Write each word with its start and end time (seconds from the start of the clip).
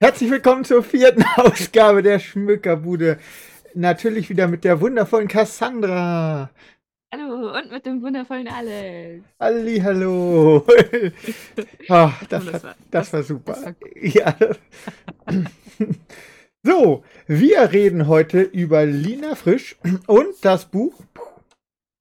Herzlich 0.00 0.30
willkommen 0.30 0.64
zur 0.64 0.84
vierten 0.84 1.24
Ausgabe 1.36 2.02
der 2.04 2.20
Schmückerbude. 2.20 3.18
Natürlich 3.74 4.30
wieder 4.30 4.46
mit 4.46 4.62
der 4.62 4.80
wundervollen 4.80 5.26
Cassandra. 5.26 6.50
Hallo 7.12 7.58
und 7.58 7.72
mit 7.72 7.84
dem 7.84 8.00
wundervollen 8.00 8.46
Alex. 8.46 9.24
Halli, 9.40 9.80
hallo. 9.80 10.64
Ah, 11.88 12.12
das, 12.28 12.44
Das 12.44 12.62
war, 12.62 12.76
das 12.92 13.12
war 13.12 13.22
super. 13.24 13.52
das 13.54 13.64
war 13.64 13.74
ja. 14.00 14.36
So, 16.62 17.02
wir 17.26 17.72
reden 17.72 18.06
heute 18.06 18.42
über 18.42 18.86
Lina 18.86 19.34
Frisch 19.34 19.76
und 20.06 20.28
das 20.42 20.66
Buch 20.66 20.94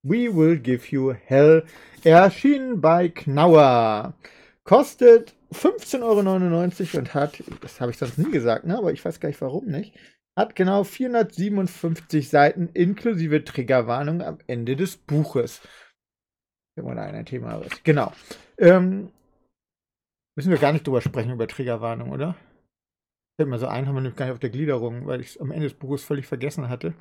We 0.03 0.35
Will 0.35 0.59
Give 0.59 0.83
You 0.87 1.13
Hell, 1.25 1.65
erschienen 2.03 2.79
bei 2.79 3.09
Knauer. 3.09 4.13
Kostet 4.67 5.33
15,99 5.53 6.01
Euro 6.03 6.99
und 6.99 7.13
hat, 7.13 7.41
das 7.61 7.79
habe 7.79 7.91
ich 7.91 7.97
sonst 7.97 8.17
nie 8.17 8.29
gesagt, 8.29 8.65
ne? 8.65 8.77
aber 8.77 8.91
ich 8.91 9.03
weiß 9.03 9.21
gar 9.21 9.29
nicht 9.29 9.39
warum 9.39 9.65
nicht, 9.65 9.97
hat 10.37 10.57
genau 10.57 10.83
457 10.83 12.27
Seiten 12.27 12.67
inklusive 12.73 13.45
Triggerwarnung 13.45 14.21
am 14.21 14.39
Ende 14.45 14.75
des 14.75 14.97
Buches. 14.97 15.61
Wenn 16.75 16.83
man 16.83 16.97
da 16.97 17.03
ein 17.03 17.25
Thema 17.25 17.55
ist. 17.61 17.83
Genau. 17.85 18.11
Ähm, 18.57 19.13
müssen 20.35 20.51
wir 20.51 20.59
gar 20.59 20.73
nicht 20.73 20.85
drüber 20.85 21.01
sprechen, 21.01 21.31
über 21.31 21.47
Triggerwarnung, 21.47 22.11
oder? 22.11 22.35
Fällt 23.39 23.49
mir 23.49 23.59
so 23.59 23.67
ein, 23.67 23.87
haben 23.87 23.95
wir 23.95 24.01
nämlich 24.01 24.17
gar 24.17 24.25
nicht 24.25 24.33
auf 24.33 24.39
der 24.39 24.49
Gliederung, 24.49 25.07
weil 25.07 25.21
ich 25.21 25.27
es 25.27 25.37
am 25.37 25.51
Ende 25.51 25.69
des 25.69 25.77
Buches 25.77 26.03
völlig 26.03 26.27
vergessen 26.27 26.67
hatte. 26.67 26.93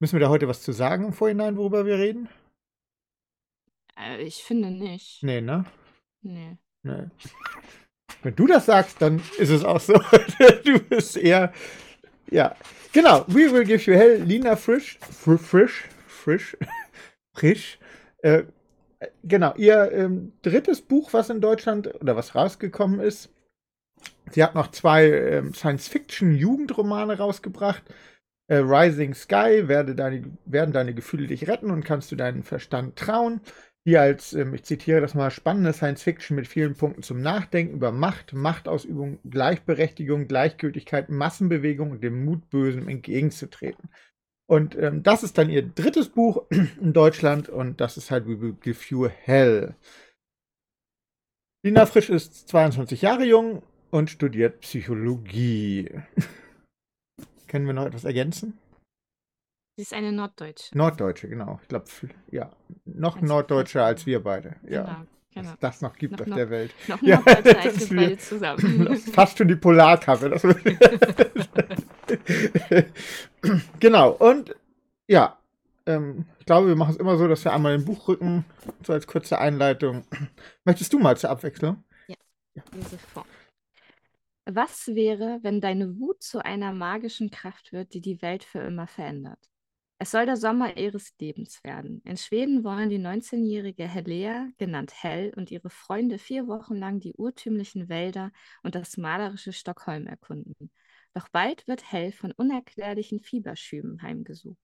Müssen 0.00 0.14
wir 0.14 0.20
da 0.20 0.30
heute 0.30 0.48
was 0.48 0.62
zu 0.62 0.72
sagen 0.72 1.04
im 1.04 1.12
Vorhinein, 1.12 1.58
worüber 1.58 1.84
wir 1.84 1.98
reden? 1.98 2.30
Äh, 3.98 4.22
ich 4.22 4.42
finde 4.42 4.70
nicht. 4.70 5.22
Nee, 5.22 5.42
ne? 5.42 5.66
Nee. 6.22 6.56
Nee. 6.82 7.06
Wenn 8.22 8.34
du 8.34 8.46
das 8.46 8.66
sagst, 8.66 9.00
dann 9.00 9.22
ist 9.38 9.50
es 9.50 9.64
auch 9.64 9.80
so. 9.80 9.94
du 10.64 10.78
bist 10.80 11.16
eher. 11.16 11.52
Ja. 12.30 12.56
Genau. 12.92 13.24
We 13.28 13.52
will 13.52 13.64
give 13.64 13.90
you 13.90 13.96
hell. 13.96 14.22
Lina 14.22 14.56
Frisch. 14.56 14.98
Fr 15.00 15.38
frisch. 15.38 15.84
Frisch. 16.06 16.56
Frisch. 17.34 17.78
Äh, 18.22 18.44
genau. 19.22 19.54
Ihr 19.56 19.92
ähm, 19.92 20.32
drittes 20.42 20.82
Buch, 20.82 21.12
was 21.12 21.30
in 21.30 21.40
Deutschland 21.40 21.94
oder 22.00 22.16
was 22.16 22.34
rausgekommen 22.34 23.00
ist. 23.00 23.30
Sie 24.30 24.42
hat 24.42 24.54
noch 24.54 24.70
zwei 24.70 25.06
ähm, 25.06 25.54
Science-Fiction-Jugendromane 25.54 27.18
rausgebracht. 27.18 27.82
Äh, 28.48 28.56
Rising 28.56 29.14
Sky, 29.14 29.68
werde 29.68 29.94
deine, 29.94 30.24
werden 30.44 30.72
deine 30.72 30.94
Gefühle 30.94 31.26
dich 31.26 31.48
retten 31.48 31.70
und 31.70 31.84
kannst 31.84 32.10
du 32.10 32.16
deinen 32.16 32.42
Verstand 32.42 32.96
trauen. 32.96 33.40
Hier 33.88 34.02
als, 34.02 34.34
ähm, 34.34 34.52
ich 34.52 34.64
zitiere 34.64 35.00
das 35.00 35.14
mal, 35.14 35.30
spannende 35.30 35.72
Science-Fiction 35.72 36.34
mit 36.34 36.46
vielen 36.46 36.74
Punkten 36.74 37.02
zum 37.02 37.22
Nachdenken 37.22 37.72
über 37.72 37.90
Macht, 37.90 38.34
Machtausübung, 38.34 39.18
Gleichberechtigung, 39.24 40.28
Gleichgültigkeit, 40.28 41.08
Massenbewegung 41.08 41.92
und 41.92 42.04
dem 42.04 42.22
Mut, 42.22 42.50
Bösem 42.50 42.86
entgegenzutreten. 42.86 43.88
Und 44.46 44.76
ähm, 44.76 45.02
das 45.02 45.22
ist 45.22 45.38
dann 45.38 45.48
ihr 45.48 45.62
drittes 45.62 46.10
Buch 46.10 46.44
in 46.50 46.92
Deutschland 46.92 47.48
und 47.48 47.80
das 47.80 47.96
ist 47.96 48.10
halt 48.10 48.26
We 48.26 48.38
Will 48.42 48.56
Give 48.60 48.78
You 48.90 49.08
Hell. 49.08 49.74
Lina 51.64 51.86
Frisch 51.86 52.10
ist 52.10 52.46
22 52.46 53.00
Jahre 53.00 53.24
jung 53.24 53.62
und 53.88 54.10
studiert 54.10 54.60
Psychologie. 54.60 55.88
Können 57.48 57.64
wir 57.64 57.72
noch 57.72 57.86
etwas 57.86 58.04
ergänzen? 58.04 58.58
Sie 59.78 59.82
ist 59.82 59.94
eine 59.94 60.10
Norddeutsche. 60.10 60.76
Norddeutsche, 60.76 61.28
genau. 61.28 61.60
Ich 61.62 61.68
glaube, 61.68 61.84
ja, 62.32 62.50
noch 62.84 63.14
Als- 63.14 63.24
norddeutscher 63.28 63.84
als 63.84 64.06
wir 64.06 64.20
beide. 64.20 64.56
Ja, 64.68 64.82
Genau. 64.82 64.96
genau. 65.34 65.50
was 65.50 65.58
das 65.60 65.80
noch 65.82 65.94
gibt 65.94 66.14
Noch- 66.14 66.22
auf 66.22 66.26
noch- 66.26 66.36
der 66.36 66.50
Welt. 66.50 66.74
Noch 66.88 67.00
Ja, 67.00 67.18
Norddeutscher 67.18 67.42
das 67.44 67.64
als 67.64 67.76
ist 67.76 67.90
wir 67.92 67.96
beide 68.00 68.18
zusammen. 68.18 68.96
Fast 69.12 69.38
schon 69.38 69.46
die 69.46 69.54
Polarkappe. 69.54 70.30
Genau, 73.78 74.10
und 74.12 74.54
ja, 75.06 75.38
ähm, 75.86 76.26
ich 76.40 76.46
glaube, 76.46 76.66
wir 76.68 76.74
machen 76.76 76.90
es 76.90 76.96
immer 76.96 77.16
so, 77.16 77.28
dass 77.28 77.44
wir 77.44 77.52
einmal 77.52 77.74
ein 77.74 77.84
Buch 77.84 78.08
rücken, 78.08 78.44
so 78.84 78.92
als 78.92 79.06
kurze 79.06 79.38
Einleitung. 79.38 80.04
Möchtest 80.64 80.92
du 80.92 80.98
mal 80.98 81.16
zur 81.16 81.30
Abwechslung? 81.30 81.84
Lese 82.72 82.98
vor. 82.98 83.24
Was 84.50 84.88
wäre, 84.88 85.38
wenn 85.42 85.60
deine 85.60 86.00
Wut 86.00 86.20
zu 86.22 86.44
einer 86.44 86.72
magischen 86.72 87.30
Kraft 87.30 87.72
wird, 87.72 87.92
die 87.94 88.00
die 88.00 88.20
Welt 88.22 88.42
für 88.42 88.58
immer 88.60 88.86
verändert? 88.88 89.38
Es 90.00 90.12
soll 90.12 90.26
der 90.26 90.36
Sommer 90.36 90.76
ihres 90.76 91.12
Lebens 91.18 91.62
werden. 91.64 92.00
In 92.04 92.16
Schweden 92.16 92.62
wollen 92.62 92.88
die 92.88 93.00
19-jährige 93.00 93.88
Helea, 93.88 94.48
genannt 94.56 94.92
Hell, 95.02 95.32
und 95.36 95.50
ihre 95.50 95.70
Freunde 95.70 96.18
vier 96.18 96.46
Wochen 96.46 96.76
lang 96.76 97.00
die 97.00 97.14
urtümlichen 97.14 97.88
Wälder 97.88 98.30
und 98.62 98.76
das 98.76 98.96
malerische 98.96 99.52
Stockholm 99.52 100.06
erkunden. 100.06 100.70
Doch 101.14 101.28
bald 101.30 101.66
wird 101.66 101.90
Hell 101.90 102.12
von 102.12 102.30
unerklärlichen 102.30 103.18
Fieberschüben 103.18 104.00
heimgesucht. 104.00 104.58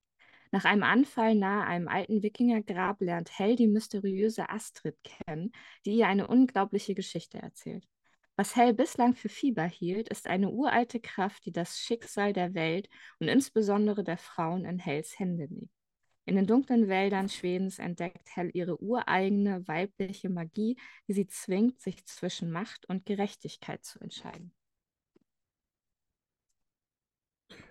Nach 0.53 0.65
einem 0.65 0.85
Anfall 0.85 1.35
nahe 1.35 1.67
einem 1.67 1.89
alten 1.89 2.23
Wikingergrab 2.23 3.01
lernt 3.01 3.37
Hell 3.37 3.57
die 3.57 3.67
mysteriöse 3.67 4.49
Astrid 4.51 4.97
kennen, 5.03 5.51
die 5.85 5.97
ihr 5.97 6.07
eine 6.07 6.29
unglaubliche 6.29 6.95
Geschichte 6.95 7.39
erzählt. 7.39 7.85
Was 8.37 8.57
Hell 8.57 8.75
bislang 8.75 9.15
für 9.15 9.29
Fieber 9.29 9.65
hielt, 9.65 10.09
ist 10.09 10.27
eine 10.27 10.51
uralte 10.51 10.99
Kraft, 10.99 11.47
die 11.47 11.53
das 11.53 11.79
Schicksal 11.79 12.33
der 12.33 12.55
Welt 12.55 12.89
und 13.21 13.29
insbesondere 13.29 14.03
der 14.03 14.19
Frauen 14.19 14.65
in 14.65 14.81
Hells 14.81 15.19
Hände 15.19 15.47
liegt. 15.47 15.73
In 16.27 16.37
den 16.37 16.47
dunklen 16.47 16.89
Wäldern 16.89 17.29
Schwedens 17.29 17.79
entdeckt 17.79 18.29
Hell 18.35 18.51
ihre 18.53 18.83
ureigene 18.83 19.69
weibliche 19.69 20.31
Magie, 20.31 20.77
die 21.07 21.13
sie 21.13 21.27
zwingt, 21.29 21.81
sich 21.81 22.05
zwischen 22.07 22.51
Macht 22.51 22.87
und 22.89 23.07
Gerechtigkeit 23.07 23.85
zu 23.85 24.01
entscheiden. 24.01 24.53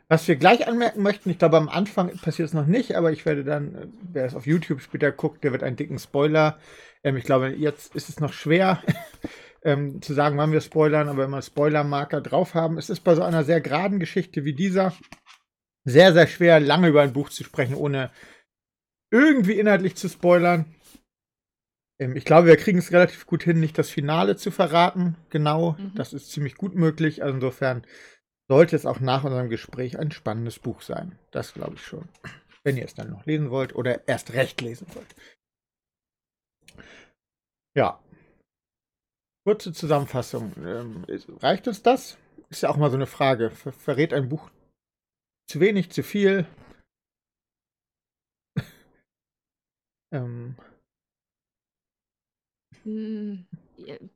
Was 0.08 0.28
wir 0.28 0.36
gleich 0.36 0.68
anmerken 0.68 1.02
möchten, 1.02 1.30
ich 1.30 1.40
glaube, 1.40 1.58
am 1.58 1.70
Anfang 1.70 2.16
passiert 2.20 2.48
es 2.48 2.54
noch 2.54 2.68
nicht, 2.68 2.96
aber 2.96 3.12
ich 3.12 3.26
werde 3.26 3.44
dann, 3.44 3.76
äh, 3.76 3.88
wer 4.14 4.26
es 4.26 4.36
auf 4.36 4.46
YouTube 4.46 4.82
später 4.82 5.12
guckt, 5.12 5.44
der 5.44 5.52
wird 5.52 5.64
einen 5.64 5.76
dicken 5.76 5.98
Spoiler. 5.98 6.60
Ähm, 7.04 7.18
ich 7.18 7.24
glaube, 7.24 7.50
jetzt 7.50 7.96
ist 7.96 8.10
es 8.10 8.20
noch 8.20 8.32
schwer 8.32 8.84
ähm, 9.64 10.02
zu 10.02 10.14
sagen, 10.14 10.38
wann 10.38 10.52
wir 10.52 10.62
spoilern, 10.62 11.08
aber 11.10 11.24
wenn 11.24 11.30
wir 11.32 11.42
Spoilermarker 11.42 12.22
drauf 12.22 12.54
haben, 12.54 12.78
es 12.78 12.90
ist 12.90 13.02
bei 13.02 13.16
so 13.16 13.24
einer 13.24 13.44
sehr 13.44 13.62
geraden 13.62 14.00
Geschichte 14.00 14.44
wie 14.46 14.54
dieser 14.54 14.94
sehr, 15.86 16.14
sehr 16.14 16.28
schwer, 16.28 16.60
lange 16.60 16.88
über 16.90 17.02
ein 17.02 17.14
Buch 17.14 17.30
zu 17.30 17.44
sprechen, 17.44 17.76
ohne 17.76 18.12
irgendwie 19.12 19.60
inhaltlich 19.60 19.96
zu 19.96 20.08
spoilern. 20.10 20.66
Ähm, 22.00 22.16
ich 22.16 22.26
glaube, 22.26 22.48
wir 22.48 22.58
kriegen 22.58 22.80
es 22.80 22.92
relativ 22.92 23.26
gut 23.26 23.44
hin, 23.44 23.60
nicht 23.60 23.78
das 23.78 23.90
Finale 23.90 24.36
zu 24.36 24.50
verraten. 24.52 25.16
Genau, 25.30 25.74
Mhm. 25.74 25.94
das 25.96 26.14
ist 26.14 26.32
ziemlich 26.32 26.56
gut 26.56 26.76
möglich. 26.76 27.22
Also 27.24 27.36
insofern 27.36 27.86
sollte 28.50 28.76
es 28.76 28.86
auch 28.86 29.00
nach 29.00 29.24
unserem 29.24 29.50
Gespräch 29.50 30.00
ein 30.00 30.12
spannendes 30.12 30.60
Buch 30.60 30.82
sein. 30.82 31.18
Das 31.32 31.54
glaube 31.54 31.76
ich 31.76 31.86
schon. 31.86 32.08
Wenn 32.64 32.78
ihr 32.78 32.86
es 32.86 32.94
dann 32.96 33.10
noch 33.10 33.26
lesen 33.26 33.50
wollt 33.52 33.76
oder 33.76 34.08
erst 34.08 34.34
recht 34.34 34.62
lesen 34.62 34.88
wollt. 34.94 35.16
Ja. 37.76 38.00
Kurze 39.46 39.72
Zusammenfassung. 39.74 40.52
Ähm, 40.66 41.06
reicht 41.42 41.68
uns 41.68 41.82
das? 41.82 42.18
Ist 42.50 42.62
ja 42.64 42.70
auch 42.70 42.78
mal 42.78 42.90
so 42.90 42.96
eine 42.98 43.08
Frage. 43.08 43.52
Ver 43.52 43.72
verrät 43.72 44.14
ein 44.14 44.28
Buch 44.30 44.50
zu 45.50 45.60
wenig, 45.60 45.92
zu 45.92 46.04
viel? 46.04 46.48
ähm, 50.12 50.56
Hm, 52.84 53.46
je- 53.78 54.10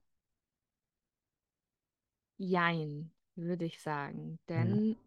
Jein, 2.39 3.11
würde 3.35 3.65
ich 3.65 3.79
sagen. 3.81 4.39
Denn 4.49 4.97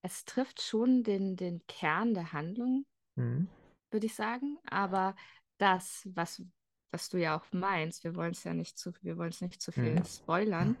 es 0.00 0.24
trifft 0.24 0.62
schon 0.62 1.02
den, 1.02 1.36
den 1.36 1.66
Kern 1.66 2.14
der 2.14 2.32
Handlung, 2.32 2.86
hm. 3.16 3.46
würde 3.90 4.06
ich 4.06 4.14
sagen. 4.14 4.58
Aber 4.70 5.14
das, 5.58 6.08
was, 6.14 6.42
was 6.90 7.08
du 7.08 7.18
ja 7.18 7.38
auch 7.38 7.44
meinst, 7.52 8.04
wir 8.04 8.14
wollen 8.14 8.32
es 8.32 8.44
ja 8.44 8.54
nicht 8.54 8.78
zu, 8.78 8.92
wir 9.02 9.16
wollen 9.16 9.30
es 9.30 9.40
nicht 9.40 9.60
zu 9.60 9.72
viel 9.72 9.94
Mhm. 9.94 10.04
spoilern. 10.04 10.76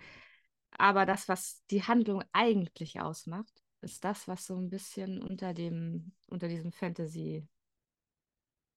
Aber 0.78 1.06
das, 1.06 1.28
was 1.28 1.64
die 1.70 1.82
Handlung 1.82 2.22
eigentlich 2.32 3.00
ausmacht, 3.00 3.62
ist 3.80 4.04
das, 4.04 4.28
was 4.28 4.46
so 4.46 4.56
ein 4.56 4.68
bisschen 4.70 5.22
unter 5.22 5.54
dem, 5.54 6.12
unter 6.26 6.48
diesem 6.48 6.72
Fantasy 6.72 7.46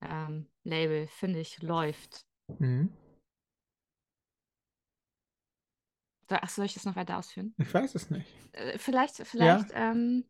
ähm, 0.01 0.48
Label, 0.63 1.07
finde 1.07 1.40
ich, 1.40 1.62
läuft. 1.62 2.25
Hm. 2.60 2.90
So, 6.30 6.36
Ach, 6.42 6.50
soll 6.50 6.66
ich 6.66 6.74
das 6.74 6.86
noch 6.86 6.95
weiter 6.95 7.18
ausführen? 7.18 7.56
Ich 7.57 7.74
weiß 7.74 7.95
es 7.95 8.10
nicht. 8.10 8.28
Äh, 8.54 8.78
Vielleicht, 8.78 9.16
vielleicht, 9.28 9.72
ähm, 9.74 10.25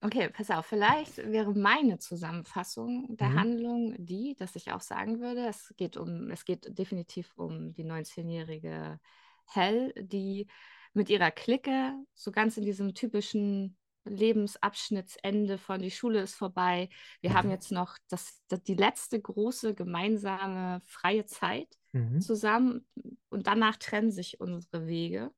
okay, 0.00 0.28
pass 0.30 0.50
auf, 0.50 0.66
vielleicht 0.66 1.18
wäre 1.18 1.52
meine 1.54 1.98
Zusammenfassung 1.98 3.16
der 3.16 3.34
Mhm. 3.34 3.34
Handlung 3.34 3.94
die, 3.98 4.34
dass 4.36 4.56
ich 4.56 4.72
auch 4.72 4.80
sagen 4.80 5.20
würde, 5.20 5.46
es 5.48 5.74
geht 5.76 5.96
um, 5.96 6.30
es 6.30 6.44
geht 6.44 6.78
definitiv 6.78 7.32
um 7.36 7.72
die 7.72 7.84
19-jährige 7.84 9.00
Hell, 9.46 9.92
die 9.98 10.46
mit 10.94 11.10
ihrer 11.10 11.30
Clique 11.30 11.94
so 12.14 12.30
ganz 12.32 12.56
in 12.56 12.64
diesem 12.64 12.94
typischen 12.94 13.76
Lebensabschnittsende 14.04 15.58
von 15.58 15.82
die 15.82 15.90
Schule 15.90 16.20
ist 16.22 16.34
vorbei. 16.34 16.88
Wir 17.20 17.34
haben 17.34 17.50
jetzt 17.50 17.72
noch 17.72 17.96
das, 18.08 18.40
das, 18.48 18.62
die 18.62 18.74
letzte 18.74 19.20
große 19.20 19.74
gemeinsame 19.74 20.80
freie 20.86 21.26
Zeit 21.26 21.76
Mhm. 21.94 22.28
zusammen, 22.28 22.86
und 23.30 23.46
danach 23.46 23.76
trennen 23.76 24.10
sich 24.10 24.40
unsere 24.40 24.86
Wege. 24.86 25.32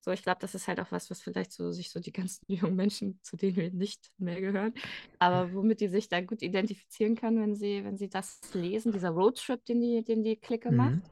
So, 0.00 0.10
ich 0.12 0.22
glaube, 0.22 0.38
das 0.40 0.54
ist 0.54 0.66
halt 0.68 0.80
auch 0.80 0.90
was, 0.92 1.10
was 1.10 1.20
vielleicht 1.22 1.52
so 1.52 1.72
sich 1.72 1.90
so 1.90 2.00
die 2.00 2.12
ganzen 2.12 2.44
jungen 2.52 2.76
Menschen, 2.76 3.20
zu 3.22 3.36
denen 3.36 3.56
wir 3.56 3.70
nicht 3.72 4.10
mehr 4.18 4.40
gehören, 4.40 4.74
aber 5.18 5.52
womit 5.52 5.80
die 5.80 5.88
sich 5.88 6.08
da 6.08 6.20
gut 6.22 6.42
identifizieren 6.42 7.16
können, 7.16 7.40
wenn 7.42 7.54
sie, 7.56 7.84
wenn 7.84 7.98
sie 7.98 8.08
das 8.08 8.40
lesen, 8.54 8.92
dieser 8.92 9.10
Roadtrip, 9.10 9.64
den 9.66 9.80
die, 9.80 10.02
den 10.04 10.22
die 10.24 10.36
Clique 10.36 10.70
Mhm. 10.70 10.72
macht. 10.72 11.10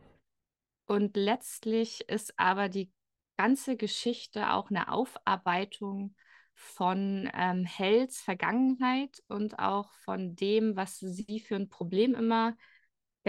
Und 0.87 1.17
letztlich 1.17 2.09
ist 2.09 2.33
aber 2.39 2.69
die 2.69 2.91
ganze 3.37 3.77
Geschichte 3.77 4.51
auch 4.53 4.71
eine 4.71 4.91
Aufarbeitung 4.93 6.15
von 6.55 7.31
ähm, 7.35 7.65
Hells 7.65 8.21
Vergangenheit 8.21 9.23
und 9.29 9.59
auch 9.59 9.93
von 10.05 10.35
dem, 10.35 10.77
was 10.77 10.99
sie 10.99 11.41
für 11.41 11.57
ein 11.57 11.69
Problem 11.69 12.15
immer 12.15 12.57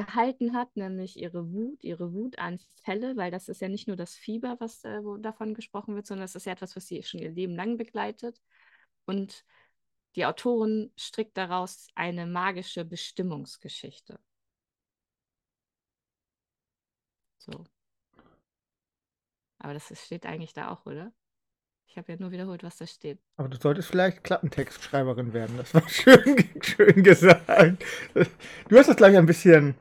gehalten 0.05 0.53
hat, 0.53 0.75
nämlich 0.75 1.17
ihre 1.19 1.51
Wut, 1.51 1.83
ihre 1.83 2.13
Wutanfälle, 2.13 3.17
weil 3.17 3.31
das 3.31 3.49
ist 3.49 3.61
ja 3.61 3.69
nicht 3.69 3.87
nur 3.87 3.97
das 3.97 4.15
Fieber, 4.15 4.57
was 4.59 4.83
äh, 4.83 5.01
davon 5.19 5.53
gesprochen 5.53 5.95
wird, 5.95 6.07
sondern 6.07 6.23
das 6.23 6.35
ist 6.35 6.45
ja 6.45 6.53
etwas, 6.53 6.75
was 6.75 6.87
sie 6.87 7.03
schon 7.03 7.21
ihr 7.21 7.31
Leben 7.31 7.55
lang 7.55 7.77
begleitet. 7.77 8.41
Und 9.05 9.45
die 10.15 10.25
Autorin 10.25 10.91
strickt 10.97 11.37
daraus 11.37 11.87
eine 11.95 12.25
magische 12.27 12.85
Bestimmungsgeschichte. 12.85 14.19
So. 17.39 17.65
Aber 19.59 19.73
das 19.73 19.87
steht 20.05 20.25
eigentlich 20.25 20.53
da 20.53 20.69
auch, 20.71 20.85
oder? 20.85 21.13
Ich 21.89 21.97
habe 21.97 22.12
ja 22.12 22.19
nur 22.19 22.31
wiederholt, 22.31 22.63
was 22.63 22.77
da 22.77 22.86
steht. 22.86 23.19
Aber 23.38 23.50
du 23.50 23.57
solltest 23.57 23.89
vielleicht 23.89 24.24
Klappentextschreiberin 24.24 25.33
werden. 25.33 25.57
Das 25.57 25.74
war 25.74 25.88
schön, 25.89 26.50
schön 26.62 27.03
gesagt. 27.03 27.83
Du 28.69 28.77
hast 28.77 28.88
das, 28.89 28.95
glaube 28.95 29.13
ich, 29.13 29.18
ein 29.18 29.25
bisschen, 29.25 29.75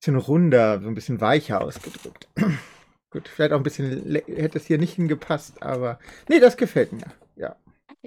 bisschen 0.00 0.16
runder, 0.16 0.80
so 0.80 0.88
ein 0.88 0.94
bisschen 0.94 1.20
weicher 1.20 1.60
ausgedrückt. 1.60 2.28
Gut, 3.10 3.28
vielleicht 3.28 3.52
auch 3.52 3.58
ein 3.58 3.62
bisschen, 3.64 4.14
hätte 4.26 4.58
es 4.58 4.66
hier 4.66 4.78
nicht 4.78 4.94
hingepasst, 4.94 5.62
aber 5.62 5.98
nee, 6.28 6.38
das 6.38 6.56
gefällt 6.56 6.92
mir. 6.92 7.12
Ja, 7.36 7.56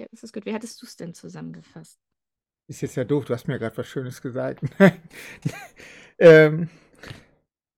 Okay, 0.00 0.08
das 0.10 0.22
ist 0.22 0.32
gut. 0.32 0.46
Wie 0.46 0.54
hattest 0.54 0.80
du 0.80 0.86
es 0.86 0.96
denn 0.96 1.14
zusammengefasst? 1.14 1.98
ist 2.68 2.80
jetzt 2.82 2.94
ja 2.96 3.04
doof, 3.04 3.24
du 3.24 3.34
hast 3.34 3.48
mir 3.48 3.58
gerade 3.58 3.76
was 3.76 3.88
Schönes 3.88 4.22
gesagt. 4.22 4.62
ähm, 6.18 6.70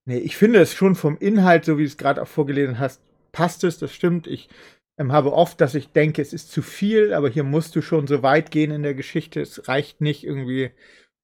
nee, 0.04 0.18
ich 0.18 0.36
finde 0.36 0.60
es 0.60 0.74
schon 0.74 0.94
vom 0.94 1.16
Inhalt, 1.18 1.64
so 1.64 1.78
wie 1.78 1.82
du 1.82 1.88
es 1.88 1.96
gerade 1.96 2.20
auch 2.22 2.28
vorgelesen 2.28 2.78
hast, 2.78 3.00
passt 3.32 3.64
es, 3.64 3.78
das 3.78 3.92
stimmt. 3.94 4.26
Ich 4.26 4.48
habe 5.10 5.32
oft, 5.32 5.60
dass 5.60 5.74
ich 5.74 5.88
denke, 5.88 6.22
es 6.22 6.32
ist 6.32 6.52
zu 6.52 6.62
viel, 6.62 7.12
aber 7.14 7.28
hier 7.28 7.42
musst 7.42 7.74
du 7.74 7.82
schon 7.82 8.06
so 8.06 8.22
weit 8.22 8.50
gehen 8.50 8.70
in 8.70 8.82
der 8.82 8.94
Geschichte. 8.94 9.40
Es 9.40 9.66
reicht 9.66 10.00
nicht 10.00 10.22
irgendwie 10.22 10.70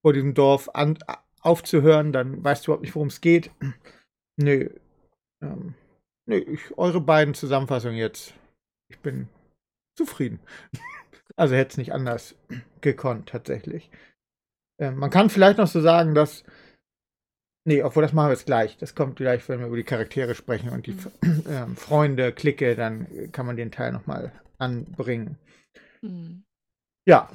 vor 0.02 0.12
diesem 0.12 0.34
Dorf 0.34 0.70
an, 0.72 0.98
aufzuhören, 1.40 2.12
dann 2.12 2.42
weißt 2.42 2.66
du 2.66 2.70
überhaupt 2.70 2.82
nicht, 2.82 2.94
worum 2.94 3.08
es 3.08 3.20
geht. 3.20 3.50
Nö. 4.36 4.70
Ähm, 5.42 5.74
nö, 6.26 6.36
ich, 6.36 6.76
eure 6.76 7.00
beiden 7.00 7.34
Zusammenfassungen 7.34 7.96
jetzt. 7.96 8.34
Ich 8.90 8.98
bin 8.98 9.28
zufrieden. 9.96 10.40
Also 11.36 11.54
hätte 11.54 11.70
es 11.70 11.76
nicht 11.76 11.92
anders 11.92 12.34
gekonnt, 12.80 13.28
tatsächlich. 13.28 13.92
Ähm, 14.80 14.96
man 14.96 15.10
kann 15.10 15.30
vielleicht 15.30 15.58
noch 15.58 15.68
so 15.68 15.80
sagen, 15.80 16.12
dass. 16.16 16.42
Nee, 17.68 17.82
obwohl 17.82 18.02
das 18.02 18.14
machen 18.14 18.28
wir 18.28 18.32
jetzt 18.32 18.46
gleich. 18.46 18.78
Das 18.78 18.94
kommt 18.94 19.16
gleich, 19.16 19.46
wenn 19.46 19.60
wir 19.60 19.66
über 19.66 19.76
die 19.76 19.84
Charaktere 19.84 20.34
sprechen 20.34 20.70
und 20.70 20.86
die 20.86 20.92
Mhm. 20.92 21.44
ähm, 21.50 21.76
Freunde, 21.76 22.32
Clique, 22.32 22.74
dann 22.74 23.06
äh, 23.14 23.28
kann 23.28 23.44
man 23.44 23.56
den 23.56 23.70
Teil 23.70 23.92
nochmal 23.92 24.32
anbringen. 24.56 25.36
Hm. 26.00 26.44
Ja. 27.06 27.30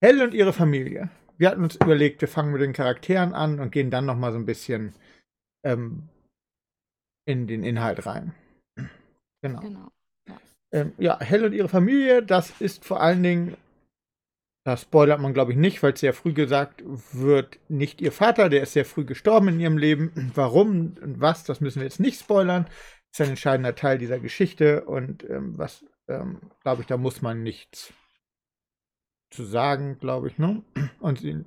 Hell 0.00 0.22
und 0.22 0.32
ihre 0.32 0.52
Familie. 0.52 1.10
Wir 1.38 1.50
hatten 1.50 1.64
uns 1.64 1.74
überlegt, 1.74 2.20
wir 2.20 2.28
fangen 2.28 2.52
mit 2.52 2.62
den 2.62 2.72
Charakteren 2.72 3.34
an 3.34 3.58
und 3.58 3.72
gehen 3.72 3.90
dann 3.90 4.06
nochmal 4.06 4.30
so 4.30 4.38
ein 4.38 4.46
bisschen 4.46 4.94
ähm, 5.64 6.08
in 7.26 7.48
den 7.48 7.64
Inhalt 7.64 8.06
rein. 8.06 8.32
Genau. 9.42 9.60
Genau. 9.60 9.92
Ähm, 10.72 10.92
ja, 10.98 11.18
Hell 11.18 11.44
und 11.44 11.52
ihre 11.52 11.68
Familie, 11.68 12.22
das 12.22 12.60
ist 12.60 12.84
vor 12.84 13.00
allen 13.00 13.24
Dingen, 13.24 13.56
das 14.66 14.82
spoilert 14.82 15.20
man 15.20 15.32
glaube 15.32 15.52
ich 15.52 15.58
nicht, 15.58 15.80
weil 15.84 15.92
es 15.92 16.00
sehr 16.00 16.12
früh 16.12 16.32
gesagt 16.32 16.82
wird, 17.12 17.58
nicht 17.68 18.00
ihr 18.00 18.10
Vater, 18.10 18.48
der 18.48 18.62
ist 18.64 18.72
sehr 18.72 18.84
früh 18.84 19.04
gestorben 19.04 19.46
in 19.48 19.60
ihrem 19.60 19.78
Leben. 19.78 20.10
Warum 20.34 20.96
und 21.00 21.20
was, 21.20 21.44
das 21.44 21.60
müssen 21.60 21.78
wir 21.80 21.84
jetzt 21.86 22.00
nicht 22.00 22.18
spoilern. 22.20 22.66
Ist 23.12 23.20
ein 23.20 23.30
entscheidender 23.30 23.76
Teil 23.76 23.98
dieser 23.98 24.18
Geschichte 24.18 24.84
und 24.84 25.22
ähm, 25.30 25.56
was, 25.56 25.84
ähm, 26.08 26.40
glaube 26.62 26.82
ich, 26.82 26.88
da 26.88 26.96
muss 26.96 27.22
man 27.22 27.44
nichts 27.44 27.92
zu 29.30 29.44
sagen, 29.44 29.98
glaube 30.00 30.28
ich, 30.28 30.38
ne? 30.38 30.64
Und 30.98 31.20
sie, 31.20 31.44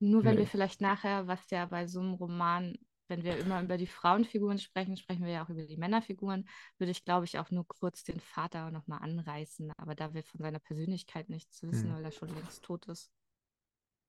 Nur 0.00 0.24
wenn 0.24 0.34
Nee. 0.34 0.40
wir 0.40 0.46
vielleicht 0.46 0.80
nachher, 0.80 1.28
was 1.28 1.48
ja 1.50 1.66
bei 1.66 1.86
so 1.86 2.00
einem 2.00 2.14
Roman, 2.14 2.76
wenn 3.08 3.24
wir 3.24 3.36
immer 3.38 3.62
über 3.62 3.76
die 3.76 3.86
Frauenfiguren 3.86 4.58
sprechen, 4.58 4.96
sprechen 4.96 5.24
wir 5.24 5.32
ja 5.32 5.44
auch 5.44 5.48
über 5.50 5.64
die 5.64 5.76
Männerfiguren, 5.76 6.48
würde 6.78 6.90
ich, 6.90 7.04
glaube 7.04 7.24
ich, 7.26 7.38
auch 7.38 7.50
nur 7.50 7.66
kurz 7.68 8.04
den 8.04 8.20
Vater 8.20 8.70
nochmal 8.70 9.00
anreißen. 9.02 9.72
Aber 9.78 9.94
da 9.94 10.14
wir 10.14 10.22
von 10.24 10.40
seiner 10.40 10.58
Persönlichkeit 10.60 11.28
nichts 11.28 11.62
wissen, 11.62 11.90
Hm. 11.90 11.96
weil 11.96 12.04
er 12.04 12.12
schon 12.12 12.28
längst 12.34 12.62
tot 12.64 12.86
ist. 12.86 13.10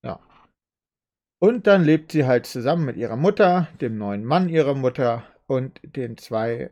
ja. 0.03 0.19
Und 1.39 1.65
dann 1.67 1.83
lebt 1.83 2.11
sie 2.11 2.25
halt 2.25 2.45
zusammen 2.45 2.85
mit 2.85 2.95
ihrer 2.97 3.15
Mutter, 3.15 3.67
dem 3.81 3.97
neuen 3.97 4.23
Mann 4.23 4.49
ihrer 4.49 4.75
Mutter 4.75 5.23
und 5.47 5.79
den 5.83 6.17
zwei 6.17 6.71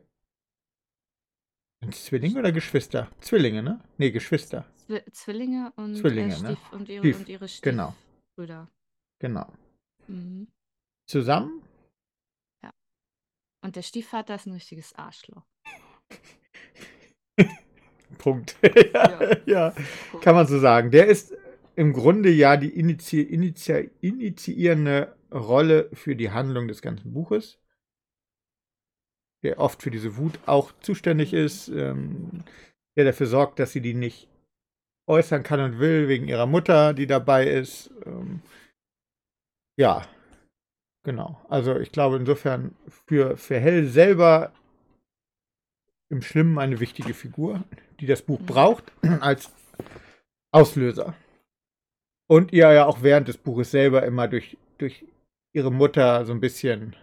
Zwillinge 1.92 2.39
oder 2.39 2.51
Geschwister? 2.51 3.10
Zwillinge, 3.22 3.62
ne? 3.63 3.80
Nee, 3.98 4.12
Geschwister. 4.12 4.66
Zwi 4.75 5.01
Zwillinge 5.12 5.74
und, 5.75 5.95
Zwillinge, 5.95 6.36
äh, 6.36 6.42
ne? 6.42 6.57
Stief 6.57 6.72
und 6.72 6.89
ihre, 6.89 7.13
Stief, 7.13 7.19
und 7.19 7.30
ihre 7.30 7.48
genau. 7.62 7.94
Stiefbrüder. 8.22 8.69
Genau. 9.19 9.51
Mhm. 10.07 10.48
Zusammen? 11.07 11.62
Und 13.65 13.75
der 13.75 13.81
Stiefvater 13.81 14.35
ist 14.35 14.45
ein 14.45 14.53
richtiges 14.53 14.94
Arschloch. 14.94 15.44
Punkt. 18.19 18.57
Ja. 18.94 19.21
ja, 19.21 19.38
ja, 19.45 19.75
kann 20.21 20.35
man 20.35 20.45
so 20.45 20.59
sagen. 20.59 20.91
Der 20.91 21.07
ist 21.07 21.35
im 21.75 21.91
Grunde 21.91 22.29
ja 22.29 22.57
die 22.57 22.69
inizi 22.69 23.21
inizi 23.21 23.89
initiierende 24.01 25.15
Rolle 25.33 25.89
für 25.94 26.15
die 26.15 26.29
Handlung 26.29 26.67
des 26.67 26.83
ganzen 26.83 27.12
Buches. 27.12 27.59
Der 29.44 29.59
oft 29.59 29.81
für 29.81 29.89
diese 29.89 30.15
Wut 30.17 30.39
auch 30.45 30.71
zuständig 30.81 31.33
ist, 31.33 31.67
ähm, 31.69 32.44
der 32.95 33.06
dafür 33.06 33.25
sorgt, 33.25 33.57
dass 33.57 33.71
sie 33.71 33.81
die 33.81 33.95
nicht 33.95 34.29
äußern 35.09 35.41
kann 35.41 35.59
und 35.59 35.79
will, 35.79 36.07
wegen 36.07 36.27
ihrer 36.27 36.45
Mutter, 36.45 36.94
die 36.94 37.07
dabei 37.07 37.47
ist. 37.47 37.91
Ähm, 38.06 38.41
ja, 39.77 40.07
genau. 41.06 41.40
Also 41.50 41.78
ich 41.80 41.92
glaube 41.94 42.18
insofern 42.18 42.75
für, 43.07 43.38
für 43.38 43.57
Hell 43.60 43.88
selber 43.88 44.52
im 46.12 46.22
Schlimmen 46.22 46.60
eine 46.60 46.79
wichtige 46.82 47.13
Figur, 47.13 47.63
die 48.00 48.06
das 48.06 48.22
Buch 48.22 48.41
Mhm. 48.41 48.46
braucht 48.46 48.91
als 49.22 49.53
Auslöser. 50.53 51.15
Und 52.27 52.51
ihr 52.53 52.72
ja 52.74 52.86
auch 52.86 53.01
während 53.03 53.27
des 53.27 53.38
Buches 53.38 53.72
selber 53.72 54.03
immer 54.03 54.27
durch, 54.27 54.58
durch 54.79 55.06
ihre 55.56 55.72
Mutter 55.72 56.25
so 56.25 56.34
ein 56.34 56.41
bisschen 56.41 56.96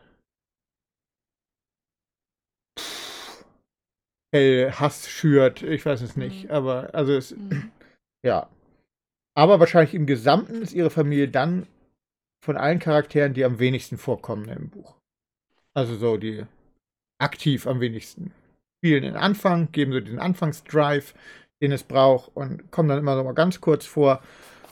Hell 4.34 4.72
Hass 4.72 5.08
schürt. 5.08 5.62
Ich 5.62 5.84
weiß 5.84 6.00
es 6.02 6.16
nicht, 6.16 6.44
Mhm. 6.44 6.50
aber 6.50 6.94
also 6.94 7.12
es, 7.12 7.36
Mhm. 7.36 7.70
ja. 8.24 8.48
Aber 9.34 9.60
wahrscheinlich 9.60 9.94
im 9.94 10.06
Gesamten 10.06 10.60
ist 10.62 10.74
ihre 10.74 10.90
Familie 10.90 11.28
dann 11.28 11.66
von 12.44 12.56
allen 12.56 12.78
Charakteren 12.78 13.34
die 13.34 13.44
am 13.44 13.58
wenigsten 13.58 13.98
vorkommen 13.98 14.48
im 14.48 14.70
Buch. 14.70 14.96
Also 15.74 15.96
so 15.96 16.16
die 16.16 16.44
aktiv 17.18 17.66
am 17.66 17.80
wenigsten. 17.80 18.32
Spielen 18.78 19.04
den 19.04 19.16
Anfang, 19.16 19.70
geben 19.72 19.92
so 19.92 20.00
den 20.00 20.18
Anfangsdrive, 20.18 21.14
den 21.62 21.72
es 21.72 21.84
braucht 21.84 22.36
und 22.36 22.70
kommen 22.72 22.88
dann 22.88 22.98
immer 22.98 23.16
so 23.16 23.22
mal 23.24 23.32
ganz 23.32 23.60
kurz 23.60 23.86
vor. 23.86 24.22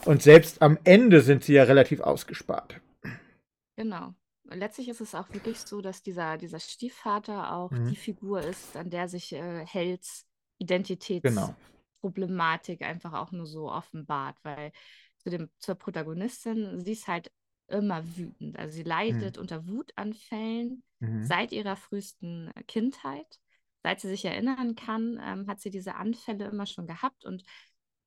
Und 0.05 0.21
selbst 0.21 0.61
am 0.61 0.77
Ende 0.83 1.21
sind 1.21 1.43
sie 1.43 1.53
ja 1.53 1.63
relativ 1.63 2.01
ausgespart. 2.01 2.81
Genau. 3.77 4.13
Letztlich 4.45 4.89
ist 4.89 4.99
es 4.99 5.15
auch 5.15 5.31
wirklich 5.33 5.59
so, 5.59 5.81
dass 5.81 6.03
dieser, 6.03 6.37
dieser 6.37 6.59
Stiefvater 6.59 7.53
auch 7.53 7.71
Mhm. 7.71 7.87
die 7.87 7.95
Figur 7.95 8.41
ist, 8.41 8.75
an 8.75 8.89
der 8.89 9.07
sich 9.07 9.31
äh, 9.33 9.65
Hells 9.65 10.25
Genau. 11.23 11.55
Identitätsproblematik 12.01 12.81
einfach 12.83 13.13
auch 13.13 13.31
nur 13.31 13.45
so 13.47 13.71
offenbart, 13.71 14.37
weil 14.43 14.71
zu 15.19 15.29
dem, 15.29 15.49
zur 15.59 15.75
Protagonistin, 15.75 16.81
sie 16.83 16.91
ist 16.93 17.07
halt 17.07 17.31
immer 17.71 18.03
wütend. 18.17 18.57
Also 18.59 18.73
sie 18.75 18.83
leidet 18.83 19.37
unter 19.37 19.67
Wutanfällen 19.67 20.83
Mhm. 20.99 21.23
seit 21.23 21.51
ihrer 21.51 21.75
frühesten 21.75 22.51
Kindheit. 22.67 23.39
Seit 23.83 23.99
sie 23.99 24.09
sich 24.09 24.25
erinnern 24.25 24.75
kann, 24.75 25.19
ähm, 25.23 25.47
hat 25.47 25.59
sie 25.59 25.71
diese 25.71 25.95
Anfälle 25.95 26.45
immer 26.45 26.67
schon 26.67 26.87
gehabt 26.87 27.25
und 27.25 27.43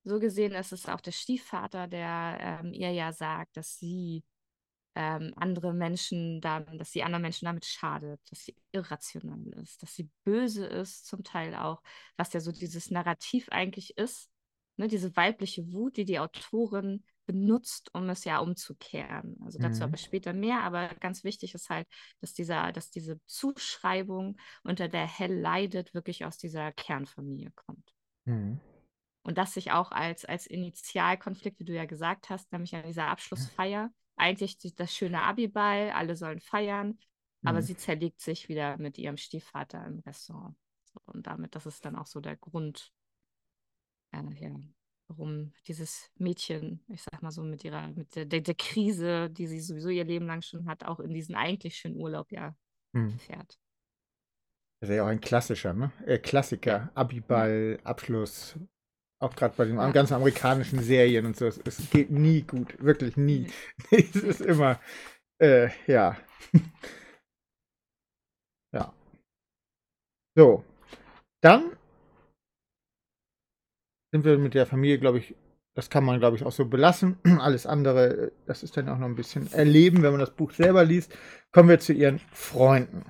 so 0.03 0.19
gesehen 0.19 0.53
ist 0.53 0.71
es 0.71 0.87
auch 0.87 1.01
der 1.01 1.11
Stiefvater, 1.11 1.87
der 1.87 2.37
ähm, 2.63 2.73
ihr 2.73 2.91
ja 2.91 3.11
sagt, 3.11 3.57
dass 3.57 3.77
sie 3.79 4.23
ähm, 4.95 5.33
andere 5.35 5.73
Menschen 5.73 6.39
dann, 6.41 6.77
dass 6.77 6.91
sie 6.91 7.03
anderen 7.03 7.23
Menschen 7.23 7.45
damit 7.45 7.65
schadet, 7.65 8.21
dass 8.29 8.45
sie 8.45 8.55
irrational 8.71 9.45
ist, 9.61 9.81
dass 9.83 9.95
sie 9.95 10.09
böse 10.23 10.65
ist, 10.65 11.05
zum 11.05 11.23
Teil 11.23 11.55
auch, 11.55 11.81
was 12.17 12.33
ja 12.33 12.39
so 12.39 12.51
dieses 12.51 12.91
Narrativ 12.91 13.49
eigentlich 13.49 13.97
ist, 13.97 14.29
ne, 14.77 14.87
diese 14.87 15.15
weibliche 15.15 15.71
Wut, 15.73 15.97
die 15.97 16.05
die 16.05 16.19
Autorin 16.19 17.03
benutzt, 17.25 17.89
um 17.93 18.09
es 18.09 18.23
ja 18.25 18.39
umzukehren. 18.39 19.37
Also 19.43 19.59
dazu 19.59 19.83
Mhm. 19.83 19.89
aber 19.89 19.97
später 19.97 20.33
mehr, 20.33 20.61
aber 20.63 20.89
ganz 20.95 21.23
wichtig 21.23 21.53
ist 21.55 21.69
halt, 21.69 21.87
dass 22.21 22.33
dieser, 22.33 22.71
dass 22.71 22.91
diese 22.91 23.19
Zuschreibung, 23.25 24.37
unter 24.63 24.87
der 24.87 25.07
Hell 25.07 25.33
leidet, 25.39 25.93
wirklich 25.93 26.25
aus 26.25 26.37
dieser 26.37 26.71
Kernfamilie 26.71 27.51
kommt. 27.55 27.93
Mhm. 28.25 28.59
Und 29.23 29.37
das 29.37 29.53
sich 29.53 29.71
auch 29.71 29.91
als, 29.91 30.23
als 30.25 30.45
Initialkonflikt, 30.45 31.59
wie 31.59 31.65
du 31.65 31.73
ja 31.73 31.85
gesagt 31.85 32.29
hast, 32.29 32.51
nämlich 32.51 32.75
an 32.75 32.85
dieser 32.85 33.07
Abschlussfeier, 33.07 33.91
eigentlich 34.15 34.57
die, 34.57 34.73
das 34.75 34.93
schöne 34.93 35.23
Abiball, 35.23 35.89
alle 35.91 36.15
sollen 36.15 36.39
feiern, 36.39 36.99
aber 37.43 37.61
Mhm. 37.61 37.63
sie 37.63 37.75
zerlegt 37.75 38.21
sich 38.21 38.49
wieder 38.49 38.77
mit 38.77 38.97
ihrem 38.97 39.17
Stiefvater 39.17 39.83
im 39.85 39.99
Restaurant. 39.99 40.55
Und 41.05 41.27
damit, 41.27 41.55
das 41.55 41.65
ist 41.65 41.83
dann 41.85 41.95
auch 41.95 42.05
so 42.07 42.19
der 42.21 42.37
Grund, 42.37 42.93
äh, 44.11 44.23
ja, 44.39 44.55
warum 45.07 45.53
dieses 45.67 46.09
Mädchen, 46.17 46.83
ich 46.87 47.03
sag 47.03 47.21
mal 47.21 47.31
so, 47.31 47.43
mit 47.43 47.63
ihrer, 47.63 47.87
mit 47.89 48.15
der, 48.15 48.25
der, 48.25 48.41
der 48.41 48.55
Krise, 48.55 49.29
die 49.29 49.47
sie 49.47 49.59
sowieso 49.59 49.89
ihr 49.89 50.03
Leben 50.05 50.25
lang 50.27 50.41
schon 50.41 50.65
hat, 50.67 50.83
auch 50.83 50.99
in 50.99 51.13
diesen 51.13 51.35
eigentlich 51.35 51.77
schönen 51.77 51.97
Urlaub 51.97 52.31
ja 52.31 52.55
Mhm. 52.93 53.17
fährt. 53.19 53.59
Das 54.81 54.89
ist 54.89 54.95
ja 54.95 55.03
auch 55.03 55.07
ein 55.07 55.21
klassischer, 55.21 55.73
ne? 55.73 55.91
Äh, 56.05 56.17
Klassiker, 56.19 56.91
Abiball, 56.95 57.79
Abschluss. 57.83 58.55
Auch 59.21 59.35
gerade 59.35 59.55
bei 59.57 59.65
den 59.65 59.77
Ja. 59.77 59.91
ganzen 59.91 60.13
amerikanischen 60.15 60.79
Serien 60.81 61.25
und 61.25 61.35
so. 61.37 61.45
Es, 61.45 61.59
es 61.65 61.89
geht 61.89 62.09
nie 62.11 62.41
gut, 62.43 62.81
wirklich 62.83 63.17
nie. 63.17 63.47
Es 63.91 64.15
ist 64.15 64.41
immer, 64.41 64.79
äh, 65.41 65.69
ja. 65.87 66.17
ja. 68.73 68.93
So. 70.37 70.63
Dann 71.41 71.77
sind 74.15 74.25
wir 74.25 74.37
mit 74.37 74.53
der 74.53 74.65
Familie, 74.65 74.99
glaube 74.99 75.19
ich, 75.19 75.35
das 75.75 75.89
kann 75.89 76.05
man, 76.05 76.19
glaube 76.19 76.37
ich, 76.37 76.43
auch 76.43 76.51
so 76.51 76.65
belassen. 76.65 77.17
Alles 77.39 77.65
andere, 77.65 78.27
äh, 78.27 78.31
das 78.45 78.63
ist 78.63 78.77
dann 78.77 78.89
auch 78.89 78.97
noch 78.97 79.07
ein 79.07 79.15
bisschen 79.15 79.51
erleben, 79.53 80.03
wenn 80.03 80.11
man 80.11 80.19
das 80.19 80.31
Buch 80.31 80.51
selber 80.51 80.83
liest. 80.83 81.15
Kommen 81.51 81.69
wir 81.69 81.79
zu 81.79 81.93
ihren 81.93 82.19
Freunden 82.31 83.03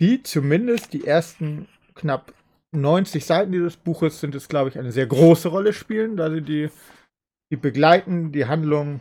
die 0.00 0.22
zumindest 0.22 0.92
die 0.92 1.06
ersten 1.06 1.68
knapp 1.94 2.34
90 2.72 3.24
Seiten 3.24 3.52
dieses 3.52 3.76
Buches 3.76 4.20
sind 4.20 4.34
es, 4.34 4.48
glaube 4.48 4.68
ich, 4.68 4.78
eine 4.78 4.92
sehr 4.92 5.06
große 5.06 5.48
Rolle 5.48 5.72
spielen, 5.72 6.16
da 6.16 6.30
sie 6.30 6.42
die, 6.42 6.70
die 7.50 7.56
begleiten, 7.56 8.32
die 8.32 8.46
Handlung. 8.46 9.00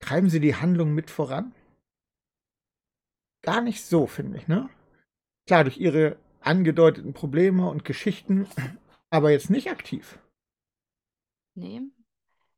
Treiben 0.00 0.30
sie 0.30 0.40
die 0.40 0.54
Handlung 0.54 0.94
mit 0.94 1.10
voran? 1.10 1.52
Gar 3.42 3.62
nicht 3.62 3.84
so, 3.84 4.06
finde 4.06 4.38
ich, 4.38 4.48
ne? 4.48 4.68
Klar, 5.46 5.64
durch 5.64 5.78
ihre 5.78 6.16
angedeuteten 6.40 7.12
Probleme 7.12 7.68
und 7.68 7.84
Geschichten, 7.84 8.46
aber 9.10 9.30
jetzt 9.30 9.50
nicht 9.50 9.70
aktiv. 9.70 10.18
Nee. 11.54 11.82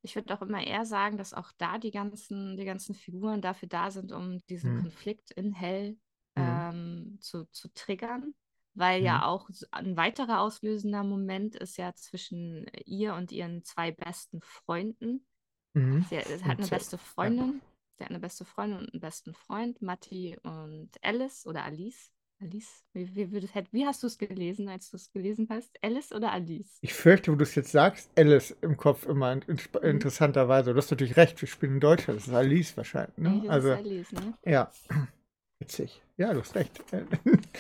Ich 0.03 0.17
würde 0.17 0.35
auch 0.35 0.43
immer 0.43 0.67
eher 0.67 0.85
sagen, 0.85 1.17
dass 1.17 1.33
auch 1.33 1.53
da 1.59 1.79
die 1.79 1.93
ganzen, 1.93 2.57
die 2.57 2.65
ganzen 2.65 2.95
Figuren 2.95 3.41
dafür 3.41 3.69
da 3.69 3.91
sind, 3.91 4.13
um 4.13 4.39
diesen 4.49 4.73
Mhm. 4.73 4.83
Konflikt 4.83 5.31
in 5.33 5.53
Hell 5.53 5.97
Mhm. 6.37 6.45
ähm, 6.45 7.19
zu, 7.21 7.47
zu 7.53 7.69
triggern. 7.75 8.35
Weil 8.75 9.01
Mhm. 9.01 9.07
ja 9.07 9.27
auch 9.27 9.51
ein 9.71 9.97
weiterer 9.97 10.41
auslösender 10.41 11.05
Moment 11.05 11.57
ist 11.57 11.77
ja 11.77 11.95
zwischen 11.95 12.67
ihr 12.87 13.15
und 13.15 13.31
ihren 13.31 13.65
zwei 13.65 13.93
besten 13.93 14.41
Freunden. 14.41 15.27
Mhm. 15.75 16.05
Sie, 16.09 16.21
sie 16.21 16.45
hat 16.45 16.59
eine 16.59 16.69
beste 16.69 16.99
Freundin. 16.99 17.61
Sie 17.99 18.05
hat 18.05 18.11
eine 18.11 18.21
beste 18.21 18.45
Freundin 18.45 18.79
und 18.79 18.93
einen 18.93 19.01
besten 19.01 19.35
Freund, 19.35 19.83
Matti 19.83 20.39
und 20.43 20.91
Alice 21.03 21.47
oder 21.47 21.65
Alice. 21.65 22.11
Alice? 22.43 22.85
Wie, 22.93 23.15
wie, 23.15 23.47
hätt- 23.49 23.73
wie 23.73 23.87
hast 23.87 24.03
du 24.03 24.07
es 24.07 24.19
gelesen, 24.19 24.69
als 24.69 24.91
du 24.91 24.97
es 24.97 25.11
gelesen 25.13 25.47
hast? 25.51 25.79
Alice 25.83 26.13
oder 26.13 26.33
Alice? 26.33 26.83
Ich 26.85 26.95
fürchte, 26.95 27.31
wo 27.33 27.37
du 27.37 27.45
es 27.45 27.55
jetzt 27.55 27.71
sagst, 27.71 28.11
Alice 28.17 28.57
im 28.61 28.77
Kopf 28.77 29.07
immer 29.07 29.33
in, 29.33 29.43
in, 29.43 29.59
Mhm. 29.83 29.89
interessanterweise. 29.91 30.73
Du 30.73 30.79
hast 30.79 30.91
natürlich 30.91 31.17
recht, 31.17 31.41
wir 31.41 31.49
spielen 31.49 31.75
in 31.75 31.81
Deutschland, 31.81 32.19
das 32.21 32.27
ist 32.29 32.35
Alice 32.35 32.77
wahrscheinlich. 32.77 33.17
Ne? 33.19 33.45
Ist 33.47 33.51
Also, 33.51 33.71
Alice, 33.71 34.13
ne? 34.13 34.35
ja, 34.45 34.71
witzig. 35.61 36.03
Ja, 36.17 36.35
du 36.35 36.41
hast 36.41 36.55
recht. 36.57 36.83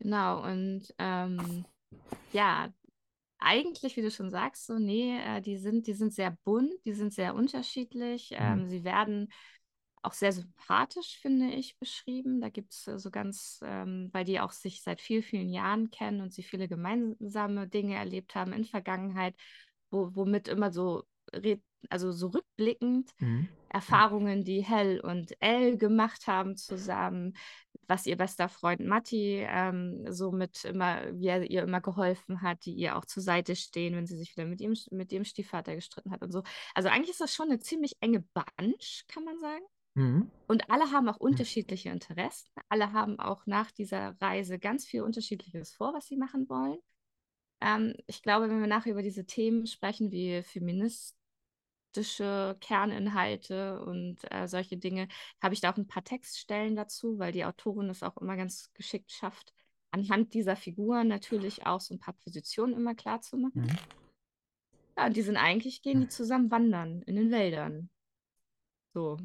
Genau, 0.00 0.42
und 0.44 0.94
ähm, 0.98 1.64
ja, 2.32 2.72
eigentlich, 3.38 3.96
wie 3.96 4.02
du 4.02 4.10
schon 4.10 4.30
sagst, 4.30 4.66
so, 4.66 4.78
nee, 4.78 5.18
äh, 5.18 5.40
die 5.42 5.58
sind, 5.58 5.86
die 5.86 5.94
sind 5.94 6.14
sehr 6.14 6.32
bunt, 6.44 6.72
die 6.86 6.94
sind 6.94 7.12
sehr 7.14 7.34
unterschiedlich. 7.34 8.30
Ähm, 8.34 8.66
Mhm. 8.66 8.68
sie 8.68 8.84
werden 8.84 9.32
auch 10.04 10.12
sehr 10.12 10.32
sympathisch, 10.32 11.18
finde 11.20 11.50
ich, 11.50 11.78
beschrieben. 11.78 12.40
Da 12.40 12.50
gibt 12.50 12.72
es 12.72 12.86
äh, 12.86 12.98
so 12.98 13.10
ganz, 13.10 13.60
ähm, 13.64 14.10
weil 14.12 14.24
die 14.24 14.40
auch 14.40 14.52
sich 14.52 14.82
seit 14.82 15.00
vielen, 15.00 15.22
vielen 15.22 15.48
Jahren 15.48 15.90
kennen 15.90 16.20
und 16.20 16.32
sie 16.32 16.42
viele 16.42 16.68
gemeinsame 16.68 17.68
Dinge 17.68 17.96
erlebt 17.96 18.34
haben 18.34 18.52
in 18.52 18.64
Vergangenheit, 18.64 19.34
wo, 19.90 20.10
womit 20.14 20.48
immer 20.48 20.70
so, 20.72 21.04
also 21.90 22.12
so 22.12 22.28
rückblickend 22.28 23.12
Mhm. 23.20 23.48
Erfahrungen, 23.68 24.44
die 24.44 24.62
Hell 24.62 25.00
und 25.00 25.34
Elle 25.40 25.76
gemacht 25.76 26.28
haben 26.28 26.56
zusammen, 26.56 27.36
was 27.88 28.06
ihr 28.06 28.16
bester 28.16 28.48
Freund 28.48 28.80
Matti 28.80 29.44
ähm, 29.46 30.06
so 30.08 30.30
mit 30.30 30.64
immer, 30.64 31.02
wie 31.18 31.26
er 31.26 31.50
ihr 31.50 31.64
immer 31.64 31.80
geholfen 31.80 32.40
hat, 32.40 32.64
die 32.66 32.74
ihr 32.74 32.96
auch 32.96 33.04
zur 33.04 33.22
Seite 33.22 33.56
stehen, 33.56 33.96
wenn 33.96 34.06
sie 34.06 34.16
sich 34.16 34.36
wieder 34.36 34.46
mit 34.46 34.60
ihm, 34.60 34.74
mit 34.92 35.10
dem 35.10 35.24
Stiefvater 35.24 35.74
gestritten 35.74 36.12
hat 36.12 36.22
und 36.22 36.30
so. 36.30 36.44
Also 36.74 36.88
eigentlich 36.88 37.10
ist 37.10 37.20
das 37.20 37.34
schon 37.34 37.48
eine 37.48 37.58
ziemlich 37.58 37.96
enge 38.00 38.20
Bunch, 38.32 39.04
kann 39.08 39.24
man 39.24 39.38
sagen. 39.40 39.64
Mhm. 39.94 40.30
Und 40.46 40.70
alle 40.70 40.90
haben 40.90 41.08
auch 41.08 41.18
unterschiedliche 41.18 41.90
Interessen. 41.90 42.50
Alle 42.68 42.92
haben 42.92 43.18
auch 43.18 43.46
nach 43.46 43.70
dieser 43.70 44.20
Reise 44.20 44.58
ganz 44.58 44.84
viel 44.84 45.02
Unterschiedliches 45.02 45.72
vor, 45.72 45.94
was 45.94 46.06
sie 46.06 46.16
machen 46.16 46.48
wollen. 46.48 46.78
Ähm, 47.60 47.94
ich 48.06 48.22
glaube, 48.22 48.48
wenn 48.48 48.60
wir 48.60 48.66
nachher 48.66 48.92
über 48.92 49.02
diese 49.02 49.24
Themen 49.24 49.66
sprechen, 49.66 50.10
wie 50.10 50.42
feministische 50.42 51.14
Kerninhalte 52.60 53.80
und 53.84 54.18
äh, 54.30 54.48
solche 54.48 54.76
Dinge, 54.76 55.08
habe 55.40 55.54
ich 55.54 55.60
da 55.60 55.72
auch 55.72 55.76
ein 55.76 55.86
paar 55.86 56.04
Textstellen 56.04 56.76
dazu, 56.76 57.18
weil 57.18 57.32
die 57.32 57.44
Autorin 57.44 57.88
es 57.88 58.02
auch 58.02 58.16
immer 58.16 58.36
ganz 58.36 58.72
geschickt 58.74 59.12
schafft, 59.12 59.54
anhand 59.92 60.34
dieser 60.34 60.56
Figuren 60.56 61.06
natürlich 61.06 61.66
auch 61.66 61.80
so 61.80 61.94
ein 61.94 62.00
paar 62.00 62.14
Positionen 62.14 62.74
immer 62.74 62.96
klar 62.96 63.20
zu 63.20 63.36
machen. 63.36 63.62
Mhm. 63.62 63.78
Ja, 64.96 65.06
und 65.06 65.16
die 65.16 65.22
sind 65.22 65.36
eigentlich, 65.36 65.82
gehen 65.82 66.00
die 66.00 66.08
zusammen 66.08 66.50
wandern 66.50 67.02
in 67.02 67.16
den 67.16 67.30
Wäldern. 67.30 67.90
So. 68.92 69.18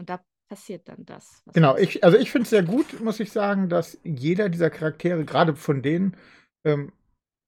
Und 0.00 0.08
da 0.08 0.18
passiert 0.48 0.88
dann 0.88 1.04
das. 1.04 1.42
Genau, 1.52 1.76
ich, 1.76 2.02
also 2.02 2.16
ich 2.16 2.30
finde 2.30 2.44
es 2.44 2.50
sehr 2.50 2.62
gut, 2.62 3.00
muss 3.04 3.20
ich 3.20 3.30
sagen, 3.30 3.68
dass 3.68 3.98
jeder 4.02 4.48
dieser 4.48 4.70
Charaktere, 4.70 5.26
gerade 5.26 5.54
von 5.54 5.82
denen, 5.82 6.16
ähm, 6.64 6.90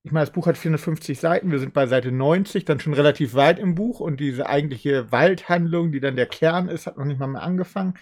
ich 0.03 0.13
meine, 0.13 0.27
das 0.27 0.35
Buch 0.35 0.47
hat 0.47 0.59
450 0.59 1.19
Seiten, 1.19 1.51
wir 1.51 1.61
sind 1.61 1.73
bei 1.73 1.87
Seite 1.87 2.13
90, 2.13 2.67
dann 2.67 2.79
schon 2.79 2.93
relativ 2.93 3.33
weit 3.33 3.59
im 3.59 3.75
Buch 3.75 4.01
und 4.01 4.21
diese 4.21 4.51
eigentliche 4.51 5.11
Waldhandlung, 5.11 5.93
die 5.93 6.01
dann 6.01 6.15
der 6.15 6.27
Kern 6.27 6.69
ist, 6.69 6.87
hat 6.87 6.99
noch 6.99 7.07
nicht 7.07 7.19
mal 7.19 7.27
mehr 7.27 7.43
angefangen, 7.43 7.95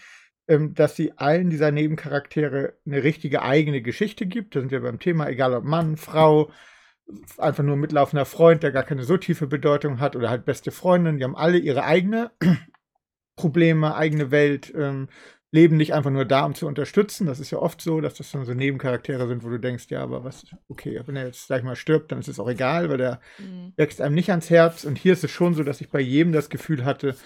ähm, 0.48 0.74
dass 0.74 0.96
sie 0.96 1.16
allen 1.16 1.48
dieser 1.48 1.70
Nebencharaktere 1.70 2.74
eine 2.84 3.04
richtige 3.04 3.42
eigene 3.42 3.82
Geschichte 3.82 4.26
gibt. 4.26 4.56
Da 4.56 4.60
sind 4.60 4.72
wir 4.72 4.80
beim 4.80 4.98
Thema, 4.98 5.28
egal 5.28 5.54
ob 5.54 5.62
Mann, 5.62 5.96
Frau, 5.96 6.50
einfach 7.38 7.62
nur 7.62 7.76
ein 7.76 7.80
mitlaufender 7.80 8.24
Freund, 8.24 8.64
der 8.64 8.72
gar 8.72 8.82
keine 8.82 9.04
so 9.04 9.16
tiefe 9.16 9.46
Bedeutung 9.46 10.00
hat 10.00 10.16
oder 10.16 10.28
halt 10.28 10.44
beste 10.44 10.72
Freundin, 10.72 11.18
die 11.18 11.24
haben 11.24 11.36
alle 11.36 11.58
ihre 11.58 11.84
eigene 11.84 12.32
Probleme, 13.40 13.94
eigene 13.94 14.30
Welt, 14.30 14.72
ähm, 14.76 15.08
leben 15.52 15.76
nicht 15.76 15.94
einfach 15.94 16.10
nur 16.10 16.24
da, 16.24 16.44
um 16.44 16.54
zu 16.54 16.66
unterstützen. 16.66 17.26
Das 17.26 17.40
ist 17.40 17.50
ja 17.50 17.58
oft 17.58 17.80
so, 17.80 18.00
dass 18.00 18.14
das 18.14 18.30
dann 18.30 18.44
so 18.44 18.54
Nebencharaktere 18.54 19.26
sind, 19.26 19.42
wo 19.44 19.48
du 19.48 19.58
denkst, 19.58 19.86
ja, 19.88 20.02
aber 20.02 20.22
was, 20.22 20.44
okay, 20.68 21.00
wenn 21.06 21.16
er 21.16 21.26
jetzt, 21.26 21.48
sag 21.48 21.58
ich 21.58 21.64
mal, 21.64 21.74
stirbt, 21.76 22.12
dann 22.12 22.20
ist 22.20 22.28
es 22.28 22.38
auch 22.38 22.48
egal, 22.48 22.88
weil 22.88 22.98
der 22.98 23.20
Mhm. 23.38 23.72
wächst 23.76 24.00
einem 24.00 24.14
nicht 24.14 24.30
ans 24.30 24.50
Herz. 24.50 24.84
Und 24.84 24.96
hier 24.98 25.12
ist 25.12 25.24
es 25.24 25.30
schon 25.30 25.54
so, 25.54 25.64
dass 25.64 25.80
ich 25.80 25.90
bei 25.90 26.00
jedem 26.00 26.32
das 26.32 26.50
Gefühl 26.50 26.84
hatte, 26.84 27.16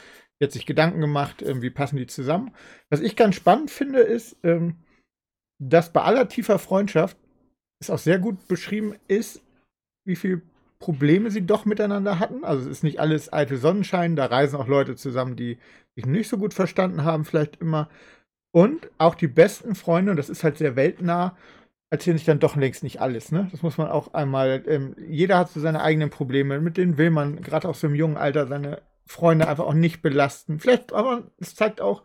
jetzt 0.40 0.54
sich 0.54 0.66
Gedanken 0.66 1.00
gemacht, 1.00 1.42
ähm, 1.42 1.62
wie 1.62 1.71
passen 1.71 1.97
die 1.97 2.06
zusammen. 2.06 2.54
Was 2.90 3.00
ich 3.00 3.16
ganz 3.16 3.35
spannend 3.35 3.71
finde, 3.71 4.00
ist, 4.00 4.37
ähm, 4.42 4.76
dass 5.61 5.92
bei 5.92 6.02
aller 6.02 6.28
tiefer 6.28 6.59
Freundschaft 6.59 7.16
es 7.80 7.90
auch 7.90 7.99
sehr 7.99 8.18
gut 8.18 8.49
beschrieben 8.49 8.94
ist, 9.09 9.42
wie 10.06 10.16
viele 10.16 10.42
Probleme 10.85 11.31
sie 11.31 11.47
doch 11.47 11.64
miteinander 11.64 12.19
hatten. 12.19 12.45
Also 12.45 12.62
es 12.64 12.69
ist 12.79 12.85
nicht 12.85 13.00
alles 13.00 13.33
eitel 13.33 13.57
Sonnenschein, 13.57 14.17
da 14.17 14.26
reisen 14.26 14.57
auch 14.61 14.69
Leute 14.69 14.97
zusammen, 14.97 15.35
die 15.35 15.59
sich 15.97 16.05
nicht 16.05 16.29
so 16.29 16.37
gut 16.37 16.53
verstanden 16.53 17.05
haben, 17.05 17.25
vielleicht 17.25 17.57
immer. 17.62 17.88
Und 18.53 18.91
auch 18.99 19.14
die 19.14 19.29
besten 19.29 19.75
Freunde, 19.75 20.11
und 20.12 20.19
das 20.19 20.29
ist 20.31 20.45
halt 20.45 20.59
sehr 20.59 20.76
weltnah, 20.76 21.37
erzählen 21.91 22.19
sich 22.19 22.26
dann 22.26 22.38
doch 22.38 22.57
längst 22.57 22.83
nicht 22.83 23.00
alles. 23.00 23.33
Ne? 23.33 23.49
Das 23.50 23.62
muss 23.62 23.79
man 23.79 23.88
auch 23.88 24.12
einmal, 24.14 24.62
ähm, 24.67 24.95
jeder 25.09 25.38
hat 25.38 25.50
so 25.50 25.61
seine 25.61 25.83
eigenen 25.83 26.11
Probleme, 26.11 26.61
mit 26.61 26.76
denen 26.76 26.99
will 26.99 27.11
man 27.11 27.41
gerade 27.43 27.69
auch 27.69 27.75
so 27.76 27.87
im 27.87 27.95
jungen 27.95 28.19
Alter 28.19 28.47
seine 28.47 28.83
Freunde 29.07 29.49
einfach 29.49 29.64
auch 29.64 29.75
nicht 29.75 30.03
belasten. 30.03 30.61
Vielleicht, 30.61 30.93
aber 30.93 31.31
es 31.38 31.55
zeigt 31.55 31.81
auch, 31.81 32.03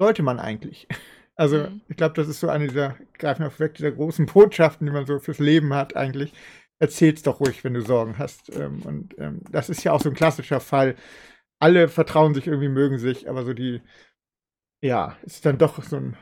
sollte 0.00 0.22
man 0.22 0.40
eigentlich. 0.40 0.88
Also 1.40 1.58
Mhm. 1.58 1.82
ich 1.88 1.96
glaube, 1.96 2.14
das 2.16 2.26
ist 2.26 2.40
so 2.40 2.48
eine 2.48 2.66
dieser, 2.66 2.96
greifen 3.16 3.44
wir 3.44 3.58
weg, 3.60 3.74
dieser 3.74 3.92
großen 3.92 4.26
Botschaften, 4.26 4.86
die 4.88 4.92
man 4.92 5.06
so 5.06 5.20
fürs 5.20 5.38
Leben 5.38 5.72
hat 5.72 5.94
eigentlich. 5.96 6.32
Erzähl's 6.80 7.22
doch 7.22 7.40
ruhig, 7.40 7.64
wenn 7.64 7.74
du 7.74 7.82
Sorgen 7.82 8.18
hast. 8.18 8.54
Ähm, 8.54 8.82
und 8.82 9.18
ähm, 9.18 9.42
das 9.50 9.68
ist 9.68 9.84
ja 9.84 9.92
auch 9.92 10.00
so 10.00 10.08
ein 10.08 10.14
klassischer 10.14 10.60
Fall. 10.60 10.96
Alle 11.60 11.88
vertrauen 11.88 12.34
sich 12.34 12.46
irgendwie, 12.46 12.68
mögen 12.68 12.98
sich, 12.98 13.28
aber 13.28 13.44
so 13.44 13.52
die, 13.52 13.82
ja, 14.80 15.16
ist 15.22 15.44
dann 15.44 15.58
doch 15.58 15.82
so 15.82 15.96
ein 15.96 16.16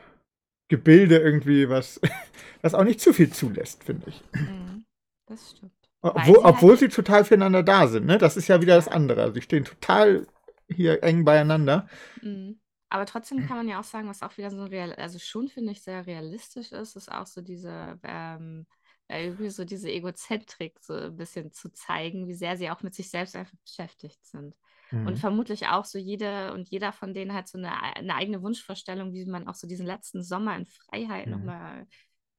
Gebilde 0.69 1.17
irgendwie, 1.17 1.69
was, 1.69 2.01
was 2.61 2.73
auch 2.73 2.83
nicht 2.83 3.01
zu 3.01 3.13
viel 3.13 3.31
zulässt, 3.31 3.83
finde 3.83 4.09
ich. 4.09 4.23
Mhm. 4.33 4.85
Das 5.27 5.51
stimmt. 5.51 5.71
Obwohl, 6.01 6.35
sie 6.35 6.43
halt 6.43 6.55
obwohl 6.55 6.77
sie 6.77 6.89
total 6.89 7.25
füreinander 7.25 7.63
da 7.63 7.87
sind, 7.87 8.05
ne? 8.05 8.17
Das 8.17 8.37
ist 8.37 8.47
ja 8.47 8.61
wieder 8.61 8.75
das 8.75 8.87
andere. 8.87 9.33
Sie 9.33 9.41
stehen 9.41 9.65
total 9.65 10.27
hier 10.69 11.03
eng 11.03 11.25
beieinander. 11.25 11.87
Mhm. 12.21 12.59
Aber 12.89 13.05
trotzdem 13.05 13.45
kann 13.45 13.57
man 13.57 13.67
ja 13.67 13.79
auch 13.79 13.83
sagen, 13.83 14.07
was 14.07 14.23
auch 14.23 14.37
wieder 14.37 14.49
so 14.49 14.63
real, 14.63 14.93
also 14.93 15.19
schon 15.19 15.49
finde 15.49 15.73
ich 15.73 15.81
sehr 15.81 16.07
realistisch 16.07 16.71
ist, 16.71 16.95
ist 16.95 17.11
auch 17.11 17.27
so 17.27 17.41
diese, 17.41 17.99
ähm, 18.03 18.65
äh, 18.69 18.86
irgendwie 19.19 19.49
so 19.49 19.65
diese 19.65 19.89
Egozentrik 19.91 20.79
so 20.81 20.93
ein 20.93 21.17
bisschen 21.17 21.51
zu 21.51 21.69
zeigen, 21.71 22.27
wie 22.27 22.33
sehr 22.33 22.57
sie 22.57 22.69
auch 22.69 22.83
mit 22.83 22.95
sich 22.95 23.09
selbst 23.09 23.35
einfach 23.35 23.57
beschäftigt 23.65 24.25
sind. 24.25 24.55
Und 25.03 25.17
Mhm. 25.17 25.19
vermutlich 25.19 25.67
auch 25.67 25.85
so 25.85 25.97
jede 25.99 26.53
und 26.53 26.69
jeder 26.69 26.91
von 26.91 27.13
denen 27.13 27.33
hat 27.33 27.47
so 27.47 27.57
eine, 27.57 27.71
eine 27.81 28.15
eigene 28.15 28.41
Wunschvorstellung, 28.41 29.13
wie 29.13 29.25
man 29.25 29.47
auch 29.47 29.55
so 29.55 29.67
diesen 29.67 29.85
letzten 29.85 30.23
Sommer 30.23 30.55
in 30.57 30.65
Freiheit 30.65 31.27
Mhm. 31.27 31.29
nochmal 31.29 31.87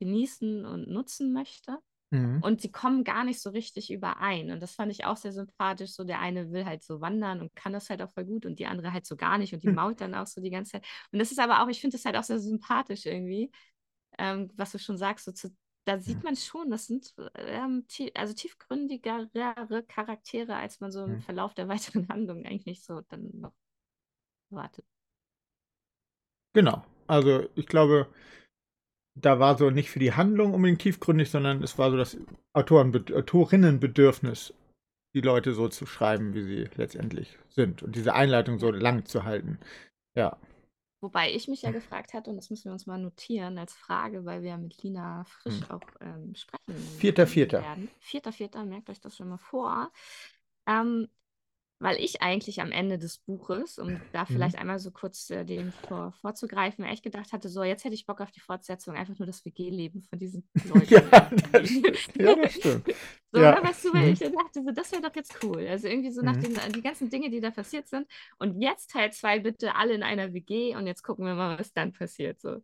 genießen 0.01 0.65
und 0.67 0.89
nutzen 0.89 1.33
möchte. 1.33 1.79
Mhm. 2.13 2.41
Und 2.41 2.61
sie 2.61 2.71
kommen 2.71 3.03
gar 3.03 3.25
nicht 3.25 3.41
so 3.41 3.51
richtig 3.51 3.91
überein. 3.93 4.53
Und 4.53 4.63
das 4.63 4.75
fand 4.75 4.93
ich 4.93 5.05
auch 5.05 5.17
sehr 5.17 5.33
sympathisch. 5.33 5.93
So 5.93 6.05
der 6.05 6.21
eine 6.21 6.53
will 6.53 6.65
halt 6.67 6.85
so 6.85 7.01
wandern 7.01 7.41
und 7.41 7.55
kann 7.57 7.73
das 7.73 7.91
halt 7.91 8.01
auch 8.01 8.13
voll 8.13 8.25
gut 8.25 8.47
und 8.47 8.61
die 8.61 8.67
andere 8.67 8.93
halt 8.93 9.07
so 9.07 9.17
gar 9.17 9.39
nicht 9.39 9.55
und 9.55 9.63
die 9.65 9.69
Hm. 9.69 9.75
mault 9.75 10.01
dann 10.01 10.15
auch 10.15 10.27
so 10.27 10.41
die 10.41 10.51
ganze 10.51 10.73
Zeit. 10.73 10.87
Und 11.11 11.19
das 11.19 11.33
ist 11.33 11.41
aber 11.41 11.63
auch, 11.63 11.69
ich 11.69 11.81
finde 11.81 11.97
das 11.97 12.05
halt 12.05 12.17
auch 12.17 12.23
sehr 12.23 12.39
sympathisch 12.39 13.07
irgendwie, 13.07 13.51
ähm, 14.19 14.51
was 14.57 14.73
du 14.73 14.79
schon 14.79 14.99
sagst. 14.99 15.25
So 15.27 15.33
zu, 15.33 15.51
da 15.89 15.99
sieht 15.99 16.23
man 16.23 16.37
schon, 16.37 16.71
das 16.71 16.87
sind 16.87 17.15
ähm, 17.35 17.85
tie 17.89 18.15
also 18.15 18.35
tiefgründigere 18.35 19.83
Charaktere, 19.89 20.55
als 20.55 20.81
man 20.81 20.93
so 20.93 21.05
im. 21.05 21.23
Verlauf 21.23 21.55
der 21.55 21.69
weiteren 21.69 22.09
Handlung 22.09 22.45
eigentlich 22.45 22.83
so 22.83 23.01
dann 23.09 23.31
noch 23.41 23.55
erwartet. 24.51 24.85
Genau. 26.53 26.85
Also 27.07 27.49
ich 27.55 27.67
glaube, 27.67 28.13
da 29.15 29.39
war 29.39 29.57
so 29.57 29.71
nicht 29.71 29.91
für 29.91 29.99
die 29.99 30.13
Handlung 30.13 30.53
unbedingt 30.53 30.83
tiefgründig, 30.83 31.31
sondern 31.31 31.63
es 31.63 31.79
war 31.79 31.91
so 31.91 31.97
das 31.97 32.19
Autorinnenbedürfnis, 32.53 34.53
die 35.15 35.23
Leute 35.23 35.55
so 35.55 35.69
zu 35.69 35.87
schreiben, 35.87 36.35
wie 36.35 36.43
sie 36.43 36.69
letztendlich 36.77 37.39
sind. 37.49 37.83
Und 37.83 37.97
diese 37.97 38.15
Einleitung 38.15 38.59
so 38.59 38.71
lang 38.71 39.07
zu 39.07 39.25
halten. 39.25 39.59
Ja. 40.15 40.37
Wobei 41.01 41.33
ich 41.33 41.47
mich 41.49 41.63
ja 41.63 41.71
gefragt 41.71 42.13
hatte, 42.13 42.31
und 42.31 42.37
das 42.37 42.51
müssen 42.51 42.67
wir 42.67 42.73
uns 42.73 42.87
mal 42.87 42.99
notieren 42.99 43.59
als 43.59 43.73
Frage, 43.75 44.25
weil 44.25 44.43
wir 44.43 44.51
ja 44.51 44.57
mit 44.57 44.83
Lina 44.83 45.25
Frisch 45.25 45.61
Hm. 45.61 45.71
auch 45.71 45.81
ähm, 46.01 46.35
sprechen 46.35 46.59
Vierter, 46.99 47.27
vierter. 47.27 47.63
werden. 47.63 47.91
Vierter, 48.01 48.33
vierter, 48.33 48.65
merkt 48.65 48.91
euch 48.91 49.01
das 49.01 49.17
schon 49.17 49.29
mal 49.29 49.39
vor. 49.39 49.93
Ähm, 50.67 51.09
weil 51.81 51.97
ich 52.03 52.23
eigentlich 52.23 52.61
am 52.61 52.73
Ende 52.73 52.99
des 52.99 53.19
Buches, 53.19 53.79
um 53.79 54.05
da 54.13 54.27
Mhm. 54.29 54.35
vielleicht 54.35 54.57
einmal 54.59 54.79
so 54.79 54.91
kurz 54.91 55.31
äh, 55.31 55.45
dem 55.45 55.73
vor, 55.73 56.13
vorzugreifen, 56.21 56.85
echt 56.85 57.03
gedacht 57.05 57.33
hatte, 57.33 57.49
so, 57.49 57.63
jetzt 57.63 57.85
hätte 57.85 57.95
ich 57.95 58.07
Bock 58.07 58.21
auf 58.21 58.31
die 58.33 58.41
Fortsetzung, 58.41 58.97
einfach 58.97 59.19
nur 59.19 59.27
das 59.27 59.45
WG-Leben 59.45 60.03
von 60.03 60.19
diesen 60.19 60.49
Leuten. 60.63 60.91
Ja, 60.91 61.31
das 61.53 61.69
stimmt. 61.71 62.01
Ja, 62.19 62.35
das 62.35 62.55
stimmt. 62.55 62.89
So, 63.31 63.41
Ja. 63.41 63.63
weißt 63.63 63.85
du, 63.85 63.93
weil 63.93 64.09
Mhm. 64.09 64.13
ich 64.13 64.21
dachte, 64.21 64.63
so, 64.65 64.71
das 64.73 64.91
wäre 64.91 65.03
doch 65.03 65.15
jetzt 65.15 65.43
cool. 65.43 65.67
Also 65.69 65.87
irgendwie 65.87 66.11
so 66.11 66.23
nach 66.23 66.37
Mhm. 66.37 66.43
den 66.43 66.73
die 66.73 66.83
ganzen 66.83 67.11
Dinge, 67.11 67.29
die 67.31 67.41
da 67.41 67.51
passiert 67.51 67.87
sind. 67.87 68.07
Und 68.39 68.63
jetzt 68.63 68.91
Teil 68.91 69.13
2 69.13 69.41
bitte 69.41 69.75
alle 69.75 69.93
in 69.95 70.03
einer 70.03 70.33
WG 70.33 70.75
und 70.77 70.87
jetzt 70.87 71.03
gucken 71.03 71.27
wir 71.27 71.35
mal, 71.35 71.59
was 71.59 71.73
dann 71.75 71.93
passiert. 71.93 72.41
So. 72.41 72.63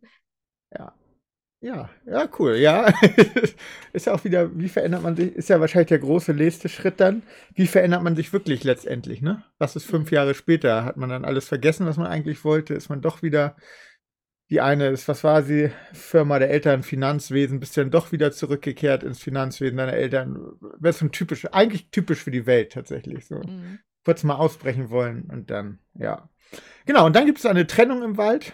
Ja. 0.71 0.95
Ja, 1.65 1.89
ja, 2.05 2.29
cool. 2.37 2.57
Ja, 2.57 2.93
ist 3.93 4.05
ja 4.05 4.13
auch 4.13 4.23
wieder, 4.23 4.55
wie 4.55 4.69
verändert 4.69 5.01
man 5.01 5.15
sich, 5.15 5.35
ist 5.35 5.49
ja 5.49 5.59
wahrscheinlich 5.59 5.87
der 5.87 5.97
große 5.97 6.31
nächste 6.35 6.69
Schritt 6.69 6.99
dann. 6.99 7.23
Wie 7.55 7.65
verändert 7.65 8.03
man 8.03 8.15
sich 8.15 8.31
wirklich 8.33 8.63
letztendlich, 8.63 9.23
ne? 9.23 9.43
Was 9.57 9.75
ist 9.75 9.85
fünf. 9.85 10.11
Jahre 10.11 10.35
später? 10.35 10.85
Hat 10.85 10.95
man 10.95 11.09
dann 11.09 11.25
alles 11.25 11.47
vergessen, 11.47 11.87
was 11.87 11.97
man 11.97 12.05
eigentlich 12.05 12.43
wollte? 12.43 12.75
Ist 12.75 12.89
man 12.89 13.01
doch 13.01 13.23
wieder, 13.23 13.55
die 14.51 14.61
eine 14.61 14.89
ist, 14.89 15.07
was 15.07 15.23
war 15.23 15.41
sie? 15.41 15.71
Firma 15.91 16.37
der 16.37 16.51
Eltern, 16.51 16.83
Finanzwesen, 16.83 17.59
bist 17.59 17.75
du 17.75 17.81
dann 17.81 17.89
doch 17.89 18.11
wieder 18.11 18.31
zurückgekehrt 18.31 19.01
ins 19.01 19.17
Finanzwesen 19.19 19.77
deiner 19.77 19.93
Eltern? 19.93 20.37
Wäre 20.77 20.93
so 20.93 21.05
ein 21.05 21.11
typisch, 21.11 21.47
eigentlich 21.51 21.89
typisch 21.89 22.21
für 22.23 22.29
die 22.31 22.45
Welt 22.45 22.73
tatsächlich. 22.73 23.25
So 23.25 23.37
Mhm. 23.37 23.79
kurz 24.05 24.23
mal 24.23 24.35
ausbrechen 24.35 24.91
wollen 24.91 25.31
und 25.31 25.49
dann, 25.49 25.79
ja. 25.95 26.29
Genau, 26.85 27.07
und 27.07 27.15
dann 27.15 27.25
gibt 27.25 27.39
es 27.39 27.47
eine 27.47 27.65
Trennung 27.65 28.03
im 28.03 28.17
Wald. 28.17 28.53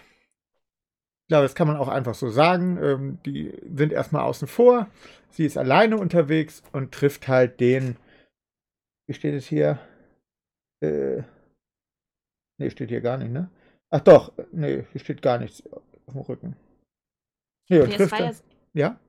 Glaube, 1.32 1.46
das 1.46 1.54
kann 1.54 1.66
man 1.66 1.78
auch 1.78 1.88
einfach 1.88 2.12
so 2.12 2.28
sagen. 2.28 2.76
Ähm, 2.76 3.18
die 3.24 3.58
sind 3.74 3.90
erstmal 3.90 4.24
außen 4.24 4.46
vor. 4.46 4.90
Sie 5.30 5.46
ist 5.46 5.56
alleine 5.56 5.96
unterwegs 5.96 6.62
und 6.72 6.92
trifft 6.92 7.26
halt 7.26 7.58
den. 7.58 7.96
Wie 9.06 9.14
steht 9.14 9.32
es 9.32 9.46
hier? 9.46 9.78
Äh, 10.84 11.22
nee, 12.60 12.68
steht 12.68 12.90
hier 12.90 13.00
gar 13.00 13.16
nicht, 13.16 13.32
ne? 13.32 13.48
Ach 13.88 14.00
doch, 14.00 14.30
nee, 14.52 14.84
hier 14.92 15.00
steht 15.00 15.22
gar 15.22 15.38
nichts 15.38 15.62
auf 15.72 16.12
dem 16.12 16.20
Rücken. 16.20 16.56
Nee, 17.70 17.80
und 17.80 17.94
trifft 17.94 18.20
dann. 18.20 18.36
Ja? 18.74 19.00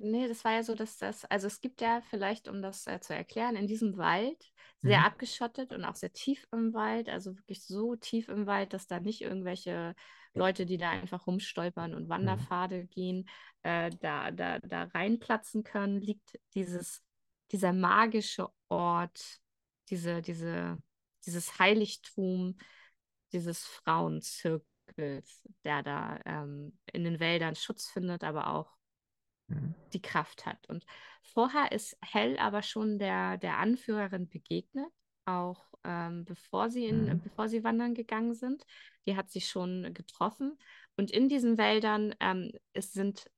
Nee, 0.00 0.28
das 0.28 0.44
war 0.44 0.52
ja 0.52 0.62
so, 0.62 0.74
dass 0.74 0.96
das, 0.98 1.24
also 1.26 1.46
es 1.46 1.60
gibt 1.60 1.80
ja 1.80 2.00
vielleicht, 2.10 2.48
um 2.48 2.62
das 2.62 2.86
äh, 2.86 3.00
zu 3.00 3.14
erklären, 3.14 3.56
in 3.56 3.66
diesem 3.66 3.96
Wald 3.96 4.44
sehr 4.78 4.98
Mhm. 4.98 5.06
abgeschottet 5.06 5.72
und 5.72 5.84
auch 5.84 5.94
sehr 5.96 6.12
tief 6.12 6.46
im 6.52 6.72
Wald, 6.74 7.08
also 7.08 7.36
wirklich 7.36 7.64
so 7.66 7.96
tief 7.96 8.28
im 8.28 8.46
Wald, 8.46 8.72
dass 8.72 8.86
da 8.86 9.00
nicht 9.00 9.20
irgendwelche 9.22 9.94
Leute, 10.34 10.66
die 10.66 10.78
da 10.78 10.90
einfach 10.90 11.26
rumstolpern 11.26 11.94
und 11.94 12.08
Mhm. 12.08 12.08
Wanderpfade 12.10 12.86
gehen, 12.86 13.28
äh, 13.62 13.90
da, 14.00 14.30
da, 14.30 14.58
da 14.60 14.84
reinplatzen 14.84 15.64
können, 15.64 16.00
liegt 16.00 16.38
dieses, 16.54 17.02
dieser 17.52 17.72
magische 17.72 18.48
Ort, 18.68 19.40
diese, 19.90 20.22
diese, 20.22 20.78
dieses 21.26 21.58
Heiligtum 21.58 22.56
dieses 23.32 23.64
Frauenzirkels, 23.64 25.42
der 25.64 25.82
da 25.82 26.18
ähm, 26.24 26.78
in 26.92 27.04
den 27.04 27.20
Wäldern 27.20 27.54
Schutz 27.54 27.88
findet, 27.88 28.24
aber 28.24 28.48
auch 28.48 28.76
Mhm. 29.50 29.74
die 29.92 30.02
Kraft 30.02 30.46
hat. 30.46 30.68
Und 30.68 30.84
vorher 31.22 31.72
ist 31.72 31.96
Hell 32.00 32.38
aber 32.38 32.62
schon 32.62 32.98
der, 32.98 33.36
der 33.38 33.58
Anführerin 33.58 34.28
begegnet, 34.28 34.86
auch 35.24 35.64
ähm, 35.84 36.24
bevor 36.24 36.70
sie 36.70 36.86
in, 36.86 37.04
Mhm. 37.06 37.20
bevor 37.22 37.48
sie 37.48 37.62
wandern 37.64 37.94
gegangen 37.94 38.34
sind. 38.34 38.64
Die 39.06 39.16
hat 39.16 39.30
sie 39.30 39.40
schon 39.40 39.92
getroffen. 39.94 40.58
Und 40.96 41.10
in 41.10 41.28
diesen 41.28 41.58
Wäldern 41.58 42.14
ähm, 42.20 42.52
es 42.72 42.92
sind 42.92 43.30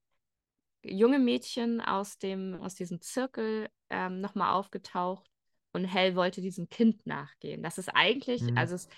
junge 0.85 1.18
Mädchen 1.18 1.81
aus 1.81 2.18
dem, 2.18 2.61
aus 2.61 2.75
diesem 2.75 3.01
Zirkel 3.01 3.68
ähm, 3.90 4.20
nochmal 4.20 4.53
aufgetaucht 4.55 5.31
und 5.72 5.85
Hell 5.85 6.16
wollte 6.16 6.40
diesem 6.40 6.68
Kind 6.68 7.07
nachgehen. 7.07 7.62
Das 7.62 7.79
ist 7.79 7.88
eigentlich, 7.88 8.42
Mhm. 8.42 8.59
also 8.59 8.75
es, 8.75 8.88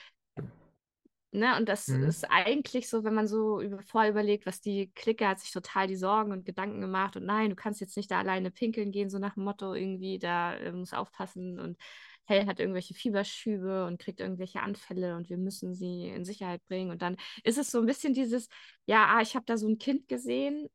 ne, 1.34 1.56
und 1.58 1.68
das 1.68 1.88
Mhm. 1.88 2.06
ist 2.06 2.24
eigentlich 2.30 2.88
so, 2.88 3.04
wenn 3.04 3.14
man 3.14 3.26
so 3.28 3.60
über, 3.60 3.82
vorher 3.82 4.10
überlegt, 4.10 4.46
was 4.46 4.60
die 4.60 4.90
Clique 4.94 5.26
hat 5.28 5.40
sich 5.40 5.52
total 5.52 5.86
die 5.86 5.96
Sorgen 5.96 6.32
und 6.32 6.46
Gedanken 6.46 6.80
gemacht 6.80 7.16
und 7.16 7.24
nein, 7.26 7.50
du 7.50 7.56
kannst 7.56 7.80
jetzt 7.80 7.96
nicht 7.96 8.10
da 8.10 8.18
alleine 8.20 8.50
pinkeln 8.50 8.92
gehen, 8.92 9.10
so 9.10 9.18
nach 9.18 9.34
dem 9.34 9.44
Motto 9.44 9.74
irgendwie, 9.74 10.18
da 10.18 10.54
äh, 10.56 10.72
muss 10.72 10.92
aufpassen 10.94 11.60
und 11.60 11.78
Hell 12.26 12.46
hat 12.46 12.58
irgendwelche 12.60 12.94
Fieberschübe 12.94 13.84
und 13.86 14.00
kriegt 14.00 14.20
irgendwelche 14.20 14.60
Anfälle 14.62 15.16
und 15.16 15.28
wir 15.28 15.36
müssen 15.36 15.74
sie 15.74 16.08
in 16.08 16.24
Sicherheit 16.24 16.64
bringen. 16.66 16.90
Und 16.90 17.02
dann 17.02 17.16
ist 17.42 17.58
es 17.58 17.70
so 17.70 17.80
ein 17.80 17.86
bisschen 17.86 18.14
dieses, 18.14 18.48
ja, 18.86 19.06
ah, 19.16 19.20
ich 19.20 19.34
habe 19.36 19.44
da 19.46 19.58
so 19.58 19.68
ein 19.68 19.78
Kind 19.78 20.08
gesehen, 20.08 20.68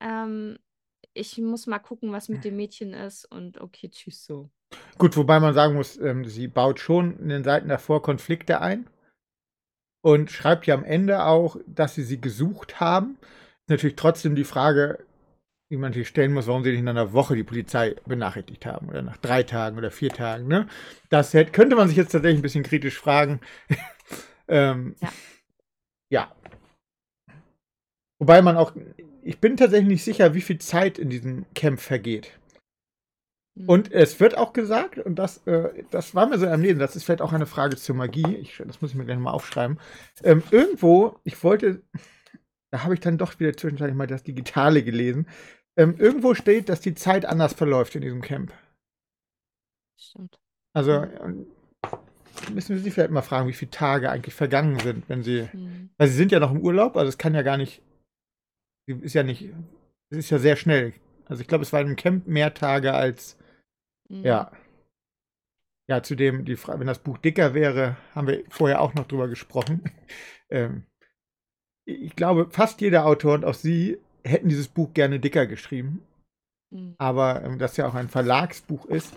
ähm, 0.00 0.58
ich 1.14 1.38
muss 1.38 1.66
mal 1.66 1.78
gucken, 1.80 2.12
was 2.12 2.28
mit 2.28 2.44
dem 2.44 2.56
Mädchen 2.56 2.92
ist 2.94 3.24
und 3.26 3.60
okay, 3.60 3.90
tschüss 3.90 4.24
so. 4.24 4.50
Gut, 4.98 5.16
wobei 5.16 5.40
man 5.40 5.54
sagen 5.54 5.74
muss, 5.74 5.96
ähm, 5.98 6.24
sie 6.24 6.48
baut 6.48 6.80
schon 6.80 7.18
in 7.18 7.28
den 7.28 7.44
Seiten 7.44 7.68
davor 7.68 8.02
Konflikte 8.02 8.60
ein 8.60 8.86
und 10.06 10.30
schreibt 10.30 10.68
ja 10.68 10.74
am 10.76 10.84
Ende 10.84 11.24
auch, 11.24 11.56
dass 11.66 11.96
sie 11.96 12.04
sie 12.04 12.20
gesucht 12.20 12.78
haben. 12.78 13.18
Natürlich 13.66 13.96
trotzdem 13.96 14.36
die 14.36 14.44
Frage, 14.44 15.00
die 15.68 15.76
man 15.76 15.92
sich 15.92 16.06
stellen 16.06 16.32
muss, 16.32 16.46
warum 16.46 16.62
sie 16.62 16.70
nicht 16.70 16.78
in 16.78 16.88
einer 16.88 17.12
Woche 17.12 17.34
die 17.34 17.42
Polizei 17.42 17.96
benachrichtigt 18.06 18.66
haben 18.66 18.88
oder 18.88 19.02
nach 19.02 19.16
drei 19.16 19.42
Tagen 19.42 19.76
oder 19.76 19.90
vier 19.90 20.10
Tagen. 20.10 20.46
Ne? 20.46 20.68
Das 21.08 21.34
hätte, 21.34 21.50
könnte 21.50 21.74
man 21.74 21.88
sich 21.88 21.96
jetzt 21.96 22.12
tatsächlich 22.12 22.38
ein 22.38 22.42
bisschen 22.42 22.62
kritisch 22.62 22.96
fragen. 22.96 23.40
ähm, 24.48 24.94
Ja. 25.00 25.12
ja. 26.08 26.32
Wobei 28.20 28.42
man 28.42 28.56
auch, 28.56 28.74
ich 29.22 29.40
bin 29.40 29.56
tatsächlich 29.56 29.88
nicht 29.88 30.04
sicher, 30.04 30.34
wie 30.34 30.40
viel 30.40 30.58
Zeit 30.58 31.00
in 31.00 31.10
diesem 31.10 31.46
Camp 31.56 31.80
vergeht. 31.80 32.30
Mhm. 33.56 33.68
Und 33.68 33.92
es 33.92 34.20
wird 34.20 34.36
auch 34.36 34.52
gesagt, 34.52 34.98
und 34.98 35.16
das, 35.16 35.46
äh, 35.46 35.84
das 35.90 36.14
war 36.14 36.26
mir 36.26 36.38
so 36.38 36.46
am 36.46 36.60
Lesen, 36.62 36.78
das 36.78 36.94
ist 36.94 37.04
vielleicht 37.04 37.22
auch 37.22 37.32
eine 37.32 37.46
Frage 37.46 37.76
zur 37.76 37.96
Magie, 37.96 38.36
ich, 38.36 38.56
das 38.64 38.80
muss 38.80 38.90
ich 38.92 38.96
mir 38.96 39.04
gleich 39.04 39.18
mal 39.18 39.32
aufschreiben. 39.32 39.78
Ähm, 40.22 40.42
irgendwo, 40.50 41.18
ich 41.24 41.42
wollte, 41.42 41.82
da 42.70 42.84
habe 42.84 42.94
ich 42.94 43.00
dann 43.00 43.18
doch 43.18 43.38
wieder 43.40 43.56
zwischenzeitlich 43.56 43.96
mal 43.96 44.06
das 44.06 44.22
Digitale 44.22 44.82
gelesen. 44.84 45.26
Ähm, 45.78 45.96
irgendwo 45.98 46.34
steht, 46.34 46.68
dass 46.68 46.80
die 46.80 46.94
Zeit 46.94 47.26
anders 47.26 47.54
verläuft 47.54 47.94
in 47.94 48.02
diesem 48.02 48.22
Camp. 48.22 48.52
Stimmt. 49.98 50.38
Also 50.74 51.00
Mhm. 51.00 51.18
ähm, 51.24 51.46
müssen 52.52 52.76
wir 52.76 52.82
sie 52.82 52.90
vielleicht 52.90 53.10
mal 53.10 53.22
fragen, 53.22 53.48
wie 53.48 53.54
viele 53.54 53.70
Tage 53.70 54.10
eigentlich 54.10 54.34
vergangen 54.34 54.78
sind, 54.80 55.08
wenn 55.08 55.22
sie. 55.22 55.48
Mhm. 55.52 55.90
Weil 55.96 56.08
sie 56.08 56.16
sind 56.16 56.32
ja 56.32 56.40
noch 56.40 56.50
im 56.50 56.60
Urlaub, 56.60 56.96
also 56.96 57.08
es 57.08 57.18
kann 57.18 57.34
ja 57.34 57.42
gar 57.42 57.56
nicht. 57.56 57.82
Sie 58.86 58.94
ist 58.94 59.14
ja 59.14 59.22
nicht. 59.22 59.50
Es 60.10 60.18
ist 60.18 60.30
ja 60.30 60.38
sehr 60.38 60.56
schnell. 60.56 60.92
Also 61.26 61.40
ich 61.40 61.48
glaube, 61.48 61.62
es 61.62 61.72
war 61.72 61.80
im 61.80 61.96
Camp 61.96 62.26
mehr 62.26 62.52
Tage 62.54 62.92
als. 62.92 63.38
Mhm. 64.08 64.24
Ja. 64.24 64.52
Ja, 65.88 66.02
zudem, 66.02 66.44
die 66.44 66.56
Frage, 66.56 66.80
wenn 66.80 66.86
das 66.88 66.98
Buch 66.98 67.18
dicker 67.18 67.54
wäre, 67.54 67.96
haben 68.14 68.26
wir 68.26 68.42
vorher 68.48 68.80
auch 68.80 68.94
noch 68.94 69.06
drüber 69.06 69.28
gesprochen. 69.28 69.84
ähm, 70.50 70.84
ich 71.88 72.16
glaube, 72.16 72.48
fast 72.50 72.80
jeder 72.80 73.06
Autor 73.06 73.34
und 73.34 73.44
auch 73.44 73.54
Sie 73.54 73.98
hätten 74.24 74.48
dieses 74.48 74.66
Buch 74.68 74.92
gerne 74.94 75.20
dicker 75.20 75.46
geschrieben. 75.46 76.02
Mhm. 76.72 76.96
aber 76.98 77.44
ähm, 77.44 77.60
das 77.60 77.76
ja 77.76 77.86
auch 77.86 77.94
ein 77.94 78.08
Verlagsbuch 78.08 78.86
ist, 78.86 79.14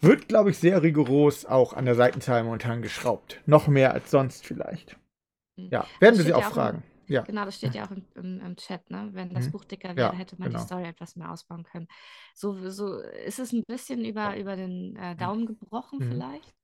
wird, 0.00 0.26
glaube 0.26 0.50
ich, 0.50 0.58
sehr 0.58 0.82
rigoros 0.82 1.46
auch 1.46 1.72
an 1.72 1.84
der 1.84 1.94
Seitenzahl 1.94 2.42
momentan 2.42 2.82
geschraubt. 2.82 3.40
Noch 3.46 3.68
mehr 3.68 3.94
als 3.94 4.10
sonst 4.10 4.44
vielleicht. 4.44 4.98
Mhm. 5.56 5.68
Ja, 5.70 5.86
werden 6.00 6.16
wir 6.18 6.24
steht 6.24 6.24
sie 6.24 6.30
ja 6.30 6.36
auch 6.36 6.42
auch 6.42 6.48
im- 6.48 6.54
fragen. 6.54 6.82
Ja. 7.08 7.24
Genau, 7.24 7.44
das 7.44 7.56
steht 7.56 7.74
ja 7.74 7.86
auch 7.86 7.90
im, 7.90 8.06
im, 8.14 8.40
im 8.40 8.56
Chat, 8.56 8.88
ne? 8.90 9.10
Wenn 9.12 9.34
das 9.34 9.46
Mhm. 9.46 9.52
Buch 9.52 9.64
dicker 9.64 9.96
Ja, 9.96 10.10
wäre, 10.10 10.16
hätte 10.16 10.36
man 10.38 10.48
genau. 10.48 10.58
die 10.60 10.64
Story 10.64 10.84
etwas 10.84 11.16
mehr 11.16 11.30
ausbauen 11.30 11.62
können. 11.64 11.88
So, 12.34 12.70
so 12.70 12.98
ist 13.00 13.38
es 13.38 13.52
ein 13.52 13.62
bisschen 13.66 14.04
über, 14.04 14.36
über 14.38 14.56
den 14.56 14.96
äh, 14.96 15.16
Daumen 15.16 15.46
gebrochen 15.46 16.00
Mhm. 16.00 16.08
vielleicht. 16.08 16.54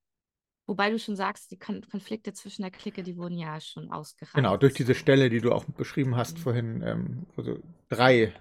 Wobei 0.66 0.90
du 0.90 0.98
schon 0.98 1.16
sagst, 1.16 1.50
die 1.50 1.58
Kon 1.58 1.82
Konflikte 1.90 2.32
zwischen 2.32 2.62
der 2.62 2.70
Clique, 2.70 3.02
die 3.02 3.16
wurden 3.18 3.38
ja 3.38 3.60
schon 3.60 3.90
ausgereizt. 3.90 4.34
Genau, 4.34 4.56
durch 4.56 4.74
diese 4.74 4.94
Stelle, 4.94 5.30
die 5.30 5.40
du 5.40 5.52
auch 5.52 5.64
beschrieben 5.64 6.16
hast 6.16 6.38
Mhm. 6.38 6.42
vorhin, 6.42 6.82
ähm, 6.84 7.26
wo 7.36 7.42
so 7.42 7.58
drei, 7.88 8.32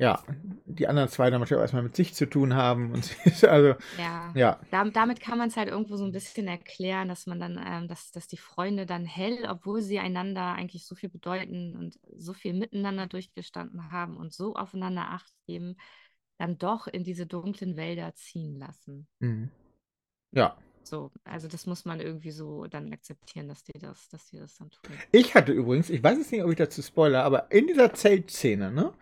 ja, 0.00 0.24
die 0.66 0.88
anderen 0.88 1.08
zwei 1.10 1.30
dann 1.30 1.40
wahrscheinlich 1.40 1.62
erstmal 1.62 1.84
mit 1.84 1.96
sich 1.96 2.14
zu 2.14 2.26
tun 2.26 2.54
haben. 2.54 2.92
Und 2.92 3.16
also, 3.44 3.76
Ja. 3.96 4.36
ja, 4.36 4.60
Dam- 4.70 4.92
damit 4.92 5.20
kann 5.20 5.38
man 5.38 5.48
es 5.48 5.56
halt 5.56 5.68
irgendwo 5.68 5.96
so 5.96 6.04
ein 6.04 6.12
bisschen 6.12 6.46
erklären, 6.48 7.08
dass 7.08 7.26
man 7.26 7.40
dann, 7.40 7.60
ähm, 7.64 7.88
dass, 7.88 8.12
dass 8.12 8.28
die 8.28 8.36
Freunde 8.36 8.86
dann 8.86 9.04
hell, 9.04 9.46
obwohl 9.48 9.82
sie 9.82 9.98
einander 9.98 10.52
eigentlich 10.54 10.86
so 10.86 10.94
viel 10.94 11.08
bedeuten 11.10 11.76
und 11.76 11.98
so 12.14 12.32
viel 12.32 12.54
miteinander 12.54 13.06
durchgestanden 13.08 13.90
haben 13.90 14.16
und 14.16 14.32
so 14.32 14.54
aufeinander 14.54 15.10
Acht 15.10 15.32
geben, 15.46 15.76
dann 16.38 16.58
doch 16.58 16.86
in 16.86 17.04
diese 17.04 17.26
dunklen 17.26 17.76
Wälder 17.76 18.14
ziehen 18.14 18.58
lassen. 18.58 19.08
mhm. 19.20 19.50
ja. 20.32 20.56
So, 20.82 21.12
also 21.24 21.48
das 21.48 21.66
muss 21.66 21.84
man 21.84 22.00
irgendwie 22.00 22.30
so 22.32 22.66
dann 22.66 22.92
akzeptieren, 22.92 23.48
dass 23.48 23.62
die 23.64 23.78
das, 23.78 24.08
dass 24.08 24.26
die 24.26 24.38
das 24.38 24.56
dann 24.56 24.70
tun. 24.70 25.04
Ich 25.12 25.34
hatte 25.34 25.52
übrigens, 25.52 25.90
ich 25.90 26.02
weiß 26.02 26.18
jetzt 26.18 26.32
nicht, 26.32 26.42
ob 26.42 26.50
ich 26.50 26.56
dazu 26.56 26.82
spoiler, 26.82 27.22
aber 27.24 27.50
in 27.50 27.66
dieser 27.66 27.92
Zeltszene, 27.94 28.70
ne, 28.72 28.92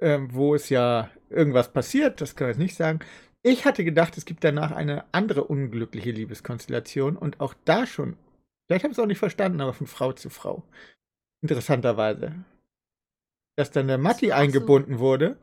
ähm, 0.00 0.28
wo 0.32 0.54
es 0.54 0.68
ja 0.68 1.10
irgendwas 1.30 1.72
passiert, 1.72 2.20
das 2.20 2.36
kann 2.36 2.48
ich 2.48 2.52
jetzt 2.56 2.62
nicht 2.62 2.76
sagen, 2.76 3.00
ich 3.42 3.64
hatte 3.64 3.84
gedacht, 3.84 4.16
es 4.18 4.24
gibt 4.24 4.42
danach 4.44 4.72
eine 4.72 5.04
andere 5.12 5.44
unglückliche 5.44 6.10
Liebeskonstellation 6.10 7.16
und 7.16 7.40
auch 7.40 7.54
da 7.64 7.86
schon, 7.86 8.16
vielleicht 8.66 8.84
habe 8.84 8.92
ich 8.92 8.98
es 8.98 9.02
auch 9.02 9.06
nicht 9.06 9.18
verstanden, 9.18 9.60
aber 9.60 9.72
von 9.72 9.86
Frau 9.86 10.12
zu 10.12 10.30
Frau. 10.30 10.64
Interessanterweise. 11.42 12.34
Dass 13.56 13.70
dann 13.70 13.86
der 13.88 13.98
Matti 13.98 14.32
auch 14.32 14.36
so- 14.36 14.42
eingebunden 14.42 14.98
wurde, 14.98 15.38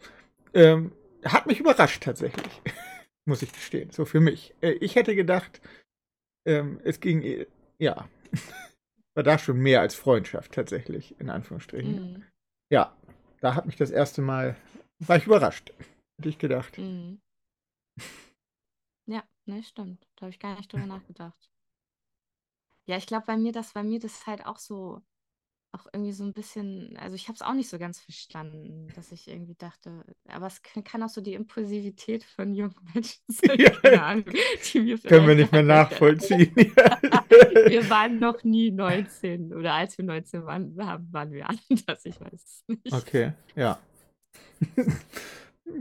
ähm, 0.54 0.92
hat 1.24 1.48
mich 1.48 1.60
überrascht 1.60 2.04
tatsächlich. 2.04 2.62
Muss 3.26 3.42
ich 3.42 3.54
gestehen, 3.54 3.90
so 3.92 4.04
für 4.04 4.20
mich. 4.20 4.54
Äh, 4.62 4.72
ich 4.74 4.96
hätte 4.96 5.16
gedacht, 5.16 5.62
ähm, 6.46 6.82
es 6.84 7.00
ging, 7.00 7.22
eh- 7.22 7.48
ja, 7.80 8.10
war 9.16 9.24
da 9.24 9.40
schon 9.40 9.58
mehr 9.60 9.80
als 9.80 9.96
Freundschaft 9.96 10.52
tatsächlich, 10.52 11.20
in 11.20 11.30
Anführungsstrichen. 11.30 11.94
Mhm. 11.96 12.24
Ja, 12.70 12.96
da 13.44 13.56
hat 13.56 13.66
mich 13.66 13.76
das 13.76 13.92
erste 13.92 14.22
Mal, 14.22 14.56
war 15.00 15.18
ich 15.18 15.26
überrascht. 15.26 15.74
Hätte 16.18 16.30
ich 16.30 16.38
gedacht. 16.38 16.78
Mhm. 16.78 17.22
Ja, 19.06 19.24
ne, 19.46 19.62
stimmt. 19.64 20.08
Da 20.16 20.22
habe 20.22 20.32
ich 20.32 20.40
gar 20.40 20.56
nicht 20.56 20.72
drüber 20.72 20.86
nachgedacht. 20.86 21.52
Ja, 22.86 22.96
ich 22.96 23.06
glaube, 23.06 23.26
bei 23.26 23.36
mir, 23.36 23.52
das, 23.52 23.74
bei 23.74 23.84
mir 23.84 24.00
das 24.00 24.26
halt 24.28 24.46
auch 24.46 24.60
so, 24.60 25.02
auch 25.74 25.88
irgendwie 25.92 26.12
so 26.12 26.24
ein 26.24 26.34
bisschen, 26.34 26.96
also 26.98 27.16
ich 27.16 27.28
habe 27.28 27.36
es 27.36 27.42
auch 27.42 27.54
nicht 27.54 27.68
so 27.68 27.80
ganz 27.80 28.00
verstanden, 28.00 28.88
dass 28.96 29.12
ich 29.12 29.28
irgendwie 29.28 29.56
dachte, 29.56 30.04
aber 30.28 30.46
es 30.46 30.62
kann, 30.62 31.02
auch 31.02 31.10
so 31.10 31.20
die 31.20 31.34
Impulsivität 31.34 32.24
von 32.24 32.54
jungen 32.54 32.76
Menschen 32.94 33.22
sein, 33.28 33.58
Ja. 33.60 34.04
Ahnung, 34.04 34.26
die 34.74 34.80
mir 34.80 35.00
Können 35.00 35.28
wir 35.28 35.36
nicht 35.36 35.52
mehr 35.52 35.64
nachvollziehen. 35.64 36.54
Wir 36.56 37.90
waren 37.90 38.20
noch 38.20 38.44
nie 38.44 38.72
19 38.72 39.54
oder 39.54 39.74
als 39.74 39.98
wir 39.98 40.06
19 40.06 40.46
waren, 40.46 40.76
waren 40.78 41.32
wir 41.32 41.50
anders, 41.50 42.06
ich 42.06 42.22
weiß 42.22 42.34
es 42.34 42.64
nicht. 42.68 42.94
okay, 42.94 43.34
ja. 43.56 43.80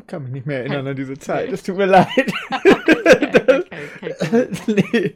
Kann 0.07 0.23
mich 0.25 0.33
nicht 0.33 0.47
mehr 0.47 0.61
erinnern 0.61 0.87
an 0.87 0.97
diese 0.97 1.19
Zeit. 1.19 1.53
Es 1.53 1.63
tut 1.63 1.77
mir 1.77 1.87
leid. 1.87 2.09
kein, 2.09 3.89
kein, 4.01 4.17
kein, 4.19 4.49
nee. 4.69 5.15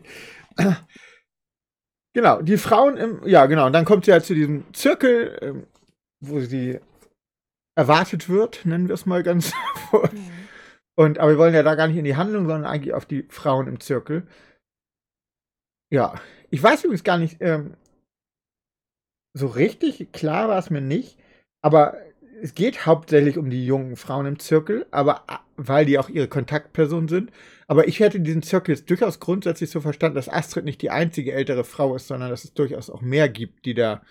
Genau, 2.17 2.41
die 2.41 2.57
Frauen 2.57 2.97
im, 2.97 3.29
ja 3.29 3.45
genau, 3.45 3.67
und 3.67 3.75
dann 3.75 3.85
kommt 3.85 4.07
sie 4.07 4.13
halt 4.13 4.25
zu 4.25 4.33
diesem 4.33 4.73
Zirkel, 4.73 5.39
ähm, 5.43 5.67
wo 6.21 6.41
sie 6.41 6.81
erwartet 7.75 8.31
wird, 8.31 8.65
nennen 8.65 8.89
wir 8.89 8.95
es 8.95 9.05
mal 9.05 9.23
ganz. 9.23 9.53
Mhm. 9.93 10.31
und, 10.95 11.19
aber 11.19 11.33
wir 11.33 11.39
wollen 11.39 11.55
ja 11.55 11.63
da 11.63 11.75
gar 11.75 11.89
nicht 11.89 11.99
in 11.99 12.05
die 12.07 12.17
Handlung, 12.17 12.47
sondern 12.47 12.65
eigentlich 12.65 12.95
auf 12.95 13.05
die 13.05 13.25
Frauen 13.29 13.69
im 13.69 13.81
Zirkel. 13.81 14.27
Ja, 15.91 16.15
ich 16.49 16.63
weiß 16.63 16.85
übrigens 16.85 17.05
gar 17.05 17.19
nicht, 17.19 17.37
ähm, 17.41 17.77
so 19.35 19.47
richtig 19.47 20.11
klar 20.13 20.49
war 20.49 20.59
es 20.59 20.71
mir 20.71 20.81
nicht, 20.81 21.19
aber 21.63 21.99
es 22.43 22.55
geht 22.55 22.87
hauptsächlich 22.87 23.39
um 23.39 23.51
die 23.51 23.65
jungen 23.67 23.97
Frauen 23.97 24.27
im 24.27 24.39
Zirkel, 24.39 24.87
aber 24.91 25.29
a- 25.31 25.41
weil 25.57 25.87
die 25.87 25.99
auch 25.99 26.09
ihre 26.09 26.29
Kontaktpersonen 26.29 27.09
sind. 27.09 27.31
Aber 27.67 27.89
ich 27.89 28.01
hätte 28.01 28.21
diesen 28.21 28.43
Zirkel 28.43 28.75
jetzt 28.75 28.89
durchaus 28.91 29.21
grundsätzlich 29.21 29.71
so 29.71 29.81
verstanden, 29.81 30.17
dass 30.17 30.29
Astrid 30.29 30.65
nicht 30.65 30.83
die 30.83 30.91
einzige 30.91 31.33
ältere 31.33 31.65
Frau 31.65 31.97
ist, 31.97 32.09
sondern 32.09 32.31
dass 32.31 32.45
es 32.45 32.55
durchaus 32.55 32.91
auch 32.91 33.01
mehr 33.03 33.29
gibt, 33.29 33.65
die 33.65 33.75
da. 33.75 34.03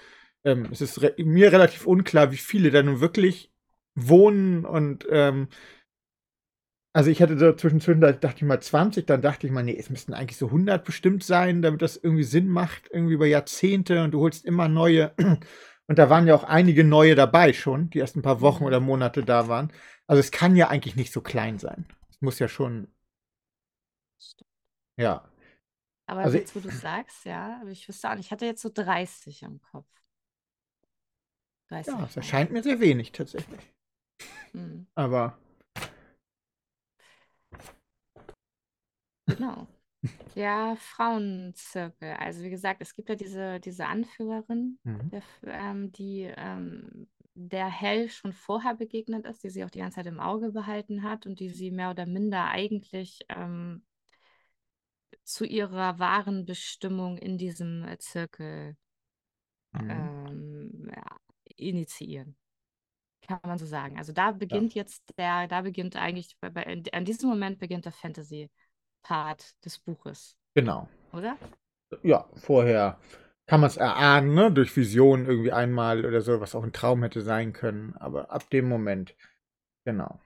Ähm, 0.44 0.68
es 0.72 0.82
ist 0.82 1.02
re 1.02 1.14
mir 1.18 1.52
relativ 1.52 1.86
unklar, 1.88 2.32
wie 2.32 2.38
viele 2.38 2.72
da 2.72 2.84
nun 2.84 3.00
wirklich 3.02 3.52
wohnen 3.96 4.66
und 4.66 5.08
ähm, 5.10 5.48
also 6.94 7.10
ich 7.12 7.22
hatte 7.22 7.38
so 7.38 7.52
zwischendrin, 7.52 8.00
da 8.00 8.14
dachte 8.14 8.38
ich 8.38 8.44
mal 8.44 8.62
20, 8.62 9.06
dann 9.06 9.22
dachte 9.22 9.46
ich 9.46 9.52
mal, 9.52 9.64
nee, 9.64 9.76
es 9.78 9.90
müssten 9.90 10.14
eigentlich 10.14 10.38
so 10.38 10.50
100 10.50 10.86
bestimmt 10.86 11.24
sein, 11.24 11.62
damit 11.62 11.82
das 11.82 11.98
irgendwie 11.98 12.24
Sinn 12.24 12.48
macht, 12.48 12.90
irgendwie 12.90 13.16
über 13.16 13.26
Jahrzehnte 13.26 14.02
und 14.04 14.12
du 14.12 14.22
holst 14.22 14.46
immer 14.46 14.68
neue. 14.70 15.14
Und 15.88 16.00
da 16.00 16.10
waren 16.10 16.28
ja 16.28 16.36
auch 16.36 16.44
einige 16.44 16.84
neue 16.84 17.16
dabei 17.16 17.54
schon, 17.54 17.90
die 17.92 18.00
erst 18.00 18.16
ein 18.16 18.22
paar 18.24 18.42
Wochen 18.42 18.64
Mhm. 18.64 18.68
oder 18.68 18.80
Monate 18.80 19.24
da 19.24 19.48
waren. 19.48 19.72
Also 20.08 20.20
es 20.20 20.32
kann 20.32 20.56
ja 20.56 20.70
eigentlich 20.70 20.96
nicht 20.96 21.14
so 21.14 21.22
klein 21.22 21.60
sein. 21.60 21.86
Es 22.10 22.22
muss 22.22 22.40
ja 22.40 22.48
schon, 22.48 22.88
Stimmt. 24.20 24.50
ja. 24.98 25.24
Aber 26.08 26.22
Also 26.22 26.38
jetzt, 26.38 26.56
wo 26.56 26.60
du 26.60 26.70
sagst, 26.70 27.26
ja, 27.26 27.60
aber 27.62 27.72
ich 27.72 27.88
wüsste 27.88 28.10
auch 28.10 28.16
nicht, 28.16 28.26
ich 28.28 28.32
hatte 28.32 28.46
jetzt 28.46 28.62
so 28.62 28.70
30 28.74 29.44
im 29.44 29.62
Kopf. 29.62 29.88
30 31.70 31.94
Ja, 31.94 32.00
Frauen. 32.00 32.10
erscheint 32.16 32.52
mir 32.52 32.64
sehr 32.64 32.80
wenig 32.80 33.12
tatsächlich. 33.12 33.60
Mhm. 34.54 34.88
Aber 34.96 35.38
Genau. 39.28 39.68
Ja, 40.36 40.76
Frauenzirkel. 40.76 42.14
Also 42.14 42.44
wie 42.44 42.50
gesagt, 42.50 42.82
es 42.82 42.96
gibt 42.96 43.10
ja 43.10 43.16
diese, 43.16 43.60
diese 43.60 43.86
Anführerin, 43.86 44.78
mhm. 44.84 45.10
der, 45.10 45.24
ähm, 45.46 45.92
die 45.92 46.32
ähm, 46.36 47.08
der 47.34 47.68
Hell 47.68 48.10
schon 48.10 48.34
vorher 48.34 48.76
begegnet 48.76 49.26
ist, 49.26 49.44
die 49.44 49.50
sie 49.50 49.64
auch 49.66 49.70
die 49.70 49.80
ganze 49.80 49.96
Zeit 49.96 50.06
im 50.08 50.20
Auge 50.20 50.52
behalten 50.52 51.04
hat 51.04 51.26
und 51.26 51.40
die 51.40 51.50
sie 51.50 51.72
mehr 51.72 51.92
oder 51.92 52.06
minder 52.06 52.46
eigentlich 52.50 53.20
ähm, 53.30 53.84
zu 55.24 55.46
ihrer 55.46 56.00
wahren 56.00 56.46
Bestimmung 56.46 57.18
in 57.18 57.38
diesem 57.38 57.84
äh, 57.84 57.98
Zirkel 57.98 58.78
Mhm. 59.82 59.90
ähm, 59.90 60.92
ja, 60.96 61.18
initiieren. 61.58 62.36
Kann 63.22 63.40
man 63.44 63.58
so 63.58 63.66
sagen. 63.66 63.98
Also 63.98 64.14
da 64.14 64.32
beginnt 64.32 64.76
jetzt 64.76 65.04
der, 65.18 65.48
da 65.48 65.62
beginnt 65.62 65.96
eigentlich, 65.96 66.38
bei, 66.40 66.50
bei, 66.50 66.84
an 66.94 67.06
diesem 67.06 67.30
Moment 67.30 67.60
beginnt 67.60 67.86
der 67.86 67.92
Fantasy-Part 69.06 69.66
des 69.66 69.80
Buches, 69.80 70.38
genau. 70.54 70.90
oder? 71.14 71.38
Ja, 72.04 72.28
vorher 72.36 73.00
kann 73.48 73.62
man 73.62 73.70
es 73.70 73.78
erahnen, 73.78 74.34
ne? 74.34 74.52
Durch 74.52 74.76
Visionen 74.76 75.28
irgendwie 75.28 75.52
einmal 75.52 76.06
oder 76.06 76.22
so, 76.22 76.42
was 76.42 76.56
auch 76.56 76.64
ein 76.64 76.74
Traum 76.74 77.04
hätte 77.04 77.22
sein 77.22 77.54
können. 77.54 77.96
Aber 77.98 78.32
ab 78.32 78.50
dem 78.50 78.68
Moment, 78.68 79.16
genau. 79.86 80.20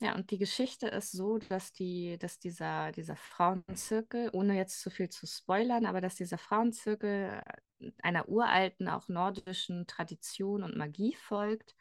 Ja, 0.00 0.14
und 0.14 0.30
die 0.30 0.38
Geschichte 0.38 0.86
ist 0.86 1.10
so, 1.10 1.38
dass 1.38 1.72
die, 1.72 2.18
dass 2.18 2.38
dieser, 2.38 2.92
dieser 2.92 3.16
Frauenzirkel, 3.16 4.30
ohne 4.32 4.56
jetzt 4.56 4.80
zu 4.80 4.90
viel 4.90 5.08
zu 5.08 5.26
spoilern, 5.26 5.86
aber 5.86 6.00
dass 6.00 6.14
dieser 6.14 6.38
Frauenzirkel 6.38 7.42
äh, 7.80 7.90
einer 8.02 8.28
uralten, 8.28 8.88
auch 8.88 9.08
nordischen 9.08 9.86
Tradition 9.86 10.62
und 10.62 10.76
Magie 10.76 11.14
folgt 11.16 11.74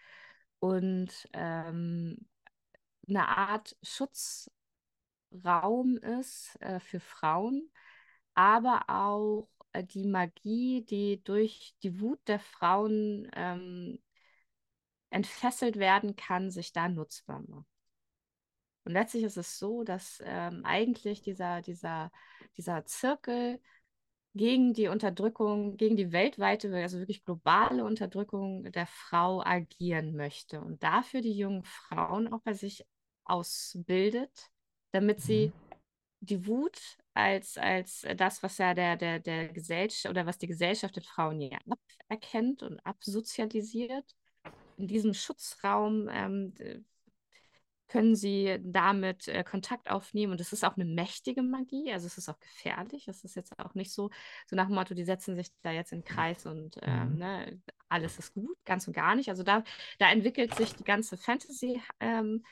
und 0.60 1.30
ähm, 1.34 2.28
eine 3.08 3.28
Art 3.28 3.78
Schutzraum 5.32 5.98
ist 5.98 6.56
äh, 6.62 6.80
für 6.80 7.00
Frauen, 7.00 7.70
aber 8.34 8.86
auch 8.88 9.50
äh, 9.74 9.84
die 9.84 10.06
Magie, 10.06 10.86
die 10.86 11.24
durch 11.24 11.76
die 11.84 12.00
Wut 12.00 12.20
der 12.28 12.40
Frauen 12.40 13.30
ähm, 13.36 14.00
entfesselt 15.10 15.78
werden 15.78 16.16
kann, 16.16 16.52
sich 16.52 16.74
da 16.74 16.90
nutzbar 16.90 17.44
macht. 17.48 17.66
Und 18.84 18.94
letztlich 18.94 19.24
ist 19.24 19.38
es 19.38 19.60
so, 19.60 19.84
dass 19.84 20.22
ähm, 20.26 20.64
eigentlich 20.64 21.22
dieser, 21.22 21.62
dieser, 21.62 22.12
dieser 22.56 22.86
Zirkel 22.86 23.60
gegen 24.34 24.74
die 24.74 24.88
Unterdrückung, 24.88 25.78
gegen 25.78 25.98
die 25.98 26.12
weltweite, 26.12 26.74
also 26.74 27.00
wirklich 27.00 27.26
globale 27.26 27.84
Unterdrückung 27.84 28.72
der 28.72 28.88
Frau 28.88 29.42
agieren 29.44 30.16
möchte 30.16 30.62
und 30.62 30.84
dafür 30.84 31.22
die 31.22 31.38
jungen 31.38 31.64
Frauen 31.64 32.32
auch 32.32 32.42
bei 32.42 32.54
sich 32.54 32.86
ausbildet, 33.26 34.52
damit 34.98 35.22
sie 35.22 35.54
die 36.20 36.46
Wut 36.48 36.80
als, 37.14 37.58
als 37.58 38.06
das, 38.18 38.44
was 38.44 38.58
ja 38.58 38.74
der, 38.74 38.98
der, 38.98 39.20
der 39.20 39.50
Gesellschaft 39.50 40.10
oder 40.10 40.26
was 40.26 40.38
die 40.38 40.48
Gesellschaft 40.48 40.96
den 40.96 41.04
Frauen 41.04 41.42
ja 41.42 41.60
aberkennt 42.10 42.64
und 42.64 42.80
absozialisiert, 42.86 44.16
in 44.78 44.88
diesem 44.88 45.14
Schutzraum 45.14 46.10
ähm, 46.12 46.54
können 47.88 48.16
sie 48.16 48.58
damit 48.62 49.28
äh, 49.30 49.44
Kontakt 49.44 49.90
aufnehmen. 49.90 50.34
Und 50.34 50.42
es 50.42 50.52
ist 50.52 50.66
auch 50.66 50.76
eine 50.76 50.86
mächtige 50.86 51.42
Magie, 51.42 51.92
also 51.94 52.06
es 52.08 52.18
ist 52.18 52.28
auch 52.30 52.40
gefährlich. 52.40 53.08
Es 53.08 53.24
ist 53.24 53.36
jetzt 53.36 53.58
auch 53.60 53.76
nicht 53.76 53.92
so, 53.94 54.10
so 54.46 54.56
nach 54.58 54.66
dem 54.68 54.76
Motto, 54.76 54.94
die 54.94 55.06
setzen 55.06 55.36
sich 55.36 55.48
da 55.62 55.72
jetzt 55.72 55.94
in 55.94 56.00
den 56.00 56.06
Kreis 56.06 56.46
und 56.46 56.78
ähm, 56.82 57.14
Mhm. 57.14 57.18
ne, 57.18 57.62
alles 57.90 58.20
ist 58.20 58.34
gut, 58.34 58.58
ganz 58.66 58.88
und 58.88 58.94
gar 58.94 59.16
nicht. 59.16 59.30
Also 59.30 59.44
da, 59.44 59.64
da 60.00 60.12
entwickelt 60.12 60.54
sich 60.54 60.76
die 60.76 60.84
ganze 60.84 61.18
Fantasy. 61.18 61.82
Ähm, 62.02 62.44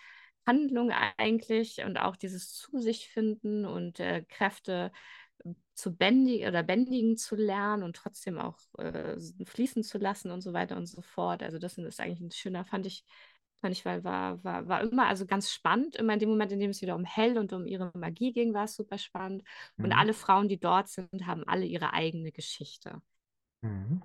Handlung 0.45 0.91
eigentlich 1.17 1.83
und 1.85 1.97
auch 1.97 2.15
dieses 2.15 2.53
zu 2.53 2.79
sich 2.79 3.09
finden 3.09 3.65
und 3.65 3.99
äh, 3.99 4.23
Kräfte 4.27 4.91
zu 5.73 5.95
bändigen 5.95 6.47
oder 6.47 6.63
bändigen 6.63 7.17
zu 7.17 7.35
lernen 7.35 7.83
und 7.83 7.95
trotzdem 7.95 8.37
auch 8.39 8.57
äh, 8.77 9.17
fließen 9.45 9.83
zu 9.83 9.97
lassen 9.97 10.31
und 10.31 10.41
so 10.41 10.53
weiter 10.53 10.77
und 10.77 10.87
so 10.87 11.01
fort. 11.01 11.43
Also 11.43 11.59
das 11.59 11.77
ist 11.77 11.99
eigentlich 11.99 12.21
ein 12.21 12.31
schöner, 12.31 12.65
fand 12.65 12.85
ich, 12.85 13.03
fand 13.61 13.73
ich, 13.75 13.83
weil 13.85 14.03
war, 14.03 14.43
war, 14.43 14.67
war 14.67 14.81
immer 14.81 15.07
also 15.07 15.25
ganz 15.25 15.51
spannend. 15.51 15.95
Immer 15.97 16.13
in 16.13 16.19
dem 16.19 16.29
Moment, 16.29 16.51
in 16.53 16.59
dem 16.59 16.71
es 16.71 16.81
wieder 16.81 16.95
um 16.95 17.03
Hell 17.05 17.37
und 17.37 17.51
um 17.53 17.65
ihre 17.67 17.91
Magie 17.95 18.31
ging, 18.33 18.53
war 18.53 18.65
es 18.65 18.75
super 18.75 18.97
spannend. 18.97 19.43
Und 19.81 19.91
Mhm. 19.91 19.97
alle 19.97 20.13
Frauen, 20.13 20.47
die 20.47 20.59
dort 20.59 20.87
sind, 20.89 21.25
haben 21.27 21.43
alle 21.47 21.65
ihre 21.65 21.93
eigene 21.93 22.31
Geschichte. 22.31 23.01
Mhm. 23.63 23.99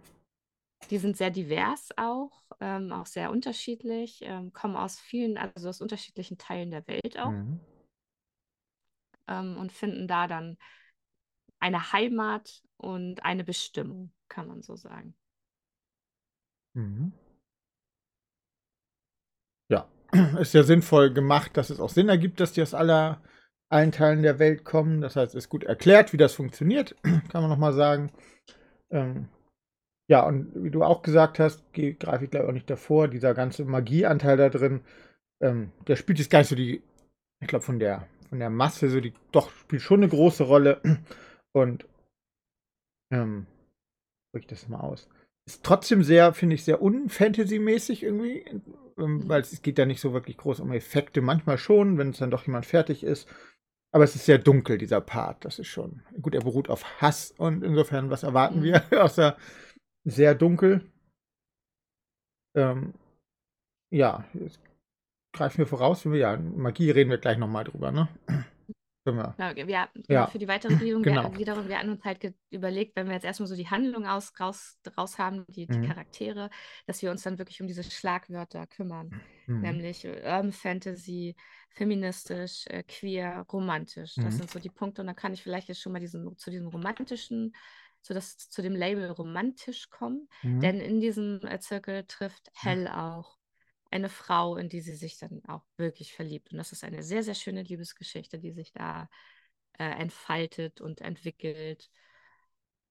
Die 0.90 0.98
sind 0.98 1.16
sehr 1.16 1.30
divers 1.30 1.90
auch, 1.96 2.32
ähm, 2.60 2.92
auch 2.92 3.06
sehr 3.06 3.30
unterschiedlich, 3.30 4.20
ähm, 4.22 4.52
kommen 4.52 4.76
aus 4.76 4.98
vielen, 4.98 5.38
also 5.38 5.68
aus 5.68 5.80
unterschiedlichen 5.80 6.36
Teilen 6.36 6.70
der 6.70 6.86
Welt 6.88 7.18
auch 7.18 7.30
Mhm. 7.30 7.60
ähm, 9.28 9.56
und 9.56 9.72
finden 9.72 10.08
da 10.08 10.26
dann 10.26 10.58
eine 11.60 11.92
Heimat 11.92 12.62
und 12.76 13.24
eine 13.24 13.44
Bestimmung, 13.44 14.12
kann 14.28 14.48
man 14.48 14.62
so 14.62 14.76
sagen. 14.76 15.14
Mhm. 16.74 17.12
Ja, 19.70 19.86
ist 20.40 20.54
ja 20.54 20.62
sinnvoll 20.62 21.12
gemacht, 21.12 21.56
dass 21.56 21.70
es 21.70 21.80
auch 21.80 21.90
Sinn 21.90 22.08
ergibt, 22.08 22.40
dass 22.40 22.52
die 22.52 22.62
aus 22.62 22.74
aller, 22.74 23.22
allen 23.68 23.92
Teilen 23.92 24.22
der 24.22 24.38
Welt 24.38 24.64
kommen. 24.64 25.00
Das 25.00 25.16
heißt, 25.16 25.34
es 25.34 25.44
ist 25.44 25.48
gut 25.48 25.64
erklärt, 25.64 26.12
wie 26.12 26.16
das 26.16 26.34
funktioniert, 26.34 26.96
kann 27.28 27.42
man 27.42 27.48
nochmal 27.50 27.72
sagen. 27.72 28.10
Ähm, 28.90 29.28
ja, 30.10 30.26
und 30.26 30.50
wie 30.64 30.70
du 30.70 30.82
auch 30.82 31.02
gesagt 31.02 31.38
hast, 31.38 31.62
greife 31.72 32.24
ich 32.24 32.30
glaube 32.30 32.48
auch 32.48 32.52
nicht 32.52 32.68
davor, 32.68 33.08
dieser 33.08 33.34
ganze 33.34 33.64
Magieanteil 33.64 34.36
da 34.36 34.48
drin, 34.50 34.80
ähm, 35.42 35.72
der 35.88 35.96
spielt 35.96 36.18
jetzt 36.18 36.30
gar 36.30 36.40
nicht 36.40 36.48
so 36.48 36.56
die, 36.56 36.82
ich 37.40 37.48
glaube 37.48 37.64
von 37.64 37.78
der, 37.78 38.08
von 38.28 38.40
der 38.40 38.50
Masse, 38.50 38.90
so 38.90 39.00
die, 39.00 39.14
doch, 39.32 39.50
spielt 39.52 39.82
schon 39.82 40.00
eine 40.00 40.08
große 40.10 40.44
Rolle. 40.44 40.80
Und, 41.54 41.86
ähm, 43.12 43.46
ich 44.36 44.46
das 44.46 44.68
mal 44.68 44.80
aus. 44.80 45.08
Ist 45.48 45.64
trotzdem 45.64 46.02
sehr, 46.04 46.32
finde 46.34 46.54
ich, 46.54 46.64
sehr 46.64 46.82
unfantasy-mäßig 46.82 48.02
irgendwie, 48.04 48.44
ähm, 48.98 49.24
Mhm. 49.24 49.28
weil 49.28 49.40
es 49.42 49.62
geht 49.62 49.78
da 49.78 49.86
nicht 49.86 50.00
so 50.00 50.12
wirklich 50.12 50.36
groß 50.36 50.60
um 50.60 50.72
Effekte. 50.72 51.22
Manchmal 51.22 51.58
schon, 51.58 51.98
wenn 51.98 52.10
es 52.10 52.18
dann 52.18 52.30
doch 52.30 52.46
jemand 52.46 52.66
fertig 52.66 53.02
ist. 53.04 53.28
Aber 53.92 54.04
es 54.04 54.14
ist 54.14 54.26
sehr 54.26 54.38
dunkel, 54.38 54.78
dieser 54.78 55.00
Part. 55.00 55.44
Das 55.44 55.58
ist 55.58 55.68
schon. 55.68 56.02
Gut, 56.20 56.34
er 56.34 56.42
beruht 56.42 56.68
auf 56.70 56.84
Hass 57.00 57.32
und 57.38 57.64
insofern, 57.64 58.10
was 58.10 58.22
erwarten 58.24 58.60
Mhm. 58.60 58.64
wir? 58.64 58.82
Außer 59.04 59.36
sehr 60.04 60.34
dunkel. 60.34 60.82
Ähm, 62.54 62.94
ja, 63.90 64.24
jetzt 64.34 64.60
greifen 65.32 65.58
wir 65.58 65.66
voraus. 65.66 66.04
Wir, 66.06 66.16
ja, 66.18 66.36
Magie 66.36 66.90
reden 66.90 67.10
wir 67.10 67.18
gleich 67.18 67.38
nochmal 67.38 67.64
drüber, 67.64 67.92
ne? 67.92 68.08
Genau, 69.38 69.56
wir, 69.56 69.88
Ja. 70.08 70.26
für 70.30 70.38
die 70.38 70.48
weitere 70.48 70.76
Gliederung, 70.76 71.04
Genau. 71.06 71.30
wir, 71.30 71.38
wiederum, 71.38 71.66
wir 71.66 71.78
hatten 71.78 71.90
uns 71.90 72.04
halt 72.04 72.34
überlegt, 72.50 72.94
wenn 72.96 73.06
wir 73.06 73.14
jetzt 73.14 73.24
erstmal 73.24 73.46
so 73.46 73.56
die 73.56 73.68
Handlung 73.68 74.06
aus, 74.06 74.32
raus, 74.38 74.78
raus 74.98 75.18
haben, 75.18 75.44
die, 75.48 75.66
die 75.66 75.78
Mhm. 75.78 75.80
Charaktere, 75.80 76.50
dass 76.86 77.00
wir 77.00 77.10
uns 77.10 77.22
dann 77.22 77.38
wirklich 77.38 77.60
um 77.62 77.66
diese 77.66 77.82
Schlagwörter 77.82 78.66
kümmern. 78.66 79.14
Mhm. 79.46 79.62
Nämlich 79.62 80.04
äh, 80.04 80.20
Urban 80.24 80.52
Fantasy, 80.52 81.36
feministisch, 81.70 82.66
äh, 82.66 82.82
queer, 82.82 83.46
romantisch. 83.52 84.14
Das 84.16 84.34
Mhm. 84.34 84.38
sind 84.38 84.50
so 84.50 84.58
die 84.58 84.70
Punkte. 84.70 85.00
Und 85.02 85.06
dann 85.06 85.16
kann 85.16 85.32
ich 85.32 85.42
vielleicht 85.42 85.68
jetzt 85.68 85.80
schon 85.80 85.92
mal 85.92 86.00
diesen, 86.00 86.36
zu 86.36 86.50
diesem 86.50 86.68
romantischen, 86.68 87.54
zu, 88.02 88.14
das, 88.14 88.36
zu 88.36 88.62
dem 88.62 88.74
Label 88.74 89.10
romantisch 89.10 89.90
kommen. 89.90 90.28
Mhm. 90.42 90.60
Denn 90.60 90.80
in 90.80 91.00
diesem 91.00 91.40
äh, 91.44 91.58
Zirkel 91.60 92.04
trifft 92.06 92.50
Hell 92.54 92.88
auch 92.88 93.38
eine 93.90 94.08
Frau, 94.08 94.56
in 94.56 94.68
die 94.68 94.80
sie 94.80 94.94
sich 94.94 95.18
dann 95.18 95.42
auch 95.46 95.64
wirklich 95.76 96.12
verliebt. 96.14 96.52
Und 96.52 96.58
das 96.58 96.72
ist 96.72 96.84
eine 96.84 97.02
sehr, 97.02 97.22
sehr 97.22 97.34
schöne 97.34 97.62
Liebesgeschichte, 97.62 98.38
die 98.38 98.52
sich 98.52 98.72
da 98.72 99.08
äh, 99.78 99.84
entfaltet 99.84 100.80
und 100.80 101.00
entwickelt. 101.00 101.90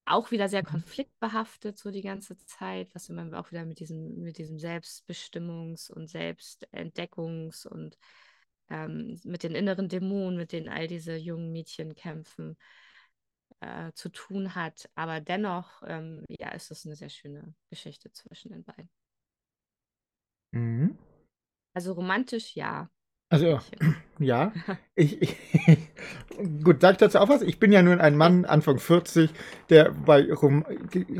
Auch 0.06 0.32
wieder 0.32 0.50
sehr 0.50 0.64
konfliktbehaftet 0.64 1.78
so 1.78 1.92
die 1.92 2.02
ganze 2.02 2.38
Zeit, 2.38 2.94
was 2.94 3.10
immer 3.10 3.40
auch 3.40 3.52
wieder 3.52 3.66
mit 3.66 3.80
diesem, 3.80 4.22
mit 4.22 4.38
diesem 4.38 4.58
Selbstbestimmungs- 4.58 5.92
und 5.92 6.10
Selbstentdeckungs- 6.10 7.68
und 7.68 7.98
ähm, 8.70 9.20
mit 9.24 9.44
den 9.44 9.56
inneren 9.56 9.88
Dämonen, 9.88 10.38
mit 10.38 10.52
denen 10.52 10.68
all 10.68 10.88
diese 10.88 11.16
jungen 11.16 11.52
Mädchen 11.52 11.96
kämpfen, 11.96 12.58
äh, 13.62 13.92
zu 13.94 14.10
tun 14.10 14.56
hat. 14.56 14.90
Aber 14.96 15.20
dennoch, 15.22 15.84
ähm, 15.86 16.26
ja, 16.30 16.50
ist 16.52 16.72
es 16.72 16.86
eine 16.86 16.96
sehr 16.96 17.10
schöne 17.10 17.54
Geschichte 17.70 18.12
zwischen 18.12 18.52
den 18.52 18.64
beiden. 18.64 18.90
Mhm. 20.54 20.98
Also 21.74 21.94
romantisch, 21.94 22.56
ja. 22.56 22.90
Also, 23.30 23.60
ja. 24.20 24.52
Ich, 24.96 25.22
ich, 25.22 25.38
gut, 26.64 26.82
sag 26.82 26.92
ich 26.92 26.98
dazu 26.98 27.20
auch 27.20 27.30
was? 27.30 27.42
Ich 27.42 27.60
bin 27.60 27.72
ja 27.72 27.82
nun 27.82 28.00
ein 28.00 28.18
Mann, 28.18 28.46
Anfang 28.46 28.80
40, 28.80 29.32
der 29.70 29.92
bei 29.92 30.32
rom 30.34 30.66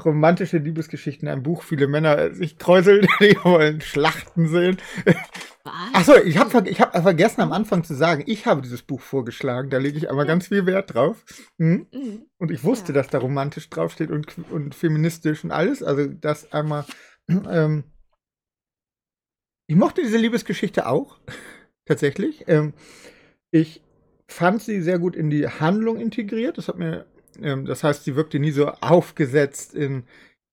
romantische 0.04 0.58
Liebesgeschichten 0.58 1.28
in 1.28 1.34
einem 1.34 1.44
Buch 1.44 1.64
viele 1.64 1.88
Männer 1.88 2.34
sich 2.34 2.58
kräuseln, 2.58 3.08
die 3.20 3.38
wollen 3.44 3.82
Schlachten 3.82 4.48
sehen. 4.48 4.78
Achso, 5.94 6.16
ich 6.16 6.38
habe 6.38 6.50
ver 6.50 6.66
ich 6.66 6.82
hab 6.82 7.00
vergessen 7.02 7.42
am 7.42 7.52
Anfang 7.52 7.84
zu 7.84 7.94
sagen, 7.94 8.24
ich 8.26 8.46
habe 8.46 8.62
dieses 8.62 8.82
Buch 8.82 9.02
vorgeschlagen. 9.02 9.70
Da 9.70 9.78
lege 9.78 9.98
ich 9.98 10.10
aber 10.10 10.26
ganz 10.26 10.48
viel 10.48 10.66
Wert 10.66 10.94
drauf. 10.94 11.24
Mhm. 11.58 11.88
Mhm. 11.94 12.26
Und 12.38 12.52
ich 12.52 12.64
wusste, 12.64 12.94
dass 12.94 13.08
da 13.08 13.20
romantisch 13.20 13.70
draufsteht 13.70 14.10
und, 14.10 14.34
und 14.50 14.74
feministisch 14.76 15.44
und 15.44 15.52
alles. 15.52 15.84
Also 15.84 16.08
das 16.08 16.52
einmal. 16.52 16.86
Ähm, 17.48 17.84
ich 19.68 19.76
mochte 19.76 20.02
diese 20.02 20.18
Liebesgeschichte 20.18 20.88
auch, 20.88 21.20
tatsächlich. 21.86 22.46
Ähm, 22.48 22.74
ich 23.52 23.84
fand 24.32 24.62
sie 24.62 24.82
sehr 24.82 25.00
gut 25.00 25.16
in 25.16 25.30
die 25.30 25.48
Handlung 25.48 26.00
integriert. 26.00 26.58
Das 26.58 26.68
hat 26.68 26.78
mir, 26.78 27.06
ähm, 27.42 27.66
das 27.66 27.84
heißt, 27.84 28.04
sie 28.04 28.16
wirkte 28.16 28.40
nie 28.40 28.52
so 28.52 28.68
aufgesetzt 28.68 29.76
in 29.76 30.04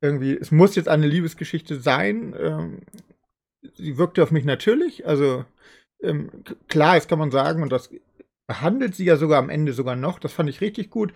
irgendwie, 0.00 0.36
es 0.36 0.50
muss 0.50 0.76
jetzt 0.76 0.88
eine 0.88 1.06
Liebesgeschichte 1.06 1.80
sein. 1.80 2.34
Ähm, 2.38 2.78
sie 3.74 3.98
wirkte 3.98 4.22
auf 4.22 4.30
mich 4.30 4.44
natürlich. 4.44 5.06
Also 5.06 5.44
ähm, 6.02 6.30
klar, 6.68 6.96
jetzt 6.96 7.08
kann 7.08 7.18
man 7.18 7.30
sagen, 7.30 7.62
und 7.62 7.70
das 7.70 7.90
behandelt 8.46 8.94
sie 8.94 9.04
ja 9.04 9.16
sogar 9.16 9.38
am 9.38 9.50
Ende 9.50 9.72
sogar 9.72 9.96
noch, 9.96 10.18
das 10.18 10.32
fand 10.32 10.48
ich 10.48 10.60
richtig 10.60 10.90
gut, 10.90 11.12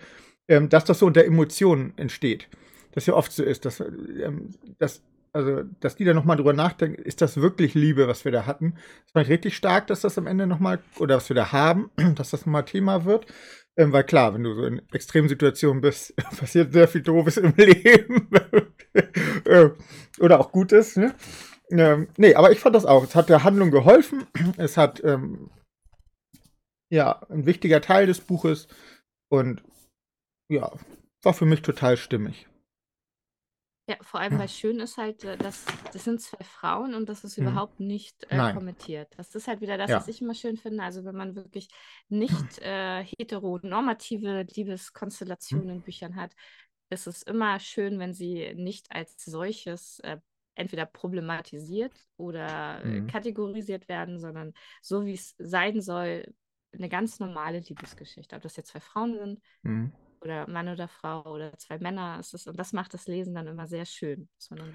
ähm, 0.47 0.69
dass 0.69 0.85
das 0.85 0.99
so 0.99 1.05
unter 1.05 1.23
Emotionen 1.23 1.93
entsteht. 1.97 2.47
Das 2.91 3.05
ja 3.05 3.13
oft 3.13 3.31
so 3.31 3.43
ist, 3.43 3.65
dass, 3.65 3.79
ähm, 3.79 4.49
dass, 4.79 5.01
also, 5.33 5.63
dass 5.79 5.95
die 5.95 6.03
da 6.03 6.13
nochmal 6.13 6.37
drüber 6.37 6.53
nachdenken, 6.53 7.01
ist 7.01 7.21
das 7.21 7.37
wirklich 7.37 7.73
Liebe, 7.73 8.07
was 8.07 8.25
wir 8.25 8.31
da 8.31 8.45
hatten? 8.45 8.75
Das 9.03 9.11
fand 9.13 9.25
ich 9.25 9.31
richtig 9.31 9.55
stark, 9.55 9.87
dass 9.87 10.01
das 10.01 10.17
am 10.17 10.27
Ende 10.27 10.45
nochmal, 10.45 10.79
oder 10.99 11.17
was 11.17 11.29
wir 11.29 11.35
da 11.35 11.51
haben, 11.51 11.89
dass 12.15 12.31
das 12.31 12.45
nochmal 12.45 12.65
Thema 12.65 13.05
wird. 13.05 13.25
Ähm, 13.77 13.93
weil 13.93 14.03
klar, 14.03 14.33
wenn 14.33 14.43
du 14.43 14.53
so 14.53 14.65
in 14.65 14.81
Extremsituationen 14.91 15.81
bist, 15.81 16.15
passiert 16.37 16.73
sehr 16.73 16.87
viel 16.87 17.01
Doofes 17.01 17.37
im 17.37 17.53
Leben. 17.57 18.29
Äh, 19.45 19.69
oder 20.19 20.39
auch 20.39 20.51
Gutes, 20.51 20.97
ne? 20.97 21.15
Ähm, 21.71 22.09
nee, 22.17 22.35
aber 22.35 22.51
ich 22.51 22.59
fand 22.59 22.75
das 22.75 22.85
auch. 22.85 23.03
Es 23.03 23.15
hat 23.15 23.29
der 23.29 23.43
Handlung 23.45 23.71
geholfen. 23.71 24.27
Es 24.57 24.75
hat, 24.75 25.01
ähm, 25.03 25.49
ja, 26.89 27.21
ein 27.29 27.45
wichtiger 27.45 27.81
Teil 27.81 28.05
des 28.05 28.19
Buches. 28.19 28.67
Und 29.29 29.63
ja, 30.49 30.71
war 31.23 31.33
für 31.33 31.45
mich 31.45 31.61
total 31.61 31.95
stimmig. 31.95 32.47
Ja, 33.91 33.97
vor 34.03 34.21
allem, 34.21 34.39
weil 34.39 34.47
schön 34.47 34.79
ist 34.79 34.95
halt, 34.97 35.21
äh, 35.25 35.35
dass 35.37 35.65
das 35.91 36.05
sind 36.05 36.21
zwei 36.21 36.41
Frauen 36.45 36.93
und 36.93 37.09
das 37.09 37.25
ist 37.25 37.37
Mhm. 37.37 37.47
überhaupt 37.47 37.77
nicht 37.81 38.23
äh, 38.31 38.53
kommentiert. 38.53 39.09
Das 39.17 39.35
ist 39.35 39.49
halt 39.49 39.59
wieder 39.59 39.77
das, 39.77 39.89
Ja. 39.91 39.97
was 39.97 40.07
ich 40.07 40.21
immer 40.21 40.33
schön 40.33 40.55
finde. 40.55 40.81
Also 40.83 41.03
wenn 41.03 41.15
man 41.15 41.35
wirklich 41.35 41.67
nicht 42.07 42.59
äh, 42.59 43.03
heteronormative 43.03 44.43
Liebeskonstellationen 44.55 45.69
in 45.69 45.81
Büchern 45.81 46.15
hat, 46.15 46.33
ist 46.89 47.05
es 47.05 47.21
immer 47.23 47.59
schön, 47.59 47.99
wenn 47.99 48.13
sie 48.13 48.53
nicht 48.55 48.89
als 48.93 49.13
solches 49.25 49.99
äh, 49.99 50.19
entweder 50.55 50.85
problematisiert 50.85 51.91
oder 52.15 52.79
Mhm. 52.85 53.07
kategorisiert 53.07 53.89
werden, 53.89 54.19
sondern 54.19 54.53
so 54.81 55.05
wie 55.05 55.15
es 55.15 55.35
sein 55.37 55.81
soll, 55.81 56.33
eine 56.73 56.87
ganz 56.87 57.19
normale 57.19 57.59
Liebesgeschichte. 57.59 58.37
Ob 58.37 58.41
das 58.41 58.55
jetzt 58.55 58.69
zwei 58.69 58.79
Frauen 58.79 59.17
sind 59.17 59.41
Mhm. 59.63 59.91
Oder 60.21 60.47
Mann 60.47 60.69
oder 60.69 60.87
Frau 60.87 61.23
oder 61.33 61.57
zwei 61.57 61.79
Männer. 61.79 62.17
Es 62.19 62.33
ist, 62.33 62.47
und 62.47 62.57
das 62.57 62.73
macht 62.73 62.93
das 62.93 63.07
Lesen 63.07 63.33
dann 63.35 63.47
immer 63.47 63.67
sehr 63.67 63.85
schön. 63.85 64.27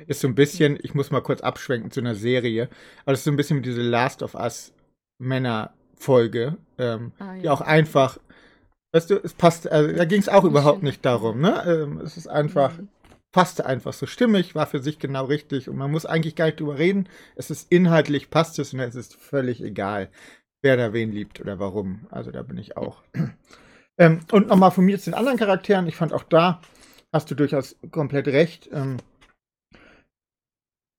Ist 0.07 0.21
so 0.21 0.29
ein 0.29 0.35
bisschen, 0.35 0.79
ich 0.83 0.95
muss 0.95 1.11
mal 1.11 1.21
kurz 1.23 1.41
abschwenken 1.41 1.91
zu 1.91 2.01
einer 2.01 2.15
Serie, 2.15 2.69
aber 3.05 3.13
das 3.13 3.21
ist 3.21 3.25
so 3.25 3.31
ein 3.31 3.37
bisschen 3.37 3.59
wie 3.59 3.63
diese 3.63 3.83
Last 3.83 4.23
of 4.23 4.35
Us 4.35 4.73
Männer-Folge, 5.19 6.57
ähm, 6.79 7.13
Ah, 7.19 7.35
die 7.35 7.45
ja. 7.47 7.53
auch 7.53 7.61
einfach, 7.61 8.19
weißt 8.93 9.11
du, 9.11 9.17
es 9.23 9.35
passt, 9.35 9.71
also, 9.71 9.93
da 9.95 10.05
ging 10.05 10.21
es 10.21 10.29
auch 10.29 10.45
überhaupt 10.45 10.79
schöne- 10.81 10.91
nicht 10.91 11.05
darum, 11.05 11.41
ne? 11.41 11.63
Ähm, 11.67 12.01
es 12.01 12.17
ist 12.17 12.29
einfach, 12.29 12.77
Mhm. 12.77 12.89
passte 13.33 13.67
einfach 13.67 13.93
so 13.93 14.07
stimmig, 14.07 14.55
war 14.55 14.67
für 14.67 14.81
sich 14.81 14.99
genau 14.99 15.27
richtig 15.27 15.69
und 15.69 15.77
man 15.77 15.91
muss 15.91 16.07
eigentlich 16.07 16.37
gar 16.37 16.47
nicht 16.47 16.61
drüber 16.61 16.79
reden. 16.79 17.09
Es 17.37 17.51
ist 17.51 17.71
inhaltlich, 17.71 18.31
passt 18.31 18.59
es 18.59 18.73
und 18.75 18.81
es 18.81 18.95
ist 18.95 19.15
völlig 19.17 19.63
egal. 19.63 20.11
wer 20.63 20.77
da 20.77 20.93
wen 20.93 21.13
liebt 21.13 21.41
oder 21.41 21.59
warum. 21.61 22.07
Also 22.11 22.33
da 22.33 22.43
bin 22.43 22.59
ich 22.59 22.77
auch. 22.77 23.03
ähm, 23.99 24.21
und 24.33 24.49
nochmal 24.49 24.71
von 24.71 24.85
mir 24.85 24.99
zu 24.99 25.11
den 25.11 25.19
anderen 25.19 25.39
Charakteren. 25.39 25.87
Ich 25.87 25.97
fand 25.97 26.13
auch 26.13 26.25
da 26.25 26.61
hast 27.13 27.31
du 27.31 27.35
durchaus 27.35 27.77
komplett 27.91 28.29
recht. 28.29 28.69
Ähm, 28.73 28.99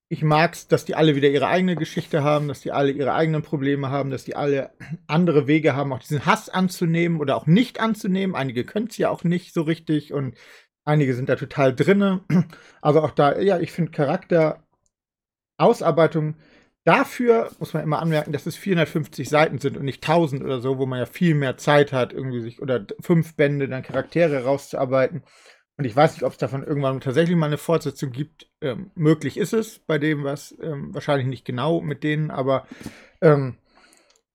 ich 0.10 0.24
mag 0.24 0.54
es, 0.54 0.70
dass 0.70 0.86
die 0.86 0.96
alle 0.96 1.16
wieder 1.16 1.30
ihre 1.30 1.48
eigene 1.48 1.76
Geschichte 1.76 2.24
haben, 2.24 2.48
dass 2.48 2.62
die 2.62 2.72
alle 2.72 2.92
ihre 2.92 3.14
eigenen 3.14 3.42
Probleme 3.42 3.90
haben, 3.90 4.10
dass 4.10 4.24
die 4.24 4.38
alle 4.38 4.72
andere 5.06 5.48
Wege 5.48 5.76
haben, 5.76 5.92
auch 5.92 6.00
diesen 6.00 6.26
Hass 6.26 6.48
anzunehmen 6.50 7.20
oder 7.20 7.36
auch 7.36 7.46
nicht 7.46 7.82
anzunehmen. 7.82 8.34
Einige 8.36 8.64
können 8.64 8.88
es 8.88 8.98
ja 8.98 9.10
auch 9.10 9.26
nicht 9.26 9.54
so 9.54 9.64
richtig 9.64 10.14
und 10.14 10.38
einige 10.86 11.14
sind 11.14 11.28
da 11.30 11.36
total 11.36 11.76
drinne. 11.76 12.22
Also 12.82 13.02
auch 13.02 13.12
da, 13.12 13.38
ja, 13.40 13.60
ich 13.60 13.74
finde 13.74 13.92
Charakterausarbeitung 13.92 16.36
dafür 16.88 17.52
muss 17.60 17.74
man 17.74 17.84
immer 17.84 18.00
anmerken, 18.00 18.32
dass 18.32 18.46
es 18.46 18.56
450 18.56 19.28
Seiten 19.28 19.60
sind 19.60 19.76
und 19.76 19.84
nicht 19.84 20.02
1000 20.02 20.42
oder 20.42 20.62
so, 20.62 20.78
wo 20.78 20.86
man 20.86 21.00
ja 21.00 21.06
viel 21.06 21.36
mehr 21.36 21.58
Zeit 21.58 21.92
hat, 21.92 22.14
irgendwie 22.14 22.40
sich 22.40 22.62
oder 22.62 22.86
fünf 23.02 23.36
Bände 23.36 23.68
dann 23.68 23.84
Charaktere 23.84 24.46
rauszuarbeiten. 24.46 25.24
Und 25.76 25.84
ich 25.84 25.96
weiß 25.96 26.14
nicht, 26.14 26.24
ob 26.24 26.32
es 26.32 26.38
davon 26.38 26.64
irgendwann 26.64 27.02
tatsächlich 27.02 27.36
mal 27.36 27.48
eine 27.48 27.58
Fortsetzung 27.58 28.12
gibt. 28.12 28.48
Ähm, 28.62 28.92
möglich 28.96 29.38
ist 29.38 29.54
es 29.54 29.80
bei 29.80 29.98
dem, 29.98 30.24
was 30.24 30.56
ähm, 30.62 30.94
wahrscheinlich 30.94 31.28
nicht 31.28 31.44
genau 31.44 31.82
mit 31.82 32.04
denen, 32.04 32.32
aber 32.32 32.66
ähm, 33.22 33.58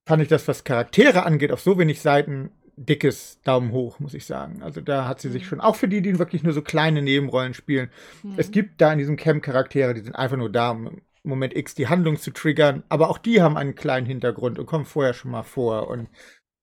fand 0.05 0.23
ich 0.23 0.29
das, 0.29 0.47
was 0.47 0.63
Charaktere 0.63 1.25
angeht, 1.25 1.53
auf 1.53 1.63
so 1.63 1.79
wenig 1.79 2.03
Seiten 2.03 2.51
dickes 2.77 3.41
Daumen 3.43 3.73
hoch, 3.73 3.99
muss 3.99 4.15
ich 4.15 4.27
sagen. 4.27 4.63
Also 4.63 4.83
da 4.83 5.09
hat 5.09 5.23
sie 5.23 5.31
sich 5.31 5.45
mhm. 5.45 5.47
schon, 5.47 5.61
auch 5.61 5.77
für 5.77 5.89
die, 5.89 6.03
die 6.03 6.19
wirklich 6.19 6.43
nur 6.43 6.53
so 6.53 6.61
kleine 6.61 7.01
Nebenrollen 7.01 7.55
spielen. 7.55 7.91
Mhm. 8.23 8.35
Es 8.37 8.51
gibt 8.51 8.81
da 8.83 8.93
in 8.93 8.99
diesem 8.99 9.17
Camp 9.17 9.43
Charaktere, 9.43 9.95
die 9.95 10.03
sind 10.03 10.15
einfach 10.15 10.37
nur 10.37 10.51
da, 10.51 10.71
um 10.71 11.01
Moment 11.23 11.57
X 11.57 11.75
die 11.75 11.89
Handlung 11.89 12.17
zu 12.19 12.33
triggern, 12.33 12.83
aber 12.89 13.09
auch 13.09 13.19
die 13.19 13.43
haben 13.43 13.57
einen 13.57 13.75
kleinen 13.75 14.07
Hintergrund 14.07 14.59
und 14.59 14.67
kommen 14.67 14.85
vorher 14.85 15.15
schon 15.15 15.31
mal 15.31 15.45
vor. 15.45 15.89
Und, 15.89 16.09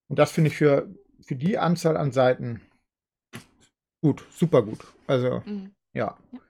und 0.08 0.18
das 0.18 0.32
finde 0.32 0.48
ich 0.48 0.56
für, 0.56 0.94
für 1.26 1.36
die 1.36 1.58
Anzahl 1.58 1.96
an 1.96 2.12
Seiten 2.12 2.60
gut, 4.02 4.24
super 4.30 4.62
gut. 4.62 4.86
Also, 5.06 5.42
mhm. 5.46 5.72
ja. 5.94 6.18
ja. 6.32 6.40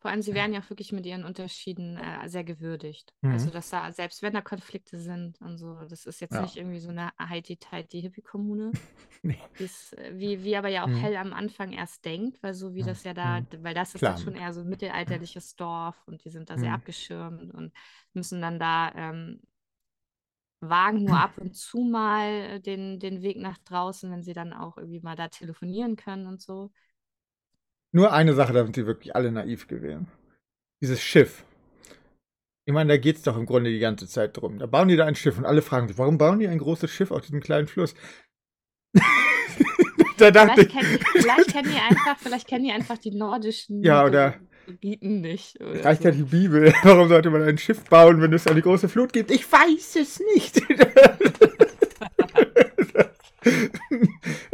Vor 0.00 0.10
allem, 0.10 0.22
sie 0.22 0.32
werden 0.32 0.54
ja 0.54 0.60
auch 0.60 0.70
wirklich 0.70 0.92
mit 0.92 1.04
ihren 1.04 1.24
Unterschieden 1.24 1.98
äh, 1.98 2.26
sehr 2.26 2.42
gewürdigt. 2.42 3.12
Mhm. 3.20 3.32
Also, 3.32 3.50
dass 3.50 3.68
da, 3.68 3.92
selbst 3.92 4.22
wenn 4.22 4.32
da 4.32 4.40
Konflikte 4.40 4.98
sind 4.98 5.38
und 5.42 5.58
so, 5.58 5.74
das 5.88 6.06
ist 6.06 6.20
jetzt 6.20 6.34
ja. 6.34 6.40
nicht 6.40 6.56
irgendwie 6.56 6.78
so 6.78 6.88
eine 6.88 7.10
Heidi-Tighty-Hippie-Kommune, 7.18 8.72
nee. 9.22 9.38
Äh, 9.58 10.18
wie, 10.18 10.42
wie 10.42 10.56
aber 10.56 10.68
ja 10.68 10.84
auch 10.84 10.88
mhm. 10.88 10.96
Hell 10.96 11.16
am 11.16 11.34
Anfang 11.34 11.72
erst 11.72 12.02
denkt, 12.06 12.42
weil 12.42 12.54
so 12.54 12.74
wie 12.74 12.82
das 12.82 13.04
ja 13.04 13.12
da, 13.12 13.40
mhm. 13.40 13.46
weil 13.60 13.74
das 13.74 13.94
ist 13.94 14.02
dann 14.02 14.16
schon 14.16 14.36
eher 14.36 14.54
so 14.54 14.62
ein 14.62 14.68
mittelalterliches 14.68 15.54
Dorf 15.56 16.02
und 16.06 16.24
die 16.24 16.30
sind 16.30 16.48
da 16.48 16.56
sehr 16.56 16.70
mhm. 16.70 16.76
abgeschirmt 16.76 17.52
und 17.52 17.72
müssen 18.14 18.40
dann 18.40 18.58
da 18.58 18.92
ähm, 18.94 19.42
wagen 20.60 21.04
nur 21.04 21.18
ab 21.18 21.36
und 21.36 21.56
zu 21.56 21.80
mal 21.80 22.28
äh, 22.28 22.60
den, 22.60 23.00
den 23.00 23.20
Weg 23.20 23.38
nach 23.38 23.58
draußen, 23.58 24.10
wenn 24.10 24.22
sie 24.22 24.32
dann 24.34 24.54
auch 24.54 24.76
irgendwie 24.78 25.00
mal 25.00 25.16
da 25.16 25.28
telefonieren 25.28 25.96
können 25.96 26.26
und 26.26 26.40
so. 26.40 26.70
Nur 27.92 28.12
eine 28.12 28.34
Sache, 28.34 28.52
da 28.52 28.62
sind 28.62 28.76
sie 28.76 28.86
wirklich 28.86 29.16
alle 29.16 29.32
naiv 29.32 29.66
gewesen. 29.66 30.06
Dieses 30.80 31.02
Schiff. 31.02 31.44
Ich 32.66 32.72
meine, 32.72 32.88
da 32.88 32.96
geht 32.96 33.16
es 33.16 33.22
doch 33.22 33.36
im 33.36 33.46
Grunde 33.46 33.70
die 33.70 33.80
ganze 33.80 34.06
Zeit 34.06 34.36
drum. 34.36 34.58
Da 34.58 34.66
bauen 34.66 34.88
die 34.88 34.96
da 34.96 35.06
ein 35.06 35.16
Schiff 35.16 35.38
und 35.38 35.44
alle 35.44 35.62
fragen 35.62 35.88
sich, 35.88 35.98
warum 35.98 36.18
bauen 36.18 36.38
die 36.38 36.46
ein 36.46 36.58
großes 36.58 36.90
Schiff 36.90 37.10
auf 37.10 37.22
diesem 37.22 37.40
kleinen 37.40 37.66
Fluss? 37.66 37.94
da 40.18 40.30
dachte 40.30 40.68
vielleicht, 40.68 40.70
kennen, 40.70 40.98
vielleicht, 41.12 41.52
kennen 41.52 41.72
die 41.72 41.78
einfach, 41.78 42.18
vielleicht 42.18 42.46
kennen 42.46 42.64
die 42.64 42.72
einfach 42.72 42.98
die 42.98 43.10
nordischen 43.10 43.82
ja, 43.82 44.04
oder, 44.04 44.36
Gebieten 44.66 45.20
nicht. 45.20 45.56
reicht 45.60 46.02
so. 46.02 46.08
ja 46.08 46.14
die 46.14 46.22
Bibel. 46.22 46.72
Warum 46.82 47.08
sollte 47.08 47.30
man 47.30 47.42
ein 47.42 47.58
Schiff 47.58 47.82
bauen, 47.84 48.20
wenn 48.20 48.32
es 48.32 48.46
eine 48.46 48.62
große 48.62 48.88
Flut 48.88 49.12
gibt? 49.12 49.32
Ich 49.32 49.50
weiß 49.50 49.96
es 49.96 50.22
nicht. 50.34 50.62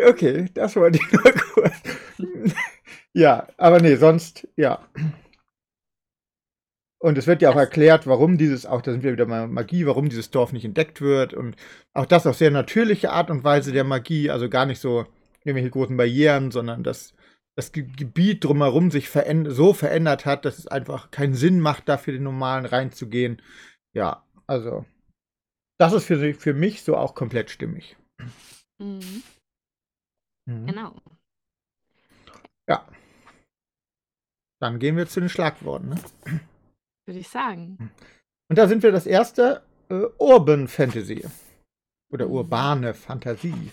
okay, 0.08 0.48
das 0.54 0.76
wollte 0.76 0.98
ich 0.98 1.12
nur 1.12 1.32
kurz. 1.32 1.74
Ja, 3.16 3.48
aber 3.56 3.80
nee, 3.80 3.96
sonst, 3.96 4.46
ja. 4.56 4.86
Und 6.98 7.16
es 7.16 7.26
wird 7.26 7.40
ja 7.40 7.50
auch 7.50 7.56
erklärt, 7.56 8.06
warum 8.06 8.36
dieses, 8.36 8.66
auch 8.66 8.82
da 8.82 8.92
sind 8.92 9.04
wir 9.04 9.12
wieder 9.12 9.24
mal 9.24 9.48
Magie, 9.48 9.86
warum 9.86 10.10
dieses 10.10 10.30
Dorf 10.30 10.52
nicht 10.52 10.66
entdeckt 10.66 11.00
wird. 11.00 11.32
Und 11.32 11.56
auch 11.94 12.04
das 12.04 12.26
auf 12.26 12.36
sehr 12.36 12.50
natürliche 12.50 13.10
Art 13.12 13.30
und 13.30 13.42
Weise 13.42 13.72
der 13.72 13.84
Magie, 13.84 14.28
also 14.28 14.50
gar 14.50 14.66
nicht 14.66 14.80
so 14.80 15.06
irgendwelche 15.44 15.70
großen 15.70 15.96
Barrieren, 15.96 16.50
sondern 16.50 16.82
dass 16.82 17.14
das 17.56 17.72
Gebiet 17.72 18.44
drumherum 18.44 18.90
sich 18.90 19.08
veränd 19.08 19.48
so 19.50 19.72
verändert 19.72 20.26
hat, 20.26 20.44
dass 20.44 20.58
es 20.58 20.66
einfach 20.66 21.10
keinen 21.10 21.34
Sinn 21.34 21.58
macht, 21.58 21.88
da 21.88 21.96
für 21.96 22.12
den 22.12 22.22
normalen 22.22 22.66
reinzugehen. 22.66 23.40
Ja, 23.94 24.26
also 24.46 24.84
das 25.78 25.94
ist 25.94 26.04
für, 26.04 26.34
für 26.34 26.52
mich 26.52 26.82
so 26.82 26.98
auch 26.98 27.14
komplett 27.14 27.48
stimmig. 27.48 27.96
Mhm. 28.78 29.22
Mhm. 30.46 30.66
Genau. 30.66 31.00
Ja. 32.68 32.86
Dann 34.60 34.78
gehen 34.78 34.96
wir 34.96 35.06
zu 35.06 35.20
den 35.20 35.28
Schlagworten. 35.28 35.90
Ne? 35.90 35.96
Würde 37.06 37.20
ich 37.20 37.28
sagen. 37.28 37.90
Und 38.48 38.58
da 38.58 38.68
sind 38.68 38.82
wir 38.82 38.92
das 38.92 39.06
erste 39.06 39.62
äh, 39.88 40.04
Urban 40.18 40.68
Fantasy. 40.68 41.24
Oder 42.10 42.26
mhm. 42.26 42.32
urbane 42.32 42.94
Fantasie. 42.94 43.70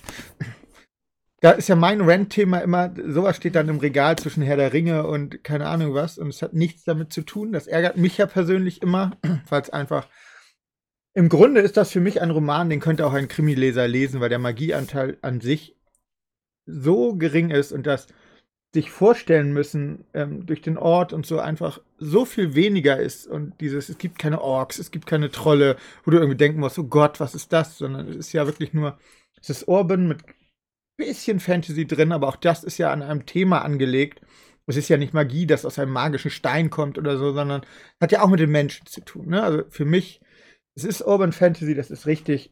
Da 1.39 1.52
ist 1.52 1.67
ja 1.67 1.76
mein 1.76 2.02
Rent-Thema 2.02 2.60
immer, 2.60 2.93
sowas 3.06 3.36
steht 3.36 3.56
dann 3.56 3.67
im 3.67 3.80
Regal 3.80 4.17
zwischen 4.17 4.43
Herr 4.43 4.56
der 4.56 4.72
Ringe 4.72 5.06
und 5.06 5.43
keine 5.43 5.67
Ahnung 5.67 5.93
was. 5.93 6.17
Und 6.17 6.30
es 6.30 6.41
hat 6.41 6.54
nichts 6.54 6.84
damit 6.84 7.12
zu 7.12 7.22
tun. 7.22 7.52
Das 7.52 7.67
ärgert 7.67 7.98
mich 7.98 8.17
ja 8.17 8.26
persönlich 8.26 8.82
immer, 8.82 9.17
weil 9.50 9.62
es 9.62 9.69
einfach. 9.69 10.08
Im 11.15 11.30
Grunde 11.30 11.62
ist 11.62 11.78
das 11.78 11.91
für 11.91 12.00
mich 12.00 12.22
ein 12.22 12.32
Roman, 12.32 12.72
den 12.72 12.80
könnte 12.80 13.06
auch 13.06 13.13
ein 13.13 13.28
Krimileser 13.28 13.88
lesen, 13.88 14.19
weil 14.19 14.30
der 14.30 14.39
Magieanteil 14.39 15.17
an 15.22 15.41
sich 15.41 15.78
so 16.65 17.15
gering 17.15 17.52
ist 17.52 17.72
und 17.72 17.86
das 17.86 18.08
sich 18.74 18.90
vorstellen 18.90 19.54
müssen 19.54 20.06
ähm, 20.14 20.46
durch 20.46 20.62
den 20.62 20.78
Ort 20.78 21.14
und 21.14 21.26
so 21.28 21.40
einfach 21.40 21.80
so 22.00 22.26
viel 22.26 22.56
weniger 22.56 23.00
ist 23.00 23.28
und 23.28 23.62
dieses, 23.62 23.90
es 23.90 24.00
gibt 24.00 24.18
keine 24.18 24.42
Orks, 24.42 24.80
es 24.80 24.90
gibt 24.90 25.06
keine 25.06 25.30
Trolle, 25.30 25.78
wo 26.04 26.12
du 26.12 26.18
irgendwie 26.18 26.38
denken 26.38 26.60
musst, 26.60 26.80
oh 26.80 26.84
Gott, 26.84 27.20
was 27.20 27.36
ist 27.36 27.54
das, 27.54 27.78
sondern 27.78 28.08
es 28.08 28.16
ist 28.16 28.34
ja 28.34 28.48
wirklich 28.48 28.74
nur, 28.74 28.98
es 29.40 29.52
ist 29.52 29.68
Urban 29.68 30.08
mit 30.08 30.24
bisschen 30.98 31.40
Fantasy 31.40 31.86
drin, 31.86 32.12
aber 32.12 32.28
auch 32.28 32.36
das 32.36 32.64
ist 32.64 32.78
ja 32.78 32.92
an 32.92 33.02
einem 33.02 33.26
Thema 33.26 33.64
angelegt. 33.64 34.22
Es 34.66 34.78
ist 34.78 34.90
ja 34.90 34.98
nicht 34.98 35.14
Magie, 35.14 35.46
das 35.46 35.66
aus 35.66 35.78
einem 35.78 35.92
magischen 35.92 36.32
Stein 36.32 36.70
kommt 36.70 36.98
oder 36.98 37.18
so, 37.18 37.34
sondern 37.34 37.66
hat 38.00 38.12
ja 38.12 38.22
auch 38.22 38.30
mit 38.30 38.40
den 38.40 38.52
Menschen 38.52 38.86
zu 38.86 39.02
tun. 39.02 39.28
Ne? 39.28 39.44
Also 39.44 39.64
für 39.70 39.86
mich, 39.86 40.22
es 40.76 40.84
ist 40.84 41.02
Urban 41.02 41.34
Fantasy, 41.34 41.76
das 41.76 41.92
ist 41.92 42.06
richtig, 42.08 42.52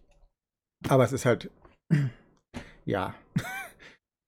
aber 0.87 1.03
es 1.03 1.13
ist 1.13 1.25
halt, 1.25 1.49
ja, 2.85 3.15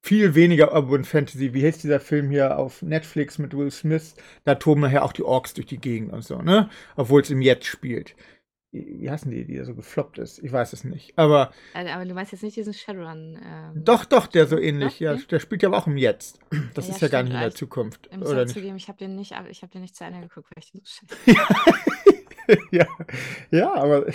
viel 0.04 0.36
weniger 0.36 0.74
Urban 0.74 1.06
Fantasy. 1.06 1.54
Wie 1.54 1.66
heißt 1.66 1.84
dieser 1.84 2.00
Film 2.00 2.30
hier 2.30 2.60
auf 2.60 2.82
Netflix 2.82 3.40
mit 3.40 3.56
Will 3.56 3.72
Smith? 3.72 4.16
Da 4.44 4.56
toben 4.56 4.82
nachher 4.82 5.04
auch 5.04 5.14
die 5.14 5.24
Orks 5.24 5.54
durch 5.54 5.68
die 5.68 5.80
Gegend 5.80 6.12
und 6.12 6.24
so, 6.24 6.42
ne? 6.42 6.70
Obwohl 6.96 7.22
es 7.22 7.30
im 7.30 7.42
Jetzt 7.42 7.66
spielt. 7.66 8.16
Wie 8.72 9.10
heißen 9.10 9.30
die, 9.30 9.46
die 9.46 9.64
so 9.64 9.76
gefloppt 9.76 10.18
ist? 10.18 10.40
Ich 10.40 10.52
weiß 10.52 10.74
es 10.74 10.84
nicht. 10.84 11.14
Aber. 11.16 11.54
Also, 11.74 11.92
aber 11.92 12.06
du 12.06 12.14
meinst 12.16 12.32
jetzt 12.32 12.42
nicht 12.42 12.58
diesen 12.58 12.74
Shadowrun. 12.74 13.40
Ähm, 13.44 13.86
doch, 13.86 14.04
doch, 14.04 14.26
der 14.26 14.48
so 14.48 14.58
ähnlich. 14.58 15.00
Ja, 15.00 15.16
der 15.16 15.40
spielt 15.40 15.62
ja 15.62 15.70
aber 15.70 15.78
auch 15.78 15.88
im 15.88 15.98
Jetzt. 15.98 16.40
Das 16.74 16.88
ja, 16.88 16.96
ist 16.96 17.02
ja, 17.02 17.08
gar 17.08 17.24
nicht 17.24 17.34
in 17.34 17.40
der 17.40 17.54
Zukunft. 17.54 18.08
Im 18.08 18.24
oder 18.24 18.46
nicht? 18.46 18.56
Zugeben, 18.56 18.76
ich 18.76 18.88
habe 18.88 18.98
den 18.98 19.16
nicht, 19.16 19.34
ich 19.50 19.62
habe 19.62 19.72
den 19.72 19.82
nicht 19.82 19.96
zu 19.96 20.04
Ende 20.04 20.22
geguckt, 20.22 20.50
weil 20.54 20.64
ich 20.64 20.72
den 20.72 20.82
so 20.84 21.06
scheiße. 21.26 21.80
ja, 22.72 22.88
ja, 23.52 23.74
aber. 23.74 24.06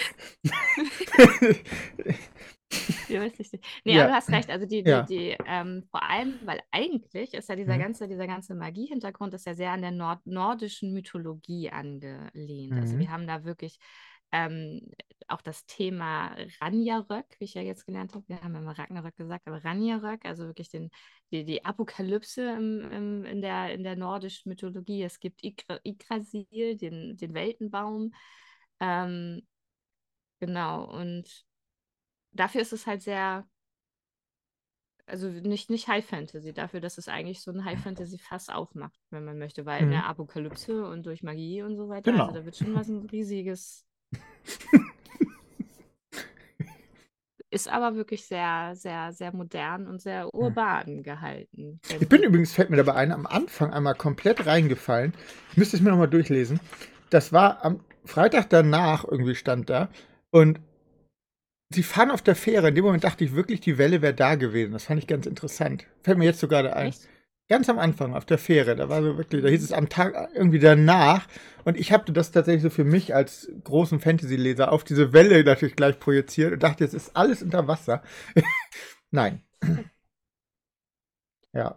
Nicht. 3.08 3.58
Nee, 3.84 3.94
ja. 3.94 4.02
aber 4.02 4.10
du 4.10 4.14
hast 4.16 4.30
recht. 4.30 4.50
Also 4.50 4.66
die, 4.66 4.82
die, 4.82 4.90
ja. 4.90 5.02
die 5.02 5.36
ähm, 5.46 5.84
vor 5.90 6.02
allem, 6.02 6.38
weil 6.44 6.60
eigentlich 6.70 7.32
ist 7.32 7.48
ja 7.48 7.56
dieser 7.56 7.76
mhm. 7.76 7.80
ganze, 7.80 8.08
dieser 8.08 8.26
ganze 8.26 8.54
Magie-Hintergrund 8.54 9.34
ist 9.34 9.46
ja 9.46 9.54
sehr 9.54 9.70
an 9.70 9.80
der 9.80 9.92
Nord 9.92 10.26
nordischen 10.26 10.92
Mythologie 10.92 11.70
angelehnt. 11.70 12.34
Also 12.34 12.74
mhm. 12.74 12.78
Also 12.78 12.98
wir 12.98 13.10
haben 13.10 13.26
da 13.26 13.44
wirklich 13.44 13.78
ähm, 14.32 14.80
auch 15.28 15.42
das 15.42 15.64
Thema 15.66 16.34
Ranjarök, 16.60 17.26
wie 17.38 17.44
ich 17.44 17.54
ja 17.54 17.62
jetzt 17.62 17.86
gelernt 17.86 18.14
habe. 18.14 18.24
Wir 18.28 18.42
haben 18.42 18.54
ja 18.54 18.60
mal 18.60 18.74
Ragnarök 18.74 19.16
gesagt, 19.16 19.46
aber 19.46 19.64
Ranjarök, 19.64 20.24
also 20.24 20.46
wirklich 20.46 20.70
den, 20.70 20.90
die, 21.30 21.44
die 21.44 21.64
Apokalypse 21.64 22.42
im, 22.42 22.90
im, 22.90 23.24
in, 23.24 23.40
der, 23.42 23.72
in 23.72 23.82
der 23.84 23.96
nordischen 23.96 24.50
Mythologie. 24.50 25.02
Es 25.02 25.20
gibt 25.20 25.42
Yggdrasil, 25.42 26.76
den, 26.76 27.16
den 27.16 27.34
Weltenbaum. 27.34 28.12
Ähm, 28.80 29.46
genau, 30.40 30.84
und 30.84 31.47
dafür 32.32 32.60
ist 32.60 32.72
es 32.72 32.86
halt 32.86 33.02
sehr, 33.02 33.46
also 35.06 35.28
nicht, 35.28 35.70
nicht 35.70 35.88
High 35.88 36.04
Fantasy, 36.04 36.52
dafür, 36.52 36.80
dass 36.80 36.98
es 36.98 37.08
eigentlich 37.08 37.40
so 37.40 37.50
ein 37.50 37.64
High 37.64 37.80
Fantasy 37.82 38.18
Fass 38.18 38.48
aufmacht, 38.48 39.00
wenn 39.10 39.24
man 39.24 39.38
möchte, 39.38 39.66
weil 39.66 39.80
mhm. 39.80 39.86
in 39.86 39.90
der 39.92 40.06
Apokalypse 40.06 40.86
und 40.86 41.06
durch 41.06 41.22
Magie 41.22 41.62
und 41.62 41.76
so 41.76 41.88
weiter, 41.88 42.12
genau. 42.12 42.26
also 42.26 42.38
da 42.38 42.44
wird 42.44 42.56
schon 42.56 42.74
was 42.74 42.88
ein 42.88 43.06
riesiges. 43.06 43.84
ist 47.50 47.68
aber 47.68 47.94
wirklich 47.94 48.26
sehr, 48.26 48.72
sehr, 48.74 49.12
sehr 49.12 49.34
modern 49.34 49.86
und 49.86 50.02
sehr 50.02 50.24
hm. 50.24 50.30
urban 50.32 51.02
gehalten. 51.02 51.80
Ich 51.88 52.08
bin 52.08 52.22
übrigens, 52.22 52.52
fällt 52.52 52.70
mir 52.70 52.76
dabei 52.76 52.94
ein, 52.94 53.12
am 53.12 53.26
Anfang 53.26 53.72
einmal 53.72 53.94
komplett 53.94 54.46
reingefallen. 54.46 55.14
Ich 55.52 55.56
müsste 55.56 55.76
es 55.76 55.82
mir 55.82 55.90
nochmal 55.90 56.08
durchlesen. 56.08 56.60
Das 57.10 57.32
war 57.32 57.64
am 57.64 57.80
Freitag 58.04 58.50
danach, 58.50 59.04
irgendwie 59.04 59.34
stand 59.34 59.70
da. 59.70 59.88
Und 60.30 60.60
sie 61.70 61.82
fahren 61.82 62.10
auf 62.10 62.22
der 62.22 62.36
Fähre. 62.36 62.68
In 62.68 62.74
dem 62.74 62.84
Moment 62.84 63.04
dachte 63.04 63.24
ich 63.24 63.34
wirklich, 63.34 63.60
die 63.60 63.78
Welle 63.78 64.02
wäre 64.02 64.14
da 64.14 64.34
gewesen. 64.34 64.72
Das 64.72 64.84
fand 64.84 65.00
ich 65.00 65.06
ganz 65.06 65.26
interessant. 65.26 65.86
Fällt 66.02 66.18
mir 66.18 66.24
jetzt 66.24 66.40
so 66.40 66.48
gerade 66.48 66.74
ein. 66.74 66.88
Echt? 66.88 67.08
Ganz 67.50 67.68
am 67.70 67.78
Anfang 67.78 68.14
auf 68.14 68.26
der 68.26 68.36
Fähre, 68.36 68.76
da 68.76 68.90
war 68.90 69.02
so 69.02 69.16
wirklich, 69.16 69.42
da 69.42 69.48
hieß 69.48 69.62
es 69.64 69.72
am 69.72 69.88
Tag 69.88 70.28
irgendwie 70.34 70.58
danach. 70.58 71.26
Und 71.64 71.78
ich 71.78 71.92
habe 71.92 72.12
das 72.12 72.30
tatsächlich 72.30 72.62
so 72.62 72.68
für 72.68 72.84
mich 72.84 73.14
als 73.14 73.50
großen 73.64 74.00
Fantasy-Leser 74.00 74.70
auf 74.70 74.84
diese 74.84 75.14
Welle 75.14 75.42
natürlich 75.42 75.74
gleich 75.74 75.98
projiziert 75.98 76.52
und 76.52 76.62
dachte, 76.62 76.84
jetzt 76.84 76.92
ist 76.92 77.16
alles 77.16 77.42
unter 77.42 77.66
Wasser. 77.66 78.02
Nein. 79.10 79.42
ja. 81.54 81.74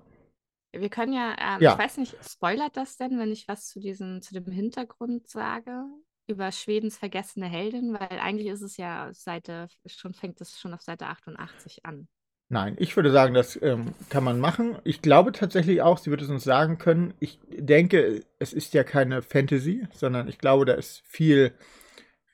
Wir 0.74 0.90
können 0.90 1.14
ja, 1.14 1.36
ähm, 1.40 1.62
Ja. 1.62 1.74
ich 1.74 1.80
weiß 1.80 1.98
nicht, 1.98 2.18
spoilert 2.22 2.76
das 2.76 2.98
denn, 2.98 3.18
wenn 3.18 3.32
ich 3.32 3.48
was 3.48 3.68
zu 3.70 3.80
diesem, 3.80 4.22
zu 4.22 4.34
dem 4.34 4.52
Hintergrund 4.52 5.30
sage? 5.30 5.86
Über 6.28 6.52
Schwedens 6.52 6.98
vergessene 6.98 7.48
Heldin, 7.48 7.94
weil 7.94 8.20
eigentlich 8.20 8.48
ist 8.48 8.62
es 8.62 8.78
ja 8.78 9.14
Seite, 9.14 9.68
schon 9.86 10.14
fängt 10.14 10.40
es 10.42 10.60
schon 10.60 10.74
auf 10.74 10.82
Seite 10.82 11.08
88 11.08 11.86
an. 11.86 12.08
Nein, 12.50 12.76
ich 12.80 12.96
würde 12.98 13.12
sagen, 13.12 13.34
das 13.34 13.62
ähm, 13.62 13.94
kann 14.10 14.26
man 14.26 14.40
machen. 14.40 14.78
Ich 14.84 15.02
glaube 15.02 15.32
tatsächlich 15.32 15.82
auch, 15.82 15.98
sie 15.98 16.12
wird 16.12 16.22
es 16.22 16.30
uns 16.30 16.44
sagen 16.44 16.78
können. 16.78 17.14
Ich 17.20 17.40
denke, 17.50 18.26
es 18.40 18.52
ist 18.52 18.74
ja 18.74 18.84
keine 18.84 19.22
Fantasy, 19.22 19.88
sondern 19.94 20.28
ich 20.28 20.38
glaube, 20.38 20.66
da 20.66 20.74
ist 20.74 21.02
viel 21.06 21.54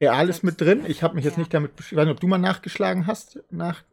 Reales 0.02 0.44
mit 0.44 0.62
drin. 0.62 0.86
Ich 0.88 1.04
habe 1.04 1.16
mich 1.16 1.26
jetzt 1.26 1.38
Ja. 1.38 1.40
nicht 1.40 1.54
damit 1.54 1.76
beschäftigt. 1.76 1.94
Ich 1.94 1.98
weiß 2.00 2.06
nicht, 2.08 2.16
ob 2.16 2.22
du 2.22 2.28
mal 2.28 2.40
nachgeschlagen 2.40 3.08
hast. 3.08 3.42
Nach 3.52 3.84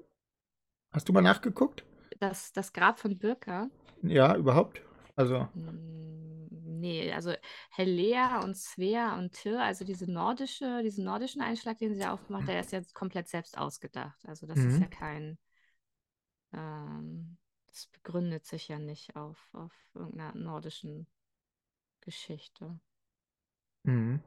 hast 0.92 1.08
du 1.10 1.12
mal 1.12 1.20
nachgeguckt? 1.20 1.84
Das, 2.18 2.52
das 2.52 2.72
Grab 2.72 2.98
von 2.98 3.18
Birka, 3.18 3.68
Ja, 4.02 4.36
überhaupt? 4.36 4.80
Also, 5.16 5.48
mm, 5.54 6.48
nee, 6.80 7.12
also 7.12 7.34
Helea 7.70 8.40
und 8.42 8.56
Svea 8.56 9.16
und 9.18 9.32
Tyr, 9.32 9.60
also 9.62 9.84
diese 9.84 10.10
nordische, 10.10 10.82
diesen 10.82 11.04
nordischen 11.04 11.42
Einschlag, 11.42 11.78
den 11.78 11.94
sie 11.94 12.00
da 12.00 12.12
aufgemacht, 12.12 12.48
der 12.48 12.60
ist 12.60 12.72
jetzt 12.72 12.94
komplett 12.94 13.28
selbst 13.28 13.56
ausgedacht. 13.58 14.18
Also 14.26 14.46
das 14.46 14.64
ist 14.64 14.78
Mhm. 14.78 14.80
ja 14.80 14.88
kein, 14.88 15.38
ähm, 16.54 17.36
das 17.66 17.86
begründet 17.88 18.46
sich 18.46 18.68
ja 18.68 18.78
nicht 18.78 19.14
auf, 19.16 19.38
auf 19.52 19.72
irgendeiner 19.94 20.34
nordischen 20.34 21.06
Geschichte. 22.02 22.80
mhm. 23.84 24.20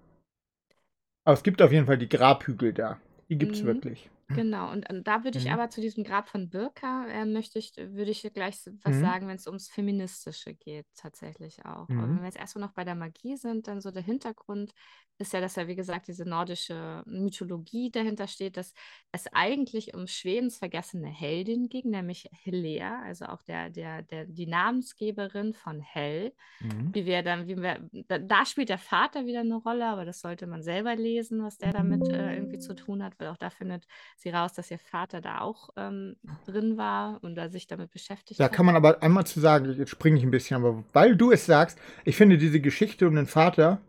Aber 1.26 1.36
es 1.36 1.44
gibt 1.44 1.62
auf 1.62 1.72
jeden 1.72 1.86
Fall 1.86 2.00
die 2.00 2.10
Grabhügel 2.10 2.74
da. 2.74 3.00
Die 3.30 3.38
gibt 3.38 3.54
es 3.56 3.64
Mhm. 3.64 3.64
wirklich. 3.64 4.10
Genau, 4.34 4.72
und, 4.72 4.90
und 4.90 5.08
da 5.08 5.24
würde 5.24 5.38
ich 5.38 5.50
Mhm. 5.50 5.54
aber 5.54 5.70
zu 5.70 5.80
diesem 5.82 6.04
Grab 6.04 6.28
von 6.28 6.50
Birka, 6.50 7.08
äh, 7.08 7.26
möchte 7.26 7.60
ich, 7.60 7.74
würde 7.78 8.12
ich 8.12 8.22
gleich 8.34 8.58
was 8.84 9.00
Mhm. 9.00 9.00
sagen, 9.00 9.28
wenn 9.28 9.38
es 9.38 9.48
ums 9.48 9.70
Feministische 9.70 10.54
geht, 10.54 10.86
tatsächlich 10.96 11.64
auch. 11.66 11.96
Aber 11.96 12.08
Mhm. 12.08 12.14
wenn 12.14 12.20
wir 12.20 12.26
jetzt 12.26 12.38
erstmal 12.38 12.66
noch 12.68 12.74
bei 12.74 12.84
der 12.84 12.94
Magie 12.96 13.38
sind, 13.38 13.68
dann 13.68 13.80
so 13.82 13.90
der 13.90 14.04
Hintergrund 14.04 14.74
ist 15.18 15.34
ja, 15.34 15.40
dass 15.42 15.56
ja, 15.56 15.68
wie 15.68 15.76
gesagt, 15.76 16.08
diese 16.10 16.26
nordische 16.26 17.04
Mythologie 17.08 17.90
dahinter 17.90 18.28
steht, 18.28 18.58
dass 18.58 18.74
es 19.12 19.28
eigentlich 19.34 19.94
um 19.96 20.06
Schwedens 20.08 20.58
vergessene 20.58 21.08
Heldin 21.08 21.70
ging, 21.70 21.90
nämlich 21.90 22.30
Helea, 22.32 23.02
also 23.04 23.26
auch 23.26 23.42
der, 23.44 23.70
der, 23.72 24.04
der, 24.04 24.26
die 24.26 24.46
Namensgeberin 24.46 25.54
von 25.54 25.80
Hel 25.80 26.34
Mhm. 26.62 26.94
wie 26.94 27.06
wir 27.06 27.22
dann, 27.24 27.48
wie 27.48 27.58
wir, 27.58 27.90
da, 28.08 28.18
da 28.20 28.46
spielt 28.46 28.70
der 28.70 28.78
Vater 28.78 29.26
wieder 29.26 29.42
eine 29.42 29.56
Rolle, 29.56 29.86
aber 29.86 30.06
das 30.06 30.20
sollte 30.22 30.48
man 30.48 30.64
selber 30.64 30.96
lesen, 30.96 31.44
was 31.44 31.58
der 31.58 31.74
damit 31.74 32.10
äh, 32.10 32.34
irgendwie 32.36 32.60
zu 32.60 32.74
tun 32.76 33.04
hat, 33.04 33.20
weil 33.20 33.28
auch 33.28 33.38
da 33.38 33.50
findet 33.50 33.86
sie 34.20 34.30
raus, 34.30 34.54
dass 34.54 34.72
ihr 34.72 34.80
Vater 34.80 35.22
da 35.22 35.42
auch 35.42 35.70
ähm, 35.78 36.16
drin 36.46 36.78
war 36.78 37.20
und 37.24 37.36
da 37.36 37.50
sich 37.50 37.68
damit 37.68 37.92
beschäftigt 37.92 38.40
Da 38.40 38.46
hat. 38.46 38.54
kann 38.54 38.66
man 38.66 38.76
aber 38.76 39.02
einmal 39.04 39.26
zu 39.26 39.40
sagen, 39.40 39.72
jetzt 39.74 39.90
springe 39.90 40.18
ich 40.18 40.24
ein 40.24 40.32
bisschen, 40.32 40.58
aber 40.58 40.84
weil 40.94 41.16
du 41.16 41.32
es 41.32 41.46
sagst, 41.46 41.78
ich 42.06 42.16
finde 42.18 42.38
diese 42.38 42.60
Geschichte 42.60 43.08
um 43.08 43.16
den 43.16 43.28
Vater, 43.28 43.80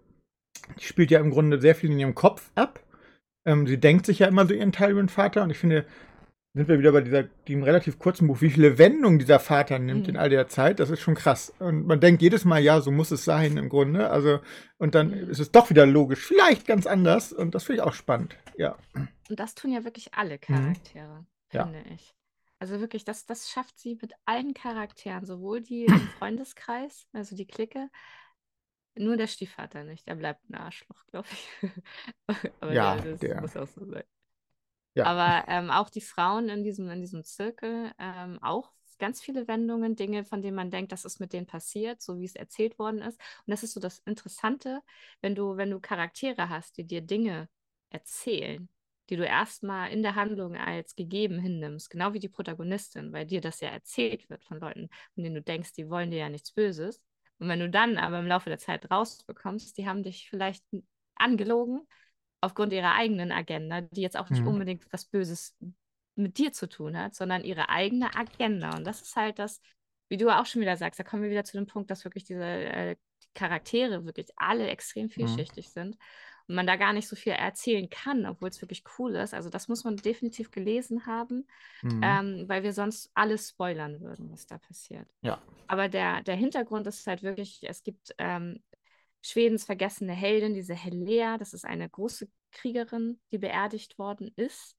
die 0.78 0.84
spielt 0.84 1.10
ja 1.10 1.20
im 1.20 1.30
Grunde 1.30 1.60
sehr 1.60 1.74
viel 1.74 1.90
in 1.90 1.98
ihrem 1.98 2.14
Kopf 2.14 2.50
ab. 2.54 2.80
Ähm, 3.46 3.66
sie 3.66 3.78
denkt 3.78 4.06
sich 4.06 4.18
ja 4.20 4.26
immer 4.28 4.46
so 4.46 4.54
ihren 4.54 4.72
Teil 4.72 4.90
über 4.92 5.02
den 5.02 5.08
Vater 5.08 5.42
und 5.42 5.50
ich 5.50 5.58
finde, 5.58 5.86
sind 6.54 6.66
wir 6.68 6.78
wieder 6.78 6.92
bei 6.92 7.02
dieser, 7.02 7.22
diesem 7.22 7.62
relativ 7.62 7.98
kurzen 7.98 8.26
Buch, 8.26 8.40
wie 8.40 8.50
viele 8.50 8.78
Wendungen 8.78 9.18
dieser 9.18 9.38
Vater 9.38 9.78
nimmt 9.78 10.04
Mhm. 10.04 10.10
in 10.10 10.16
all 10.16 10.28
der 10.28 10.48
Zeit, 10.48 10.80
das 10.80 10.90
ist 10.90 11.00
schon 11.00 11.14
krass. 11.14 11.52
Und 11.58 11.86
man 11.86 12.00
denkt 12.00 12.20
jedes 12.20 12.44
Mal, 12.44 12.58
ja, 12.60 12.80
so 12.80 12.90
muss 12.90 13.10
es 13.12 13.24
sein 13.24 13.56
im 13.56 13.68
Grunde. 13.68 14.10
Also, 14.10 14.40
und 14.78 14.94
dann 14.94 15.12
ist 15.12 15.38
es 15.38 15.52
doch 15.52 15.70
wieder 15.70 15.86
logisch, 15.86 16.26
vielleicht 16.26 16.66
ganz 16.66 16.86
anders 16.86 17.32
und 17.32 17.54
das 17.54 17.64
finde 17.64 17.82
ich 17.82 17.86
auch 17.86 17.94
spannend. 17.94 18.36
Ja. 18.56 18.76
Und 19.28 19.40
das 19.40 19.54
tun 19.54 19.72
ja 19.72 19.84
wirklich 19.84 20.14
alle 20.14 20.38
Charaktere, 20.38 21.20
Mhm. 21.20 21.26
Ja. 21.52 21.62
finde 21.62 21.82
ich. 21.94 22.14
Also 22.60 22.80
wirklich, 22.80 23.04
das, 23.04 23.24
das 23.26 23.50
schafft 23.50 23.78
sie 23.78 23.98
mit 24.00 24.14
allen 24.24 24.52
Charakteren, 24.54 25.24
sowohl 25.24 25.60
die 25.60 25.86
im 25.86 26.08
Freundeskreis, 26.18 27.06
also 27.12 27.36
die 27.36 27.46
Clique, 27.46 27.88
nur 28.96 29.16
der 29.16 29.26
Stiefvater 29.28 29.84
nicht, 29.84 30.06
der 30.08 30.16
bleibt 30.16 30.48
ein 30.50 30.54
Arschloch, 30.56 31.04
glaube 31.06 31.28
ich. 31.32 31.48
Aber 32.60 32.74
Ja, 32.74 32.96
ja, 32.96 33.00
das 33.00 33.20
der- 33.20 33.40
muss 33.40 33.56
auch 33.56 33.66
so 33.68 33.84
sein. 33.86 34.04
Ja. 34.94 35.04
Aber 35.04 35.44
ähm, 35.48 35.70
auch 35.70 35.90
die 35.90 36.00
Frauen 36.00 36.48
in 36.48 36.64
diesem, 36.64 36.90
in 36.90 37.00
diesem 37.00 37.24
Zirkel, 37.24 37.92
ähm, 37.98 38.38
auch 38.42 38.72
ganz 38.98 39.20
viele 39.20 39.46
Wendungen, 39.46 39.94
Dinge, 39.94 40.24
von 40.24 40.42
denen 40.42 40.56
man 40.56 40.70
denkt, 40.70 40.90
das 40.90 41.04
ist 41.04 41.20
mit 41.20 41.32
denen 41.32 41.46
passiert, 41.46 42.02
so 42.02 42.18
wie 42.18 42.24
es 42.24 42.34
erzählt 42.34 42.78
worden 42.80 43.00
ist. 43.00 43.20
Und 43.46 43.50
das 43.52 43.62
ist 43.62 43.72
so 43.74 43.80
das 43.80 44.00
Interessante, 44.00 44.82
wenn 45.20 45.34
du, 45.36 45.56
wenn 45.56 45.70
du 45.70 45.78
Charaktere 45.80 46.48
hast, 46.48 46.76
die 46.78 46.84
dir 46.84 47.00
Dinge 47.00 47.48
erzählen, 47.90 48.68
die 49.10 49.16
du 49.16 49.24
erstmal 49.24 49.90
in 49.90 50.02
der 50.02 50.14
Handlung 50.14 50.56
als 50.56 50.94
gegeben 50.94 51.38
hinnimmst, 51.40 51.90
genau 51.90 52.12
wie 52.12 52.18
die 52.20 52.28
Protagonistin, 52.28 53.12
weil 53.12 53.26
dir 53.26 53.40
das 53.40 53.60
ja 53.60 53.68
erzählt 53.70 54.28
wird 54.30 54.44
von 54.44 54.60
Leuten, 54.60 54.88
von 55.14 55.24
denen 55.24 55.36
du 55.36 55.42
denkst, 55.42 55.72
die 55.72 55.88
wollen 55.88 56.10
dir 56.10 56.18
ja 56.18 56.28
nichts 56.28 56.52
Böses. 56.52 57.00
Und 57.38 57.48
wenn 57.48 57.60
du 57.60 57.70
dann 57.70 57.98
aber 57.98 58.18
im 58.18 58.26
Laufe 58.26 58.50
der 58.50 58.58
Zeit 58.58 58.90
rausbekommst, 58.90 59.78
die 59.78 59.86
haben 59.88 60.02
dich 60.02 60.28
vielleicht 60.28 60.64
angelogen 61.16 61.86
aufgrund 62.40 62.72
ihrer 62.72 62.94
eigenen 62.94 63.32
Agenda, 63.32 63.80
die 63.80 64.02
jetzt 64.02 64.16
auch 64.16 64.30
nicht 64.30 64.44
Mhm. 64.44 64.46
unbedingt 64.46 64.86
was 64.92 65.04
Böses 65.06 65.56
mit 66.14 66.38
dir 66.38 66.52
zu 66.52 66.68
tun 66.68 66.96
hat, 66.96 67.14
sondern 67.14 67.44
ihre 67.44 67.68
eigene 67.68 68.14
Agenda. 68.14 68.76
Und 68.76 68.84
das 68.86 69.02
ist 69.02 69.16
halt 69.16 69.38
das, 69.38 69.60
wie 70.08 70.16
du 70.16 70.30
auch 70.30 70.46
schon 70.46 70.62
wieder 70.62 70.76
sagst, 70.76 70.98
da 70.98 71.04
kommen 71.04 71.22
wir 71.22 71.30
wieder 71.30 71.44
zu 71.44 71.56
dem 71.56 71.66
Punkt, 71.66 71.90
dass 71.90 72.04
wirklich 72.04 72.24
diese 72.24 72.44
äh, 72.44 72.96
die 73.22 73.28
Charaktere 73.34 74.04
wirklich 74.04 74.28
alle 74.36 74.68
extrem 74.68 75.10
vielschichtig 75.10 75.70
sind 75.70 75.96
und 76.48 76.54
man 76.54 76.66
da 76.66 76.76
gar 76.76 76.92
nicht 76.94 77.06
so 77.06 77.14
viel 77.14 77.32
erzählen 77.32 77.88
kann, 77.90 78.26
obwohl 78.26 78.48
es 78.48 78.60
wirklich 78.62 78.82
cool 78.98 79.14
ist. 79.16 79.34
Also 79.34 79.50
das 79.50 79.68
muss 79.68 79.84
man 79.84 79.96
definitiv 79.96 80.50
gelesen 80.50 81.06
haben, 81.06 81.46
Mhm. 81.82 82.00
ähm, 82.02 82.44
weil 82.48 82.62
wir 82.62 82.72
sonst 82.72 83.10
alles 83.14 83.50
spoilern 83.50 84.00
würden, 84.00 84.30
was 84.30 84.46
da 84.46 84.58
passiert. 84.58 85.08
Ja. 85.20 85.40
Aber 85.66 85.88
der, 85.88 86.22
der 86.22 86.36
Hintergrund 86.36 86.86
ist 86.86 87.06
halt 87.06 87.22
wirklich, 87.22 87.60
es 87.62 87.82
gibt 87.82 88.14
ähm, 88.18 88.62
Schwedens 89.20 89.64
vergessene 89.64 90.12
Heldin, 90.12 90.54
diese 90.54 90.74
Helea, 90.74 91.38
das 91.38 91.52
ist 91.52 91.64
eine 91.64 91.88
große 91.88 92.28
Kriegerin, 92.50 93.20
die 93.30 93.38
beerdigt 93.38 93.98
worden 93.98 94.32
ist. 94.36 94.74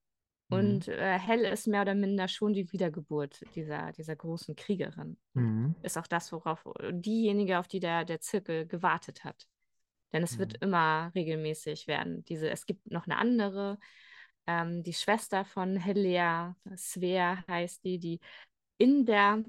Mhm. 0.49 0.57
Und 0.57 0.87
äh, 0.87 1.19
Hel 1.19 1.41
ist 1.41 1.67
mehr 1.67 1.83
oder 1.83 1.93
minder 1.93 2.27
schon 2.27 2.53
die 2.53 2.71
Wiedergeburt 2.71 3.41
dieser, 3.53 3.91
dieser 3.91 4.15
großen 4.15 4.55
Kriegerin. 4.55 5.17
Mhm. 5.33 5.75
Ist 5.83 5.97
auch 5.97 6.07
das, 6.07 6.31
worauf 6.31 6.65
diejenige, 6.91 7.59
auf 7.59 7.67
die 7.67 7.79
der, 7.79 8.05
der 8.05 8.21
Zirkel 8.21 8.65
gewartet 8.65 9.23
hat. 9.23 9.45
Denn 10.13 10.23
es 10.23 10.39
wird 10.39 10.53
Mhm. 10.53 10.57
immer 10.61 11.11
regelmäßig 11.15 11.87
werden. 11.87 12.23
Diese, 12.25 12.49
es 12.49 12.65
gibt 12.65 12.89
noch 12.91 13.05
eine 13.05 13.17
andere, 13.17 13.79
ähm, 14.47 14.83
die 14.83 14.93
Schwester 14.93 15.45
von 15.45 15.77
Helea, 15.77 16.55
Svea 16.77 17.43
heißt 17.47 17.83
die, 17.85 17.99
die 17.99 18.19
in 18.77 19.05
der 19.05 19.43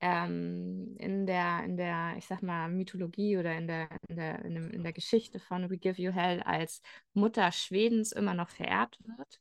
ähm, 0.00 0.96
in 0.98 1.26
der, 1.26 1.64
in 1.64 1.76
der, 1.76 2.14
ich 2.16 2.26
sag 2.26 2.42
mal, 2.42 2.68
Mythologie 2.68 3.36
oder 3.38 3.54
in 3.56 3.66
der, 3.66 3.88
in 4.08 4.16
der, 4.16 4.44
in 4.44 4.54
dem, 4.54 4.70
in 4.70 4.82
der 4.82 4.92
Geschichte 4.92 5.38
von 5.38 5.70
We 5.70 5.78
Give 5.78 6.00
You 6.00 6.12
Hell 6.12 6.42
als 6.42 6.82
Mutter 7.14 7.52
Schwedens 7.52 8.12
immer 8.12 8.34
noch 8.34 8.48
verehrt 8.50 8.98
wird. 9.04 9.40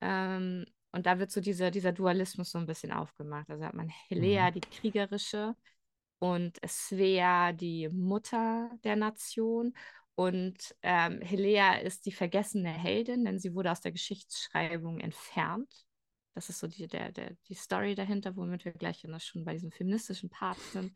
Ähm, 0.00 0.66
und 0.92 1.06
da 1.06 1.18
wird 1.18 1.30
so 1.30 1.40
dieser, 1.40 1.70
dieser 1.70 1.92
Dualismus 1.92 2.50
so 2.50 2.58
ein 2.58 2.66
bisschen 2.66 2.92
aufgemacht. 2.92 3.50
Also 3.50 3.64
hat 3.64 3.74
man 3.74 3.88
Helea, 4.08 4.50
Mhm. 4.50 4.54
die 4.54 4.60
kriegerische, 4.62 5.56
und 6.20 6.58
Svea, 6.66 7.52
die 7.52 7.88
Mutter 7.88 8.70
der 8.84 8.96
Nation. 8.96 9.74
Und 10.14 10.76
ähm, 10.82 11.20
Helea 11.22 11.76
ist 11.78 12.06
die 12.06 12.12
vergessene 12.12 12.70
Heldin, 12.70 13.24
denn 13.24 13.38
sie 13.40 13.54
wurde 13.54 13.72
aus 13.72 13.80
der 13.80 13.92
Geschichtsschreibung 13.92 15.00
entfernt. 15.00 15.86
Das 16.34 16.50
ist 16.50 16.60
so 16.60 16.68
die, 16.68 16.86
der, 16.86 17.10
der, 17.10 17.36
die 17.48 17.54
Story 17.54 17.94
dahinter, 17.94 18.36
womit 18.36 18.64
wir 18.64 18.72
gleich 18.72 19.04
schon 19.18 19.44
bei 19.44 19.54
diesem 19.54 19.72
feministischen 19.72 20.30
Part 20.30 20.58
sind. 20.72 20.92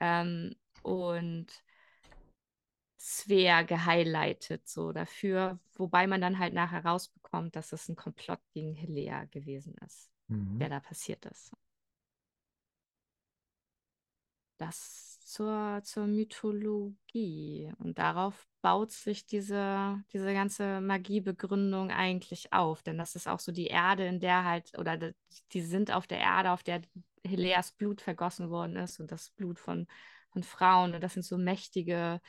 Ähm, 0.00 0.54
und 0.82 1.48
Svea 2.98 3.62
gehighlightet 3.62 4.66
so 4.68 4.92
dafür, 4.92 5.58
wobei 5.74 6.06
man 6.06 6.20
dann 6.20 6.38
halt 6.38 6.54
nachher 6.54 6.84
rausbekommt, 6.84 7.56
dass 7.56 7.72
es 7.72 7.88
ein 7.88 7.96
Komplott 7.96 8.40
gegen 8.54 8.74
Helea 8.74 9.24
gewesen 9.26 9.74
ist, 9.84 10.10
Mhm. 10.28 10.58
der 10.58 10.70
da 10.70 10.80
passiert 10.80 11.26
ist. 11.26 11.52
Das 14.58 15.14
zur, 15.24 15.80
zur 15.82 16.06
Mythologie. 16.06 17.72
Und 17.78 17.98
darauf 17.98 18.46
baut 18.62 18.92
sich 18.92 19.26
diese, 19.26 20.02
diese 20.12 20.32
ganze 20.32 20.80
Magiebegründung 20.80 21.90
eigentlich 21.90 22.52
auf. 22.52 22.82
Denn 22.82 22.98
das 22.98 23.16
ist 23.16 23.26
auch 23.26 23.40
so 23.40 23.52
die 23.52 23.66
Erde, 23.66 24.06
in 24.06 24.20
der 24.20 24.44
halt, 24.44 24.78
oder 24.78 25.12
die, 25.52 25.62
sind 25.62 25.92
auf 25.92 26.06
der 26.06 26.18
Erde, 26.18 26.52
auf 26.52 26.62
der 26.62 26.82
Heleas 27.26 27.72
Blut 27.72 28.00
vergossen 28.00 28.50
worden 28.50 28.76
ist 28.76 29.00
und 29.00 29.10
das 29.10 29.30
Blut 29.30 29.58
von, 29.58 29.86
von 30.30 30.42
Frauen. 30.42 30.94
Und 30.94 31.02
das 31.02 31.14
sind 31.14 31.24
so 31.24 31.38
mächtige, 31.38 32.20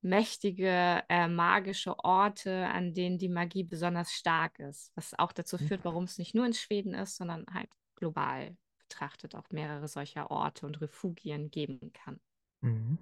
mächtige 0.00 1.02
äh, 1.08 1.28
magische 1.28 1.98
Orte, 1.98 2.66
an 2.68 2.94
denen 2.94 3.18
die 3.18 3.28
Magie 3.28 3.64
besonders 3.64 4.12
stark 4.12 4.58
ist. 4.60 4.92
Was 4.94 5.18
auch 5.18 5.32
dazu 5.32 5.58
führt, 5.58 5.84
warum 5.84 6.04
es 6.04 6.18
nicht 6.18 6.34
nur 6.34 6.46
in 6.46 6.54
Schweden 6.54 6.94
ist, 6.94 7.16
sondern 7.16 7.44
halt 7.52 7.68
global 7.96 8.56
betrachtet 8.88 9.34
auch 9.34 9.50
mehrere 9.50 9.88
solcher 9.88 10.30
Orte 10.30 10.66
und 10.66 10.80
Refugien 10.80 11.50
geben 11.50 11.92
kann. 11.92 12.20
Mhm. 12.62 12.98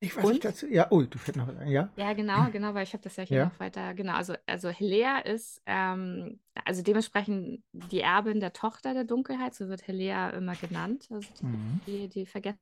Ich 0.00 0.16
weiß 0.16 0.28
nicht 0.28 0.44
dazu. 0.44 0.66
Ja, 0.68 0.86
oh, 0.90 1.02
du 1.02 1.18
fährst 1.18 1.36
noch, 1.36 1.48
ja? 1.66 1.88
Ja, 1.96 2.12
genau, 2.12 2.48
genau, 2.52 2.74
weil 2.74 2.84
ich 2.84 2.92
habe 2.92 3.02
das 3.02 3.16
ja 3.16 3.24
hier 3.24 3.38
Ja. 3.38 3.44
noch 3.46 3.58
weiter, 3.58 3.94
genau, 3.94 4.14
also, 4.14 4.34
also 4.46 4.68
Helea 4.68 5.18
ist, 5.18 5.60
ähm, 5.66 6.38
also 6.64 6.82
dementsprechend 6.82 7.64
die 7.72 8.00
Erbin 8.00 8.38
der 8.40 8.52
Tochter 8.52 8.94
der 8.94 9.04
Dunkelheit, 9.04 9.54
so 9.54 9.68
wird 9.68 9.86
Helea 9.88 10.30
immer 10.30 10.56
genannt, 10.56 11.08
also 11.10 11.32
Mhm. 11.42 11.80
die, 11.86 12.08
die 12.08 12.26
vergessene 12.26 12.60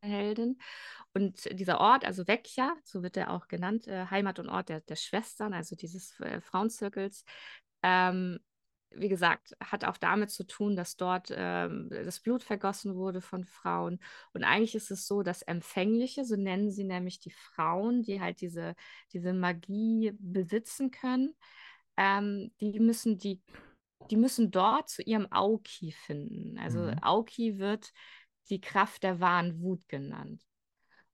Heldin. 0.00 0.58
Und 1.14 1.44
dieser 1.58 1.80
Ort, 1.80 2.04
also 2.04 2.26
Vecchia, 2.26 2.74
so 2.84 3.02
wird 3.02 3.16
er 3.16 3.30
auch 3.30 3.48
genannt, 3.48 3.86
äh, 3.86 4.06
Heimat 4.06 4.38
und 4.38 4.48
Ort 4.48 4.68
der, 4.68 4.80
der 4.80 4.96
Schwestern, 4.96 5.52
also 5.54 5.76
dieses 5.76 6.18
äh, 6.20 6.40
Frauenzirkels, 6.40 7.24
ähm, 7.82 8.38
wie 8.92 9.08
gesagt, 9.08 9.56
hat 9.62 9.84
auch 9.84 9.96
damit 9.96 10.30
zu 10.30 10.44
tun, 10.44 10.74
dass 10.74 10.96
dort 10.96 11.32
ähm, 11.34 11.88
das 11.90 12.18
Blut 12.20 12.42
vergossen 12.42 12.96
wurde 12.96 13.20
von 13.20 13.44
Frauen. 13.44 14.00
Und 14.32 14.42
eigentlich 14.42 14.74
ist 14.74 14.90
es 14.90 15.06
so, 15.06 15.22
dass 15.22 15.42
Empfängliche, 15.42 16.24
so 16.24 16.36
nennen 16.36 16.70
sie 16.72 16.84
nämlich 16.84 17.20
die 17.20 17.30
Frauen, 17.30 18.02
die 18.02 18.20
halt 18.20 18.40
diese, 18.40 18.74
diese 19.12 19.32
Magie 19.32 20.12
besitzen 20.18 20.90
können, 20.90 21.34
ähm, 21.96 22.52
die 22.60 22.80
müssen 22.80 23.18
die, 23.18 23.40
die 24.10 24.16
müssen 24.16 24.50
dort 24.50 24.88
zu 24.88 25.02
ihrem 25.02 25.30
Auki 25.30 25.92
finden. 25.92 26.58
Also 26.58 26.80
Mhm. 26.80 26.98
Auki 27.02 27.58
wird 27.58 27.92
die 28.50 28.60
Kraft 28.60 29.02
der 29.02 29.20
wahren 29.20 29.60
Wut 29.60 29.88
genannt. 29.88 30.42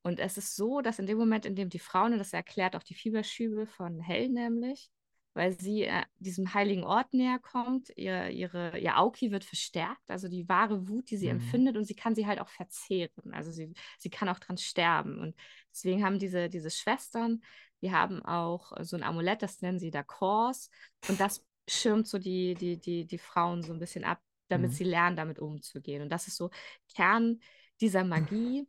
Und 0.02 0.20
es 0.20 0.38
ist 0.38 0.54
so, 0.56 0.80
dass 0.80 0.98
in 0.98 1.06
dem 1.06 1.18
Moment, 1.18 1.46
in 1.46 1.56
dem 1.56 1.68
die 1.68 1.78
Frauen, 1.80 2.12
und 2.12 2.18
das 2.18 2.32
erklärt 2.32 2.76
auch 2.76 2.82
die 2.82 2.94
Fieberschübe 2.94 3.66
von 3.66 3.98
Hell 4.00 4.28
nämlich, 4.28 4.90
weil 5.34 5.52
sie 5.60 5.82
äh, 5.82 6.04
diesem 6.18 6.54
heiligen 6.54 6.84
Ort 6.84 7.12
näher 7.12 7.38
kommt. 7.40 7.90
Ihr, 7.96 8.30
ihre, 8.30 8.78
ihr 8.78 8.98
Auki 8.98 9.32
wird 9.32 9.44
verstärkt, 9.44 10.10
also 10.10 10.28
die 10.28 10.48
wahre 10.48 10.88
Wut, 10.88 11.10
die 11.10 11.16
sie 11.16 11.26
Mhm. 11.26 11.32
empfindet, 11.32 11.76
und 11.76 11.84
sie 11.84 11.94
kann 11.96 12.14
sie 12.14 12.26
halt 12.26 12.40
auch 12.40 12.48
verzehren. 12.48 13.32
Also 13.32 13.50
sie, 13.50 13.72
sie 13.98 14.10
kann 14.10 14.28
auch 14.28 14.38
dran 14.38 14.56
sterben. 14.58 15.18
Und 15.18 15.36
deswegen 15.72 16.04
haben 16.04 16.18
diese, 16.18 16.48
diese 16.48 16.70
Schwestern, 16.70 17.42
die 17.82 17.92
haben 17.92 18.24
auch 18.24 18.72
so 18.82 18.96
ein 18.96 19.02
Amulett, 19.02 19.42
das 19.42 19.60
nennen 19.60 19.78
sie 19.78 19.90
da 19.90 20.02
Kors, 20.02 20.70
und 21.08 21.20
das 21.20 21.44
schirmt 21.68 22.06
so 22.06 22.18
die, 22.18 22.54
die, 22.54 22.78
die, 22.78 23.06
die 23.06 23.18
Frauen 23.18 23.62
so 23.62 23.72
ein 23.72 23.78
bisschen 23.80 24.04
ab, 24.04 24.20
damit 24.48 24.72
Mhm. 24.72 24.74
sie 24.74 24.84
lernen, 24.84 25.16
damit 25.16 25.38
umzugehen. 25.38 26.02
Und 26.02 26.10
das 26.10 26.28
ist 26.28 26.36
so 26.36 26.50
Kern 26.94 27.40
dieser 27.80 28.04
Magie, 28.04 28.66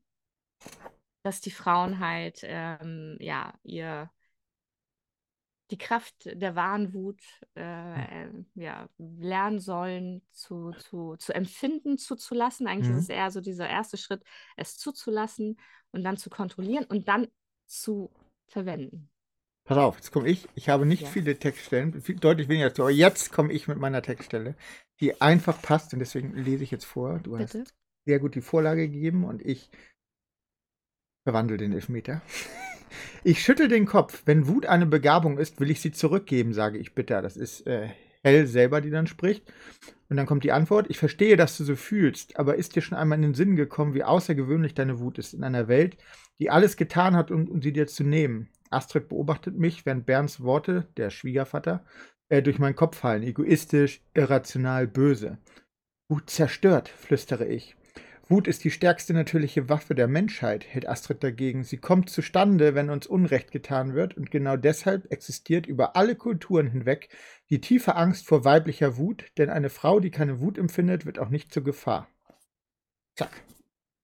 dass 1.24 1.42
die 1.42 1.52
Frauen 1.52 2.00
halt 2.00 2.40
ähm, 2.44 3.18
ja 3.20 3.54
ihr 3.64 4.10
die 5.72 5.78
Kraft 5.78 6.16
der 6.26 6.56
wahren 6.56 6.94
Wut 6.94 7.22
äh, 7.56 8.26
äh, 8.26 8.30
ja, 8.56 8.90
lernen 8.98 9.60
sollen 9.60 10.22
zu, 10.32 10.74
zu, 10.74 11.16
zu 11.18 11.34
empfinden, 11.36 11.98
zuzulassen. 11.98 12.68
Eigentlich 12.68 12.90
Mhm. 12.90 12.98
ist 12.98 13.04
es 13.04 13.10
eher 13.10 13.32
so 13.32 13.42
dieser 13.42 13.68
erste 13.70 13.98
Schritt, 13.98 14.24
es 14.56 14.78
zuzulassen 14.78 15.60
und 15.92 16.04
dann 16.04 16.18
zu 16.18 16.30
kontrollieren 16.30 16.86
und 16.86 17.08
dann 17.10 17.28
zu 17.66 18.14
verwenden. 18.48 19.10
Pass 19.66 19.78
auf, 19.78 19.98
jetzt 19.98 20.12
komme 20.12 20.30
ich. 20.30 20.48
Ich 20.56 20.70
habe 20.70 20.86
nicht 20.86 21.06
Ja. 21.06 21.10
viele 21.10 21.38
Textstellen, 21.38 22.02
viel, 22.02 22.16
deutlich 22.16 22.48
weniger 22.48 22.66
als 22.68 22.76
du, 22.76 22.84
aber 22.84 22.92
jetzt 22.92 23.32
komme 23.34 23.52
ich 23.52 23.68
mit 23.68 23.78
meiner 23.78 24.02
Textstelle, 24.02 24.56
die 25.00 25.22
einfach 25.22 25.62
passt 25.62 25.94
und 25.94 26.00
deswegen 26.00 26.34
lese 26.34 26.64
ich 26.64 26.72
jetzt 26.72 26.86
vor. 26.86 27.20
Du 27.20 27.38
Bitte? 27.38 27.60
hast 27.60 27.76
sehr 28.06 28.20
gut 28.20 28.36
die 28.36 28.42
Vorlage 28.42 28.90
gegeben 28.90 29.26
und 29.26 29.46
ich 29.46 29.70
verwandle 31.26 31.58
den 31.58 31.74
Elfmeter. 31.74 32.22
Ich 33.24 33.44
schüttel 33.44 33.68
den 33.68 33.86
Kopf. 33.86 34.24
Wenn 34.26 34.48
Wut 34.48 34.66
eine 34.66 34.86
Begabung 34.86 35.38
ist, 35.38 35.60
will 35.60 35.70
ich 35.70 35.82
sie 35.82 35.92
zurückgeben, 35.92 36.54
sage 36.54 36.78
ich 36.78 36.96
bitter. 36.96 37.22
Das 37.22 37.36
ist 37.36 37.68
äh, 37.68 37.90
Hell 38.24 38.48
selber, 38.48 38.82
die 38.82 38.90
dann 38.90 39.08
spricht. 39.08 39.52
Und 40.10 40.18
dann 40.18 40.26
kommt 40.26 40.44
die 40.44 40.52
Antwort: 40.52 40.88
Ich 40.90 40.98
verstehe, 40.98 41.36
dass 41.36 41.58
du 41.58 41.64
so 41.64 41.76
fühlst, 41.76 42.38
aber 42.40 42.56
ist 42.56 42.76
dir 42.76 42.82
schon 42.82 42.98
einmal 42.98 43.18
in 43.18 43.24
den 43.24 43.34
Sinn 43.34 43.56
gekommen, 43.56 43.94
wie 43.94 44.04
außergewöhnlich 44.04 44.74
deine 44.74 45.00
Wut 45.00 45.18
ist 45.18 45.34
in 45.34 45.44
einer 45.44 45.68
Welt, 45.68 45.98
die 46.40 46.50
alles 46.50 46.78
getan 46.78 47.16
hat, 47.16 47.32
um, 47.32 47.48
um 47.48 47.62
sie 47.62 47.74
dir 47.74 47.88
zu 47.88 48.04
nehmen? 48.04 48.50
Astrid 48.70 49.10
beobachtet 49.10 49.58
mich, 49.58 49.86
während 49.86 50.06
Bernds 50.06 50.42
Worte, 50.42 50.88
der 50.98 51.10
Schwiegervater, 51.10 51.86
äh, 52.30 52.42
durch 52.42 52.60
meinen 52.60 52.76
Kopf 52.76 52.98
fallen. 52.98 53.24
Egoistisch, 53.24 54.02
irrational, 54.14 54.88
böse. 54.88 55.38
Wut 56.10 56.30
zerstört, 56.30 56.90
flüstere 56.90 57.46
ich. 57.46 57.76
Wut 58.30 58.48
ist 58.48 58.66
die 58.66 58.72
stärkste 58.72 59.14
natürliche 59.14 59.70
Waffe 59.70 59.96
der 59.96 60.08
Menschheit, 60.08 60.66
hält 60.68 60.88
Astrid 60.88 61.24
dagegen. 61.24 61.64
Sie 61.64 61.78
kommt 61.78 62.10
zustande, 62.10 62.76
wenn 62.76 62.90
uns 62.90 63.08
Unrecht 63.08 63.52
getan 63.52 63.94
wird, 63.94 64.18
und 64.18 64.32
genau 64.32 64.58
deshalb 64.58 65.12
existiert 65.12 65.66
über 65.66 65.96
alle 65.96 66.16
Kulturen 66.16 66.68
hinweg 66.68 67.10
die 67.50 67.62
tiefe 67.62 67.96
Angst 67.96 68.28
vor 68.28 68.44
weiblicher 68.44 68.98
Wut, 68.98 69.32
denn 69.38 69.50
eine 69.50 69.70
Frau, 69.70 70.02
die 70.02 70.12
keine 70.12 70.42
Wut 70.42 70.58
empfindet, 70.58 71.06
wird 71.06 71.20
auch 71.20 71.30
nicht 71.30 71.54
zur 71.54 71.64
Gefahr. 71.64 72.10
Zack. 73.16 73.32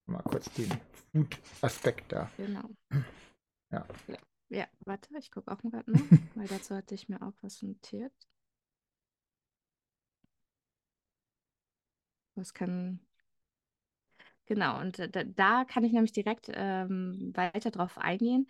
Mal 0.05 0.23
kurz 0.23 0.49
den 0.53 0.71
Wutaspekt 1.11 2.11
da. 2.11 2.29
Genau. 2.37 2.69
Ja. 3.71 3.85
Ja, 4.07 4.15
ja 4.53 4.67
warte, 4.85 5.09
ich 5.17 5.31
gucke 5.31 5.51
auch 5.51 5.61
mal 5.63 5.71
gerade 5.71 5.91
noch, 5.91 6.01
weil 6.35 6.47
dazu 6.47 6.75
hatte 6.75 6.95
ich 6.95 7.09
mir 7.09 7.21
auch 7.21 7.33
was 7.41 7.61
notiert. 7.61 8.13
Was 12.35 12.53
kann. 12.53 12.99
Genau, 14.45 14.79
und 14.81 14.99
äh, 14.99 15.09
da, 15.09 15.23
da 15.23 15.65
kann 15.65 15.83
ich 15.83 15.93
nämlich 15.93 16.11
direkt 16.11 16.49
ähm, 16.53 17.31
weiter 17.35 17.71
drauf 17.71 17.97
eingehen. 17.97 18.47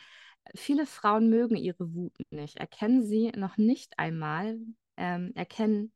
Viele 0.56 0.86
Frauen 0.86 1.30
mögen 1.30 1.56
ihre 1.56 1.93
Wut 1.93 2.14
nicht, 2.32 2.58
erkennen 2.58 3.04
sie 3.04 3.32
noch 3.36 3.58
nicht 3.58 3.97
einmal, 3.99 4.60
ähm, 4.97 5.32
erkennen, 5.36 5.93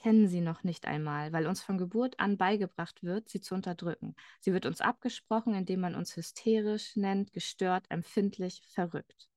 erkennen 0.00 0.28
sie 0.28 0.40
noch 0.40 0.64
nicht 0.64 0.86
einmal, 0.86 1.32
weil 1.32 1.46
uns 1.46 1.62
von 1.62 1.76
Geburt 1.76 2.18
an 2.18 2.38
beigebracht 2.38 3.02
wird, 3.02 3.28
sie 3.28 3.40
zu 3.42 3.54
unterdrücken. 3.54 4.14
Sie 4.40 4.52
wird 4.54 4.64
uns 4.64 4.80
abgesprochen, 4.80 5.54
indem 5.54 5.80
man 5.80 5.94
uns 5.94 6.16
hysterisch 6.16 6.96
nennt, 6.96 7.32
gestört, 7.34 7.84
empfindlich, 7.90 8.62
verrückt. 8.72 9.28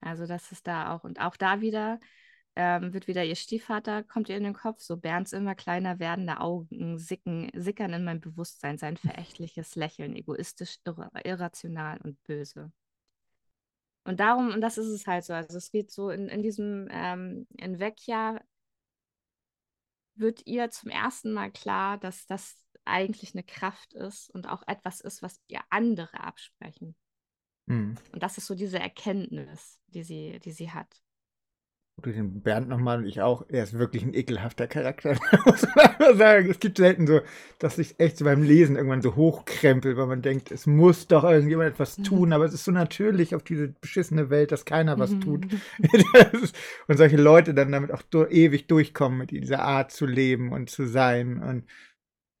Also 0.00 0.26
das 0.26 0.52
ist 0.52 0.66
da 0.68 0.94
auch, 0.94 1.02
und 1.02 1.20
auch 1.20 1.36
da 1.36 1.60
wieder 1.60 1.98
ähm, 2.54 2.92
wird 2.92 3.08
wieder 3.08 3.24
ihr 3.24 3.34
Stiefvater, 3.34 4.04
kommt 4.04 4.28
ihr 4.28 4.36
in 4.36 4.44
den 4.44 4.54
Kopf, 4.54 4.80
so 4.80 4.96
Bernds 4.96 5.32
immer 5.32 5.56
kleiner 5.56 5.98
werdende 5.98 6.40
Augen 6.40 6.98
sicken, 6.98 7.50
sickern 7.54 7.92
in 7.92 8.04
mein 8.04 8.20
Bewusstsein, 8.20 8.78
sein 8.78 8.96
verächtliches 8.96 9.74
Lächeln, 9.74 10.14
egoistisch, 10.14 10.78
irra 10.84 11.10
irrational 11.24 11.98
und 12.04 12.22
böse. 12.24 12.70
Und 14.08 14.20
darum, 14.20 14.54
und 14.54 14.62
das 14.62 14.78
ist 14.78 14.86
es 14.86 15.06
halt 15.06 15.22
so, 15.24 15.34
also 15.34 15.58
es 15.58 15.70
geht 15.70 15.90
so 15.90 16.08
in, 16.08 16.28
in 16.28 16.42
diesem, 16.42 16.88
ähm, 16.90 17.46
in 17.58 17.78
Vecchia 17.78 18.40
wird 20.14 20.46
ihr 20.46 20.70
zum 20.70 20.88
ersten 20.88 21.34
Mal 21.34 21.52
klar, 21.52 21.98
dass 21.98 22.24
das 22.24 22.56
eigentlich 22.86 23.34
eine 23.34 23.42
Kraft 23.42 23.92
ist 23.92 24.30
und 24.30 24.48
auch 24.48 24.62
etwas 24.66 25.02
ist, 25.02 25.20
was 25.20 25.42
ihr 25.46 25.60
andere 25.68 26.20
absprechen. 26.20 26.96
Hm. 27.68 27.96
Und 28.10 28.22
das 28.22 28.38
ist 28.38 28.46
so 28.46 28.54
diese 28.54 28.78
Erkenntnis, 28.78 29.78
die 29.88 30.02
sie, 30.02 30.38
die 30.38 30.52
sie 30.52 30.70
hat. 30.70 31.02
Du 32.00 32.12
den 32.12 32.42
Bernd 32.42 32.68
nochmal 32.68 32.98
und 32.98 33.06
ich 33.06 33.22
auch. 33.22 33.44
Er 33.48 33.64
ist 33.64 33.72
wirklich 33.76 34.04
ein 34.04 34.14
ekelhafter 34.14 34.68
Charakter, 34.68 35.16
muss 35.46 35.66
man 35.74 36.16
sagen. 36.16 36.48
Es 36.48 36.60
gibt 36.60 36.78
selten 36.78 37.08
so, 37.08 37.20
dass 37.58 37.76
ich 37.78 37.98
echt 37.98 38.18
so 38.18 38.24
beim 38.24 38.44
Lesen 38.44 38.76
irgendwann 38.76 39.02
so 39.02 39.16
hochkrempel, 39.16 39.96
weil 39.96 40.06
man 40.06 40.22
denkt, 40.22 40.52
es 40.52 40.66
muss 40.66 41.08
doch 41.08 41.24
irgendjemand 41.24 41.70
etwas 41.70 41.98
Mhm. 41.98 42.04
tun, 42.04 42.32
aber 42.32 42.44
es 42.44 42.54
ist 42.54 42.64
so 42.64 42.70
natürlich 42.70 43.34
auf 43.34 43.42
diese 43.42 43.68
beschissene 43.68 44.30
Welt, 44.30 44.52
dass 44.52 44.64
keiner 44.64 44.96
was 44.98 45.18
tut. 45.18 45.46
Mhm. 45.50 45.60
Ist- 46.42 46.54
und 46.86 46.96
solche 46.98 47.16
Leute 47.16 47.52
dann 47.52 47.72
damit 47.72 47.90
auch 47.92 48.02
du 48.02 48.24
ewig 48.26 48.68
durchkommen, 48.68 49.18
mit 49.18 49.32
dieser 49.32 49.62
Art 49.64 49.90
zu 49.90 50.06
leben 50.06 50.52
und 50.52 50.70
zu 50.70 50.86
sein. 50.86 51.42
Und 51.42 51.64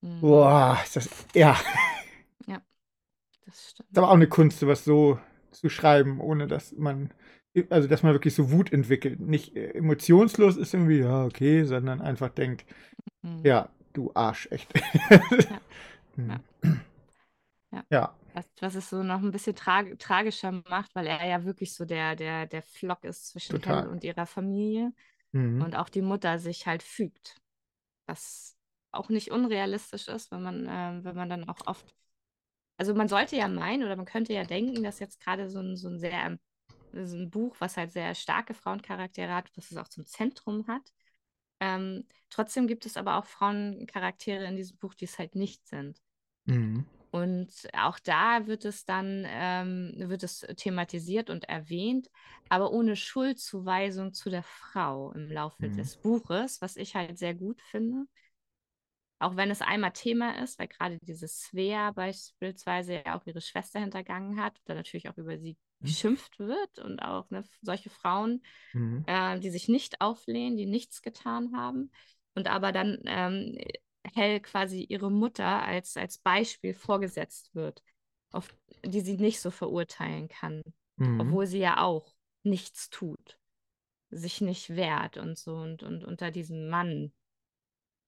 Mhm. 0.00 0.20
boah, 0.20 0.78
ist 0.84 0.94
das, 0.94 1.08
ja, 1.34 1.58
Das 3.44 3.70
stimmt. 3.70 3.88
ist 3.90 3.98
aber 3.98 4.10
auch 4.10 4.14
eine 4.14 4.28
Kunst, 4.28 4.60
sowas 4.60 4.84
so 4.84 5.18
zu 5.50 5.68
schreiben, 5.68 6.20
ohne 6.20 6.46
dass 6.46 6.72
man, 6.76 7.10
also 7.70 7.88
dass 7.88 8.02
man 8.02 8.12
wirklich 8.12 8.34
so 8.34 8.50
Wut 8.50 8.72
entwickelt. 8.72 9.20
Nicht 9.20 9.56
äh, 9.56 9.70
emotionslos 9.72 10.56
ist 10.56 10.74
irgendwie, 10.74 10.98
ja, 11.00 11.24
okay, 11.24 11.64
sondern 11.64 12.00
einfach 12.00 12.30
denkt, 12.30 12.64
Mhm. 13.22 13.42
ja, 13.44 13.68
du 13.92 14.10
Arsch, 14.14 14.48
echt. 14.50 14.70
Ja. 16.16 16.40
Ja. 17.70 17.84
Ja. 17.90 18.14
Was, 18.34 18.46
was 18.60 18.74
es 18.74 18.90
so 18.90 19.02
noch 19.02 19.20
ein 19.22 19.30
bisschen 19.30 19.56
trag 19.56 19.98
tragischer 19.98 20.52
macht, 20.68 20.94
weil 20.94 21.06
er 21.06 21.26
ja 21.26 21.44
wirklich 21.44 21.74
so 21.74 21.84
der, 21.84 22.14
der, 22.16 22.46
der 22.46 22.62
Flock 22.62 23.04
ist 23.04 23.28
zwischen 23.28 23.56
Total. 23.56 23.82
Hell 23.82 23.88
und 23.88 24.04
ihrer 24.04 24.26
Familie 24.26 24.92
Mhm. 25.32 25.62
und 25.62 25.76
auch 25.76 25.88
die 25.90 26.02
Mutter 26.02 26.38
sich 26.38 26.66
halt 26.66 26.82
fügt. 26.82 27.36
Was 28.06 28.56
auch 28.92 29.08
nicht 29.10 29.30
unrealistisch 29.30 30.08
ist, 30.08 30.30
wenn 30.32 30.42
man, 30.42 30.66
ähm, 30.70 31.04
wenn 31.04 31.16
man 31.16 31.28
dann 31.28 31.48
auch 31.48 31.66
oft. 31.66 31.94
Also 32.78 32.94
man 32.94 33.08
sollte 33.08 33.36
ja 33.36 33.48
meinen 33.48 33.82
oder 33.84 33.96
man 33.96 34.06
könnte 34.06 34.32
ja 34.32 34.44
denken, 34.44 34.82
dass 34.82 35.00
jetzt 35.00 35.20
gerade 35.20 35.50
so 35.50 35.60
ein, 35.60 35.76
so 35.76 35.88
ein 35.88 35.98
sehr 35.98 36.38
so 36.92 37.16
ein 37.16 37.30
Buch, 37.30 37.56
was 37.60 37.76
halt 37.76 37.92
sehr 37.92 38.14
starke 38.14 38.54
Frauencharaktere 38.54 39.34
hat, 39.34 39.50
was 39.56 39.70
es 39.70 39.76
auch 39.76 39.88
zum 39.88 40.06
Zentrum 40.06 40.66
hat, 40.68 40.92
Ähm, 41.60 42.06
trotzdem 42.30 42.68
gibt 42.68 42.86
es 42.86 42.96
aber 42.98 43.16
auch 43.18 43.26
Frauencharaktere 43.26 44.44
in 44.46 44.56
diesem 44.56 44.78
Buch, 44.78 44.94
die 44.94 45.06
es 45.06 45.18
halt 45.18 45.34
nicht 45.36 45.66
sind. 45.68 46.00
Mhm. 46.46 46.84
Und 47.10 47.50
auch 47.72 47.98
da 47.98 48.46
wird 48.46 48.64
es 48.66 48.84
dann 48.84 49.24
ähm, 49.26 49.94
wird 49.96 50.22
es 50.22 50.40
thematisiert 50.56 51.30
und 51.30 51.44
erwähnt, 51.48 52.10
aber 52.50 52.70
ohne 52.70 52.96
Schuldzuweisung 52.96 54.12
zu 54.12 54.28
der 54.28 54.42
Frau 54.42 55.12
im 55.12 55.30
Laufe 55.30 55.70
Mhm. 55.70 55.70
des 55.70 55.96
Buches, 55.96 56.60
was 56.60 56.76
ich 56.76 56.94
halt 56.94 57.18
sehr 57.18 57.34
gut 57.34 57.62
finde. 57.62 58.04
Auch 59.20 59.36
wenn 59.36 59.50
es 59.50 59.62
einmal 59.62 59.92
Thema 59.92 60.42
ist, 60.42 60.58
weil 60.58 60.68
gerade 60.68 60.98
diese 61.02 61.26
Svea 61.28 61.90
beispielsweise 61.92 62.94
ja 63.04 63.16
auch 63.18 63.26
ihre 63.26 63.40
Schwester 63.40 63.80
hintergangen 63.80 64.40
hat, 64.40 64.60
da 64.64 64.74
natürlich 64.74 65.08
auch 65.08 65.16
über 65.16 65.38
sie. 65.38 65.56
Geschimpft 65.80 66.38
wird 66.38 66.78
und 66.78 67.00
auch 67.00 67.30
ne, 67.30 67.44
solche 67.62 67.90
Frauen, 67.90 68.42
Mhm. 68.74 69.04
äh, 69.06 69.38
die 69.38 69.50
sich 69.50 69.68
nicht 69.68 70.00
auflehnen, 70.00 70.56
die 70.56 70.66
nichts 70.66 71.02
getan 71.02 71.56
haben 71.56 71.90
und 72.34 72.48
aber 72.48 72.72
dann 72.72 72.98
ähm, 73.06 73.58
Hell 74.14 74.40
quasi 74.40 74.82
ihre 74.88 75.10
Mutter 75.10 75.62
als, 75.62 75.96
als 75.96 76.18
Beispiel 76.18 76.74
vorgesetzt 76.74 77.54
wird, 77.54 77.82
auf 78.32 78.48
die 78.84 79.00
sie 79.00 79.16
nicht 79.16 79.40
so 79.40 79.50
verurteilen 79.50 80.28
kann, 80.28 80.62
Mhm. 80.98 81.18
obwohl 81.20 81.46
sie 81.46 81.58
ja 81.58 81.82
auch 81.82 82.14
nichts 82.42 82.90
tut, 82.90 83.38
sich 84.10 84.40
nicht 84.40 84.70
wehrt 84.70 85.18
und 85.18 85.38
so 85.38 85.56
und, 85.56 85.82
und 85.82 86.04
unter 86.04 86.30
diesem 86.30 86.68
Mann 86.68 87.12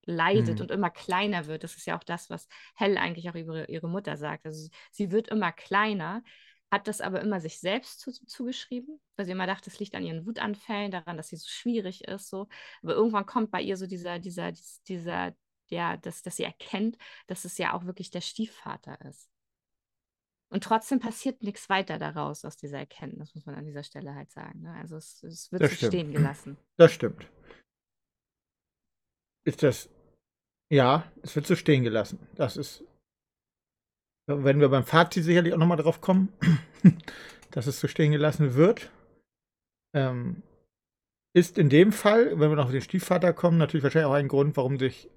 leidet 0.06 0.58
Mhm. 0.58 0.62
und 0.62 0.70
immer 0.70 0.90
kleiner 0.90 1.46
wird. 1.46 1.64
Das 1.64 1.76
ist 1.76 1.86
ja 1.86 1.96
auch 1.98 2.04
das, 2.04 2.30
was 2.30 2.48
Hell 2.74 2.96
eigentlich 2.98 3.28
auch 3.30 3.34
über 3.34 3.68
ihre 3.68 3.88
Mutter 3.88 4.16
sagt. 4.16 4.46
Also 4.46 4.68
sie 4.90 5.10
wird 5.10 5.28
immer 5.28 5.52
kleiner, 5.52 6.22
hat 6.70 6.86
das 6.88 7.00
aber 7.00 7.20
immer 7.20 7.40
sich 7.40 7.58
selbst 7.58 8.00
zu, 8.00 8.12
zugeschrieben, 8.12 9.00
weil 9.16 9.26
sie 9.26 9.32
immer 9.32 9.46
dachte, 9.46 9.70
es 9.70 9.78
liegt 9.80 9.94
an 9.94 10.04
ihren 10.04 10.24
Wutanfällen, 10.26 10.90
daran, 10.90 11.16
dass 11.16 11.28
sie 11.28 11.36
so 11.36 11.48
schwierig 11.48 12.04
ist. 12.06 12.28
So. 12.28 12.48
Aber 12.82 12.94
irgendwann 12.94 13.26
kommt 13.26 13.50
bei 13.50 13.60
ihr 13.60 13.76
so 13.76 13.86
dieser, 13.86 14.18
dieser, 14.18 14.52
dieser, 14.86 15.34
ja, 15.68 15.96
dass, 15.96 16.22
dass 16.22 16.36
sie 16.36 16.44
erkennt, 16.44 16.96
dass 17.26 17.44
es 17.44 17.58
ja 17.58 17.74
auch 17.74 17.84
wirklich 17.86 18.10
der 18.10 18.20
Stiefvater 18.20 19.00
ist. 19.08 19.28
Und 20.52 20.64
trotzdem 20.64 20.98
passiert 20.98 21.42
nichts 21.42 21.68
weiter 21.68 21.98
daraus 21.98 22.44
aus 22.44 22.56
dieser 22.56 22.78
Erkenntnis, 22.78 23.34
muss 23.34 23.46
man 23.46 23.54
an 23.54 23.64
dieser 23.66 23.84
Stelle 23.84 24.14
halt 24.14 24.30
sagen. 24.32 24.62
Ne? 24.62 24.74
Also 24.74 24.96
es, 24.96 25.22
es 25.22 25.52
wird 25.52 25.62
Das 25.62 25.70
so 25.70 25.76
stimmt. 25.76 25.92
stehen 25.92 26.12
gelassen. 26.12 26.56
Das 26.76 26.92
stimmt. 26.92 27.30
Ist 29.44 29.62
das. 29.62 29.88
Ja, 30.72 31.10
es 31.22 31.34
wird 31.36 31.46
so 31.46 31.56
stehen 31.56 31.82
gelassen. 31.84 32.18
Das 32.34 32.56
ist. 32.56 32.84
Da 34.30 34.44
werden 34.44 34.60
wir 34.60 34.68
beim 34.68 34.84
Fazit 34.84 35.24
sicherlich 35.24 35.52
auch 35.52 35.58
nochmal 35.58 35.76
drauf 35.76 36.00
kommen, 36.00 36.28
dass 37.50 37.66
es 37.66 37.80
so 37.80 37.88
stehen 37.88 38.12
gelassen 38.12 38.54
wird. 38.54 38.92
Ähm, 39.92 40.44
ist 41.36 41.58
in 41.58 41.68
dem 41.68 41.90
Fall, 41.90 42.38
wenn 42.38 42.48
wir 42.48 42.54
noch 42.54 42.66
auf 42.66 42.70
den 42.70 42.80
Stiefvater 42.80 43.32
kommen, 43.32 43.58
natürlich 43.58 43.82
wahrscheinlich 43.82 44.08
auch 44.08 44.14
ein 44.14 44.28
Grund, 44.28 44.56
warum 44.56 44.78
sich, 44.78 45.10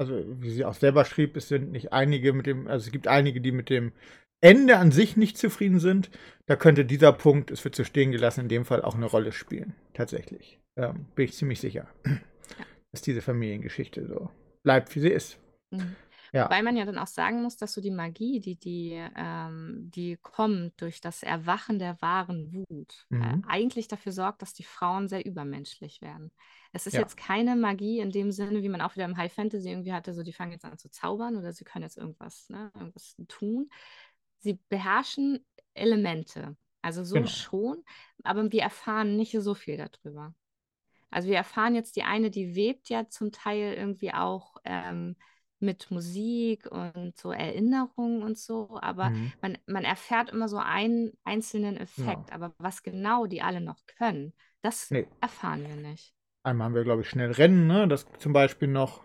also 0.00 0.20
wie 0.42 0.50
sie 0.50 0.64
auch 0.64 0.74
selber 0.74 1.04
schrieb, 1.04 1.36
es 1.36 1.46
sind 1.46 1.70
nicht 1.70 1.92
einige 1.92 2.32
mit 2.32 2.46
dem, 2.46 2.66
also 2.66 2.86
es 2.86 2.92
gibt 2.92 3.06
einige, 3.06 3.40
die 3.40 3.52
mit 3.52 3.70
dem 3.70 3.92
Ende 4.40 4.78
an 4.78 4.90
sich 4.90 5.16
nicht 5.16 5.38
zufrieden 5.38 5.78
sind. 5.78 6.10
Da 6.46 6.56
könnte 6.56 6.84
dieser 6.84 7.12
Punkt, 7.12 7.52
es 7.52 7.62
wird 7.62 7.76
so 7.76 7.84
stehen 7.84 8.10
gelassen, 8.10 8.40
in 8.40 8.48
dem 8.48 8.64
Fall 8.64 8.82
auch 8.82 8.96
eine 8.96 9.06
Rolle 9.06 9.30
spielen. 9.30 9.76
Tatsächlich. 9.94 10.58
Ähm, 10.76 11.06
bin 11.14 11.26
ich 11.26 11.34
ziemlich 11.34 11.60
sicher, 11.60 11.86
dass 12.92 13.02
diese 13.02 13.22
Familiengeschichte 13.22 14.08
so 14.08 14.28
bleibt, 14.64 14.92
wie 14.96 15.00
sie 15.00 15.10
ist. 15.10 15.38
Mhm. 15.70 15.94
Ja. 16.32 16.48
Weil 16.48 16.62
man 16.62 16.76
ja 16.76 16.84
dann 16.84 16.98
auch 16.98 17.06
sagen 17.08 17.42
muss, 17.42 17.56
dass 17.56 17.72
so 17.72 17.80
die 17.80 17.90
Magie, 17.90 18.40
die, 18.40 18.56
die, 18.56 18.92
ähm, 19.16 19.90
die 19.94 20.16
kommt 20.16 20.80
durch 20.80 21.00
das 21.00 21.22
Erwachen 21.22 21.78
der 21.78 22.00
wahren 22.00 22.52
Wut, 22.52 23.06
äh, 23.10 23.16
Mhm. 23.16 23.44
eigentlich 23.48 23.88
dafür 23.88 24.12
sorgt, 24.12 24.42
dass 24.42 24.52
die 24.54 24.64
Frauen 24.64 25.08
sehr 25.08 25.24
übermenschlich 25.26 26.00
werden. 26.02 26.30
Es 26.72 26.86
ist 26.86 26.94
Ja. 26.94 27.00
jetzt 27.00 27.16
keine 27.16 27.56
Magie 27.56 27.98
in 28.00 28.10
dem 28.12 28.30
Sinne, 28.32 28.62
wie 28.62 28.68
man 28.68 28.80
auch 28.80 28.94
wieder 28.94 29.06
im 29.06 29.16
High 29.16 29.32
Fantasy 29.32 29.70
irgendwie 29.70 29.92
hatte, 29.92 30.14
so 30.14 30.22
die 30.22 30.32
fangen 30.32 30.52
jetzt 30.52 30.64
an 30.64 30.78
zu 30.78 30.90
zaubern 30.90 31.36
oder 31.36 31.52
sie 31.52 31.64
können 31.64 31.82
jetzt 31.84 31.96
irgendwas, 31.98 32.48
ne, 32.48 32.70
irgendwas 32.74 33.16
tun. 33.28 33.68
Sie 34.38 34.60
beherrschen 34.68 35.44
Elemente, 35.74 36.56
also 36.82 37.04
so 37.04 37.16
Genau. 37.16 37.28
schon, 37.28 37.82
aber 38.22 38.50
wir 38.52 38.62
erfahren 38.62 39.16
nicht 39.16 39.32
so 39.40 39.54
viel 39.54 39.76
darüber. 39.76 40.34
Also 41.10 41.28
wir 41.28 41.36
erfahren 41.36 41.74
jetzt, 41.74 41.96
die 41.96 42.02
eine, 42.02 42.30
die 42.30 42.54
webt 42.54 42.88
ja 42.88 43.08
zum 43.08 43.32
Teil 43.32 43.74
irgendwie 43.74 44.12
auch 44.12 44.56
ähm, 44.64 45.16
mit 45.60 45.90
Musik 45.90 46.66
und 46.70 47.16
so 47.16 47.32
Erinnerungen 47.32 48.22
und 48.22 48.38
so, 48.38 48.78
aber 48.80 49.12
Mhm. 49.12 49.32
man, 49.40 49.58
man 49.66 49.84
erfährt 49.84 50.30
immer 50.30 50.48
so 50.48 50.58
einen 50.58 51.12
einzelnen. 51.24 51.76
Effekt, 51.76 52.32
aber 52.32 52.54
was 52.58 52.82
genau 52.82 53.26
die 53.26 53.42
alle 53.42 53.60
noch 53.60 53.84
können, 53.86 54.34
das 54.62 54.90
Nee. 54.90 55.06
erfahren 55.20 55.66
wir 55.66 55.76
nicht. 55.76 56.14
Einmal 56.44 56.64
haben 56.68 56.74
wir, 56.74 56.84
glaube 56.84 57.02
ich, 57.02 57.10
schnell 57.10 57.30
Rennen, 57.32 57.66
ne? 57.66 57.86
Das 57.88 58.06
zum 58.18 58.32
Beispiel 58.32 58.68
noch. 58.68 59.02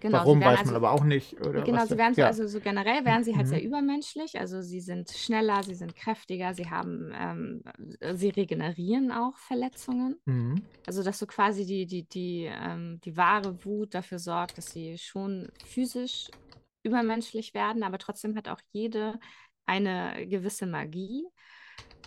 Genau, 0.00 0.18
Warum 0.18 0.40
weiß 0.40 0.58
man 0.58 0.74
also, 0.74 0.76
aber 0.76 0.92
auch 0.92 1.04
nicht. 1.04 1.40
Oder 1.40 1.62
genau, 1.62 1.84
sie 1.86 1.96
werden 1.96 2.14
so, 2.14 2.20
ja. 2.20 2.26
also 2.26 2.46
so 2.46 2.60
generell 2.60 3.04
werden 3.04 3.24
sie 3.24 3.36
halt 3.36 3.46
Mhm. 3.46 3.50
sehr 3.50 3.62
übermenschlich, 3.62 4.38
also 4.38 4.62
sie 4.62 4.80
sind 4.80 5.10
schneller, 5.10 5.62
sie 5.62 5.74
sind 5.74 5.94
kräftiger, 5.94 6.54
sie 6.54 6.70
haben, 6.70 7.12
ähm, 7.14 7.62
sie 8.16 8.28
regenerieren 8.30 9.10
auch 9.12 9.36
Verletzungen. 9.36 10.20
Mhm. 10.24 10.62
Also, 10.86 11.02
dass 11.02 11.18
so 11.18 11.26
quasi 11.26 11.66
die, 11.66 11.86
die, 11.86 12.04
die, 12.04 12.50
ähm, 12.50 13.00
die 13.04 13.16
wahre 13.16 13.64
Wut 13.64 13.94
dafür 13.94 14.18
sorgt, 14.18 14.58
dass 14.58 14.72
sie 14.72 14.96
schon 14.98 15.48
physisch 15.64 16.28
übermenschlich 16.82 17.54
werden, 17.54 17.82
aber 17.82 17.98
trotzdem 17.98 18.36
hat 18.36 18.48
auch 18.48 18.60
jede 18.72 19.18
eine 19.66 20.26
gewisse 20.26 20.66
Magie. 20.66 21.26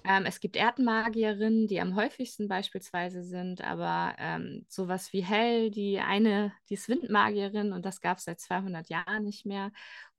Ähm, 0.04 0.26
es 0.26 0.40
gibt 0.40 0.56
Erdmagierinnen, 0.56 1.68
die 1.68 1.80
am 1.80 1.96
häufigsten 1.96 2.48
beispielsweise 2.48 3.24
sind, 3.24 3.62
aber 3.62 4.16
ähm, 4.18 4.66
sowas 4.68 5.14
wie 5.14 5.24
Hell, 5.24 5.70
die 5.70 6.00
eine, 6.00 6.54
die 6.70 6.74
ist 6.74 6.90
Windmagierin 6.90 7.72
und 7.72 7.86
das 7.86 8.02
gab 8.02 8.18
es 8.18 8.24
seit 8.26 8.40
200 8.40 8.90
Jahren 8.90 9.24
nicht 9.24 9.46
mehr. 9.46 9.72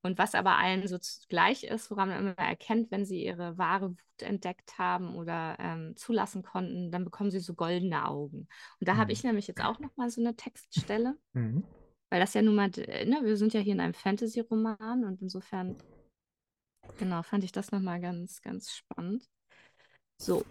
Und 0.03 0.19
was 0.19 0.35
aber 0.35 0.57
allen 0.59 0.87
so 0.87 0.99
gleich 1.29 1.65
ist, 1.65 1.91
woran 1.91 2.09
man 2.11 2.19
immer 2.21 2.39
erkennt, 2.39 2.91
wenn 2.93 3.05
sie 3.05 3.25
ihre 3.25 3.59
wahre 3.59 3.91
Wut 3.91 3.99
entdeckt 4.23 4.79
haben 4.79 5.17
oder 5.17 5.57
ähm, 5.59 5.95
zulassen 5.97 6.43
konnten, 6.43 6.91
dann 6.93 7.05
bekommen 7.05 7.31
sie 7.33 7.41
so 7.41 7.55
goldene 7.55 8.07
Augen. 8.07 8.49
Und 8.81 8.89
da 8.89 8.97
habe 8.97 9.07
Mhm. 9.09 9.13
ich 9.13 9.25
nämlich 9.25 9.47
jetzt 9.49 9.63
auch 9.65 9.79
noch 9.81 9.97
mal 9.97 10.11
so 10.11 10.21
eine 10.21 10.37
Textstelle, 10.37 11.19
Mhm. 11.35 11.63
weil 12.11 12.21
das 12.21 12.35
ja 12.35 12.43
nun 12.43 12.55
mal, 12.57 12.71
äh, 12.79 13.05
ne, 13.07 13.21
wir 13.25 13.37
sind 13.37 13.55
ja 13.55 13.61
hier 13.61 13.75
in 13.75 13.81
einem 13.81 13.95
Fantasy-Roman 13.95 15.05
und 15.05 15.23
insofern, 15.23 15.77
genau, 16.97 17.23
fand 17.23 17.45
ich 17.45 17.53
das 17.53 17.71
noch 17.73 17.81
mal 17.81 18.01
ganz, 18.01 18.41
ganz 18.43 18.73
spannend. 18.73 19.29
So, 20.23 20.45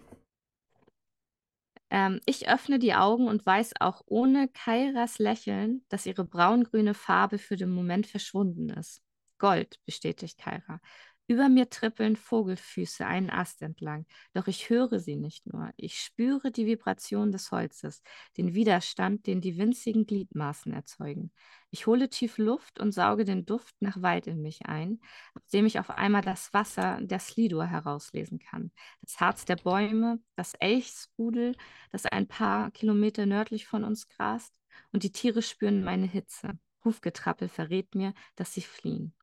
ähm, 1.88 2.20
ich 2.26 2.46
öffne 2.46 2.78
die 2.78 2.92
Augen 2.92 3.26
und 3.26 3.46
weiß 3.46 3.72
auch 3.80 4.02
ohne 4.04 4.48
Kairas 4.48 5.18
Lächeln, 5.18 5.82
dass 5.88 6.04
ihre 6.04 6.24
braungrüne 6.26 6.92
Farbe 6.92 7.38
für 7.38 7.56
den 7.56 7.70
Moment 7.70 8.06
verschwunden 8.06 8.68
ist. 8.68 9.02
Gold, 9.38 9.80
bestätigt 9.86 10.38
Kaira. 10.38 10.80
Über 11.28 11.48
mir 11.48 11.70
trippeln 11.70 12.16
Vogelfüße 12.16 13.06
einen 13.06 13.30
Ast 13.30 13.62
entlang, 13.62 14.06
doch 14.34 14.48
ich 14.48 14.68
höre 14.68 14.98
sie 14.98 15.16
nicht 15.16 15.46
nur. 15.46 15.70
Ich 15.76 16.00
spüre 16.00 16.50
die 16.50 16.66
Vibration 16.66 17.30
des 17.30 17.52
Holzes, 17.52 18.02
den 18.36 18.54
Widerstand, 18.54 19.26
den 19.26 19.40
die 19.40 19.56
winzigen 19.56 20.04
Gliedmaßen 20.04 20.72
erzeugen. 20.72 21.32
Ich 21.70 21.86
hole 21.86 22.10
tief 22.10 22.38
Luft 22.38 22.80
und 22.80 22.92
sauge 22.92 23.24
den 23.24 23.46
Duft 23.46 23.74
nach 23.80 24.02
Wald 24.02 24.26
in 24.26 24.42
mich 24.42 24.66
ein, 24.66 25.00
aus 25.34 25.46
dem 25.52 25.64
ich 25.64 25.78
auf 25.78 25.90
einmal 25.90 26.22
das 26.22 26.52
Wasser 26.52 26.98
der 27.00 27.20
Slidur 27.20 27.66
herauslesen 27.66 28.38
kann. 28.40 28.72
Das 29.00 29.20
Harz 29.20 29.44
der 29.44 29.56
Bäume, 29.56 30.20
das 30.36 30.54
Elchsrudel, 30.54 31.54
das 31.92 32.04
ein 32.04 32.26
paar 32.26 32.72
Kilometer 32.72 33.26
nördlich 33.26 33.66
von 33.66 33.84
uns 33.84 34.08
grast, 34.08 34.52
und 34.90 35.02
die 35.04 35.12
Tiere 35.12 35.40
spüren 35.40 35.84
meine 35.84 36.06
Hitze. 36.06 36.58
Hufgetrappel 36.84 37.48
verrät 37.48 37.94
mir, 37.94 38.12
dass 38.34 38.52
sie 38.54 38.62
fliehen. 38.62 39.14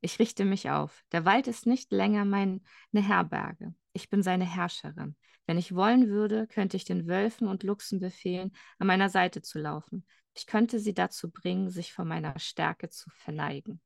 Ich 0.00 0.18
richte 0.18 0.44
mich 0.44 0.70
auf. 0.70 1.04
Der 1.12 1.24
Wald 1.24 1.48
ist 1.48 1.66
nicht 1.66 1.90
länger 1.90 2.24
meine 2.24 2.60
Herberge. 2.94 3.74
Ich 3.92 4.10
bin 4.10 4.22
seine 4.22 4.44
Herrscherin. 4.44 5.16
Wenn 5.46 5.58
ich 5.58 5.74
wollen 5.74 6.08
würde, 6.08 6.46
könnte 6.46 6.76
ich 6.76 6.84
den 6.84 7.06
Wölfen 7.06 7.48
und 7.48 7.62
Luchsen 7.62 8.00
befehlen, 8.00 8.52
an 8.78 8.86
meiner 8.88 9.08
Seite 9.08 9.42
zu 9.42 9.58
laufen. 9.58 10.06
Ich 10.34 10.46
könnte 10.46 10.78
sie 10.80 10.92
dazu 10.92 11.30
bringen, 11.30 11.70
sich 11.70 11.92
vor 11.92 12.04
meiner 12.04 12.38
Stärke 12.38 12.90
zu 12.90 13.08
verneigen. 13.10 13.80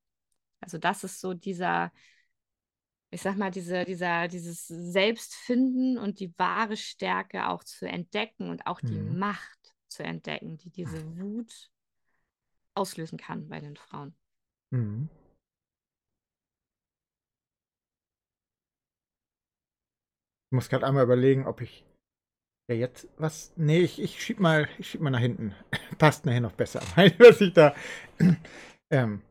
Also 0.61 0.79
das 0.79 1.05
ist 1.05 1.21
so 1.21 1.33
dieser, 1.33 1.93
ich 3.11 3.23
sag 3.23 3.37
mal, 3.37 3.51
diese, 3.51 3.85
dieser, 3.85 4.29
dieses 4.29 4.67
Selbstfinden 4.67 5.99
und 5.99 6.21
die 6.21 6.33
wahre 6.39 6.77
Stärke 6.77 7.49
auch 7.49 7.65
zu 7.65 7.87
entdecken 7.89 8.51
und 8.51 8.67
auch 8.67 8.81
die 8.81 8.95
Mhm. 8.95 9.19
Macht 9.19 9.75
zu 9.89 10.03
entdecken, 10.03 10.59
die 10.59 10.71
diese 10.71 11.05
Wut 11.19 11.71
auslösen 12.75 13.19
kann 13.19 13.49
bei 13.49 13.61
den 13.61 13.77
Frauen. 13.77 14.15
Mhm. 14.71 15.09
Ich 20.51 20.55
muss 20.55 20.69
gerade 20.69 20.85
einmal 20.85 21.05
überlegen, 21.05 21.47
ob 21.47 21.61
ich 21.61 21.85
ja 22.69 22.75
jetzt 22.75 23.09
was. 23.19 23.53
Nee, 23.57 23.81
ich, 23.81 24.03
ich 24.03 24.21
schieb 24.21 24.41
mal, 24.41 24.69
ich 24.79 24.91
schieb 24.91 25.01
mal 25.01 25.11
nach 25.11 25.21
hinten. 25.21 25.55
Passt 25.99 26.27
nachher 26.27 26.41
noch 26.41 26.53
besser. 26.53 26.81
Weil 26.97 27.15
ich 27.21 27.53
da. 27.53 27.75
ähm, 28.91 29.23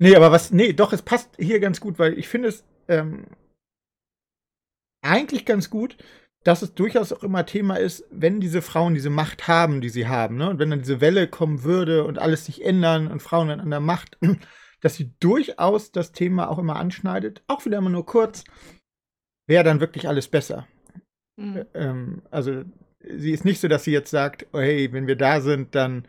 nee, 0.00 0.16
aber 0.16 0.32
was. 0.32 0.50
Nee, 0.50 0.72
doch, 0.72 0.92
es 0.92 1.02
passt 1.02 1.30
hier 1.38 1.60
ganz 1.60 1.80
gut, 1.80 2.00
weil 2.00 2.18
ich 2.18 2.28
finde 2.28 2.48
es 2.48 2.64
ähm, 2.88 3.26
eigentlich 5.02 5.46
ganz 5.46 5.70
gut, 5.70 5.96
dass 6.42 6.62
es 6.62 6.74
durchaus 6.74 7.12
auch 7.12 7.22
immer 7.22 7.46
Thema 7.46 7.76
ist, 7.76 8.04
wenn 8.10 8.40
diese 8.40 8.62
Frauen 8.62 8.94
diese 8.94 9.10
Macht 9.10 9.46
haben, 9.46 9.80
die 9.80 9.90
sie 9.90 10.08
haben, 10.08 10.36
ne? 10.36 10.48
und 10.48 10.58
wenn 10.58 10.70
dann 10.70 10.80
diese 10.80 11.00
Welle 11.00 11.28
kommen 11.28 11.62
würde 11.62 12.04
und 12.04 12.18
alles 12.18 12.46
sich 12.46 12.64
ändern 12.64 13.08
und 13.08 13.22
Frauen 13.22 13.48
dann 13.48 13.60
an 13.60 13.70
der 13.70 13.80
Macht, 13.80 14.18
dass 14.80 14.96
sie 14.96 15.12
durchaus 15.20 15.92
das 15.92 16.12
Thema 16.12 16.48
auch 16.48 16.58
immer 16.58 16.76
anschneidet, 16.76 17.42
auch 17.46 17.64
wieder 17.64 17.78
immer 17.78 17.90
nur 17.90 18.06
kurz, 18.06 18.44
wäre 19.50 19.64
dann 19.64 19.80
wirklich 19.80 20.08
alles 20.08 20.28
besser. 20.28 20.66
Mhm. 21.36 21.66
Ähm, 21.74 22.22
also 22.30 22.62
sie 23.00 23.32
ist 23.32 23.44
nicht 23.44 23.60
so, 23.60 23.68
dass 23.68 23.84
sie 23.84 23.92
jetzt 23.92 24.10
sagt, 24.10 24.46
oh, 24.52 24.60
hey, 24.60 24.92
wenn 24.92 25.08
wir 25.08 25.16
da 25.16 25.40
sind, 25.40 25.74
dann 25.74 26.06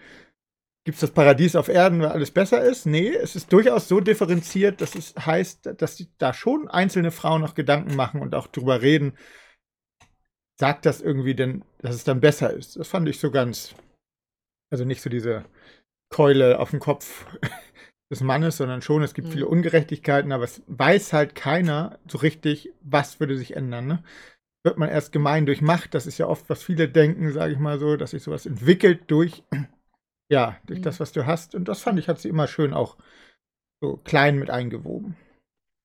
gibt 0.85 0.95
es 0.95 1.01
das 1.01 1.11
Paradies 1.11 1.55
auf 1.55 1.67
Erden, 1.67 2.01
weil 2.01 2.09
alles 2.09 2.31
besser 2.31 2.61
ist. 2.61 2.85
Nee, 2.85 3.09
es 3.09 3.35
ist 3.35 3.51
durchaus 3.51 3.87
so 3.87 3.99
differenziert, 3.99 4.79
dass 4.79 4.95
es 4.95 5.15
heißt, 5.15 5.81
dass 5.81 6.05
da 6.19 6.33
schon 6.33 6.67
einzelne 6.69 7.11
Frauen 7.11 7.41
noch 7.41 7.55
Gedanken 7.55 7.95
machen 7.95 8.21
und 8.21 8.35
auch 8.35 8.47
drüber 8.47 8.81
reden. 8.81 9.17
Sagt 10.59 10.85
das 10.85 11.01
irgendwie 11.01 11.35
denn, 11.35 11.63
dass 11.79 11.95
es 11.95 12.03
dann 12.03 12.21
besser 12.21 12.53
ist? 12.53 12.77
Das 12.77 12.87
fand 12.87 13.09
ich 13.09 13.19
so 13.19 13.31
ganz, 13.31 13.73
also 14.71 14.85
nicht 14.85 15.01
so 15.01 15.09
diese 15.09 15.45
Keule 16.09 16.59
auf 16.59 16.69
dem 16.69 16.79
Kopf 16.79 17.25
des 18.11 18.21
Mannes, 18.21 18.57
sondern 18.57 18.81
schon, 18.81 19.01
es 19.01 19.13
gibt 19.13 19.29
mhm. 19.29 19.31
viele 19.31 19.47
Ungerechtigkeiten, 19.47 20.33
aber 20.33 20.43
es 20.43 20.61
weiß 20.67 21.13
halt 21.13 21.33
keiner 21.33 21.97
so 22.07 22.17
richtig, 22.17 22.71
was 22.81 23.19
würde 23.19 23.37
sich 23.37 23.55
ändern. 23.55 23.87
Ne? 23.87 24.03
Wird 24.63 24.77
man 24.77 24.89
erst 24.89 25.13
gemein 25.13 25.45
durch 25.45 25.61
Macht, 25.61 25.95
das 25.95 26.05
ist 26.05 26.17
ja 26.17 26.27
oft, 26.27 26.49
was 26.49 26.61
viele 26.61 26.89
denken, 26.89 27.31
sage 27.31 27.53
ich 27.53 27.59
mal 27.59 27.79
so, 27.79 27.95
dass 27.95 28.11
sich 28.11 28.21
sowas 28.21 28.45
entwickelt 28.45 29.09
durch 29.09 29.43
ja, 30.29 30.57
durch 30.65 30.79
mhm. 30.79 30.83
das, 30.83 30.99
was 30.99 31.13
du 31.13 31.25
hast. 31.25 31.55
Und 31.55 31.69
das 31.69 31.81
fand 31.81 31.97
ich, 31.99 32.09
hat 32.09 32.19
sie 32.19 32.29
immer 32.29 32.47
schön 32.47 32.73
auch 32.73 32.97
so 33.81 33.97
klein 33.97 34.37
mit 34.37 34.49
eingewoben. 34.49 35.15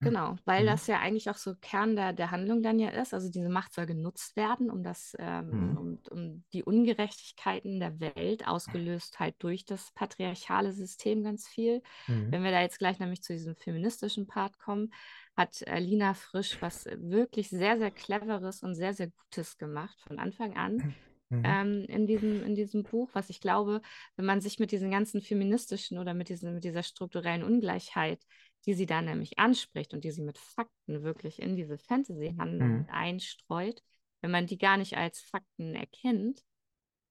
Genau, 0.00 0.36
weil 0.44 0.64
mhm. 0.64 0.66
das 0.66 0.86
ja 0.88 0.98
eigentlich 0.98 1.30
auch 1.30 1.36
so 1.36 1.54
Kern 1.54 1.96
der, 1.96 2.12
der 2.12 2.30
Handlung 2.30 2.62
dann 2.62 2.78
ja 2.78 2.90
ist. 2.90 3.14
Also 3.14 3.30
diese 3.30 3.48
Macht 3.48 3.72
soll 3.72 3.86
genutzt 3.86 4.36
werden, 4.36 4.70
um 4.70 4.82
das, 4.82 5.16
ähm, 5.18 5.48
mhm. 5.48 5.76
um, 5.78 5.98
um 6.10 6.44
die 6.52 6.62
Ungerechtigkeiten 6.62 7.80
der 7.80 7.98
Welt, 7.98 8.46
ausgelöst 8.46 9.18
halt 9.18 9.36
durch 9.38 9.64
das 9.64 9.92
patriarchale 9.94 10.72
System 10.72 11.24
ganz 11.24 11.48
viel. 11.48 11.82
Mhm. 12.08 12.30
Wenn 12.30 12.44
wir 12.44 12.50
da 12.50 12.60
jetzt 12.60 12.78
gleich 12.78 12.98
nämlich 12.98 13.22
zu 13.22 13.32
diesem 13.32 13.56
feministischen 13.56 14.26
Part 14.26 14.58
kommen, 14.58 14.92
hat 15.34 15.62
äh, 15.62 15.78
Lina 15.78 16.12
Frisch 16.12 16.60
was 16.60 16.84
wirklich 16.98 17.48
sehr, 17.48 17.78
sehr 17.78 17.90
Cleveres 17.90 18.62
und 18.62 18.74
sehr, 18.74 18.92
sehr 18.92 19.08
Gutes 19.08 19.56
gemacht 19.56 19.98
von 20.06 20.18
Anfang 20.18 20.56
an. 20.56 20.94
Mhm. 21.28 21.42
Ähm, 21.44 21.84
in, 21.88 22.06
diesem, 22.06 22.44
in 22.44 22.54
diesem 22.54 22.84
Buch, 22.84 23.10
was 23.12 23.30
ich 23.30 23.40
glaube, 23.40 23.80
wenn 24.16 24.26
man 24.26 24.40
sich 24.40 24.60
mit 24.60 24.70
diesen 24.70 24.90
ganzen 24.90 25.22
feministischen 25.22 25.98
oder 25.98 26.14
mit, 26.14 26.28
diesen, 26.28 26.54
mit 26.54 26.64
dieser 26.64 26.84
strukturellen 26.84 27.42
Ungleichheit, 27.42 28.22
die 28.66 28.74
sie 28.74 28.86
da 28.86 29.00
nämlich 29.00 29.38
anspricht 29.38 29.94
und 29.94 30.04
die 30.04 30.10
sie 30.10 30.22
mit 30.22 30.38
Fakten 30.38 31.02
wirklich 31.02 31.40
in 31.40 31.56
diese 31.56 31.78
Fantasy-Handlung 31.78 32.78
mhm. 32.78 32.86
einstreut, 32.90 33.82
wenn 34.20 34.30
man 34.30 34.46
die 34.46 34.58
gar 34.58 34.76
nicht 34.76 34.96
als 34.96 35.20
Fakten 35.20 35.74
erkennt, 35.74 36.42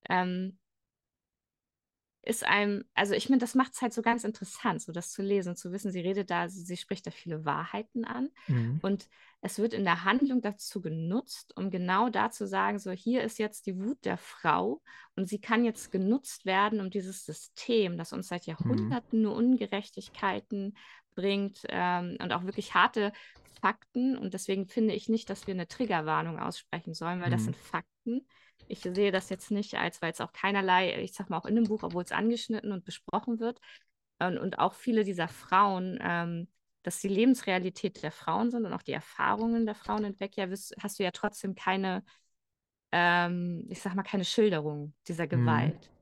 ähm, 0.09 0.59
ist 2.25 2.43
einem, 2.43 2.83
also 2.95 3.13
ich 3.13 3.27
finde, 3.27 3.39
das 3.39 3.53
macht 3.53 3.73
es 3.73 3.81
halt 3.81 3.93
so 3.93 4.01
ganz 4.01 4.23
interessant, 4.23 4.81
so 4.81 4.91
das 4.91 5.11
zu 5.11 5.21
lesen, 5.21 5.55
zu 5.55 5.71
wissen, 5.71 5.91
sie 5.91 5.99
redet 5.99 6.31
da, 6.31 6.49
sie, 6.49 6.63
sie 6.63 6.75
spricht 6.75 7.05
da 7.05 7.11
viele 7.11 7.45
Wahrheiten 7.45 8.03
an 8.03 8.29
mhm. 8.47 8.79
und 8.81 9.07
es 9.41 9.59
wird 9.59 9.75
in 9.75 9.83
der 9.83 10.03
Handlung 10.03 10.41
dazu 10.41 10.81
genutzt, 10.81 11.55
um 11.55 11.69
genau 11.69 12.09
da 12.09 12.31
zu 12.31 12.47
sagen, 12.47 12.79
so 12.79 12.91
hier 12.91 13.23
ist 13.23 13.37
jetzt 13.37 13.67
die 13.67 13.79
Wut 13.79 14.03
der 14.05 14.17
Frau 14.17 14.81
und 15.15 15.29
sie 15.29 15.39
kann 15.39 15.63
jetzt 15.63 15.91
genutzt 15.91 16.45
werden, 16.45 16.81
um 16.81 16.89
dieses 16.89 17.25
System, 17.25 17.95
das 17.95 18.11
uns 18.11 18.27
seit 18.27 18.47
mhm. 18.47 18.53
Jahrhunderten 18.53 19.19
mhm. 19.19 19.23
nur 19.23 19.35
Ungerechtigkeiten 19.35 20.75
bringt 21.15 21.61
ähm, 21.69 22.17
und 22.21 22.31
auch 22.33 22.43
wirklich 22.43 22.73
harte 22.73 23.11
Fakten 23.61 24.17
und 24.17 24.33
deswegen 24.33 24.67
finde 24.67 24.93
ich 24.93 25.09
nicht, 25.09 25.29
dass 25.29 25.47
wir 25.47 25.53
eine 25.53 25.67
Triggerwarnung 25.67 26.39
aussprechen 26.39 26.93
sollen, 26.93 27.21
weil 27.21 27.29
mhm. 27.29 27.33
das 27.33 27.43
sind 27.45 27.55
Fakten 27.55 28.27
ich 28.67 28.81
sehe 28.81 29.11
das 29.11 29.29
jetzt 29.29 29.51
nicht 29.51 29.75
als, 29.75 30.01
weil 30.01 30.11
es 30.11 30.21
auch 30.21 30.33
keinerlei, 30.33 31.01
ich 31.01 31.13
sag 31.13 31.29
mal 31.29 31.37
auch 31.37 31.45
in 31.45 31.55
dem 31.55 31.65
Buch, 31.65 31.83
obwohl 31.83 32.03
es 32.03 32.11
angeschnitten 32.11 32.71
und 32.71 32.85
besprochen 32.85 33.39
wird. 33.39 33.59
Und, 34.19 34.37
und 34.37 34.59
auch 34.59 34.73
viele 34.73 35.03
dieser 35.03 35.27
Frauen, 35.27 35.99
ähm, 36.01 36.47
dass 36.83 36.99
die 36.99 37.07
Lebensrealität 37.07 38.01
der 38.01 38.11
Frauen 38.11 38.51
sind 38.51 38.65
und 38.65 38.73
auch 38.73 38.83
die 38.83 38.93
Erfahrungen 38.93 39.65
der 39.65 39.75
Frauen 39.75 40.05
entdeckt, 40.05 40.35
ja, 40.35 40.47
hast 40.47 40.99
du 40.99 41.03
ja 41.03 41.11
trotzdem 41.11 41.55
keine, 41.55 42.03
ähm, 42.91 43.65
ich 43.69 43.81
sag 43.81 43.95
mal, 43.95 44.03
keine 44.03 44.25
Schilderung 44.25 44.93
dieser 45.07 45.25
mhm. 45.25 45.29
Gewalt. 45.29 45.75
Mhm. 45.75 45.94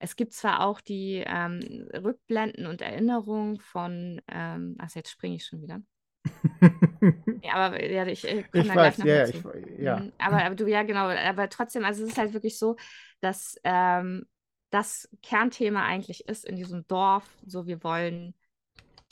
Es 0.00 0.16
gibt 0.16 0.32
zwar 0.32 0.64
auch 0.64 0.80
die 0.80 1.22
ähm, 1.26 1.60
Rückblenden 1.94 2.66
und 2.66 2.80
Erinnerungen 2.80 3.60
von, 3.60 4.20
ähm, 4.28 4.76
ach, 4.78 4.94
jetzt 4.94 5.10
springe 5.10 5.36
ich 5.36 5.44
schon 5.44 5.62
wieder. 5.62 5.80
Ja, 7.42 7.54
aber 7.54 7.82
ja, 7.82 8.06
ich 8.06 8.26
äh, 8.26 8.42
komme 8.42 8.64
da 8.64 8.72
gleich 8.72 8.76
weiß, 8.76 8.98
noch 8.98 9.06
ja, 9.06 9.26
ich, 9.26 9.42
ja. 9.78 9.96
Mhm, 10.00 10.12
aber, 10.18 10.44
aber 10.44 10.54
du, 10.54 10.66
ja, 10.66 10.82
genau, 10.82 11.08
aber 11.08 11.48
trotzdem, 11.48 11.84
also 11.84 12.02
es 12.02 12.10
ist 12.10 12.18
halt 12.18 12.34
wirklich 12.34 12.58
so, 12.58 12.76
dass 13.20 13.56
ähm, 13.64 14.26
das 14.70 15.08
Kernthema 15.22 15.84
eigentlich 15.84 16.28
ist 16.28 16.44
in 16.44 16.56
diesem 16.56 16.86
Dorf, 16.86 17.24
so 17.46 17.66
wir 17.66 17.82
wollen 17.82 18.34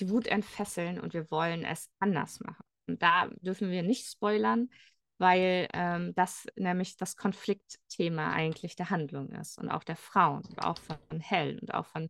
die 0.01 0.11
Wut 0.11 0.27
entfesseln 0.27 1.01
und 1.01 1.15
wir 1.15 1.31
wollen 1.31 1.65
es 1.65 1.91
anders 1.99 2.41
machen. 2.41 2.65
Und 2.87 3.03
da 3.03 3.29
dürfen 3.41 3.71
wir 3.71 3.83
nicht 3.83 4.07
spoilern, 4.07 4.71
weil 5.19 5.69
ähm, 5.75 6.15
das 6.15 6.47
nämlich 6.57 6.97
das 6.97 7.17
Konfliktthema 7.17 8.33
eigentlich 8.33 8.77
der 8.77 8.91
Handlung 8.91 9.31
ist 9.31 9.59
und 9.59 9.69
auch 9.71 9.85
der 9.85 9.97
Frauen, 9.97 10.43
auch 10.59 10.79
von 10.79 11.21
Hell 11.21 11.59
und 11.61 11.75
auch 11.75 11.87
von 11.87 12.09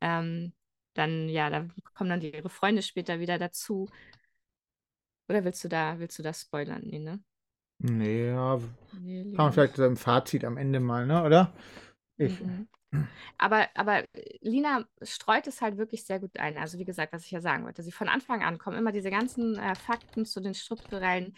ähm, 0.00 0.52
dann, 0.94 1.28
ja, 1.28 1.48
da 1.48 1.66
kommen 1.94 2.10
dann 2.10 2.20
ihre 2.22 2.50
Freunde 2.50 2.82
später 2.82 3.20
wieder 3.20 3.38
dazu. 3.38 3.88
Oder 5.28 5.44
willst 5.44 5.62
du 5.62 5.68
da, 5.68 5.98
willst 5.98 6.18
du 6.18 6.22
das 6.22 6.42
spoilern? 6.42 6.82
Nee, 6.84 6.98
ne? 6.98 7.22
Nee, 7.78 8.28
ja. 8.30 8.58
Nee, 8.98 9.22
kann 9.36 9.46
man 9.46 9.52
vielleicht 9.52 9.76
so 9.76 9.84
im 9.84 9.96
Fazit 9.96 10.44
am 10.44 10.56
Ende 10.56 10.80
mal, 10.80 11.06
ne? 11.06 11.22
Oder? 11.22 11.52
Ich. 12.16 12.40
Mhm. 12.40 12.68
Aber, 13.36 13.68
aber 13.74 14.04
Lina 14.40 14.84
streut 15.02 15.46
es 15.46 15.60
halt 15.60 15.76
wirklich 15.76 16.04
sehr 16.04 16.18
gut 16.20 16.38
ein. 16.38 16.56
Also 16.56 16.78
wie 16.78 16.84
gesagt, 16.84 17.12
was 17.12 17.24
ich 17.24 17.30
ja 17.30 17.40
sagen 17.40 17.64
wollte, 17.64 17.82
sie 17.82 17.92
von 17.92 18.08
Anfang 18.08 18.42
an 18.42 18.58
kommen 18.58 18.78
immer 18.78 18.92
diese 18.92 19.10
ganzen 19.10 19.56
äh, 19.58 19.74
Fakten 19.74 20.24
zu 20.24 20.40
den 20.40 20.54
strukturellen 20.54 21.36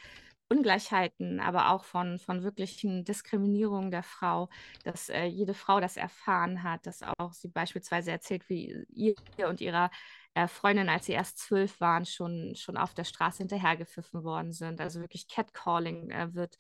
Ungleichheiten, 0.51 1.38
aber 1.40 1.70
auch 1.70 1.84
von, 1.84 2.18
von 2.18 2.42
wirklichen 2.42 3.05
Diskriminierungen 3.05 3.90
der 3.92 4.03
Frau, 4.03 4.48
dass 4.84 5.09
äh, 5.09 5.24
jede 5.24 5.55
Frau 5.55 5.80
das 5.80 5.96
erfahren 5.96 6.64
hat, 6.64 6.86
dass 6.86 7.03
auch 7.03 7.32
sie 7.32 7.48
beispielsweise 7.48 8.11
erzählt, 8.11 8.48
wie 8.48 8.84
ihr 8.92 9.14
und 9.48 9.61
ihrer 9.61 9.90
äh, 10.34 10.48
Freundin, 10.48 10.88
als 10.88 11.07
sie 11.07 11.12
erst 11.12 11.38
zwölf 11.38 11.80
waren, 11.80 12.05
schon, 12.05 12.55
schon 12.57 12.76
auf 12.76 12.94
der 12.94 13.05
Straße 13.05 13.38
hinterhergepfiffen 13.38 14.24
worden 14.24 14.53
sind. 14.53 14.80
Also 14.80 15.01
wirklich 15.01 15.28
Catcalling 15.28 16.11
äh, 16.11 16.34
wird 16.34 16.57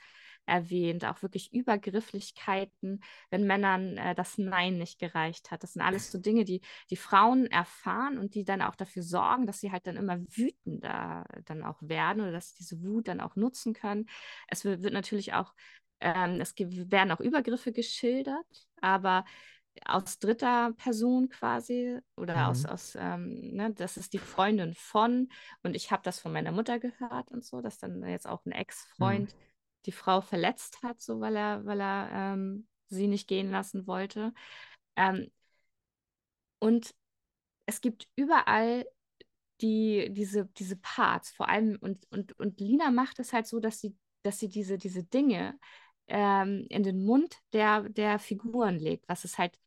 erwähnt, 0.50 1.04
auch 1.04 1.22
wirklich 1.22 1.52
Übergrifflichkeiten, 1.52 3.02
wenn 3.30 3.46
Männern 3.46 3.96
äh, 3.96 4.14
das 4.14 4.36
Nein 4.36 4.78
nicht 4.78 4.98
gereicht 4.98 5.50
hat. 5.50 5.62
Das 5.62 5.74
sind 5.74 5.82
alles 5.82 6.10
so 6.10 6.18
Dinge, 6.18 6.44
die 6.44 6.60
die 6.90 6.96
Frauen 6.96 7.46
erfahren 7.46 8.18
und 8.18 8.34
die 8.34 8.44
dann 8.44 8.60
auch 8.60 8.74
dafür 8.74 9.02
sorgen, 9.02 9.46
dass 9.46 9.60
sie 9.60 9.70
halt 9.70 9.86
dann 9.86 9.96
immer 9.96 10.18
wütender 10.20 11.24
dann 11.44 11.62
auch 11.62 11.78
werden 11.80 12.20
oder 12.20 12.32
dass 12.32 12.50
sie 12.50 12.56
diese 12.58 12.82
Wut 12.82 13.06
dann 13.08 13.20
auch 13.20 13.36
nutzen 13.36 13.72
können. 13.74 14.06
Es 14.48 14.64
wird, 14.64 14.82
wird 14.82 14.92
natürlich 14.92 15.34
auch, 15.34 15.54
ähm, 16.00 16.40
es 16.40 16.54
werden 16.58 17.12
auch 17.12 17.20
Übergriffe 17.20 17.72
geschildert, 17.72 18.66
aber 18.80 19.24
aus 19.84 20.18
dritter 20.18 20.72
Person 20.76 21.28
quasi 21.28 22.00
oder 22.16 22.34
mhm. 22.34 22.42
aus, 22.42 22.66
aus 22.66 22.98
ähm, 23.00 23.54
ne, 23.54 23.72
das 23.72 23.96
ist 23.96 24.12
die 24.12 24.18
Freundin 24.18 24.74
von 24.74 25.28
und 25.62 25.76
ich 25.76 25.92
habe 25.92 26.02
das 26.02 26.18
von 26.18 26.32
meiner 26.32 26.50
Mutter 26.50 26.80
gehört 26.80 27.30
und 27.30 27.44
so, 27.44 27.60
dass 27.60 27.78
dann 27.78 28.02
jetzt 28.02 28.26
auch 28.26 28.44
ein 28.44 28.52
Ex-Freund 28.52 29.32
mhm 29.32 29.49
die 29.86 29.92
Frau 29.92 30.20
verletzt 30.20 30.82
hat, 30.82 31.00
so 31.00 31.20
weil 31.20 31.36
er, 31.36 31.64
weil 31.64 31.80
er 31.80 32.10
ähm, 32.12 32.68
sie 32.88 33.06
nicht 33.06 33.28
gehen 33.28 33.50
lassen 33.50 33.86
wollte. 33.86 34.32
Ähm, 34.96 35.30
und 36.58 36.94
es 37.66 37.80
gibt 37.80 38.08
überall 38.16 38.84
die, 39.60 40.08
diese, 40.12 40.46
diese 40.46 40.76
Parts, 40.76 41.30
vor 41.30 41.48
allem, 41.48 41.78
und, 41.80 42.06
und, 42.10 42.38
und 42.38 42.60
Lina 42.60 42.90
macht 42.90 43.18
es 43.18 43.32
halt 43.32 43.46
so, 43.46 43.60
dass 43.60 43.80
sie, 43.80 43.96
dass 44.22 44.38
sie 44.38 44.48
diese, 44.48 44.78
diese 44.78 45.04
Dinge 45.04 45.58
ähm, 46.08 46.66
in 46.68 46.82
den 46.82 47.04
Mund 47.04 47.36
der, 47.52 47.88
der 47.88 48.18
Figuren 48.18 48.78
legt, 48.78 49.08
was 49.08 49.24
es 49.24 49.38
halt 49.38 49.58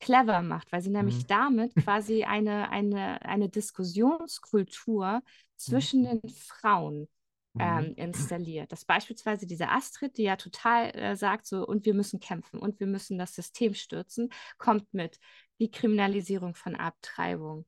clever 0.00 0.42
macht, 0.42 0.70
weil 0.70 0.82
sie 0.82 0.90
nämlich 0.90 1.18
mhm. 1.18 1.26
damit 1.26 1.74
quasi 1.84 2.24
eine, 2.24 2.70
eine, 2.70 3.22
eine 3.22 3.48
Diskussionskultur 3.48 5.22
zwischen 5.56 6.02
mhm. 6.02 6.20
den 6.20 6.30
Frauen 6.30 7.08
ähm, 7.58 7.88
mhm. 7.88 7.94
installiert. 7.94 8.72
Dass 8.72 8.84
beispielsweise 8.84 9.46
diese 9.46 9.68
Astrid, 9.68 10.16
die 10.16 10.24
ja 10.24 10.36
total 10.36 10.90
äh, 10.94 11.16
sagt, 11.16 11.46
so, 11.46 11.66
und 11.66 11.84
wir 11.86 11.94
müssen 11.94 12.20
kämpfen 12.20 12.58
und 12.58 12.80
wir 12.80 12.86
müssen 12.86 13.18
das 13.18 13.34
System 13.34 13.74
stürzen, 13.74 14.30
kommt 14.58 14.92
mit 14.92 15.18
die 15.60 15.70
Kriminalisierung 15.70 16.54
von 16.54 16.76
Abtreibung, 16.76 17.64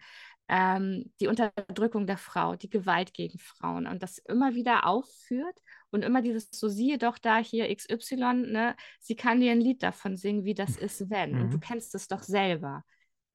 ähm, 0.48 1.12
die 1.20 1.28
Unterdrückung 1.28 2.06
der 2.06 2.18
Frau, 2.18 2.56
die 2.56 2.70
Gewalt 2.70 3.14
gegen 3.14 3.38
Frauen 3.38 3.86
und 3.86 4.02
das 4.02 4.18
immer 4.18 4.54
wieder 4.54 4.86
aufführt 4.86 5.58
und 5.90 6.02
immer 6.02 6.22
dieses, 6.22 6.48
so 6.50 6.68
siehe 6.68 6.98
doch 6.98 7.18
da 7.18 7.38
hier 7.38 7.74
XY, 7.74 8.34
ne, 8.50 8.76
sie 8.98 9.14
kann 9.14 9.40
dir 9.40 9.52
ein 9.52 9.60
Lied 9.60 9.82
davon 9.82 10.16
singen, 10.16 10.44
wie 10.44 10.54
das 10.54 10.76
ist, 10.76 11.08
wenn. 11.08 11.32
Mhm. 11.32 11.40
Und 11.42 11.50
du 11.52 11.56
mhm. 11.56 11.60
kennst 11.60 11.94
es 11.94 12.08
doch 12.08 12.22
selber. 12.22 12.84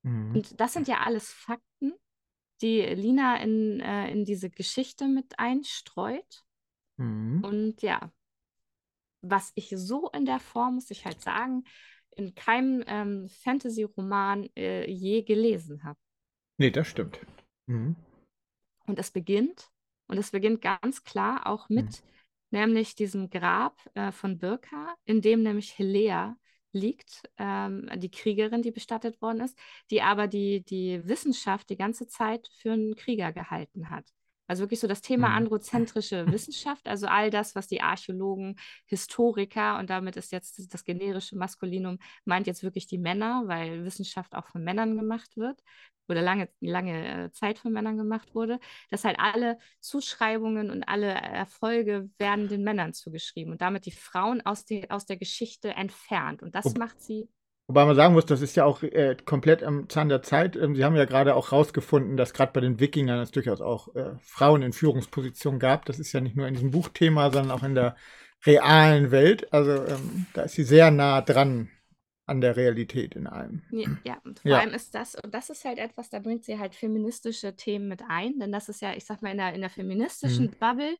Mhm. 0.03 0.35
Und 0.35 0.59
das 0.59 0.73
sind 0.73 0.87
ja 0.87 0.99
alles 1.05 1.29
Fakten, 1.29 1.93
die 2.61 2.81
Lina 2.81 3.41
in, 3.41 3.79
äh, 3.79 4.09
in 4.11 4.25
diese 4.25 4.49
Geschichte 4.49 5.07
mit 5.07 5.39
einstreut. 5.39 6.45
Mhm. 6.97 7.43
Und 7.43 7.81
ja, 7.81 8.11
was 9.21 9.51
ich 9.55 9.69
so 9.75 10.09
in 10.11 10.25
der 10.25 10.39
Form, 10.39 10.75
muss 10.75 10.91
ich 10.91 11.05
halt 11.05 11.21
sagen, 11.21 11.63
in 12.15 12.33
keinem 12.33 12.83
ähm, 12.87 13.27
Fantasy-Roman 13.27 14.49
äh, 14.55 14.89
je 14.89 15.23
gelesen 15.23 15.83
habe. 15.83 15.99
Nee, 16.57 16.71
das 16.71 16.87
stimmt. 16.87 17.19
Mhm. 17.67 17.95
Und 18.85 18.99
es 18.99 19.11
beginnt, 19.11 19.69
und 20.07 20.17
es 20.17 20.31
beginnt 20.31 20.61
ganz 20.61 21.03
klar 21.03 21.47
auch 21.47 21.67
mit 21.69 21.85
mhm. 21.85 22.09
nämlich 22.51 22.95
diesem 22.95 23.29
Grab 23.29 23.77
äh, 23.95 24.11
von 24.11 24.37
Birka, 24.37 24.95
in 25.05 25.21
dem 25.21 25.43
nämlich 25.43 25.77
Helea 25.77 26.37
liegt, 26.75 27.23
ähm, 27.37 27.89
die 27.97 28.11
Kriegerin, 28.11 28.61
die 28.61 28.71
bestattet 28.71 29.21
worden 29.21 29.41
ist, 29.41 29.57
die 29.91 30.01
aber 30.03 30.27
die, 30.27 30.63
die 30.63 31.07
Wissenschaft 31.07 31.69
die 31.69 31.77
ganze 31.77 32.07
Zeit 32.07 32.49
für 32.59 32.73
einen 32.73 32.95
Krieger 32.95 33.33
gehalten 33.33 33.89
hat. 33.89 34.05
Also 34.47 34.63
wirklich 34.63 34.79
so 34.79 34.87
das 34.87 35.01
Thema 35.01 35.29
mhm. 35.29 35.35
androzentrische 35.35 36.31
Wissenschaft, 36.31 36.87
also 36.87 37.07
all 37.07 37.29
das, 37.29 37.55
was 37.55 37.67
die 37.67 37.81
Archäologen, 37.81 38.57
Historiker 38.85 39.79
und 39.79 39.89
damit 39.89 40.17
ist 40.17 40.31
jetzt 40.31 40.73
das 40.73 40.83
generische 40.83 41.37
Maskulinum, 41.37 41.97
meint 42.25 42.47
jetzt 42.47 42.63
wirklich 42.63 42.87
die 42.87 42.97
Männer, 42.97 43.43
weil 43.45 43.85
Wissenschaft 43.85 44.35
auch 44.35 44.47
von 44.47 44.63
Männern 44.63 44.97
gemacht 44.97 45.37
wird 45.37 45.61
oder 46.07 46.21
lange, 46.21 46.49
lange 46.59 47.25
äh, 47.25 47.31
Zeit 47.31 47.57
von 47.59 47.73
Männern 47.73 47.97
gemacht 47.97 48.35
wurde, 48.35 48.59
dass 48.89 49.03
halt 49.03 49.19
alle 49.19 49.57
Zuschreibungen 49.79 50.69
und 50.69 50.83
alle 50.83 51.07
Erfolge 51.07 52.09
werden 52.17 52.47
den 52.47 52.63
Männern 52.63 52.93
zugeschrieben 52.93 53.53
und 53.53 53.61
damit 53.61 53.85
die 53.85 53.91
Frauen 53.91 54.45
aus, 54.45 54.65
die, 54.65 54.89
aus 54.89 55.05
der 55.05 55.17
Geschichte 55.17 55.69
entfernt. 55.69 56.43
Und 56.43 56.55
das 56.55 56.75
macht 56.75 57.01
sie 57.01 57.27
Wobei 57.67 57.85
man 57.85 57.95
sagen 57.95 58.13
muss, 58.13 58.27
das 58.27 58.41
ist 58.41 58.55
ja 58.55 58.63
auch 58.63 58.83
äh, 58.83 59.17
komplett 59.25 59.63
am 59.63 59.89
Zahn 59.89 60.09
der 60.09 60.21
Zeit. 60.21 60.55
Ähm, 60.55 60.75
Sie 60.75 60.85
haben 60.85 60.95
ja 60.95 61.05
gerade 61.05 61.35
auch 61.35 61.51
rausgefunden, 61.51 62.15
dass 62.15 62.33
gerade 62.33 62.51
bei 62.53 62.61
den 62.61 62.79
Wikingern 62.79 63.19
es 63.19 63.31
durchaus 63.31 63.59
auch 63.59 63.95
äh, 63.95 64.11
Frauen 64.21 64.61
in 64.61 64.71
Führungspositionen 64.71 65.59
gab. 65.59 65.85
Das 65.85 65.97
ist 65.97 66.13
ja 66.13 66.21
nicht 66.21 66.35
nur 66.35 66.47
in 66.47 66.53
diesem 66.53 66.71
Buchthema, 66.71 67.31
sondern 67.31 67.57
auch 67.57 67.63
in 67.63 67.73
der 67.73 67.95
realen 68.45 69.09
Welt. 69.09 69.51
Also 69.51 69.71
ähm, 69.71 70.27
da 70.33 70.43
ist 70.43 70.53
sie 70.53 70.63
sehr 70.63 70.91
nah 70.91 71.21
dran 71.21 71.69
an 72.27 72.41
der 72.41 72.55
Realität 72.55 73.15
in 73.15 73.27
allem. 73.27 73.61
Ja, 74.03 74.19
und 74.23 74.39
vor 74.39 74.51
ja. 74.51 74.59
allem 74.59 74.73
ist 74.73 74.95
das, 74.95 75.15
und 75.15 75.33
das 75.33 75.49
ist 75.49 75.63
halt 75.63 75.77
etwas, 75.77 76.09
da 76.09 76.19
bringt 76.19 76.43
sie 76.43 76.57
halt 76.57 76.75
feministische 76.75 77.55
Themen 77.55 77.87
mit 77.87 78.01
ein, 78.07 78.39
denn 78.39 78.51
das 78.51 78.67
ist 78.67 78.81
ja, 78.81 78.93
ich 78.93 79.05
sag 79.05 79.21
mal, 79.21 79.31
in 79.31 79.37
der, 79.37 79.53
in 79.53 79.61
der 79.61 79.69
feministischen 79.69 80.45
mhm. 80.45 80.55
Bubble, 80.59 80.95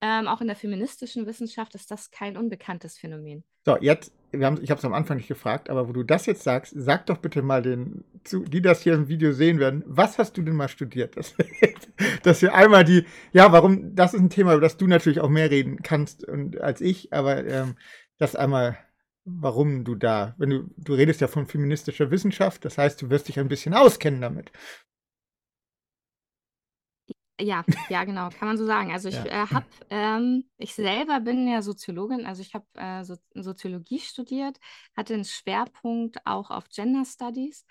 ähm, 0.00 0.28
auch 0.28 0.40
in 0.40 0.46
der 0.46 0.56
feministischen 0.56 1.26
Wissenschaft 1.26 1.74
ist 1.74 1.90
das 1.90 2.10
kein 2.10 2.36
unbekanntes 2.36 2.98
Phänomen. 2.98 3.42
So, 3.64 3.76
jetzt, 3.80 4.12
haben, 4.32 4.62
ich 4.62 4.70
habe 4.70 4.78
es 4.78 4.84
am 4.84 4.94
Anfang 4.94 5.16
nicht 5.16 5.28
gefragt, 5.28 5.68
aber 5.70 5.88
wo 5.88 5.92
du 5.92 6.02
das 6.04 6.26
jetzt 6.26 6.42
sagst, 6.42 6.72
sag 6.76 7.06
doch 7.06 7.18
bitte 7.18 7.42
mal 7.42 7.62
den, 7.62 8.04
zu, 8.24 8.44
die 8.44 8.62
das 8.62 8.82
hier 8.82 8.94
im 8.94 9.08
Video 9.08 9.32
sehen 9.32 9.58
werden, 9.58 9.82
was 9.86 10.18
hast 10.18 10.36
du 10.36 10.42
denn 10.42 10.54
mal 10.54 10.68
studiert? 10.68 11.16
Das, 11.16 11.34
dass 12.22 12.42
wir 12.42 12.54
einmal 12.54 12.84
die, 12.84 13.04
ja, 13.32 13.50
warum, 13.52 13.94
das 13.94 14.14
ist 14.14 14.20
ein 14.20 14.30
Thema, 14.30 14.52
über 14.52 14.60
das 14.60 14.76
du 14.76 14.86
natürlich 14.86 15.20
auch 15.20 15.28
mehr 15.28 15.50
reden 15.50 15.82
kannst 15.82 16.24
und, 16.26 16.60
als 16.60 16.80
ich, 16.80 17.12
aber 17.12 17.44
ähm, 17.46 17.74
das 18.18 18.36
einmal, 18.36 18.78
warum 19.24 19.84
du 19.84 19.96
da, 19.96 20.34
wenn 20.38 20.50
du, 20.50 20.70
du 20.76 20.94
redest 20.94 21.20
ja 21.20 21.26
von 21.26 21.46
feministischer 21.46 22.10
Wissenschaft, 22.10 22.64
das 22.64 22.78
heißt, 22.78 23.02
du 23.02 23.10
wirst 23.10 23.28
dich 23.28 23.38
ein 23.38 23.48
bisschen 23.48 23.74
auskennen 23.74 24.20
damit. 24.20 24.52
Ja, 27.40 27.64
ja, 27.88 28.02
genau, 28.04 28.30
kann 28.30 28.48
man 28.48 28.58
so 28.58 28.66
sagen. 28.66 28.92
Also 28.92 29.08
ich 29.08 29.14
Ja. 29.14 29.26
äh, 29.26 29.46
habe, 29.46 29.66
ähm, 29.90 30.50
ich 30.56 30.74
selber 30.74 31.20
bin 31.20 31.46
ja 31.46 31.62
Soziologin, 31.62 32.26
also 32.26 32.42
ich 32.42 32.52
habe 32.54 32.66
äh, 32.74 33.04
so 33.04 33.16
Soziologie 33.34 34.00
studiert, 34.00 34.58
hatte 34.96 35.14
einen 35.14 35.24
Schwerpunkt 35.24 36.18
auch 36.26 36.50
auf 36.50 36.68
Gender 36.68 37.04
Studies, 37.04 37.64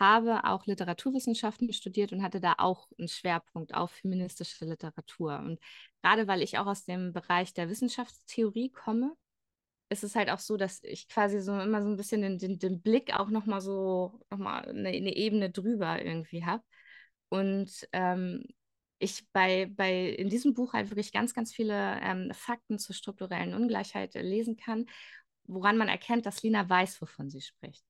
habe 0.00 0.44
auch 0.44 0.66
Literaturwissenschaften 0.66 1.72
studiert 1.72 2.12
und 2.12 2.22
hatte 2.22 2.40
da 2.40 2.54
auch 2.58 2.88
einen 2.98 3.06
Schwerpunkt 3.08 3.74
auf 3.74 3.92
feministische 3.92 4.64
Literatur. 4.64 5.38
Und 5.38 5.60
gerade 6.02 6.26
weil 6.26 6.42
ich 6.42 6.58
auch 6.58 6.66
aus 6.66 6.84
dem 6.84 7.12
Bereich 7.12 7.54
der 7.54 7.68
Wissenschaftstheorie 7.68 8.70
komme, 8.70 9.12
ist 9.90 10.04
es 10.04 10.16
halt 10.16 10.30
auch 10.30 10.38
so, 10.38 10.56
dass 10.56 10.82
ich 10.84 11.08
quasi 11.08 11.40
so 11.40 11.58
immer 11.60 11.82
so 11.82 11.88
ein 11.88 11.96
bisschen 11.96 12.22
den, 12.22 12.38
den, 12.38 12.58
den 12.58 12.80
Blick 12.82 13.14
auch 13.18 13.28
nochmal 13.28 13.60
so, 13.60 14.20
nochmal 14.30 14.68
eine, 14.68 14.88
eine 14.88 15.14
Ebene 15.16 15.50
drüber 15.50 16.02
irgendwie 16.04 16.44
habe. 16.44 16.64
Und 17.28 17.88
ähm, 17.92 18.44
ich 19.02 19.26
bei, 19.32 19.66
bei 19.66 20.08
in 20.10 20.28
diesem 20.28 20.54
Buch 20.54 20.72
halt 20.72 20.90
wirklich 20.90 21.12
ganz, 21.12 21.34
ganz 21.34 21.52
viele 21.52 21.98
ähm, 22.00 22.30
Fakten 22.32 22.78
zur 22.78 22.94
strukturellen 22.94 23.54
Ungleichheit 23.54 24.14
äh, 24.14 24.22
lesen 24.22 24.56
kann, 24.56 24.86
woran 25.44 25.76
man 25.76 25.88
erkennt, 25.88 26.26
dass 26.26 26.42
Lina 26.42 26.68
weiß, 26.68 27.00
wovon 27.02 27.28
sie 27.28 27.40
spricht. 27.40 27.84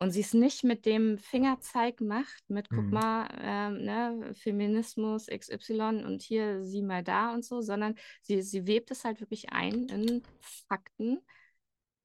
Und 0.00 0.10
sie 0.10 0.20
es 0.20 0.34
nicht 0.34 0.64
mit 0.64 0.86
dem 0.86 1.18
Fingerzeig 1.18 2.00
macht, 2.00 2.42
mit 2.48 2.68
guck 2.68 2.84
mhm. 2.84 2.90
mal, 2.90 3.28
ähm, 3.40 3.84
ne, 3.84 4.34
Feminismus 4.34 5.28
XY 5.28 6.04
und 6.04 6.20
hier 6.20 6.64
sieh 6.64 6.82
mal 6.82 7.04
da 7.04 7.32
und 7.32 7.44
so, 7.44 7.60
sondern 7.60 7.94
sie, 8.20 8.42
sie 8.42 8.66
webt 8.66 8.90
es 8.90 9.04
halt 9.04 9.20
wirklich 9.20 9.52
ein 9.52 9.84
in 9.88 10.22
Fakten, 10.40 11.20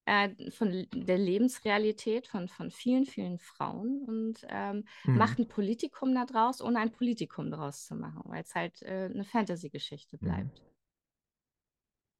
äh, 0.10 0.49
von 0.49 0.88
der 0.91 1.20
Lebensrealität 1.20 2.26
von, 2.26 2.47
von 2.47 2.72
vielen, 2.72 3.05
vielen 3.05 3.38
Frauen 3.38 4.01
und 4.07 4.43
ähm, 4.49 4.86
mhm. 5.03 5.18
macht 5.18 5.38
ein 5.38 5.47
Politikum 5.47 6.16
daraus, 6.16 6.62
ohne 6.62 6.80
ein 6.80 6.91
Politikum 6.91 7.51
daraus 7.51 7.86
zu 7.86 7.95
machen, 7.95 8.24
weil 8.26 8.41
es 8.41 8.55
halt 8.55 8.82
äh, 8.82 9.10
eine 9.14 9.24
Fantasy-Geschichte 9.24 10.18
mhm. 10.20 10.26
bleibt. 10.26 10.64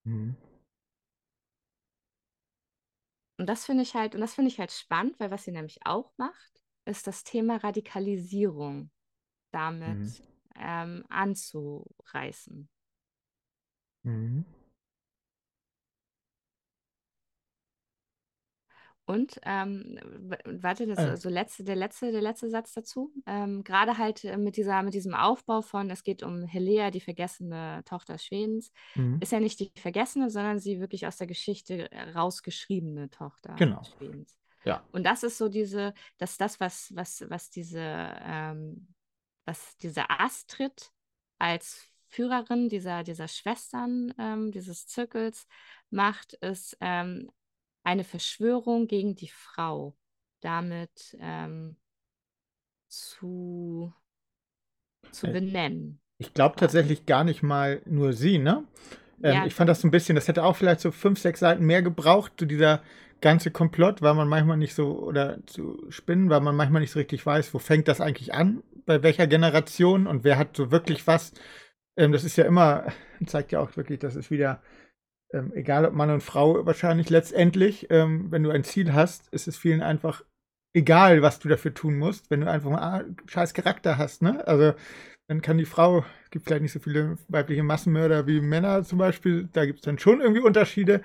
Mhm. 0.04 0.38
Und 3.40 3.48
das 3.48 3.66
finde 3.66 3.82
ich 3.82 3.96
halt, 3.96 4.14
und 4.14 4.22
das 4.22 4.36
finde 4.36 4.52
ich 4.52 4.60
halt 4.60 4.72
spannend, 4.72 5.20
weil 5.20 5.32
was 5.32 5.46
sie 5.46 5.52
nämlich 5.52 5.80
auch 5.84 6.12
macht, 6.18 6.62
ist 6.86 7.08
das 7.08 7.24
Thema 7.24 7.58
Radikalisierung 7.58 8.92
damit 9.52 9.98
mhm. 9.98 10.16
ähm, 10.60 11.06
anzureißen. 11.10 12.70
Mhm. 14.04 14.46
Und 19.10 19.40
ähm, 19.42 20.00
warte, 20.46 20.86
das 20.86 21.00
äh. 21.00 21.18
so 21.18 21.30
letzte, 21.30 21.64
der 21.64 21.76
letzte, 21.76 22.12
der 22.12 22.22
letzte 22.22 22.48
Satz 22.48 22.74
dazu. 22.76 23.12
Ähm, 23.26 23.64
Gerade 23.64 23.98
halt 23.98 24.24
äh, 24.24 24.38
mit 24.38 24.56
dieser, 24.56 24.84
mit 24.84 24.94
diesem 24.94 25.16
Aufbau 25.16 25.64
von, 25.64 25.90
es 25.90 26.04
geht 26.04 26.22
um 26.22 26.44
Helea, 26.44 26.92
die 26.92 27.02
vergessene 27.02 27.82
Tochter 27.86 28.20
Schwedens, 28.20 28.72
mhm. 28.94 29.18
ist 29.20 29.32
ja 29.32 29.40
nicht 29.40 29.60
die 29.62 29.72
vergessene, 29.76 30.30
sondern 30.30 30.60
sie 30.60 30.80
wirklich 30.80 31.08
aus 31.08 31.18
der 31.18 31.26
Geschichte 31.26 31.90
rausgeschriebene 32.14 33.10
Tochter 33.10 33.56
genau. 33.56 33.82
Schwedens. 33.98 34.38
Ja. 34.64 34.84
Und 34.92 35.08
das 35.08 35.24
ist 35.24 35.40
so 35.40 35.50
diese, 35.50 35.96
dass 36.20 36.38
das, 36.38 36.60
was, 36.60 36.96
was, 36.96 37.26
was 37.30 37.50
diese, 37.50 37.82
ähm, 37.82 38.94
was 39.44 39.76
diese 39.78 40.08
Astrid 40.08 40.92
als 41.40 41.90
Führerin 42.10 42.70
dieser, 42.70 43.02
dieser 43.02 43.28
Schwestern, 43.28 44.14
ähm, 44.20 44.52
dieses 44.52 44.86
Zirkels 44.86 45.48
macht, 45.90 46.34
ist 46.34 46.78
ähm, 46.80 47.32
eine 47.90 48.04
Verschwörung 48.04 48.88
gegen 48.88 49.16
die 49.16 49.30
Frau 49.30 49.98
damit 50.42 51.18
ähm, 51.20 51.76
zu, 52.88 53.92
zu 55.12 55.28
äh, 55.28 55.32
benennen. 55.32 56.00
Ich 56.20 56.36
glaube 56.36 56.56
tatsächlich 56.56 57.08
gar 57.08 57.24
nicht 57.24 57.42
mal 57.42 57.82
nur 57.86 58.14
sie, 58.14 58.38
ne? 58.38 58.64
Ähm, 59.24 59.34
ja, 59.34 59.46
ich 59.48 59.56
fand 59.56 59.70
das 59.70 59.82
so 59.82 59.88
ein 59.88 59.92
bisschen, 59.92 60.16
das 60.16 60.28
hätte 60.28 60.44
auch 60.44 60.56
vielleicht 60.56 60.82
so 60.82 60.92
fünf, 60.92 61.20
sechs 61.20 61.40
Seiten 61.40 61.66
mehr 61.66 61.82
gebraucht, 61.82 62.34
so 62.40 62.46
dieser 62.46 62.84
ganze 63.22 63.50
Komplott, 63.50 64.04
weil 64.04 64.14
man 64.14 64.28
manchmal 64.28 64.58
nicht 64.58 64.76
so, 64.76 65.00
oder 65.00 65.40
zu 65.48 65.84
spinnen, 65.90 66.30
weil 66.30 66.42
man 66.42 66.56
manchmal 66.56 66.82
nicht 66.82 66.92
so 66.92 67.00
richtig 67.00 67.26
weiß, 67.26 67.54
wo 67.56 67.60
fängt 67.60 67.88
das 67.88 68.02
eigentlich 68.02 68.36
an, 68.36 68.64
bei 68.86 69.02
welcher 69.02 69.26
Generation 69.26 70.06
und 70.06 70.24
wer 70.24 70.38
hat 70.38 70.56
so 70.56 70.72
wirklich 70.72 71.08
was. 71.08 71.34
Ähm, 71.98 72.12
das 72.12 72.24
ist 72.24 72.38
ja 72.38 72.46
immer, 72.46 72.86
zeigt 73.26 73.52
ja 73.52 73.60
auch 73.60 73.76
wirklich, 73.76 73.98
das 73.98 74.16
ist 74.16 74.30
wieder 74.30 74.62
ähm, 75.34 75.52
egal 75.54 75.86
ob 75.86 75.94
Mann 75.94 76.10
und 76.10 76.24
Frau, 76.24 76.66
wahrscheinlich 76.66 77.10
letztendlich, 77.10 77.88
ähm, 77.90 78.32
wenn 78.32 78.44
du 78.44 78.52
ein 78.52 78.64
Ziel 78.64 78.94
hast, 78.94 79.28
ist 79.30 79.48
es 79.48 79.58
vielen 79.58 79.82
einfach 79.82 80.24
egal, 80.74 81.22
was 81.22 81.40
du 81.40 81.50
dafür 81.50 81.74
tun 81.74 81.98
musst, 81.98 82.30
wenn 82.32 82.42
du 82.42 82.50
einfach 82.50 82.70
mal 82.70 82.82
ah, 82.82 83.04
scheiß 83.28 83.54
Charakter 83.54 83.98
hast, 83.98 84.22
ne? 84.22 84.46
Also 84.48 84.74
dann 85.28 85.42
kann 85.42 85.60
die 85.60 85.66
Frau, 85.66 86.06
es 86.24 86.32
gibt 86.32 86.46
vielleicht 86.46 86.64
nicht 86.64 86.72
so 86.72 86.80
viele 86.80 87.18
weibliche 87.28 87.62
Massenmörder 87.62 88.26
wie 88.26 88.42
Männer 88.42 88.84
zum 88.84 88.98
Beispiel, 88.98 89.48
da 89.54 89.66
gibt 89.66 89.80
es 89.80 89.86
dann 89.86 90.00
schon 90.00 90.22
irgendwie 90.22 90.42
Unterschiede. 90.42 91.02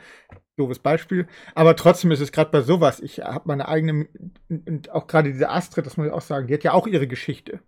Doofes 0.56 0.78
Beispiel. 0.78 1.26
Aber 1.54 1.76
trotzdem 1.76 2.10
ist 2.12 2.20
es 2.20 2.32
gerade 2.32 2.50
bei 2.50 2.62
sowas, 2.62 3.00
ich 3.00 3.20
habe 3.20 3.48
meine 3.48 3.68
eigene, 3.68 4.06
und 4.48 4.90
auch 4.90 5.08
gerade 5.08 5.32
diese 5.32 5.50
Astrid, 5.50 5.84
das 5.84 5.96
muss 5.96 6.06
ich 6.06 6.12
auch 6.12 6.20
sagen, 6.20 6.46
die 6.46 6.54
hat 6.54 6.64
ja 6.64 6.72
auch 6.72 6.86
ihre 6.86 7.08
Geschichte. 7.08 7.60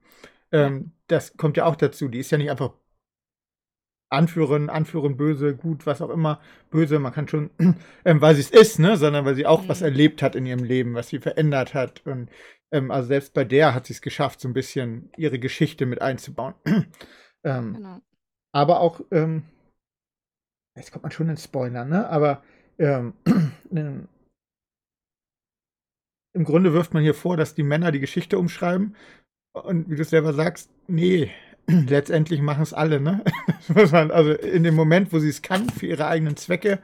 Ähm, 0.53 0.93
das 1.09 1.37
kommt 1.37 1.57
ja 1.57 1.67
auch 1.67 1.77
dazu. 1.77 2.09
Die 2.09 2.21
ist 2.21 2.31
ja 2.31 2.39
nicht 2.39 2.51
einfach 2.51 2.73
Anführerin, 4.09 4.71
Anführerin 4.71 5.17
böse, 5.17 5.57
gut, 5.57 5.85
was 5.87 6.01
auch 6.01 6.11
immer, 6.11 6.41
böse, 6.71 6.99
man 6.99 7.13
kann 7.13 7.27
schon, 7.29 7.51
ähm, 8.05 8.21
weil 8.21 8.35
sie 8.35 8.43
es 8.43 8.51
ist, 8.51 8.79
ne, 8.79 8.97
sondern 8.97 9.25
weil 9.25 9.35
sie 9.35 9.47
auch 9.47 9.65
mhm. 9.65 9.69
was 9.69 9.83
erlebt 9.83 10.23
hat 10.23 10.37
in 10.37 10.47
ihrem 10.47 10.63
Leben, 10.63 10.95
was 10.95 11.09
sie 11.09 11.19
verändert 11.19 11.75
hat. 11.75 12.07
Und 12.07 12.31
ähm, 12.71 12.91
also 12.91 13.09
selbst 13.09 13.35
bei 13.35 13.45
der 13.45 13.75
hat 13.75 13.87
sie 13.87 13.95
es 13.95 14.01
geschafft, 14.01 14.41
so 14.41 14.49
ein 14.49 14.55
bisschen 14.55 15.11
ihre 15.17 15.39
Geschichte 15.39 15.87
mit 15.87 16.03
einzubauen. 16.03 16.55
ähm, 17.45 17.75
genau. 17.75 18.01
Aber 18.53 18.81
auch, 18.81 19.01
ähm, 19.11 19.43
jetzt 20.77 20.93
kommt 20.93 21.03
man 21.03 21.13
schon 21.13 21.29
in 21.29 21.37
Spoiler, 21.37 21.85
ne? 21.85 22.09
Aber 22.09 22.43
ähm, 22.79 23.15
im 26.33 26.45
Grunde 26.45 26.73
wirft 26.73 26.95
man 26.95 27.03
hier 27.03 27.15
vor, 27.15 27.37
dass 27.37 27.55
die 27.55 27.65
Männer 27.65 27.91
die 27.91 28.01
Geschichte 28.01 28.39
umschreiben. 28.39 28.95
Und 29.53 29.91
wie 29.91 29.97
du 29.97 30.05
selber 30.05 30.33
sagst, 30.33 30.71
nee, 30.87 31.33
letztendlich 31.89 32.41
machen 32.41 32.63
es 32.63 32.73
alle, 32.73 33.01
ne? 33.01 33.25
also 33.93 34.33
in 34.33 34.63
dem 34.63 34.75
Moment, 34.75 35.13
wo 35.13 35.19
sie 35.19 35.29
es 35.29 35.43
kann, 35.43 35.69
für 35.69 35.87
ihre 35.87 36.07
eigenen 36.07 36.37
Zwecke, 36.37 36.81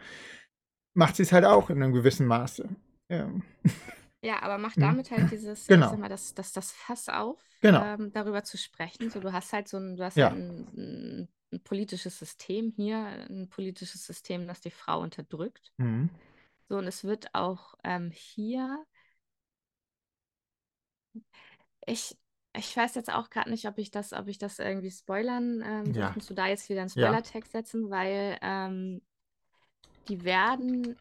macht 0.95 1.17
sie 1.17 1.23
es 1.23 1.33
halt 1.33 1.45
auch 1.45 1.71
in 1.71 1.83
einem 1.83 1.93
gewissen 1.93 2.27
Maße. 2.27 2.69
Ja. 3.09 3.31
Ja, 4.25 4.41
aber 4.43 4.57
macht 4.59 4.77
Mhm. 4.77 4.83
damit 4.83 5.11
halt 5.11 5.31
dieses, 5.31 5.63
ich 5.63 5.67
Genau. 5.67 5.91
sag 5.91 5.99
mal, 5.99 6.09
das, 6.09 6.35
das, 6.35 6.53
das 6.53 6.71
Fass 6.73 7.09
auf, 7.09 7.41
Genau. 7.61 7.83
ähm, 7.83 8.13
darüber 8.13 8.45
zu 8.45 8.57
sprechen. 8.57 9.11
So, 9.11 9.21
du 9.21 9.33
hast 9.33 9.53
halt 9.53 9.69
so 9.69 9.79
ein, 9.79 9.97
du 9.97 10.05
hast 10.05 10.17
Ja. 10.17 10.31
halt 10.31 10.39
ein, 10.39 11.29
ein 11.53 11.61
politisches 11.65 12.19
System 12.19 12.73
hier, 12.77 12.99
ein 13.29 13.49
politisches 13.49 14.05
System, 14.07 14.47
das 14.47 14.61
die 14.61 14.71
Frau 14.71 15.01
unterdrückt. 15.01 15.73
Mhm. 15.79 16.09
So, 16.69 16.77
und 16.79 16.87
es 16.87 17.03
wird 17.05 17.35
auch 17.35 17.75
ähm, 17.85 18.11
hier, 18.13 18.85
ich, 21.87 22.17
ich 22.57 22.77
weiß 22.77 22.95
jetzt 22.95 23.13
auch 23.13 23.31
gerade 23.31 23.51
nicht, 23.51 23.67
ob 23.67 23.79
ich 23.79 23.91
das, 23.91 24.13
ob 24.13 24.29
ich 24.29 24.39
das 24.39 24.59
irgendwie 24.59 24.91
spoilern, 24.91 25.63
ähm, 25.65 25.93
Ja. 25.95 26.15
du 26.15 26.35
da 26.35 26.47
jetzt 26.49 26.69
wieder 26.69 26.81
einen 26.83 26.91
Ja. 26.95 27.23
Spoilertext 27.23 27.53
setzen, 27.53 27.91
weil 27.91 28.39
ähm, 28.43 29.01
die 30.09 30.25
werden, 30.25 30.97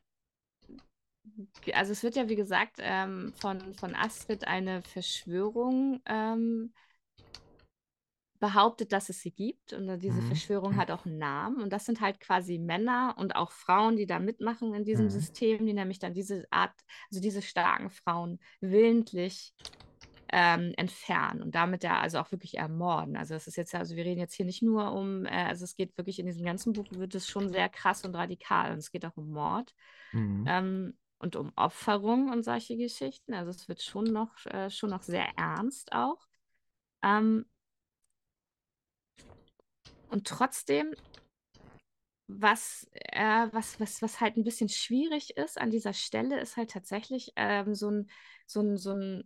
also 1.74 1.92
es 1.92 2.04
wird 2.04 2.16
ja 2.16 2.28
wie 2.30 2.36
gesagt 2.36 2.78
ähm, 2.80 3.34
von, 3.36 3.74
von 3.76 3.96
Astrid 3.96 4.48
eine 4.48 4.84
Verschwörung 4.84 6.02
ähm, 6.06 6.74
behauptet, 8.40 8.92
dass 8.92 9.10
es 9.10 9.22
sie 9.22 9.32
gibt 9.32 9.72
und 9.74 10.00
diese 10.00 10.22
Mhm. 10.22 10.24
Verschwörung 10.24 10.76
hat 10.76 10.90
auch 10.90 11.06
einen 11.06 11.20
Namen 11.20 11.62
und 11.62 11.72
das 11.72 11.86
sind 11.86 12.02
halt 12.02 12.20
quasi 12.20 12.58
Männer 12.58 13.14
und 13.20 13.36
auch 13.36 13.52
Frauen, 13.52 13.96
die 13.98 14.08
da 14.08 14.18
mitmachen 14.18 14.74
in 14.74 14.84
diesem 14.84 15.10
Mhm. 15.10 15.12
System, 15.12 15.64
die 15.66 15.74
nämlich 15.74 16.00
dann 16.00 16.14
diese 16.14 16.46
Art, 16.50 16.74
also 17.12 17.22
diese 17.22 17.44
starken 17.44 17.92
Frauen 17.92 18.40
willentlich 18.60 19.54
ähm, 20.32 20.74
entfernen 20.78 21.42
und 21.42 21.56
damit 21.56 21.84
ja 21.84 22.00
also 22.00 22.20
auch 22.20 22.32
wirklich 22.32 22.58
ermorden. 22.58 23.18
Also 23.18 23.36
es 23.36 23.48
ist 23.48 23.58
jetzt, 23.58 23.76
also 23.76 23.96
wir 23.96 24.06
reden 24.06 24.20
jetzt 24.20 24.34
hier 24.34 24.46
nicht 24.46 24.62
nur 24.62 24.94
um, 24.94 25.26
äh, 25.26 25.30
also 25.30 25.66
es 25.66 25.76
geht 25.76 25.98
wirklich 25.98 26.20
in 26.20 26.26
diesem 26.26 26.46
ganzen 26.46 26.74
Buch 26.74 26.86
wird 26.92 27.16
es 27.16 27.28
schon 27.28 27.50
sehr 27.50 27.70
krass 27.70 28.06
und 28.06 28.16
radikal 28.16 28.72
und 28.72 28.78
es 28.80 28.92
geht 28.92 29.06
auch 29.06 29.18
um 29.18 29.30
Mord 29.32 29.74
Mhm. 30.14 30.46
ähm, 30.48 30.98
und 31.20 31.36
um 31.36 31.52
Opferung 31.56 32.32
und 32.32 32.44
solche 32.44 32.78
Geschichten. 32.78 33.34
Also 33.34 33.52
es 33.52 33.68
wird 33.68 33.82
schon 33.82 34.06
noch, 34.06 34.46
äh, 34.48 34.70
schon 34.70 34.90
noch 34.90 35.04
sehr 35.04 35.28
ernst 35.38 35.92
auch. 35.94 36.28
Ähm, 37.04 37.46
und 40.10 40.28
trotzdem, 40.28 40.94
was, 42.28 42.88
äh, 42.94 43.48
was, 43.52 43.80
was, 43.80 44.02
was 44.02 44.22
halt 44.22 44.38
ein 44.38 44.44
bisschen 44.44 44.70
schwierig 44.70 45.38
ist 45.38 45.60
an 45.60 45.72
dieser 45.72 45.94
Stelle, 45.94 46.40
ist 46.40 46.58
halt 46.58 46.72
tatsächlich 46.72 47.34
ähm, 47.36 47.76
so 47.76 47.90
ein, 47.92 48.10
so 48.48 48.62
ein, 48.62 48.78
so 48.78 48.94
ein 48.94 49.24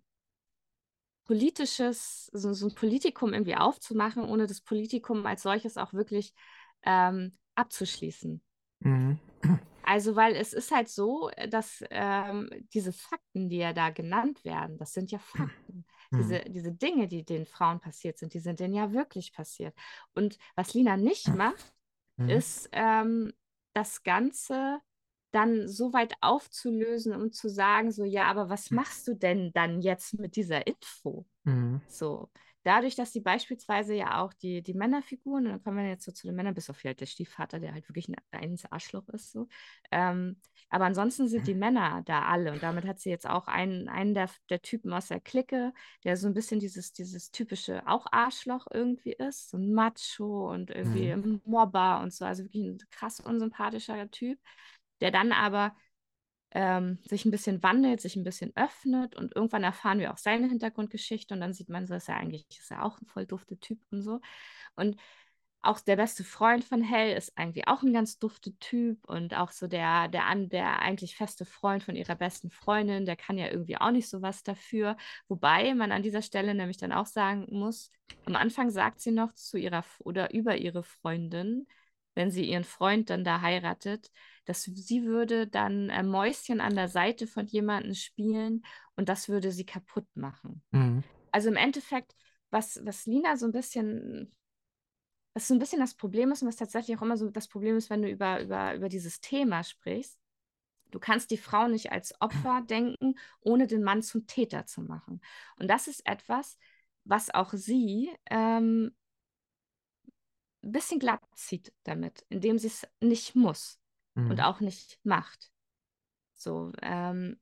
politisches, 1.26 2.28
so, 2.34 2.54
so 2.54 2.68
ein 2.68 2.76
Politikum 2.76 3.34
irgendwie 3.34 3.56
aufzumachen, 3.56 4.24
ohne 4.24 4.48
das 4.48 4.62
Politikum 4.62 5.26
als 5.26 5.44
solches 5.44 5.78
auch 5.78 5.94
wirklich 5.94 6.34
ähm, 6.84 7.32
abzuschließen. 7.56 8.42
Mhm. 8.80 9.20
Also, 9.88 10.16
weil 10.16 10.36
es 10.36 10.54
ist 10.54 10.72
halt 10.72 10.90
so, 10.90 11.30
dass 11.50 11.84
ähm, 11.92 12.50
diese 12.74 12.92
Fakten, 12.92 13.50
die 13.50 13.58
ja 13.58 13.72
da 13.72 13.92
genannt 13.92 14.44
werden, 14.44 14.80
das 14.80 14.94
sind 14.94 15.12
ja 15.12 15.20
Fakten. 15.20 15.86
Mhm. 16.12 16.18
Diese, 16.20 16.40
diese 16.50 16.72
Dinge, 16.72 17.08
die 17.08 17.24
den 17.26 17.46
Frauen 17.46 17.80
passiert 17.80 18.18
sind, 18.20 18.34
die 18.34 18.40
sind 18.40 18.60
denen 18.60 18.74
ja 18.76 18.94
wirklich 18.94 19.34
passiert. 19.34 19.76
Und 20.14 20.38
was 20.56 20.74
Lina 20.74 20.98
nicht 20.98 21.28
macht, 21.36 21.74
Mhm. 22.18 22.30
ist 22.30 22.70
ähm, 22.72 23.34
das 23.74 24.04
Ganze 24.04 24.80
dann 25.36 25.68
so 25.68 25.92
weit 25.94 26.14
aufzulösen, 26.22 27.14
um 27.14 27.32
zu 27.32 27.50
sagen, 27.50 27.92
so, 27.92 28.06
ja, 28.06 28.26
aber 28.26 28.50
was 28.50 28.72
machst 28.72 29.08
du 29.08 29.16
denn 29.16 29.52
dann 29.54 29.82
jetzt 29.82 30.18
mit 30.18 30.36
dieser 30.36 30.66
Info? 30.66 31.26
Mhm. 31.44 31.82
So, 31.88 32.30
dadurch, 32.66 32.96
dass 32.96 33.14
sie 33.14 33.22
beispielsweise 33.22 33.94
ja 33.94 34.22
auch 34.22 34.34
die, 34.34 34.64
die 34.64 34.74
Männerfiguren, 34.74 35.46
und 35.46 35.52
dann 35.52 35.64
kommen 35.64 35.78
wir 35.78 35.88
jetzt 35.88 36.04
so 36.04 36.12
zu 36.12 36.28
den 36.28 36.36
Männern, 36.36 36.56
bis 36.56 36.70
auf 36.70 36.84
halt 36.84 37.00
der 37.00 37.06
Stiefvater, 37.06 37.60
der 37.60 37.74
halt 37.74 37.88
wirklich 37.88 38.10
ein 38.10 38.16
reines 38.34 38.70
Arschloch 38.72 39.08
ist, 39.10 39.32
so. 39.32 39.48
Ähm, 39.92 40.38
aber 40.70 40.86
ansonsten 40.86 41.28
sind 41.28 41.46
die 41.48 41.54
Männer 41.54 42.02
da 42.06 42.24
alle 42.24 42.52
und 42.52 42.64
damit 42.64 42.86
hat 42.86 43.00
sie 43.00 43.12
jetzt 43.12 43.30
auch 43.30 43.48
einen, 43.48 43.88
einen 43.88 44.16
der, 44.16 44.30
der 44.50 44.62
Typen 44.64 44.92
aus 44.94 45.08
der 45.08 45.20
Clique, 45.20 45.74
der 46.04 46.18
so 46.18 46.28
ein 46.28 46.34
bisschen 46.34 46.60
dieses, 46.60 46.92
dieses 46.92 47.30
typische 47.30 47.88
auch 47.88 48.08
Arschloch 48.12 48.66
irgendwie 48.74 49.14
ist, 49.14 49.52
so 49.52 49.58
ein 49.58 49.72
Macho 49.74 50.52
und 50.52 50.72
irgendwie 50.72 51.12
ein 51.12 51.42
Mobber 51.46 52.02
und 52.02 52.14
so, 52.14 52.26
also 52.26 52.44
wirklich 52.44 52.66
ein 52.66 52.80
krass 52.90 53.20
unsympathischer 53.20 54.10
Typ, 54.10 54.40
der 55.02 55.12
dann 55.12 55.32
aber 55.32 55.76
ähm, 56.52 57.00
sich 57.04 57.26
ein 57.26 57.32
bisschen 57.32 57.62
wandelt, 57.64 58.02
sich 58.02 58.16
ein 58.16 58.24
bisschen 58.24 58.56
öffnet 58.56 59.16
und 59.16 59.36
irgendwann 59.36 59.64
erfahren 59.64 60.00
wir 60.00 60.14
auch 60.14 60.18
seine 60.18 60.48
Hintergrundgeschichte 60.48 61.34
und 61.34 61.42
dann 61.42 61.54
sieht 61.54 61.70
man 61.70 61.86
so, 61.86 61.94
dass 61.94 62.08
er 62.08 62.18
eigentlich 62.18 62.46
ist 62.50 62.72
er 62.72 62.86
auch 62.86 63.00
ein 63.02 63.08
voll 63.08 63.26
dufte 63.26 63.60
Typ 63.60 63.80
und 63.92 64.02
so. 64.02 64.22
Und 64.76 64.98
auch 65.66 65.80
der 65.80 65.96
beste 65.96 66.24
Freund 66.24 66.64
von 66.64 66.82
Hell 66.82 67.18
ist 67.18 67.38
eigentlich 67.38 67.68
auch 67.68 67.82
ein 67.82 67.92
ganz 67.92 68.20
dufte 68.20 68.56
Typ 68.60 69.04
und 69.10 69.34
auch 69.36 69.52
so 69.52 69.68
der, 69.68 70.08
der, 70.08 70.24
der 70.36 70.80
eigentlich 70.80 71.16
feste 71.16 71.44
Freund 71.46 71.84
von 71.84 71.96
ihrer 71.96 72.16
besten 72.16 72.52
Freundin, 72.52 73.06
der 73.06 73.16
kann 73.16 73.38
ja 73.38 73.50
irgendwie 73.50 73.78
auch 73.78 73.92
nicht 73.92 74.08
so 74.08 74.22
was 74.22 74.44
dafür. 74.44 74.96
Wobei 75.28 75.74
man 75.74 75.92
an 75.92 76.04
dieser 76.04 76.22
Stelle 76.22 76.54
nämlich 76.54 76.78
dann 76.78 76.92
auch 76.92 77.08
sagen 77.08 77.48
muss, 77.50 77.92
am 78.26 78.36
Anfang 78.36 78.70
sagt 78.70 79.02
sie 79.02 79.12
noch 79.12 79.34
zu 79.34 79.58
ihrer 79.58 79.84
oder 80.00 80.34
über 80.34 80.56
ihre 80.58 80.84
Freundin, 80.84 81.68
wenn 82.16 82.32
sie 82.32 82.50
ihren 82.50 82.64
Freund 82.64 83.10
dann 83.10 83.24
da 83.24 83.42
heiratet, 83.42 84.10
dass 84.46 84.64
sie 84.64 85.04
würde 85.04 85.48
dann 85.48 85.90
äh, 85.90 86.02
Mäuschen 86.04 86.62
an 86.62 86.76
der 86.76 86.88
Seite 86.88 87.28
von 87.28 87.46
jemandem 87.46 87.94
spielen 87.94 88.66
und 88.96 89.10
das 89.10 89.30
würde 89.30 89.52
sie 89.52 89.66
kaputt 89.66 90.08
machen. 90.16 90.64
Mhm. 90.72 91.04
Also 91.32 91.50
im 91.50 91.58
Endeffekt, 91.58 92.16
was, 92.50 92.80
was 92.84 93.06
Lina 93.06 93.36
so 93.38 93.46
ein 93.46 93.52
bisschen, 93.52 94.34
was 95.34 95.48
so 95.48 95.54
ein 95.54 95.60
bisschen 95.60 95.80
das 95.80 95.96
Problem 95.96 96.32
ist 96.32 96.42
und 96.42 96.48
was 96.48 96.56
tatsächlich 96.56 96.98
auch 96.98 97.02
immer 97.02 97.18
so 97.18 97.30
das 97.30 97.50
Problem 97.50 97.76
ist, 97.76 97.90
wenn 97.90 98.02
du 98.02 98.10
über, 98.10 98.42
über, 98.42 98.76
über 98.76 98.90
dieses 98.90 99.20
Thema 99.20 99.64
sprichst, 99.64 100.18
du 100.92 101.00
kannst 101.00 101.32
die 101.32 101.38
Frau 101.38 101.68
nicht 101.68 101.92
als 101.92 102.14
Opfer 102.22 102.62
denken, 102.70 103.16
ohne 103.42 103.68
den 103.68 103.84
Mann 103.84 104.02
zum 104.02 104.28
Täter 104.28 104.66
zu 104.66 104.82
machen. 104.82 105.20
Und 105.60 105.68
das 105.68 105.88
ist 105.88 106.06
etwas, 106.08 106.58
was 107.04 107.34
auch 107.34 107.52
sie 107.52 108.12
ähm, 108.30 108.96
ein 110.66 110.72
bisschen 110.72 111.00
glatt 111.00 111.22
zieht 111.36 111.74
damit, 111.84 112.26
indem 112.30 112.58
sie 112.60 112.68
es 112.68 112.88
nicht 113.02 113.36
muss 113.36 113.80
und 114.28 114.42
Mhm. 114.42 114.44
auch 114.44 114.60
nicht 114.62 115.00
macht. 115.04 115.52
So, 116.34 116.72
ähm, 116.82 117.40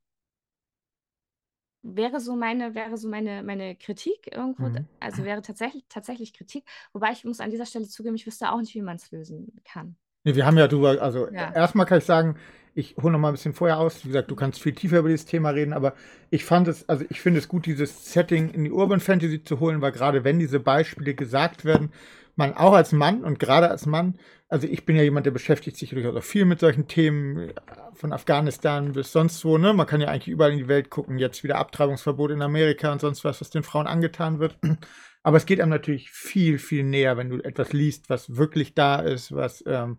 wäre 1.82 2.20
so 2.20 2.34
meine, 2.36 2.74
wäre 2.74 2.96
so 2.96 3.08
meine, 3.08 3.42
meine 3.42 3.76
Kritik 3.76 4.28
irgendwo, 4.32 4.66
Mhm. 4.66 4.86
also 5.00 5.22
wäre 5.24 5.42
tatsächlich, 5.42 5.84
tatsächlich 5.88 6.32
Kritik, 6.32 6.64
wobei 6.92 7.12
ich 7.12 7.24
muss 7.24 7.40
an 7.40 7.50
dieser 7.50 7.66
Stelle 7.66 7.88
zugeben, 7.88 8.16
ich 8.16 8.26
wüsste 8.26 8.50
auch 8.52 8.60
nicht, 8.60 8.74
wie 8.74 8.82
man 8.82 8.96
es 8.96 9.10
lösen 9.10 9.60
kann. 9.64 9.96
Nee, 10.24 10.34
wir 10.36 10.46
haben 10.46 10.56
ja 10.56 10.68
drüber, 10.68 11.00
also 11.02 11.28
Ja. 11.30 11.52
erstmal 11.54 11.86
kann 11.86 11.98
ich 11.98 12.04
sagen, 12.04 12.36
ich 12.74 12.96
hole 13.00 13.12
noch 13.12 13.18
mal 13.18 13.28
ein 13.28 13.34
bisschen 13.34 13.54
vorher 13.54 13.78
aus. 13.78 14.04
Wie 14.04 14.08
gesagt, 14.08 14.30
du 14.30 14.36
kannst 14.36 14.60
viel 14.60 14.74
tiefer 14.74 14.98
über 14.98 15.08
dieses 15.08 15.26
Thema 15.26 15.50
reden, 15.50 15.72
aber 15.72 15.94
ich 16.30 16.44
fand 16.44 16.68
es, 16.68 16.88
also 16.88 17.04
ich 17.08 17.20
finde 17.20 17.38
es 17.38 17.48
gut, 17.48 17.66
dieses 17.66 18.12
Setting 18.12 18.50
in 18.50 18.64
die 18.64 18.72
Urban 18.72 19.00
Fantasy 19.00 19.42
zu 19.42 19.60
holen, 19.60 19.80
weil 19.80 19.92
gerade 19.92 20.24
wenn 20.24 20.38
diese 20.38 20.60
Beispiele 20.60 21.14
gesagt 21.14 21.64
werden, 21.64 21.92
man 22.36 22.54
auch 22.54 22.72
als 22.72 22.92
Mann 22.92 23.22
und 23.22 23.38
gerade 23.38 23.70
als 23.70 23.86
Mann, 23.86 24.18
also 24.48 24.66
ich 24.66 24.84
bin 24.84 24.96
ja 24.96 25.02
jemand, 25.02 25.26
der 25.26 25.30
beschäftigt 25.30 25.76
sich 25.76 25.90
durchaus 25.90 26.16
auch 26.16 26.22
viel 26.22 26.44
mit 26.44 26.60
solchen 26.60 26.88
Themen, 26.88 27.50
äh, 27.50 27.54
von 27.94 28.12
Afghanistan 28.12 28.92
bis 28.92 29.12
sonst 29.12 29.44
wo, 29.44 29.56
ne? 29.56 29.72
Man 29.72 29.86
kann 29.86 30.00
ja 30.00 30.08
eigentlich 30.08 30.28
überall 30.28 30.52
in 30.52 30.58
die 30.58 30.68
Welt 30.68 30.90
gucken, 30.90 31.18
jetzt 31.18 31.44
wieder 31.44 31.58
Abtreibungsverbot 31.58 32.32
in 32.32 32.42
Amerika 32.42 32.92
und 32.92 33.00
sonst 33.00 33.24
was, 33.24 33.40
was 33.40 33.50
den 33.50 33.62
Frauen 33.62 33.86
angetan 33.86 34.40
wird. 34.40 34.58
Aber 35.22 35.38
es 35.38 35.46
geht 35.46 35.60
einem 35.60 35.70
natürlich 35.70 36.10
viel, 36.10 36.58
viel 36.58 36.84
näher, 36.84 37.16
wenn 37.16 37.30
du 37.30 37.38
etwas 37.38 37.72
liest, 37.72 38.10
was 38.10 38.36
wirklich 38.36 38.74
da 38.74 39.00
ist, 39.00 39.32
was, 39.32 39.64
ähm, 39.66 39.98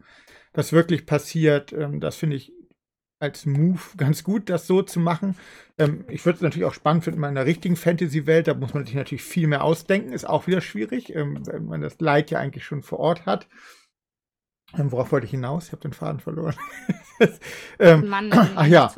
was 0.54 0.72
wirklich 0.72 1.06
passiert. 1.06 1.74
Ähm, 1.74 2.00
das 2.00 2.16
finde 2.16 2.36
ich 2.36 2.54
als 3.20 3.46
Move 3.46 3.80
ganz 3.98 4.24
gut, 4.24 4.50
das 4.50 4.68
so 4.68 4.82
zu 4.82 5.00
machen. 5.00 5.36
Ähm, 5.78 6.06
ich 6.10 6.26
würde 6.26 6.38
es 6.38 6.42
natürlich 6.42 6.66
auch 6.66 6.74
spannend 6.74 7.04
finden, 7.04 7.20
mal 7.20 7.30
in 7.30 7.36
der 7.36 7.46
richtigen 7.46 7.76
Fantasy-Welt, 7.76 8.48
da 8.48 8.54
muss 8.54 8.74
man 8.74 8.86
sich 8.86 8.96
natürlich 8.96 9.24
viel 9.24 9.48
mehr 9.48 9.64
ausdenken, 9.64 10.14
ist 10.14 10.28
auch 10.28 10.48
wieder 10.48 10.62
schwierig, 10.62 11.16
ähm, 11.16 11.46
wenn 11.46 11.66
man 11.66 11.82
das 11.82 12.00
Leid 12.00 12.32
ja 12.32 12.40
eigentlich 12.40 12.66
schon 12.66 12.84
vor 12.84 13.00
Ort 13.00 13.26
hat. 13.26 13.48
Ähm, 14.78 14.92
worauf 14.92 15.12
wollte 15.12 15.26
ich 15.26 15.32
hinaus? 15.32 15.68
Ich 15.68 15.72
habe 15.72 15.82
den 15.82 15.94
Faden 15.94 16.20
verloren. 16.20 16.56
ähm, 17.80 18.10
Mann 18.10 18.32
ach 18.34 18.66
ja. 18.66 18.94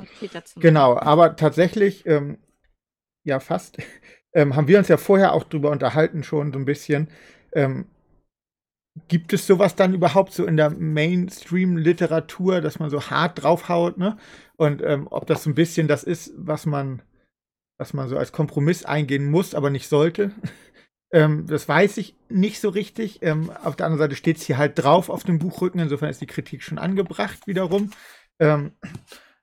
Genau, 0.55 0.97
aber 0.97 1.35
tatsächlich, 1.35 2.05
ähm, 2.05 2.37
ja, 3.23 3.39
fast, 3.39 3.77
ähm, 4.33 4.55
haben 4.55 4.67
wir 4.67 4.79
uns 4.79 4.87
ja 4.87 4.97
vorher 4.97 5.33
auch 5.33 5.43
drüber 5.43 5.71
unterhalten, 5.71 6.23
schon 6.23 6.53
so 6.53 6.59
ein 6.59 6.65
bisschen. 6.65 7.09
Gibt 9.07 9.33
es 9.33 9.47
sowas 9.47 9.75
dann 9.75 9.93
überhaupt 9.93 10.33
so 10.33 10.45
in 10.45 10.57
der 10.57 10.69
Mainstream-Literatur, 10.69 12.61
dass 12.61 12.79
man 12.79 12.89
so 12.89 13.09
hart 13.09 13.43
draufhaut, 13.43 13.97
ne? 13.97 14.17
Und 14.55 14.81
ähm, 14.81 15.07
ob 15.09 15.27
das 15.27 15.43
so 15.43 15.49
ein 15.49 15.55
bisschen 15.55 15.87
das 15.87 16.03
ist, 16.03 16.33
was 16.37 16.65
man, 16.65 17.01
was 17.77 17.93
man 17.93 18.07
so 18.09 18.17
als 18.17 18.31
Kompromiss 18.31 18.85
eingehen 18.85 19.29
muss, 19.29 19.55
aber 19.55 19.69
nicht 19.69 19.87
sollte. 19.87 20.31
Ähm, 21.09 21.45
das 21.47 21.69
weiß 21.69 21.95
ich 21.99 22.17
nicht 22.27 22.59
so 22.59 22.67
richtig. 22.67 23.21
Ähm, 23.21 23.49
auf 23.63 23.77
der 23.77 23.85
anderen 23.85 23.99
Seite 24.03 24.17
steht 24.17 24.39
es 24.39 24.43
hier 24.43 24.57
halt 24.57 24.77
drauf 24.77 25.09
auf 25.09 25.23
dem 25.23 25.39
Buchrücken. 25.39 25.79
Insofern 25.79 26.09
ist 26.09 26.19
die 26.19 26.27
Kritik 26.27 26.61
schon 26.61 26.77
angebracht 26.77 27.47
wiederum. 27.47 27.91
Ähm, 28.39 28.73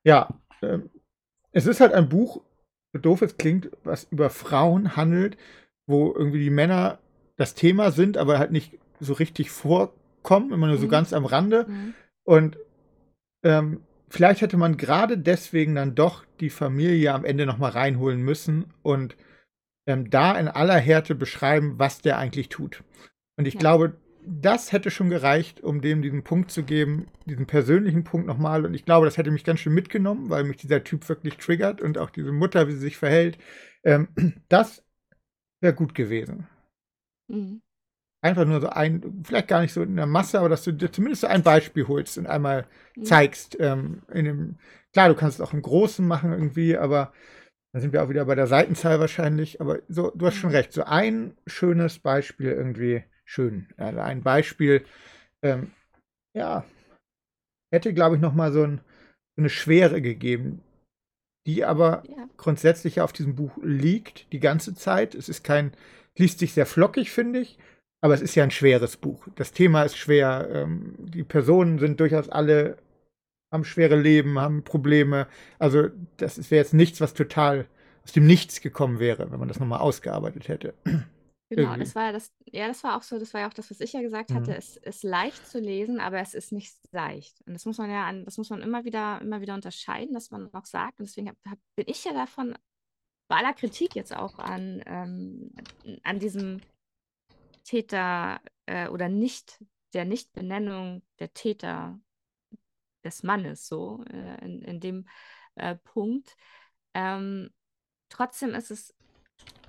ja, 0.05 0.29
ähm, 0.61 0.91
es 1.53 1.67
ist 1.67 1.81
halt 1.81 1.95
ein 1.95 2.11
Buch, 2.11 2.43
so 2.93 2.99
doof 2.99 3.23
es 3.23 3.39
klingt, 3.39 3.71
was 3.83 4.05
über 4.05 4.29
Frauen 4.29 4.95
handelt, 4.97 5.39
wo 5.87 6.13
irgendwie 6.13 6.41
die 6.41 6.51
Männer 6.51 6.99
das 7.37 7.55
Thema 7.55 7.91
sind, 7.91 8.17
aber 8.17 8.39
halt 8.39 8.53
nicht 8.53 8.79
so 9.01 9.13
richtig 9.15 9.51
vorkommen, 9.51 10.53
immer 10.53 10.67
nur 10.69 10.79
so 10.79 10.87
Mhm. 10.87 10.91
ganz 10.91 11.13
am 11.13 11.25
Rande. 11.27 11.67
Mhm. 11.69 11.95
Und 12.25 12.59
ähm, 13.45 13.83
vielleicht 14.09 14.41
hätte 14.41 14.57
man 14.57 14.77
gerade 14.77 15.19
deswegen 15.19 15.75
dann 15.75 15.95
doch 15.95 16.25
die 16.41 16.51
Familie 16.51 17.13
am 17.15 17.25
Ende 17.25 17.47
nochmal 17.47 17.73
reinholen 17.73 18.23
müssen 18.23 18.73
und 18.83 19.17
ähm, 19.87 20.11
da 20.11 20.39
in 20.39 20.49
aller 20.49 20.79
Härte 20.79 21.15
beschreiben, 21.15 21.79
was 21.79 22.01
der 22.01 22.19
eigentlich 22.19 22.49
tut. 22.49 22.83
Und 23.37 23.47
ich 23.47 23.55
Ja. 23.55 23.61
glaube, 23.61 23.97
das 24.27 24.73
hätte 24.73 24.91
schon 24.91 25.11
gereicht, 25.11 25.63
um 25.63 25.83
dem 25.83 26.03
diesen 26.03 26.25
Punkt 26.25 26.51
zu 26.51 26.63
geben, 26.65 27.09
diesen 27.27 27.47
persönlichen 27.47 28.05
Punkt 28.05 28.27
nochmal. 28.27 28.65
Und 28.65 28.75
ich 28.75 28.85
glaube, 28.87 29.07
das 29.07 29.19
hätte 29.19 29.31
mich 29.31 29.45
ganz 29.45 29.61
schön 29.61 29.75
mitgenommen, 29.75 30.31
weil 30.31 30.45
mich 30.45 30.57
dieser 30.57 30.85
Typ 30.85 31.09
wirklich 31.09 31.37
triggert 31.37 31.83
und 31.83 31.99
auch 31.99 32.11
diese 32.11 32.33
Mutter, 32.33 32.69
wie 32.69 32.73
sie 32.73 32.79
sich 32.79 32.97
verhält. 32.97 33.39
Ähm, 33.85 34.09
das 34.49 34.83
wäre 35.61 35.75
gut 35.75 35.95
gewesen. 35.95 36.49
Mhm. 37.29 37.64
Einfach 38.25 38.47
nur 38.47 38.63
so 38.63 38.71
ein, 38.71 39.23
vielleicht 39.23 39.49
gar 39.49 39.61
nicht 39.61 39.75
so 39.75 39.83
in 39.83 39.97
der 39.97 40.07
Masse, 40.07 40.39
aber 40.39 40.49
dass 40.49 40.65
du 40.65 40.73
dir 40.73 40.91
zumindest 40.91 41.21
so 41.21 41.27
ein 41.27 41.43
Beispiel 41.43 41.87
holst 41.87 42.17
und 42.17 42.27
einmal 42.27 42.67
Mhm. 42.97 43.05
zeigst. 43.05 43.57
Ähm, 43.61 44.03
in 44.11 44.25
dem, 44.25 44.57
klar, 44.95 45.09
du 45.11 45.15
kannst 45.15 45.39
es 45.39 45.47
auch 45.47 45.53
im 45.53 45.61
Großen 45.61 46.07
machen 46.07 46.33
irgendwie, 46.33 46.75
aber 46.79 47.13
da 47.75 47.81
sind 47.81 47.93
wir 47.93 48.03
auch 48.03 48.09
wieder 48.09 48.25
bei 48.25 48.35
der 48.35 48.47
Seitenzahl 48.47 48.99
wahrscheinlich. 48.99 49.61
Aber 49.61 49.81
so, 49.89 50.11
du 50.11 50.27
hast 50.27 50.37
schon 50.37 50.51
recht. 50.51 50.73
So 50.73 50.85
ein 50.85 51.37
schönes 51.47 51.99
Beispiel 51.99 52.51
irgendwie 52.53 53.05
schön. 53.27 53.69
Also 53.77 54.01
ein 54.01 54.23
Beispiel, 54.23 54.87
ähm, 55.43 55.73
ja, 56.35 56.65
hätte, 57.75 57.93
glaube 57.93 58.17
ich, 58.17 58.23
nochmal 58.23 58.53
so, 58.53 58.63
ein, 58.63 58.79
so 59.37 59.43
eine 59.43 59.51
Schwere 59.51 60.01
gegeben, 60.01 60.63
die 61.47 61.63
aber 61.65 62.05
Ja. 62.09 62.27
grundsätzlich 62.39 63.03
auf 63.03 63.13
diesem 63.13 63.35
Buch 63.37 63.59
liegt, 63.63 64.33
die 64.33 64.41
ganze 64.41 64.75
Zeit. 64.75 65.15
Es 65.15 65.29
ist 65.29 65.45
kein, 65.45 65.73
liest 66.17 66.39
sich 66.39 66.55
sehr 66.55 66.65
flockig, 66.65 67.11
finde 67.11 67.41
ich, 67.41 67.59
aber 68.05 68.13
es 68.13 68.21
ist 68.21 68.35
ja 68.35 68.45
ein 68.45 68.51
schweres 68.51 68.99
Buch. 68.99 69.27
Das 69.35 69.53
Thema 69.53 69.83
ist 69.83 69.97
schwer. 69.97 70.47
Ähm, 70.53 70.95
die 70.99 71.25
Personen 71.25 71.79
sind 71.79 72.01
durchaus 72.01 72.29
alle, 72.29 72.77
haben 73.51 73.65
schwere 73.65 73.97
Leben, 73.99 74.39
haben 74.39 74.63
Probleme. 74.63 75.27
Also, 75.59 75.89
das 76.19 76.37
wäre 76.51 76.61
jetzt 76.63 76.75
nichts, 76.75 77.01
was 77.01 77.15
total 77.15 77.67
aus 78.03 78.13
dem 78.13 78.27
Nichts 78.27 78.61
gekommen 78.61 78.99
wäre, 78.99 79.33
wenn 79.33 79.39
man 79.39 79.49
das 79.49 79.59
nochmal 79.59 79.81
ausgearbeitet 79.81 80.49
hätte. 80.49 80.75
Genau, 81.51 81.69
Irgendwie. 81.69 81.81
das 81.81 81.95
war 81.95 82.07
ja 82.07 82.13
das, 82.13 82.33
ja, 82.47 82.67
das 82.67 82.83
war 82.83 82.97
auch 82.97 83.03
so, 83.03 83.19
das 83.19 83.35
war 83.35 83.43
ja 83.43 83.49
auch 83.49 83.55
das, 83.55 83.71
was 83.71 83.79
ich 83.79 83.93
ja 83.93 84.01
gesagt 84.01 84.33
hatte. 84.33 84.53
Mhm. 84.53 84.57
Es 84.57 84.79
ist 84.79 85.05
leicht 85.05 85.47
zu 85.47 85.61
lesen, 85.61 86.01
aber 86.01 86.19
es 86.19 86.33
ist 86.33 86.53
nicht 86.53 86.75
seicht. 86.91 87.43
Und 87.47 87.53
das 87.53 87.67
muss 87.67 87.77
man 87.77 87.91
ja 87.91 88.07
an, 88.07 88.25
das 88.25 88.39
muss 88.39 88.49
man 88.49 88.63
immer 88.63 88.87
wieder, 88.87 89.21
immer 89.21 89.43
wieder 89.43 89.55
unterscheiden, 89.55 90.15
dass 90.15 90.31
man 90.31 90.53
auch 90.55 90.65
sagt. 90.65 91.01
Und 91.01 91.07
deswegen 91.07 91.29
hab, 91.29 91.37
hab, 91.49 91.59
bin 91.77 91.85
ich 91.87 92.03
ja 92.03 92.15
davon, 92.15 92.57
bei 93.29 93.37
aller 93.37 93.53
Kritik 93.53 93.95
jetzt 93.95 94.17
auch 94.17 94.39
an, 94.39 94.83
ähm, 94.87 95.53
an 96.03 96.19
diesem 96.19 96.61
Täter 97.65 98.41
äh, 98.67 98.89
oder 98.89 99.09
nicht, 99.09 99.65
der 99.95 100.05
Nichtbenennung 100.07 101.03
der 101.21 101.33
Täter 101.35 102.01
des 103.05 103.23
Mannes, 103.23 103.67
so 103.69 104.03
äh, 104.11 104.45
in, 104.45 104.63
in 104.63 104.81
dem 104.81 105.09
äh, 105.57 105.77
Punkt. 105.77 106.37
Ähm, 106.95 107.51
trotzdem 108.09 108.51
ist 108.55 108.71
es 108.71 108.95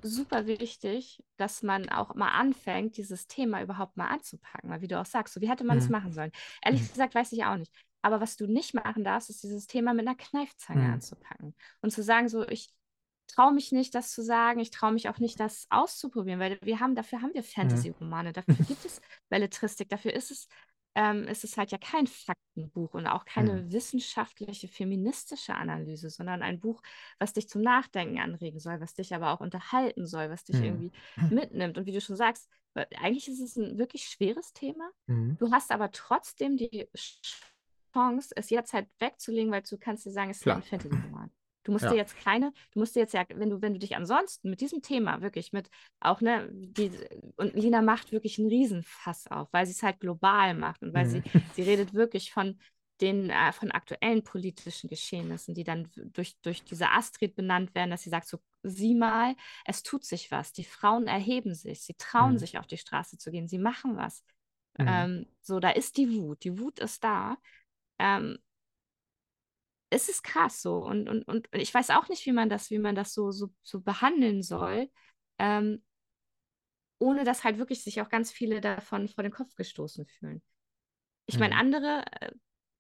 super 0.04 0.48
wichtig, 0.48 1.24
dass 1.38 1.64
man 1.64 1.90
auch 1.90 2.16
mal 2.16 2.30
anfängt, 2.32 2.98
dieses 2.98 3.28
Thema 3.28 3.62
überhaupt 3.64 3.98
mal 3.98 4.10
anzupacken. 4.10 4.70
Weil 4.72 4.82
wie 4.82 4.90
du 4.90 5.00
auch 5.02 5.06
sagst, 5.08 5.34
so 5.36 5.42
wie 5.42 5.50
hätte 5.50 5.66
man 5.66 5.78
es 5.80 5.90
Mhm. 5.90 5.90
machen 5.90 6.14
sollen? 6.14 6.32
Ehrlich 6.64 6.84
Mhm. 6.84 6.92
gesagt 6.92 7.16
weiß 7.16 7.34
ich 7.34 7.46
auch 7.46 7.58
nicht. 7.58 7.74
Aber 8.04 8.22
was 8.22 8.38
du 8.38 8.48
nicht 8.48 8.76
machen 8.76 9.04
darfst, 9.04 9.30
ist 9.32 9.44
dieses 9.44 9.68
Thema 9.68 9.94
mit 9.94 10.08
einer 10.08 10.18
Kneifzange 10.18 10.90
Mhm. 10.90 10.92
anzupacken. 10.92 11.56
Und 11.82 11.92
zu 11.92 12.04
sagen, 12.04 12.30
so, 12.30 12.48
ich 12.50 12.70
traue 13.28 13.54
mich 13.54 13.72
nicht, 13.72 13.96
das 13.96 14.12
zu 14.12 14.24
sagen, 14.24 14.60
ich 14.60 14.72
traue 14.72 14.92
mich 14.92 15.10
auch 15.10 15.20
nicht, 15.20 15.40
das 15.40 15.68
auszuprobieren, 15.70 16.40
weil 16.40 16.60
wir 16.62 16.80
haben, 16.80 16.96
dafür 16.96 17.22
haben 17.22 17.34
wir 17.34 17.44
Fantasy-Romane, 17.44 18.34
dafür 18.34 18.56
gibt 18.66 18.86
es 18.86 19.02
Belletristik, 19.30 19.90
dafür 19.90 20.14
ist 20.14 20.32
es, 20.32 20.48
ähm, 20.96 21.24
ist 21.28 21.44
es 21.44 21.58
halt 21.58 21.72
ja 21.72 21.78
kein 21.78 22.08
Faktenbuch 22.08 22.94
und 22.94 23.08
auch 23.08 23.26
keine 23.26 23.66
Mhm. 23.66 23.72
wissenschaftliche, 23.72 24.68
feministische 24.68 25.54
Analyse, 25.56 26.10
sondern 26.10 26.42
ein 26.42 26.60
Buch, 26.62 26.82
was 27.20 27.34
dich 27.34 27.50
zum 27.50 27.62
Nachdenken 27.62 28.20
anregen 28.20 28.60
soll, 28.60 28.80
was 28.80 28.94
dich 28.94 29.14
aber 29.14 29.32
auch 29.32 29.42
unterhalten 29.42 30.06
soll, 30.06 30.30
was 30.30 30.44
dich 30.46 30.58
Mhm. 30.58 30.64
irgendwie 30.64 30.92
mitnimmt. 31.30 31.78
Und 31.78 31.86
wie 31.86 31.92
du 31.92 32.00
schon 32.02 32.16
sagst, 32.16 32.50
weil 32.74 32.88
eigentlich 32.98 33.28
ist 33.28 33.42
es 33.42 33.56
ein 33.58 33.78
wirklich 33.78 34.08
schweres 34.08 34.54
Thema. 34.54 34.90
Mhm. 35.08 35.38
Du 35.38 35.52
hast 35.52 35.72
aber 35.72 35.92
trotzdem 35.92 36.56
die 36.58 36.88
Chance, 37.94 38.34
es 38.36 38.50
jederzeit 38.50 38.88
wegzulegen, 39.00 39.52
weil 39.52 39.62
du 39.64 39.78
kannst 39.78 40.06
dir 40.06 40.12
sagen, 40.12 40.30
es 40.30 40.38
ist 40.38 40.44
Klar. 40.44 40.58
ein 40.58 40.64
Fantasy-Roman. 40.64 41.32
Du 41.66 41.74
musst 41.74 41.86
Ja. 41.86 41.92
dir 41.92 41.96
jetzt 41.98 42.16
keine, 42.16 42.54
du 42.72 42.80
musst 42.80 42.96
dir 42.96 43.02
jetzt 43.02 43.14
ja, 43.14 43.26
wenn 43.36 43.50
du, 43.50 43.62
wenn 43.62 43.74
du 43.74 43.80
dich 43.80 43.96
ansonsten 43.98 44.50
mit 44.50 44.62
diesem 44.62 44.82
Thema 44.82 45.22
wirklich 45.22 45.52
mit 45.54 45.70
auch, 46.00 46.22
ne, 46.22 46.50
die, 46.54 46.92
und 47.38 47.54
Lina 47.56 47.82
macht 47.82 48.14
wirklich 48.14 48.40
einen 48.40 48.50
Riesenfass 48.50 49.28
auf, 49.28 49.50
weil 49.52 49.66
sie 49.66 49.74
es 49.74 49.84
halt 49.84 50.00
global 50.00 50.54
macht 50.56 50.82
und 50.84 50.94
weil 50.94 51.06
Mhm. 51.06 51.08
sie, 51.08 51.24
sie 51.52 51.64
redet 51.64 51.94
wirklich 51.94 52.32
von 52.32 52.60
den, 53.02 53.30
äh, 53.30 53.52
von 53.52 53.72
aktuellen 53.72 54.24
politischen 54.24 54.90
Geschehnissen, 54.90 55.54
die 55.54 55.64
dann 55.66 55.90
durch, 55.96 56.38
durch 56.42 56.64
diese 56.64 56.92
Astrid 56.92 57.36
benannt 57.36 57.76
werden, 57.76 57.92
dass 57.92 58.04
sie 58.04 58.10
sagt, 58.10 58.28
so 58.28 58.40
sieh 58.64 58.96
mal, 58.96 59.36
es 59.66 59.84
tut 59.84 60.06
sich 60.06 60.32
was. 60.32 60.54
Die 60.54 60.64
Frauen 60.64 61.08
erheben 61.08 61.54
sich, 61.56 61.82
sie 61.82 61.96
trauen 61.98 62.38
Mhm. 62.38 62.40
sich 62.40 62.58
auf 62.58 62.68
die 62.68 62.78
Straße 62.78 63.18
zu 63.18 63.32
gehen, 63.32 63.48
sie 63.50 63.60
machen 63.60 63.98
was. 63.98 64.24
Mhm. 64.80 65.08
Ähm, 65.08 65.26
so, 65.42 65.60
da 65.60 65.70
ist 65.72 65.98
die 65.98 66.14
Wut. 66.16 66.44
Die 66.44 66.60
Wut 66.60 66.80
ist 66.80 67.04
da. 67.04 67.38
Ähm, 68.00 68.38
es 69.90 70.10
ist 70.10 70.24
krass 70.24 70.62
so. 70.62 70.78
Und, 70.86 71.10
und, 71.10 71.28
und 71.28 71.48
ich 71.54 71.74
weiß 71.74 71.92
auch 71.92 72.10
nicht, 72.10 72.26
wie 72.26 72.32
man 72.32 72.50
das, 72.50 72.70
wie 72.72 72.80
man 72.80 72.96
das 72.96 73.14
so, 73.14 73.32
so, 73.32 73.50
so 73.64 73.82
behandeln 73.82 74.44
soll, 74.44 74.90
ähm, 75.40 75.84
ohne 77.00 77.24
dass 77.24 77.44
halt 77.44 77.58
wirklich 77.58 77.84
sich 77.84 78.02
auch 78.02 78.10
ganz 78.10 78.32
viele 78.32 78.62
davon 78.62 79.08
vor 79.08 79.24
den 79.24 79.32
Kopf 79.34 79.56
gestoßen 79.56 80.06
fühlen. 80.06 80.42
Ich 81.28 81.40
meine, 81.40 81.56
Mhm. 81.56 81.60
andere, 81.60 82.06
äh, 82.22 82.32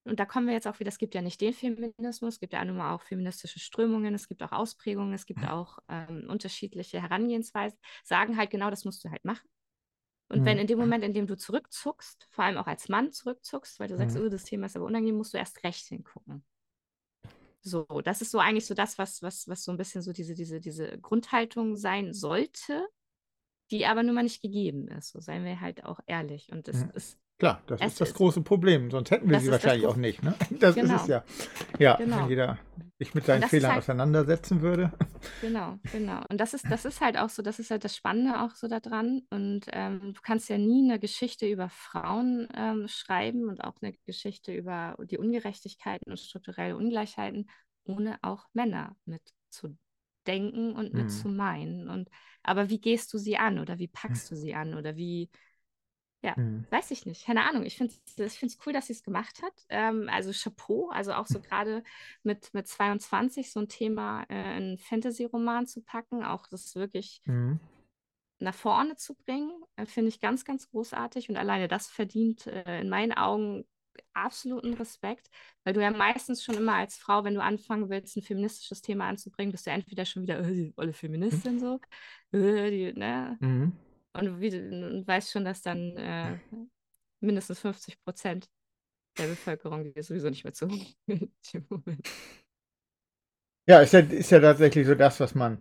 und 0.05 0.19
da 0.19 0.25
kommen 0.25 0.47
wir 0.47 0.53
jetzt 0.53 0.67
auch 0.67 0.79
wieder, 0.79 0.89
es 0.89 0.99
gibt 0.99 1.15
ja 1.15 1.21
nicht 1.21 1.41
den 1.41 1.53
Feminismus, 1.53 2.35
es 2.35 2.39
gibt 2.39 2.53
ja 2.53 2.65
nun 2.65 2.77
mal 2.77 2.93
auch 2.95 3.03
feministische 3.03 3.59
Strömungen, 3.59 4.15
es 4.15 4.27
gibt 4.27 4.43
auch 4.43 4.51
Ausprägungen, 4.51 5.13
es 5.13 5.25
gibt 5.25 5.47
auch 5.47 5.79
ähm, 5.89 6.27
unterschiedliche 6.29 7.01
Herangehensweisen, 7.01 7.79
sagen 8.03 8.37
halt 8.37 8.51
genau, 8.51 8.69
das 8.69 8.85
musst 8.85 9.03
du 9.05 9.11
halt 9.11 9.25
machen. 9.25 9.47
Und 10.29 10.45
wenn 10.45 10.57
Mhm. 10.57 10.59
in 10.59 10.67
dem 10.67 10.79
Moment, 10.79 11.03
in 11.03 11.13
dem 11.13 11.27
du 11.27 11.37
zurückzuckst, 11.37 12.27
vor 12.31 12.45
allem 12.45 12.57
auch 12.57 12.67
als 12.67 12.89
Mann 12.89 13.11
zurückzuckst, 13.13 13.79
weil 13.79 13.89
du 13.89 13.97
sagst, 13.97 14.15
Mhm. 14.15 14.19
oh, 14.19 14.29
das 14.29 14.45
Thema 14.45 14.67
ist 14.67 14.75
aber 14.75 14.85
unangenehm, 14.85 15.17
musst 15.17 15.33
du 15.33 15.37
erst 15.37 15.63
recht 15.63 15.87
hingucken. 15.87 16.45
So, 17.67 17.85
das 18.03 18.21
ist 18.21 18.29
so 18.31 18.37
eigentlich 18.37 18.67
so 18.67 18.75
das, 18.75 18.97
was, 18.99 19.23
was, 19.23 19.47
was 19.47 19.63
so 19.63 19.71
ein 19.71 19.77
bisschen 19.77 20.01
so 20.03 20.13
diese, 20.13 20.35
diese, 20.35 20.59
diese 20.59 20.99
Grundhaltung 20.99 21.75
sein 21.77 22.13
sollte, 22.13 22.85
die 23.71 23.87
aber 23.87 24.03
nun 24.03 24.13
mal 24.13 24.21
nicht 24.23 24.43
gegeben 24.43 24.87
ist. 24.87 25.09
So 25.11 25.19
seien 25.19 25.43
wir 25.43 25.59
halt 25.61 25.83
auch 25.83 25.99
ehrlich. 26.05 26.51
Und 26.51 26.67
es 26.67 26.83
Mhm. 26.83 26.91
ist, 26.93 27.17
Klar, 27.37 27.61
das 27.67 27.81
Es 27.81 27.87
ist 27.91 27.99
das 27.99 28.09
ist- 28.09 28.15
große 28.15 28.41
Problem. 28.43 28.89
Sonst 28.89 29.11
hätten 29.11 29.25
wir 29.27 29.33
Das 29.33 29.43
sie 29.43 29.49
ist 29.49 29.55
das 29.55 29.63
wahrscheinlich 29.65 29.87
auch 29.87 29.97
nicht. 29.97 30.23
Ne? 30.23 30.33
Das 30.61 30.77
ist 30.77 30.83
Genau. 30.83 30.95
es 31.01 31.07
ja. 31.07 31.25
Ja, 31.79 31.97
Genau. 31.97 32.19
wenn 32.21 32.29
jeder 32.29 32.57
sich 32.97 33.13
mit 33.13 33.25
seinen 33.25 33.41
das 33.41 33.47
ist 33.51 33.57
Fehlern 33.57 33.71
halt- 33.71 33.79
auseinandersetzen 33.83 34.61
würde. 34.61 34.93
Genau, 35.41 35.77
genau. 35.91 36.21
Und 36.29 36.37
das 36.39 36.53
ist, 36.53 36.63
das 36.69 36.85
ist 36.85 37.01
halt 37.01 37.17
auch 37.17 37.27
so, 37.27 37.41
das 37.41 37.59
ist 37.59 37.71
halt 37.71 37.83
das 37.83 37.93
Spannende 37.97 38.39
auch 38.41 38.51
so 38.55 38.69
daran. 38.69 39.23
Und 39.31 39.65
ähm, 39.73 40.13
du 40.13 40.21
kannst 40.21 40.47
ja 40.49 40.57
nie 40.57 40.89
eine 40.89 40.97
Geschichte 40.97 41.45
über 41.45 41.67
Frauen 41.67 42.47
ähm, 42.55 42.87
schreiben 42.87 43.49
und 43.49 43.61
auch 43.65 43.73
eine 43.81 43.91
Geschichte 44.05 44.53
über 44.53 44.95
die 45.11 45.17
Ungerechtigkeiten 45.17 46.09
und 46.11 46.17
strukturelle 46.21 46.77
Ungleichheiten, 46.77 47.49
ohne 47.85 48.19
auch 48.23 48.47
Männer 48.53 48.95
mitzudenken 49.05 50.75
und 50.75 50.93
Mhm. 50.93 50.95
mitzumeinen. 50.95 51.89
Und 51.89 52.09
aber 52.43 52.69
wie 52.69 52.79
gehst 52.79 53.13
du 53.13 53.17
sie 53.17 53.37
an 53.37 53.59
oder 53.59 53.79
wie 53.79 53.87
packst 53.87 54.29
du 54.31 54.35
sie 54.35 54.55
an 54.55 54.75
oder 54.75 54.95
wie, 54.95 55.29
ja, 56.23 56.37
Mhm. 56.37 56.65
weiß 56.71 56.91
ich 56.91 57.05
nicht, 57.05 57.25
keine 57.25 57.45
Ahnung. 57.49 57.63
Ich 57.65 57.77
finde 57.77 57.93
es 58.17 58.57
cool, 58.65 58.73
dass 58.73 58.87
sie 58.87 58.93
es 58.93 59.03
gemacht 59.03 59.41
hat. 59.43 59.53
Ähm, 59.69 60.09
also 60.11 60.31
Chapeau, 60.33 60.89
also 60.89 61.13
auch 61.13 61.27
so 61.27 61.39
gerade 61.41 61.83
mit, 62.23 62.53
mit 62.53 62.67
22 62.67 63.51
so 63.51 63.61
ein 63.61 63.69
Thema 63.69 64.23
äh, 64.29 64.57
in 64.57 64.77
Fantasy-Roman 64.79 65.67
zu 65.67 65.81
packen, 65.83 66.23
auch 66.23 66.47
das 66.47 66.75
wirklich 66.75 67.21
Mhm. 67.27 67.59
nach 68.39 68.53
vorne 68.55 68.95
zu 68.95 69.15
bringen, 69.15 69.51
äh, 69.75 69.85
finde 69.85 70.09
ich 70.09 70.19
ganz, 70.19 70.45
ganz 70.45 70.69
großartig. 70.69 71.29
Und 71.29 71.37
alleine 71.37 71.67
das 71.67 71.87
verdient 71.87 72.47
äh, 72.47 72.81
in 72.81 72.89
meinen 72.89 73.13
Augen 73.13 73.65
absoluten 74.15 74.73
Respekt, 74.75 75.29
weil 75.63 75.73
du 75.73 75.81
ja 75.81 75.91
meistens 75.91 76.43
schon 76.43 76.55
immer 76.55 76.75
als 76.75 76.97
Frau, 76.97 77.23
wenn 77.23 77.35
du 77.35 77.41
anfangen 77.43 77.89
willst, 77.89 78.15
ein 78.17 78.21
feministisches 78.23 78.81
Thema 78.81 79.07
anzubringen, 79.07 79.51
bist 79.51 79.67
du 79.67 79.71
entweder 79.71 80.05
schon 80.05 80.23
wieder, 80.23 80.39
äh, 80.39 80.53
die 80.53 80.73
olle 80.77 80.93
Feministin 80.93 81.59
so, 81.59 81.79
äh, 82.31 82.71
die, 82.71 82.93
ne? 82.93 83.37
Mhm. 83.41 83.73
Und, 84.13 84.39
wie, 84.39 84.49
du- 84.49 84.87
und 84.87 85.07
weißt 85.07 85.31
schon, 85.31 85.45
dass 85.45 85.61
dann 85.61 85.97
äh, 85.97 86.37
mindestens 87.19 87.59
50 87.59 87.99
Prozent 88.03 88.49
der 89.17 89.27
Bevölkerung 89.27 89.83
dir 89.93 90.03
sowieso 90.03 90.29
nicht 90.29 90.43
mehr 90.43 90.53
zu. 90.53 90.67
Ja, 93.67 93.79
ist 93.81 93.93
ja, 93.93 93.99
ist 93.99 94.29
ja 94.31 94.39
tatsächlich 94.39 94.85
so 94.85 94.93
das, 94.95 95.19
was 95.19 95.33
man 95.35 95.57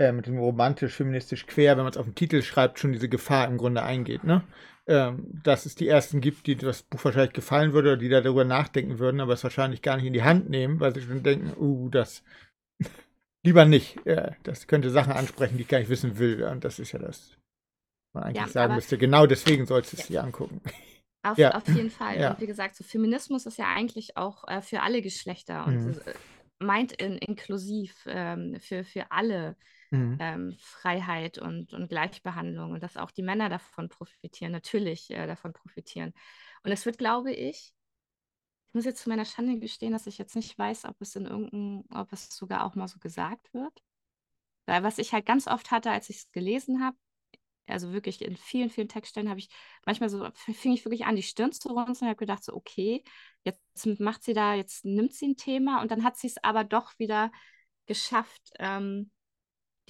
äh, 0.00 0.12
mit 0.12 0.26
dem 0.26 0.38
romantisch-feministisch 0.38 1.46
quer, 1.46 1.76
wenn 1.76 1.84
man 1.84 1.92
es 1.92 1.98
auf 1.98 2.06
den 2.06 2.14
Titel 2.16 2.42
schreibt, 2.42 2.78
schon 2.80 2.92
diese 2.92 3.08
Gefahr 3.10 3.46
im 3.48 3.58
Grunde 3.58 3.82
eingeht. 3.82 4.24
Ne? 4.24 4.42
Ähm, 4.88 5.26
dass 5.44 5.66
es 5.66 5.76
die 5.76 5.88
ersten 5.88 6.20
gibt, 6.22 6.46
die 6.46 6.56
das 6.56 6.82
Buch 6.82 7.04
wahrscheinlich 7.04 7.34
gefallen 7.34 7.74
würde 7.74 7.90
oder 7.90 7.98
die 7.98 8.08
darüber 8.08 8.44
nachdenken 8.44 8.98
würden, 8.98 9.20
aber 9.20 9.34
es 9.34 9.44
wahrscheinlich 9.44 9.82
gar 9.82 9.96
nicht 9.96 10.06
in 10.06 10.14
die 10.14 10.24
Hand 10.24 10.50
nehmen, 10.50 10.80
weil 10.80 10.94
sie 10.94 11.02
schon 11.02 11.22
denken, 11.22 11.52
uh, 11.60 11.90
das 11.90 12.24
lieber 13.44 13.64
nicht. 13.66 14.04
Äh, 14.06 14.32
das 14.42 14.66
könnte 14.66 14.90
Sachen 14.90 15.12
ansprechen, 15.12 15.56
die 15.56 15.62
ich 15.62 15.68
gar 15.68 15.78
nicht 15.80 15.90
wissen 15.90 16.18
will. 16.18 16.44
Und 16.44 16.64
das 16.64 16.78
ist 16.78 16.92
ja 16.92 16.98
das, 16.98 17.32
was 18.12 18.14
man 18.14 18.24
eigentlich 18.24 18.36
Ja, 18.36 18.52
sagen 18.52 18.74
müsste. 18.74 18.98
Genau 18.98 19.26
deswegen 19.26 19.66
sollst 19.66 19.92
du 19.92 19.98
es 19.98 20.06
dir 20.08 20.24
angucken. 20.24 20.62
Auf, 21.22 21.38
Ja, 21.38 21.50
auf 21.50 21.68
jeden 21.68 21.90
Fall. 21.90 22.18
ja. 22.20 22.30
Und 22.30 22.40
wie 22.40 22.46
gesagt, 22.46 22.76
so 22.76 22.84
Feminismus 22.84 23.44
ist 23.44 23.58
ja 23.58 23.66
eigentlich 23.66 24.16
auch 24.16 24.44
äh, 24.48 24.62
für 24.62 24.80
alle 24.80 25.02
Geschlechter 25.02 25.66
und 25.66 25.82
Mhm. 25.82 26.00
äh, 26.06 26.14
meint 26.58 26.92
in, 26.92 27.18
inklusiv 27.18 27.94
ähm, 28.06 28.56
für, 28.60 28.84
für 28.84 29.10
alle 29.10 29.56
Mhm. 29.90 30.16
ähm, 30.20 30.56
Freiheit 30.60 31.38
und, 31.38 31.72
und 31.74 31.88
Gleichbehandlung 31.88 32.72
und 32.72 32.82
dass 32.82 32.96
auch 32.96 33.10
die 33.10 33.22
Männer 33.22 33.48
davon 33.48 33.88
profitieren, 33.88 34.52
natürlich 34.52 35.10
äh, 35.10 35.26
davon 35.26 35.52
profitieren. 35.52 36.12
Und 36.62 36.72
es 36.72 36.86
wird, 36.86 36.98
glaube 36.98 37.32
ich, 37.32 37.74
ich 38.68 38.74
muss 38.74 38.84
jetzt 38.84 39.02
zu 39.02 39.08
meiner 39.08 39.24
Schande 39.24 39.58
gestehen, 39.58 39.92
dass 39.92 40.06
ich 40.06 40.16
jetzt 40.18 40.36
nicht 40.36 40.56
weiß, 40.56 40.84
ob 40.84 41.00
es 41.00 41.16
in 41.16 41.26
irgendeinem, 41.26 41.84
ob 41.92 42.12
es 42.12 42.28
sogar 42.28 42.64
auch 42.64 42.76
mal 42.76 42.86
so 42.86 43.00
gesagt 43.00 43.52
wird. 43.52 43.82
Weil 44.66 44.84
was 44.84 44.98
ich 44.98 45.12
halt 45.12 45.26
ganz 45.26 45.48
oft 45.48 45.72
hatte, 45.72 45.90
als 45.90 46.08
ich 46.08 46.18
es 46.18 46.30
gelesen 46.30 46.84
habe, 46.84 46.96
also 47.66 47.92
wirklich 47.92 48.22
in 48.22 48.36
vielen, 48.36 48.70
vielen 48.70 48.88
Textstellen 48.88 49.28
habe 49.28 49.40
ich 49.40 49.48
manchmal 49.86 50.08
so, 50.08 50.28
fing 50.34 50.72
ich 50.72 50.84
wirklich 50.84 51.04
an, 51.06 51.16
die 51.16 51.22
Stirn 51.22 51.52
zu 51.52 51.68
runzeln 51.68 52.06
und 52.06 52.10
habe 52.10 52.16
gedacht, 52.16 52.44
so, 52.44 52.54
okay, 52.54 53.02
jetzt 53.44 53.86
macht 53.98 54.22
sie 54.22 54.34
da, 54.34 54.54
jetzt 54.54 54.84
nimmt 54.84 55.14
sie 55.14 55.28
ein 55.28 55.36
Thema 55.36 55.82
und 55.82 55.90
dann 55.90 56.04
hat 56.04 56.16
sie 56.16 56.28
es 56.28 56.42
aber 56.42 56.64
doch 56.64 56.98
wieder 56.98 57.32
geschafft, 57.86 58.52
ähm, 58.58 59.10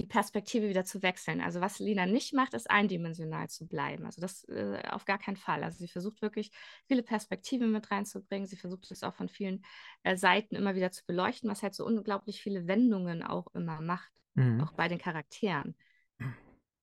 die 0.01 0.07
Perspektive 0.07 0.71
wieder 0.71 0.85
zu 0.87 1.03
wechseln. 1.03 1.43
Also 1.43 1.61
was 1.61 1.79
Lina 1.79 2.07
nicht 2.07 2.33
macht, 2.33 2.55
ist 2.55 2.71
eindimensional 2.71 3.51
zu 3.51 3.69
bleiben. 3.69 4.07
Also 4.07 4.23
das 4.23 4.45
äh, 4.45 4.83
auf 4.89 5.05
gar 5.05 5.19
keinen 5.19 5.37
Fall. 5.37 5.63
Also 5.63 5.79
sie 5.79 5.89
versucht 5.89 6.23
wirklich 6.23 6.51
viele 6.89 7.03
Perspektiven 7.03 7.71
mit 7.71 7.91
reinzubringen. 7.91 8.47
Sie 8.47 8.57
versucht 8.57 8.91
es 8.91 9.03
auch 9.03 9.13
von 9.13 9.29
vielen 9.29 9.63
äh, 10.03 10.17
Seiten 10.17 10.57
immer 10.57 10.75
wieder 10.75 10.91
zu 10.91 11.05
beleuchten, 11.07 11.51
was 11.51 11.63
halt 11.63 11.75
so 11.75 11.85
unglaublich 11.85 12.43
viele 12.43 12.67
Wendungen 12.67 13.23
auch 13.23 13.49
immer 13.55 13.81
macht, 13.83 14.11
Mhm. 14.35 14.63
auch 14.63 14.73
bei 14.73 14.89
den 14.89 14.99
Charakteren. 14.99 15.77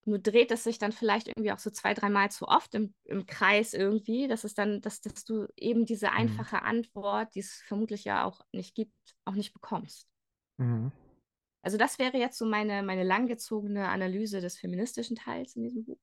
Nur 0.04 0.18
dreht 0.20 0.52
es 0.52 0.62
sich 0.64 0.78
dann 0.78 0.92
vielleicht 0.92 1.28
irgendwie 1.28 1.50
auch 1.50 1.58
so 1.58 1.70
zwei, 1.70 1.94
dreimal 1.94 2.30
zu 2.30 2.46
oft 2.46 2.74
im, 2.74 2.94
im 3.04 3.26
Kreis 3.26 3.74
irgendwie, 3.74 4.28
dass 4.28 4.44
es 4.44 4.54
dann, 4.54 4.80
dass, 4.80 5.00
dass 5.00 5.24
du 5.24 5.48
eben 5.56 5.86
diese 5.86 6.12
einfache 6.12 6.62
Antwort, 6.62 7.34
die 7.34 7.40
es 7.40 7.62
vermutlich 7.66 8.04
ja 8.04 8.24
auch 8.24 8.40
nicht 8.52 8.74
gibt, 8.74 8.94
auch 9.24 9.34
nicht 9.34 9.52
bekommst. 9.52 10.08
Mhm. 10.58 10.92
Also 11.62 11.76
das 11.76 11.98
wäre 11.98 12.16
jetzt 12.16 12.38
so 12.38 12.46
meine, 12.46 12.82
meine 12.82 13.02
langgezogene 13.02 13.88
Analyse 13.88 14.40
des 14.40 14.58
feministischen 14.58 15.16
Teils 15.16 15.56
in 15.56 15.62
diesem 15.64 15.84
Buch. 15.84 15.98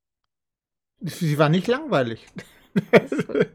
Sie 1.02 1.38
war 1.38 1.50
nicht 1.50 1.68
langweilig. 1.68 2.26
Das 2.92 3.12
ist 3.12 3.28
gut. 3.28 3.48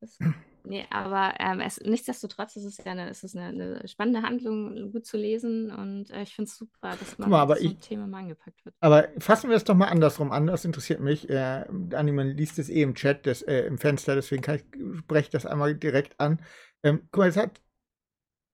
Das, 0.00 0.18
nee, 0.64 0.84
aber 0.90 1.34
ähm, 1.38 1.60
es, 1.60 1.80
nichtsdestotrotz 1.80 2.56
ist 2.56 2.64
es 2.64 2.76
ja 2.78 2.92
eine, 2.92 3.08
es 3.08 3.22
ist 3.24 3.36
eine, 3.36 3.48
eine 3.78 3.88
spannende 3.88 4.22
Handlung, 4.22 4.92
gut 4.92 5.06
zu 5.06 5.16
lesen 5.16 5.70
und 5.70 6.10
äh, 6.10 6.22
ich 6.22 6.34
finde 6.34 6.48
es 6.48 6.56
super, 6.56 6.96
dass 6.96 7.18
man 7.18 7.30
mal, 7.30 7.50
ein 7.52 7.62
ich- 7.62 7.78
Thema 7.78 8.06
mal 8.06 8.18
angepackt 8.18 8.64
wird. 8.64 8.74
Aber 8.80 9.08
fassen 9.18 9.48
wir 9.50 9.56
es 9.56 9.64
doch 9.64 9.74
mal 9.74 9.88
andersrum 9.88 10.32
an, 10.32 10.46
das 10.46 10.64
interessiert 10.64 11.00
mich. 11.00 11.28
Äh, 11.30 11.64
Anni, 11.92 12.12
man 12.12 12.28
liest 12.36 12.58
es 12.58 12.68
eh 12.68 12.82
im 12.82 12.94
Chat, 12.94 13.26
das, 13.26 13.42
äh, 13.42 13.62
im 13.66 13.78
Fenster, 13.78 14.14
deswegen 14.14 14.42
kann 14.42 14.56
ich, 14.56 14.64
spreche 15.00 15.26
ich 15.26 15.30
das 15.30 15.46
einmal 15.46 15.74
direkt 15.74 16.18
an. 16.18 16.40
Ähm, 16.82 17.02
guck 17.12 17.18
mal, 17.22 17.28
es 17.28 17.36
hat, 17.36 17.60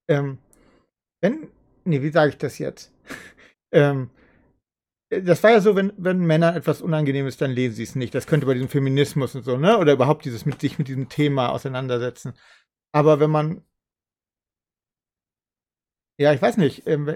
ähm, 0.08 0.38
wenn, 1.22 1.48
nee, 1.88 2.02
wie 2.02 2.10
sage 2.10 2.30
ich 2.30 2.38
das 2.38 2.58
jetzt? 2.58 2.92
ähm, 3.72 4.10
äh, 5.10 5.22
das 5.22 5.42
war 5.42 5.50
ja 5.52 5.60
so, 5.60 5.76
wenn, 5.76 5.92
wenn 5.96 6.18
Männern 6.20 6.54
etwas 6.56 6.82
unangenehm 6.82 7.26
ist, 7.26 7.40
dann 7.40 7.50
lesen 7.52 7.74
sie 7.76 7.82
es 7.84 7.94
nicht. 7.94 8.14
Das 8.14 8.26
könnte 8.26 8.46
bei 8.46 8.54
diesem 8.54 8.68
Feminismus 8.68 9.34
und 9.34 9.42
so, 9.44 9.56
ne? 9.56 9.78
Oder 9.78 9.92
überhaupt 9.94 10.24
dieses 10.24 10.46
mit 10.46 10.60
sich 10.60 10.78
mit 10.78 10.88
diesem 10.88 11.08
Thema 11.08 11.50
auseinandersetzen. 11.50 12.34
Aber 12.92 13.20
wenn 13.20 13.30
man, 13.30 13.62
ja, 16.20 16.32
ich 16.32 16.42
weiß 16.42 16.56
nicht, 16.56 16.86
ähm, 16.86 17.14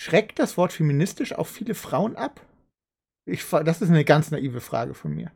schreckt 0.00 0.38
das 0.38 0.56
Wort 0.56 0.72
feministisch 0.72 1.32
auch 1.32 1.46
viele 1.46 1.74
Frauen 1.74 2.16
ab? 2.16 2.40
Ich, 3.26 3.48
das 3.48 3.82
ist 3.82 3.90
eine 3.90 4.04
ganz 4.04 4.30
naive 4.30 4.60
Frage 4.60 4.94
von 4.94 5.12
mir. 5.14 5.30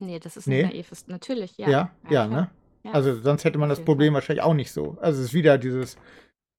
Nee, 0.00 0.20
das 0.20 0.36
ist 0.36 0.46
Nee. 0.46 0.62
nicht 0.62 0.72
naiv. 0.72 0.92
Ist, 0.92 1.08
natürlich, 1.08 1.58
ja. 1.58 1.68
Ja, 1.68 1.90
ja, 2.04 2.08
klar. 2.08 2.28
ne? 2.28 2.50
Ja. 2.84 2.92
Also 2.92 3.20
sonst 3.20 3.44
hätte 3.44 3.58
man 3.58 3.68
das 3.68 3.84
Problem 3.84 4.14
wahrscheinlich 4.14 4.44
auch 4.44 4.54
nicht 4.54 4.70
so. 4.72 4.96
Also 5.00 5.20
es 5.20 5.28
ist 5.28 5.34
wieder 5.34 5.58
dieses, 5.58 5.96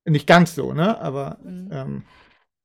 nicht 0.05 0.27
ganz 0.27 0.55
so, 0.55 0.73
ne? 0.73 0.99
Aber 0.99 1.37
Mhm. 1.43 1.69
ähm, 1.71 2.03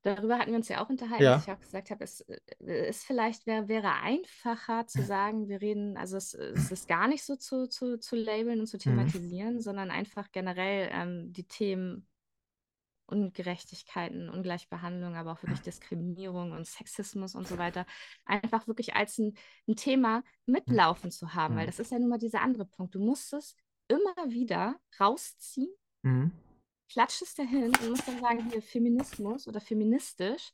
Darüber 0.03 0.39
hatten 0.39 0.51
wir 0.51 0.59
uns 0.59 0.69
ja 0.69 0.85
auch 0.85 0.91
unterhalten, 0.91 1.25
Ja. 1.25 1.33
dass 1.33 1.47
ich 1.47 1.51
auch 1.53 1.61
gesagt 1.61 1.91
habe, 1.91 2.05
es 2.05 2.21
äh, 2.61 2.89
ist 2.91 3.05
vielleicht, 3.05 3.47
wär, 3.47 3.69
wäre 3.69 3.93
einfacher 4.03 4.87
zu 4.87 5.03
sagen, 5.03 5.49
wir 5.49 5.63
reden, 5.63 5.97
also 5.97 6.17
es, 6.19 6.35
es 6.35 6.71
ist 6.71 6.89
gar 6.89 7.09
nicht 7.09 7.25
so 7.25 7.37
zu, 7.37 7.69
zu, 7.69 7.99
zu 7.99 8.17
labeln 8.17 8.61
und 8.61 8.67
zu 8.67 8.77
thematisieren, 8.79 9.61
sondern 9.61 9.91
einfach 9.91 10.31
generell 10.31 10.91
ähm, 10.93 11.33
die 11.33 11.45
Themen 11.49 12.07
Ungerechtigkeiten, 13.07 14.31
Ungleichbehandlung, 14.31 15.15
aber 15.17 15.33
auch 15.33 15.43
wirklich 15.43 15.61
Diskriminierung 15.63 16.53
und 16.53 16.67
Sexismus 16.67 17.35
und 17.35 17.47
so 17.47 17.59
weiter, 17.59 17.87
einfach 18.25 18.67
wirklich 18.67 18.95
als 18.97 19.19
ein, 19.19 19.35
ein 19.69 19.77
Thema 19.77 20.23
mitlaufen 20.47 21.11
zu 21.11 21.35
haben, 21.35 21.57
weil 21.57 21.67
Mhm. 21.67 21.67
das 21.67 21.79
ist 21.79 21.93
ja 21.93 21.99
nun 21.99 22.09
mal 22.09 22.19
dieser 22.19 22.41
andere 22.41 22.65
Punkt. 22.65 22.95
Du 22.95 23.01
musst 23.01 23.33
es 23.35 23.57
immer 23.89 24.15
wieder 24.31 24.77
rausziehen 24.99 25.71
mhm. 26.05 26.31
Klatscht 26.91 27.23
es 27.23 27.35
dahin 27.35 27.67
und 27.77 27.91
muss 27.91 28.05
dann 28.05 28.21
sagen, 28.21 28.51
hier 28.51 28.63
Feminismus 28.63 29.49
oder 29.49 29.61
feministisch, 29.61 30.53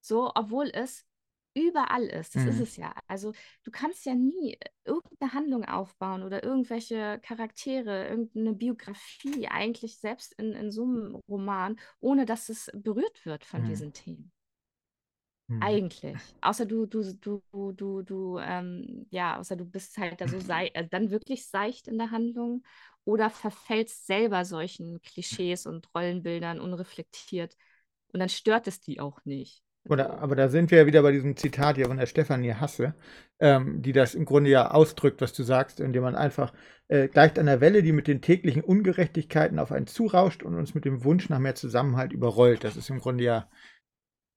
so, 0.00 0.30
obwohl 0.34 0.70
es 0.74 1.04
überall 1.54 2.04
ist. 2.06 2.34
Das 2.34 2.46
ist 2.46 2.58
Mhm. 2.58 2.60
es 2.60 2.76
ja. 2.76 2.94
Also 3.06 3.32
du 3.62 3.70
kannst 3.70 4.04
ja 4.06 4.14
nie 4.14 4.58
irgendeine 4.84 5.32
Handlung 5.32 5.64
aufbauen 5.64 6.22
oder 6.24 6.42
irgendwelche 6.44 7.20
Charaktere, 7.22 8.08
irgendeine 8.08 8.54
Biografie, 8.54 9.48
eigentlich 9.48 9.98
selbst 9.98 10.32
in, 10.34 10.52
in 10.52 10.70
so 10.72 10.82
einem 10.84 11.14
Roman, 11.28 11.78
ohne 12.00 12.26
dass 12.26 12.48
es 12.48 12.70
berührt 12.74 13.24
wird 13.24 13.44
von 13.44 13.62
Mhm. 13.62 13.64
diesen 13.64 13.92
Themen. 13.92 14.32
Mhm. 15.48 15.80
Eigentlich. 15.80 16.34
Außer 16.42 16.66
du, 16.66 16.84
du, 16.86 17.02
du, 17.14 17.42
du, 17.52 17.72
du, 17.72 18.02
du 18.02 18.38
ähm, 18.38 19.06
ja, 19.10 19.38
außer 19.38 19.56
du 19.56 19.64
bist 19.64 19.96
halt 19.96 20.20
da 20.20 20.28
so 20.28 20.38
sei, 20.40 20.68
äh, 20.68 20.86
dann 20.86 21.10
wirklich 21.10 21.46
seicht 21.48 21.88
in 21.88 21.96
der 21.98 22.10
Handlung 22.10 22.62
oder 23.04 23.30
verfällst 23.30 24.06
selber 24.06 24.44
solchen 24.44 25.00
Klischees 25.02 25.66
und 25.66 25.88
Rollenbildern 25.94 26.60
unreflektiert. 26.60 27.56
Und 28.12 28.20
dann 28.20 28.28
stört 28.28 28.66
es 28.66 28.80
die 28.80 29.00
auch 29.00 29.24
nicht. 29.24 29.64
Oder, 29.86 30.18
aber 30.18 30.34
da 30.34 30.48
sind 30.48 30.70
wir 30.70 30.78
ja 30.78 30.86
wieder 30.86 31.02
bei 31.02 31.12
diesem 31.12 31.36
Zitat 31.36 31.76
hier 31.76 31.86
von 31.86 31.98
der 31.98 32.06
Stefanie 32.06 32.54
Hasse, 32.54 32.94
ähm, 33.38 33.82
die 33.82 33.92
das 33.92 34.14
im 34.14 34.24
Grunde 34.24 34.48
ja 34.48 34.70
ausdrückt, 34.70 35.20
was 35.20 35.34
du 35.34 35.42
sagst, 35.42 35.78
indem 35.78 36.02
man 36.02 36.14
einfach 36.14 36.54
äh, 36.88 37.08
gleicht 37.08 37.38
einer 37.38 37.60
Welle, 37.60 37.82
die 37.82 37.92
mit 37.92 38.06
den 38.06 38.22
täglichen 38.22 38.62
Ungerechtigkeiten 38.62 39.58
auf 39.58 39.72
einen 39.72 39.86
zurauscht 39.86 40.42
und 40.42 40.54
uns 40.54 40.74
mit 40.74 40.86
dem 40.86 41.04
Wunsch 41.04 41.28
nach 41.28 41.38
mehr 41.38 41.54
Zusammenhalt 41.54 42.12
überrollt. 42.12 42.64
Das 42.64 42.78
ist 42.78 42.88
im 42.88 42.98
Grunde 42.98 43.24
ja, 43.24 43.50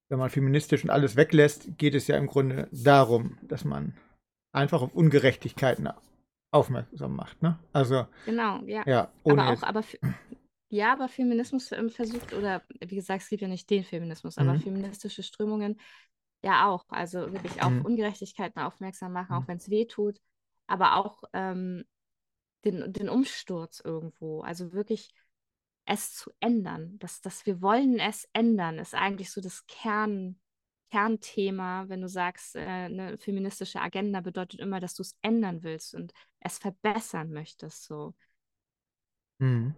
wenn 0.09 0.19
man 0.19 0.29
feministisch 0.29 0.83
und 0.83 0.89
alles 0.89 1.15
weglässt, 1.15 1.77
geht 1.77 1.95
es 1.95 2.07
ja 2.07 2.17
im 2.17 2.27
Grunde 2.27 2.67
darum, 2.73 3.37
dass 3.41 3.63
man 3.63 3.97
einfach 4.51 4.81
auf 4.81 4.93
Ungerechtigkeiten 4.93 5.87
aufmerksam 6.51 7.15
macht. 7.15 7.41
Ne? 7.41 7.57
Also, 7.73 8.05
genau, 8.25 8.61
ja. 8.65 8.83
ja, 8.85 9.11
ohne 9.23 9.43
aber 9.43 9.53
auch, 9.53 9.63
aber 9.63 9.83
ja, 10.69 10.93
aber 10.93 11.07
Feminismus 11.07 11.71
ähm, 11.71 11.89
versucht, 11.89 12.33
oder 12.33 12.61
wie 12.81 12.95
gesagt, 12.95 13.23
es 13.23 13.29
gibt 13.29 13.41
ja 13.41 13.47
nicht 13.47 13.69
den 13.69 13.83
Feminismus, 13.83 14.37
aber 14.37 14.55
Mhm. 14.55 14.59
feministische 14.59 15.23
Strömungen 15.23 15.79
ja 16.43 16.67
auch. 16.69 16.85
Also 16.89 17.31
wirklich 17.33 17.61
auf 17.63 17.71
Mhm. 17.71 17.85
Ungerechtigkeiten 17.85 18.61
aufmerksam 18.61 19.13
machen, 19.13 19.35
Mhm. 19.35 19.43
auch 19.43 19.47
wenn 19.47 19.57
es 19.57 19.69
weh 19.69 19.85
tut, 19.85 20.19
aber 20.67 20.97
auch 20.97 21.23
ähm, 21.33 21.85
den, 22.65 22.91
den 22.93 23.09
Umsturz 23.09 23.81
irgendwo. 23.83 24.41
Also 24.41 24.73
wirklich 24.73 25.13
es 25.85 26.13
zu 26.13 26.31
ändern. 26.39 26.99
Dass, 26.99 27.21
dass 27.21 27.45
wir 27.45 27.61
wollen 27.61 27.99
es 27.99 28.27
ändern, 28.33 28.79
ist 28.79 28.93
eigentlich 28.95 29.31
so 29.31 29.41
das 29.41 29.65
Kern, 29.67 30.39
Kernthema, 30.91 31.89
wenn 31.89 32.01
du 32.01 32.07
sagst, 32.07 32.55
äh, 32.55 32.59
eine 32.59 33.17
feministische 33.17 33.81
Agenda 33.81 34.21
bedeutet 34.21 34.59
immer, 34.59 34.79
dass 34.79 34.95
du 34.95 35.01
es 35.01 35.17
ändern 35.21 35.63
willst 35.63 35.93
und 35.93 36.13
es 36.39 36.57
verbessern 36.57 37.31
möchtest. 37.31 37.85
So. 37.85 38.13
Mhm. 39.39 39.75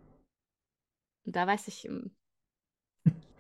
Und 1.26 1.36
da 1.36 1.48
weiß 1.48 1.68
ich, 1.68 1.86
ähm, 1.86 2.16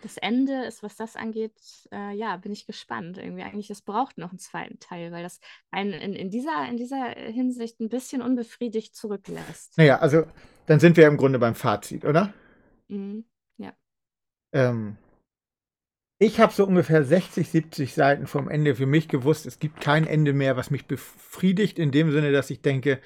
das 0.01 0.17
Ende 0.17 0.63
ist, 0.65 0.81
was 0.81 0.95
das 0.95 1.15
angeht, 1.15 1.59
äh, 1.91 2.15
ja, 2.15 2.37
bin 2.37 2.53
ich 2.53 2.65
gespannt. 2.65 3.17
Irgendwie 3.17 3.43
eigentlich, 3.43 3.69
es 3.69 3.81
braucht 3.81 4.17
noch 4.17 4.29
einen 4.29 4.39
zweiten 4.39 4.79
Teil, 4.79 5.11
weil 5.11 5.23
das 5.23 5.39
einen 5.71 5.93
in, 5.93 6.13
in 6.13 6.29
dieser, 6.29 6.67
in 6.69 6.77
dieser 6.77 7.09
Hinsicht 7.09 7.79
ein 7.79 7.89
bisschen 7.89 8.21
unbefriedigt 8.21 8.95
zurücklässt. 8.95 9.77
Naja, 9.77 9.99
also 9.99 10.23
dann 10.67 10.79
sind 10.79 10.95
wir 10.95 11.05
im 11.07 11.17
Grunde 11.17 11.37
beim 11.37 11.55
Fazit, 11.55 12.05
oder? 12.05 12.33
Mhm. 12.87 13.25
Ähm, 14.51 14.97
ich 16.21 16.39
habe 16.39 16.51
so 16.53 16.65
ungefähr 16.65 17.03
60, 17.03 17.49
70 17.49 17.93
Seiten 17.93 18.27
vom 18.27 18.49
Ende 18.49 18.75
für 18.75 18.85
mich 18.85 19.07
gewusst. 19.07 19.45
Es 19.45 19.59
gibt 19.59 19.79
kein 19.79 20.05
Ende 20.05 20.33
mehr, 20.33 20.57
was 20.57 20.69
mich 20.69 20.85
befriedigt, 20.85 21.79
in 21.79 21.91
dem 21.91 22.11
Sinne, 22.11 22.33
dass 22.33 22.49
ich 22.49 22.61
denke, 22.61 22.99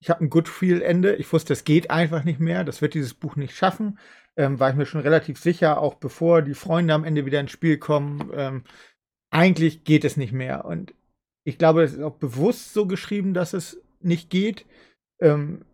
ich 0.00 0.08
habe 0.08 0.24
ein 0.24 0.30
Good 0.30 0.48
Feel-Ende. 0.48 1.16
Ich 1.16 1.30
wusste, 1.32 1.52
es 1.52 1.64
geht 1.64 1.90
einfach 1.90 2.24
nicht 2.24 2.40
mehr. 2.40 2.64
Das 2.64 2.80
wird 2.80 2.94
dieses 2.94 3.12
Buch 3.12 3.36
nicht 3.36 3.54
schaffen. 3.54 3.98
Ähm, 4.38 4.58
war 4.58 4.70
ich 4.70 4.76
mir 4.76 4.86
schon 4.86 5.02
relativ 5.02 5.38
sicher, 5.38 5.80
auch 5.80 5.94
bevor 5.94 6.42
die 6.42 6.54
Freunde 6.54 6.94
am 6.94 7.04
Ende 7.04 7.26
wieder 7.26 7.40
ins 7.40 7.50
Spiel 7.50 7.78
kommen. 7.78 8.30
Ähm, 8.34 8.64
eigentlich 9.30 9.84
geht 9.84 10.04
es 10.04 10.16
nicht 10.16 10.32
mehr. 10.32 10.64
Und 10.64 10.94
ich 11.44 11.58
glaube, 11.58 11.82
es 11.82 11.92
ist 11.92 12.02
auch 12.02 12.16
bewusst 12.16 12.72
so 12.72 12.86
geschrieben, 12.86 13.34
dass 13.34 13.52
es 13.52 13.82
nicht 14.00 14.30
geht. 14.30 14.64
Ähm, 15.20 15.64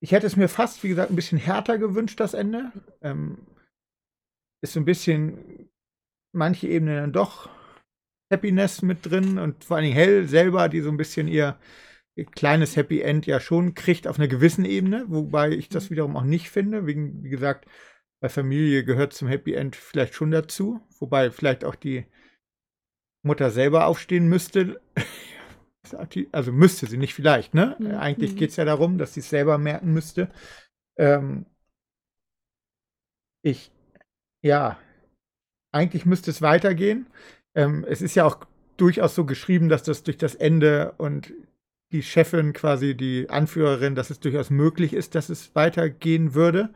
ich 0.00 0.12
hätte 0.12 0.26
es 0.26 0.36
mir 0.36 0.48
fast, 0.48 0.82
wie 0.82 0.88
gesagt, 0.88 1.10
ein 1.10 1.16
bisschen 1.16 1.38
härter 1.38 1.78
gewünscht, 1.78 2.20
das 2.20 2.34
Ende. 2.34 2.72
Ähm, 3.02 3.46
ist 4.62 4.74
so 4.74 4.80
ein 4.80 4.84
bisschen 4.84 5.70
manche 6.32 6.68
Ebenen 6.68 6.96
dann 6.96 7.12
doch 7.12 7.48
Happiness 8.32 8.82
mit 8.82 9.04
drin 9.04 9.38
und 9.38 9.64
vor 9.64 9.76
allen 9.76 9.84
Dingen 9.84 9.96
Hell 9.96 10.26
selber, 10.26 10.68
die 10.68 10.80
so 10.80 10.90
ein 10.90 10.96
bisschen 10.96 11.28
ihr 11.28 11.58
kleines 12.34 12.76
Happy 12.76 13.00
End 13.00 13.26
ja 13.26 13.40
schon 13.40 13.74
kriegt 13.74 14.06
auf 14.06 14.18
einer 14.18 14.28
gewissen 14.28 14.64
Ebene, 14.64 15.04
wobei 15.08 15.50
ich 15.50 15.68
das 15.68 15.86
Mhm. 15.88 15.90
wiederum 15.94 16.16
auch 16.16 16.24
nicht 16.24 16.50
finde. 16.50 16.86
Wegen, 16.86 17.22
wie 17.22 17.30
gesagt, 17.30 17.66
bei 18.20 18.28
Familie 18.28 18.84
gehört 18.84 19.12
zum 19.14 19.28
Happy 19.28 19.54
End 19.54 19.76
vielleicht 19.76 20.14
schon 20.14 20.30
dazu, 20.30 20.80
wobei 20.98 21.30
vielleicht 21.30 21.64
auch 21.64 21.74
die 21.74 22.06
Mutter 23.24 23.50
selber 23.50 23.86
aufstehen 23.86 24.28
müsste. 24.28 24.80
Also 26.30 26.52
müsste 26.52 26.86
sie 26.86 26.96
nicht 26.96 27.12
vielleicht, 27.12 27.54
ne? 27.54 27.76
Mhm. 27.78 27.96
Eigentlich 27.96 28.32
Mhm. 28.32 28.36
geht 28.36 28.50
es 28.50 28.56
ja 28.56 28.64
darum, 28.64 28.98
dass 28.98 29.14
sie 29.14 29.20
es 29.20 29.28
selber 29.28 29.58
merken 29.58 29.92
müsste. 29.92 30.30
Ähm, 30.96 31.44
ich, 33.42 33.72
ja, 34.42 34.78
eigentlich 35.72 36.06
müsste 36.06 36.30
es 36.30 36.42
weitergehen. 36.42 37.06
Ähm, 37.54 37.84
es 37.88 38.02
ist 38.02 38.14
ja 38.14 38.24
auch 38.24 38.38
durchaus 38.76 39.14
so 39.14 39.24
geschrieben, 39.24 39.68
dass 39.68 39.82
das 39.82 40.02
durch 40.02 40.18
das 40.18 40.34
Ende 40.34 40.94
und 40.98 41.32
die 41.92 42.02
Chefin, 42.02 42.52
quasi 42.52 42.96
die 42.96 43.28
Anführerin, 43.28 43.94
dass 43.94 44.10
es 44.10 44.20
durchaus 44.20 44.50
möglich 44.50 44.94
ist, 44.94 45.14
dass 45.14 45.28
es 45.28 45.54
weitergehen 45.54 46.34
würde. 46.34 46.70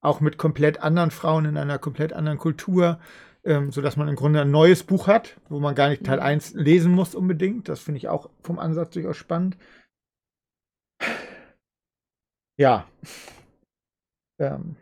Auch 0.00 0.20
mit 0.20 0.38
komplett 0.38 0.82
anderen 0.82 1.10
Frauen 1.10 1.44
in 1.44 1.56
einer 1.56 1.78
komplett 1.78 2.12
anderen 2.12 2.38
Kultur, 2.38 2.98
ähm, 3.44 3.70
sodass 3.70 3.96
man 3.96 4.08
im 4.08 4.16
Grunde 4.16 4.40
ein 4.40 4.50
neues 4.50 4.82
Buch 4.82 5.06
hat, 5.06 5.36
wo 5.48 5.60
man 5.60 5.74
gar 5.74 5.88
nicht 5.90 6.04
Teil 6.04 6.18
Mhm. 6.18 6.24
1 6.24 6.54
lesen 6.54 6.92
muss 6.92 7.14
unbedingt. 7.14 7.68
Das 7.68 7.80
finde 7.80 7.98
ich 7.98 8.08
auch 8.08 8.30
vom 8.42 8.58
Ansatz 8.58 8.90
durchaus 8.94 9.16
spannend. 9.16 9.56
Ja. 12.58 12.86
Ähm, 14.38 14.76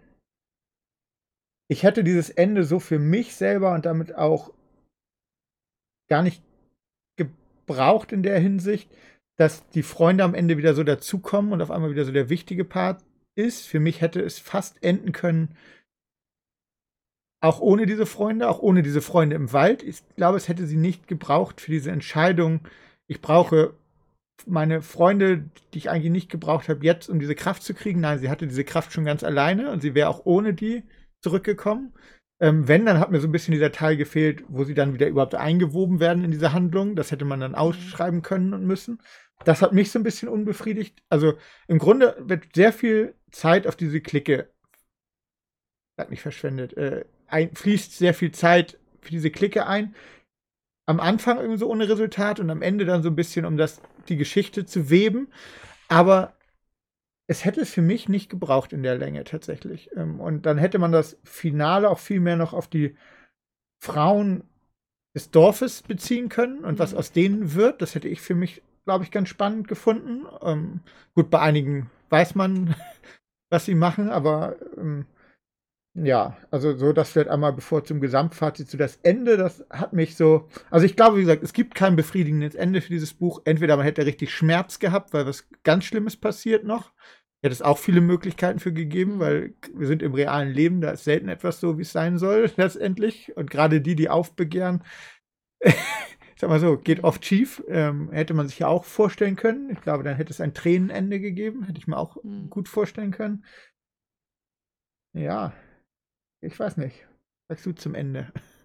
ich 1.70 1.84
hätte 1.84 2.02
dieses 2.02 2.30
Ende 2.30 2.64
so 2.64 2.80
für 2.80 2.98
mich 2.98 3.36
selber 3.36 3.72
und 3.74 3.86
damit 3.86 4.16
auch 4.16 4.52
gar 6.08 6.24
nicht 6.24 6.42
gebraucht 7.16 8.10
in 8.10 8.24
der 8.24 8.40
Hinsicht, 8.40 8.90
dass 9.36 9.68
die 9.70 9.84
Freunde 9.84 10.24
am 10.24 10.34
Ende 10.34 10.58
wieder 10.58 10.74
so 10.74 10.82
dazukommen 10.82 11.52
und 11.52 11.62
auf 11.62 11.70
einmal 11.70 11.92
wieder 11.92 12.04
so 12.04 12.10
der 12.10 12.28
wichtige 12.28 12.64
Part 12.64 13.04
ist. 13.36 13.68
Für 13.68 13.78
mich 13.78 14.00
hätte 14.00 14.20
es 14.20 14.40
fast 14.40 14.82
enden 14.82 15.12
können, 15.12 15.56
auch 17.40 17.60
ohne 17.60 17.86
diese 17.86 18.04
Freunde, 18.04 18.48
auch 18.48 18.58
ohne 18.58 18.82
diese 18.82 19.00
Freunde 19.00 19.36
im 19.36 19.52
Wald. 19.52 19.84
Ich 19.84 20.02
glaube, 20.16 20.38
es 20.38 20.48
hätte 20.48 20.66
sie 20.66 20.76
nicht 20.76 21.06
gebraucht 21.06 21.60
für 21.60 21.70
diese 21.70 21.92
Entscheidung. 21.92 22.62
Ich 23.06 23.20
brauche 23.20 23.74
meine 24.44 24.82
Freunde, 24.82 25.44
die 25.72 25.78
ich 25.78 25.88
eigentlich 25.88 26.10
nicht 26.10 26.30
gebraucht 26.30 26.68
habe, 26.68 26.84
jetzt, 26.84 27.08
um 27.08 27.20
diese 27.20 27.36
Kraft 27.36 27.62
zu 27.62 27.74
kriegen. 27.74 28.00
Nein, 28.00 28.18
sie 28.18 28.28
hatte 28.28 28.48
diese 28.48 28.64
Kraft 28.64 28.92
schon 28.92 29.04
ganz 29.04 29.22
alleine 29.22 29.70
und 29.70 29.82
sie 29.82 29.94
wäre 29.94 30.08
auch 30.08 30.22
ohne 30.24 30.52
die 30.52 30.82
zurückgekommen. 31.22 31.94
Ähm, 32.40 32.66
wenn, 32.68 32.86
dann 32.86 32.98
hat 32.98 33.10
mir 33.10 33.20
so 33.20 33.28
ein 33.28 33.32
bisschen 33.32 33.52
dieser 33.52 33.70
Teil 33.70 33.96
gefehlt, 33.96 34.44
wo 34.48 34.64
sie 34.64 34.74
dann 34.74 34.94
wieder 34.94 35.08
überhaupt 35.08 35.34
eingewoben 35.34 36.00
werden 36.00 36.24
in 36.24 36.30
diese 36.30 36.52
Handlung. 36.52 36.96
Das 36.96 37.10
hätte 37.10 37.26
man 37.26 37.40
dann 37.40 37.54
ausschreiben 37.54 38.22
können 38.22 38.54
und 38.54 38.64
müssen. 38.64 39.00
Das 39.44 39.62
hat 39.62 39.72
mich 39.72 39.90
so 39.90 39.98
ein 39.98 40.02
bisschen 40.02 40.28
unbefriedigt. 40.28 41.02
Also 41.08 41.34
im 41.68 41.78
Grunde 41.78 42.16
wird 42.20 42.54
sehr 42.54 42.72
viel 42.72 43.14
Zeit 43.30 43.66
auf 43.66 43.76
diese 43.76 44.00
Clique, 44.00 44.50
hat 45.98 46.10
nicht 46.10 46.22
verschwendet, 46.22 46.76
äh, 46.76 47.04
ein, 47.26 47.54
fließt 47.54 47.96
sehr 47.96 48.14
viel 48.14 48.32
Zeit 48.32 48.78
für 49.00 49.10
diese 49.10 49.30
Clique 49.30 49.66
ein. 49.66 49.94
Am 50.86 50.98
Anfang 50.98 51.38
irgendwie 51.38 51.58
so 51.58 51.70
ohne 51.70 51.88
Resultat 51.88 52.40
und 52.40 52.50
am 52.50 52.62
Ende 52.62 52.84
dann 52.84 53.02
so 53.02 53.10
ein 53.10 53.16
bisschen, 53.16 53.44
um 53.44 53.56
das, 53.56 53.80
die 54.08 54.16
Geschichte 54.16 54.66
zu 54.66 54.90
weben. 54.90 55.28
Aber 55.88 56.34
es 57.30 57.44
hätte 57.44 57.60
es 57.60 57.70
für 57.72 57.82
mich 57.82 58.08
nicht 58.08 58.28
gebraucht 58.28 58.72
in 58.72 58.82
der 58.82 58.96
Länge 58.98 59.22
tatsächlich. 59.24 59.90
Ähm, 59.96 60.20
Und 60.20 60.46
dann 60.46 60.58
hätte 60.58 60.80
man 60.80 60.90
das 60.92 61.16
Finale 61.24 61.88
auch 61.88 62.00
viel 62.00 62.20
mehr 62.20 62.36
noch 62.36 62.52
auf 62.54 62.66
die 62.66 62.96
Frauen 63.82 64.44
des 65.14 65.30
Dorfes 65.30 65.82
beziehen 65.82 66.28
können 66.28 66.64
und 66.64 66.78
was 66.78 66.92
Mhm. 66.92 66.98
aus 66.98 67.12
denen 67.12 67.54
wird. 67.54 67.82
Das 67.82 67.94
hätte 67.94 68.08
ich 68.08 68.20
für 68.20 68.34
mich, 68.36 68.62
glaube 68.84 69.04
ich, 69.04 69.10
ganz 69.12 69.28
spannend 69.28 69.68
gefunden. 69.68 70.26
Ähm, 70.42 70.80
gut, 71.14 71.30
bei 71.30 71.40
einigen 71.40 71.90
weiß 72.10 72.34
man, 72.36 72.74
was 73.50 73.66
sie 73.66 73.76
machen, 73.76 74.10
aber 74.10 74.56
ähm, 74.78 75.06
ja, 75.94 76.36
also 76.52 76.76
so 76.76 76.92
das 76.92 77.10
vielleicht 77.10 77.30
einmal 77.30 77.52
bevor 77.52 77.84
zum 77.84 78.00
Gesamtfazit 78.00 78.70
zu 78.70 78.76
das 78.76 78.96
Ende, 79.02 79.36
das 79.36 79.64
hat 79.70 79.92
mich 79.92 80.16
so, 80.16 80.48
also 80.70 80.86
ich 80.86 80.94
glaube, 80.96 81.16
wie 81.16 81.22
gesagt, 81.22 81.42
es 81.42 81.52
gibt 81.52 81.74
kein 81.74 81.96
befriedigendes 81.96 82.54
Ende 82.54 82.80
für 82.80 82.90
dieses 82.90 83.12
Buch. 83.14 83.42
Entweder 83.44 83.76
man 83.76 83.84
hätte 83.84 84.06
richtig 84.06 84.32
Schmerz 84.32 84.78
gehabt, 84.78 85.12
weil 85.12 85.26
was 85.26 85.48
ganz 85.64 85.84
Schlimmes 85.84 86.16
passiert 86.16 86.64
noch. 86.64 86.92
Hätte 87.42 87.52
es 87.54 87.62
auch 87.62 87.78
viele 87.78 88.02
Möglichkeiten 88.02 88.58
für 88.60 88.72
gegeben, 88.72 89.18
Mhm. 89.18 89.20
weil 89.20 89.54
wir 89.74 89.86
sind 89.86 90.02
im 90.02 90.12
realen 90.14 90.52
Leben, 90.52 90.80
da 90.82 90.90
ist 90.90 91.04
selten 91.04 91.28
etwas 91.28 91.58
so, 91.60 91.78
wie 91.78 91.82
es 91.82 91.92
sein 91.92 92.18
soll, 92.18 92.50
letztendlich. 92.56 93.34
Und 93.36 93.50
gerade 93.50 93.80
die, 93.80 93.96
die 93.96 94.10
aufbegehren, 94.10 94.82
sag 96.36 96.50
mal 96.50 96.60
so, 96.60 96.78
geht 96.78 97.04
oft 97.04 97.24
schief. 97.24 97.62
Ähm, 97.68 98.10
hätte 98.12 98.34
man 98.34 98.48
sich 98.48 98.58
ja 98.60 98.68
auch 98.68 98.84
vorstellen 98.84 99.36
können. 99.36 99.70
Ich 99.70 99.80
glaube, 99.82 100.04
dann 100.04 100.16
hätte 100.16 100.32
es 100.32 100.40
ein 100.40 100.54
Tränenende 100.54 101.20
gegeben. 101.20 101.64
Hätte 101.64 101.78
ich 101.78 101.86
mir 101.86 101.98
auch 101.98 102.18
Mhm. 102.22 102.50
gut 102.50 102.68
vorstellen 102.68 103.12
können. 103.12 103.44
Ja, 105.12 105.52
ich 106.42 106.58
weiß 106.58 106.76
nicht. 106.78 107.06
Sagst 107.48 107.66
du 107.66 107.72
zum 107.72 107.94
Ende? 107.96 108.32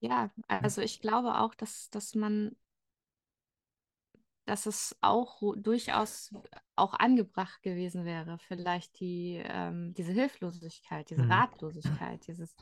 Ja, 0.00 0.30
also 0.48 0.80
ich 0.82 1.00
glaube 1.00 1.38
auch, 1.38 1.54
dass, 1.54 1.90
dass 1.90 2.14
man, 2.14 2.56
dass 4.50 4.66
es 4.66 4.96
auch 5.00 5.40
durchaus 5.56 6.34
auch 6.76 6.94
angebracht 6.94 7.62
gewesen 7.62 8.04
wäre, 8.04 8.38
vielleicht 8.48 9.00
die, 9.00 9.40
ähm, 9.44 9.94
diese 9.94 10.12
Hilflosigkeit, 10.12 11.10
diese 11.10 11.22
Mhm. 11.22 11.30
Ratlosigkeit, 11.30 12.26
dieses 12.26 12.56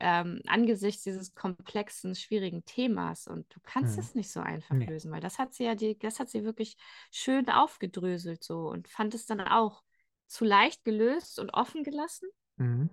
ähm, 0.00 0.42
angesichts 0.46 1.02
dieses 1.04 1.34
komplexen, 1.34 2.14
schwierigen 2.14 2.64
Themas 2.66 3.26
und 3.28 3.46
du 3.54 3.60
kannst 3.64 3.96
Mhm. 3.96 4.00
es 4.00 4.14
nicht 4.14 4.30
so 4.30 4.40
einfach 4.40 4.76
Nee. 4.76 4.86
lösen, 4.86 5.10
weil 5.12 5.20
das 5.20 5.38
hat 5.38 5.54
sie 5.54 5.64
ja 5.64 5.74
die, 5.74 5.98
das 5.98 6.20
hat 6.20 6.28
sie 6.28 6.44
wirklich 6.44 6.76
schön 7.10 7.48
aufgedröselt 7.50 8.44
so 8.44 8.68
und 8.68 8.88
fand 8.88 9.14
es 9.14 9.26
dann 9.26 9.40
auch 9.40 9.82
zu 10.28 10.44
leicht 10.44 10.84
gelöst 10.84 11.38
und 11.38 11.54
offen 11.54 11.84
gelassen 11.84 12.28
Mhm. 12.58 12.88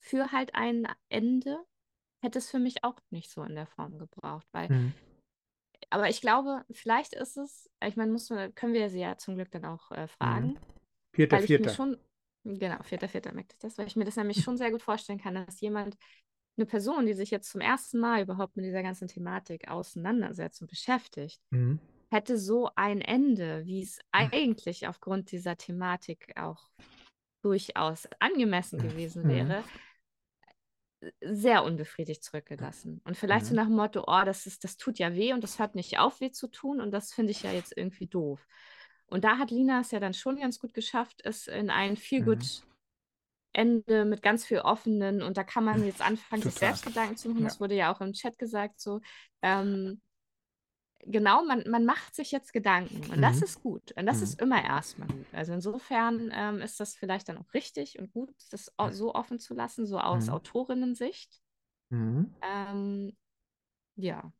für 0.00 0.32
halt 0.32 0.54
ein 0.54 0.86
Ende. 1.08 1.58
Hätte 2.20 2.38
es 2.40 2.50
für 2.50 2.58
mich 2.58 2.84
auch 2.84 2.98
nicht 3.10 3.30
so 3.30 3.42
in 3.44 3.54
der 3.56 3.66
Form 3.66 3.98
gebraucht, 3.98 4.46
weil 4.52 4.70
Mhm. 4.70 4.92
Aber 5.90 6.08
ich 6.08 6.20
glaube, 6.20 6.64
vielleicht 6.70 7.14
ist 7.14 7.36
es, 7.36 7.70
ich 7.84 7.96
meine, 7.96 8.12
muss 8.12 8.30
man, 8.30 8.54
können 8.54 8.74
wir 8.74 8.90
sie 8.90 9.00
ja 9.00 9.16
zum 9.16 9.36
Glück 9.36 9.50
dann 9.50 9.64
auch 9.64 9.90
äh, 9.92 10.08
fragen, 10.08 10.58
Vierter, 11.12 11.36
weil 11.36 11.44
ich 11.44 11.58
mir 11.58 11.68
vierter. 11.68 11.74
schon, 11.74 11.98
genau, 12.44 12.82
vierter, 12.82 13.08
vierter 13.08 13.32
merkte 13.32 13.54
ich 13.54 13.60
das, 13.60 13.78
weil 13.78 13.86
ich 13.86 13.96
mir 13.96 14.04
das 14.04 14.16
nämlich 14.16 14.40
schon 14.40 14.56
sehr 14.56 14.70
gut 14.70 14.82
vorstellen 14.82 15.20
kann, 15.20 15.34
dass 15.34 15.60
jemand, 15.60 15.96
eine 16.56 16.66
Person, 16.66 17.06
die 17.06 17.14
sich 17.14 17.30
jetzt 17.30 17.50
zum 17.50 17.60
ersten 17.60 17.98
Mal 18.00 18.22
überhaupt 18.22 18.56
mit 18.56 18.64
dieser 18.64 18.82
ganzen 18.82 19.08
Thematik 19.08 19.68
auseinandersetzt 19.68 20.60
und 20.60 20.68
beschäftigt, 20.68 21.40
Mhm. 21.52 21.78
hätte 22.10 22.38
so 22.38 22.70
ein 22.74 23.00
Ende, 23.00 23.64
wie 23.66 23.82
es 23.82 24.00
eigentlich 24.12 24.88
aufgrund 24.88 25.30
dieser 25.32 25.56
Thematik 25.56 26.32
auch 26.36 26.68
durchaus 27.42 28.08
angemessen 28.18 28.80
gewesen 28.80 29.22
Mhm. 29.24 29.64
Sehr 31.20 31.64
unbefriedigt 31.64 32.24
zurückgelassen. 32.24 33.00
Und 33.04 33.16
vielleicht 33.16 33.46
so 33.46 33.54
Mhm. 33.54 33.56
nach 33.56 33.66
dem 33.66 33.76
Motto, 33.76 34.04
oh, 34.06 34.22
das 34.24 34.46
ist, 34.46 34.64
das 34.64 34.76
tut 34.76 34.98
ja 34.98 35.14
weh 35.14 35.32
und 35.32 35.42
das 35.44 35.58
hört 35.58 35.74
nicht 35.74 35.98
auf, 35.98 36.20
weh 36.20 36.30
zu 36.30 36.48
tun 36.48 36.80
und 36.80 36.90
das 36.92 37.12
finde 37.12 37.32
ich 37.32 37.42
ja 37.42 37.52
jetzt 37.52 37.76
irgendwie 37.76 38.06
doof. 38.06 38.46
Und 39.06 39.24
da 39.24 39.38
hat 39.38 39.50
Lina 39.50 39.80
es 39.80 39.90
ja 39.90 40.00
dann 40.00 40.14
schon 40.14 40.38
ganz 40.38 40.58
gut 40.58 40.74
geschafft, 40.74 41.20
es 41.24 41.46
in 41.46 41.70
ein 41.70 41.96
feel 41.96 42.20
Mhm. 42.20 42.24
good 42.24 42.64
Ende 43.52 44.04
mit 44.04 44.22
ganz 44.22 44.44
viel 44.46 44.60
offenen 44.60 45.22
und 45.22 45.36
da 45.36 45.42
kann 45.44 45.64
man 45.64 45.84
jetzt 45.84 46.02
anfangen, 46.02 46.42
sich 46.42 46.54
selbst 46.54 46.84
Gedanken 46.84 47.16
zu 47.16 47.28
machen. 47.30 47.44
Ja. 47.44 47.48
Das 47.48 47.60
wurde 47.60 47.74
ja 47.74 47.92
auch 47.92 48.00
im 48.00 48.12
Chat 48.12 48.38
gesagt, 48.38 48.80
so 48.80 49.00
ähm, 49.42 50.00
genau, 51.04 51.44
man, 51.44 51.64
man 51.68 51.84
macht 51.84 52.14
sich 52.14 52.32
jetzt 52.32 52.52
Gedanken 52.52 53.10
und 53.10 53.22
das 53.22 53.38
Mhm. 53.38 53.44
ist 53.44 53.62
gut 53.62 53.92
und 53.92 54.06
das 54.06 54.18
Mhm. 54.18 54.22
ist 54.24 54.40
immer 54.40 54.64
erstmal 54.64 55.08
gut. 55.08 55.26
Also 55.32 55.52
insofern 55.52 56.30
ähm, 56.34 56.60
ist 56.60 56.80
das 56.80 56.94
vielleicht 56.94 57.28
dann 57.28 57.38
auch 57.38 57.54
richtig 57.54 57.98
und 57.98 58.12
gut, 58.12 58.34
das 58.50 58.72
so 58.90 59.14
offen 59.14 59.38
zu 59.38 59.54
lassen, 59.54 59.86
so 59.86 59.98
aus 59.98 60.26
Mhm. 60.26 60.34
Autorinnensicht. 60.34 61.40
Mhm. 61.90 62.34
Ähm, 62.42 63.16
ja. 63.96 64.32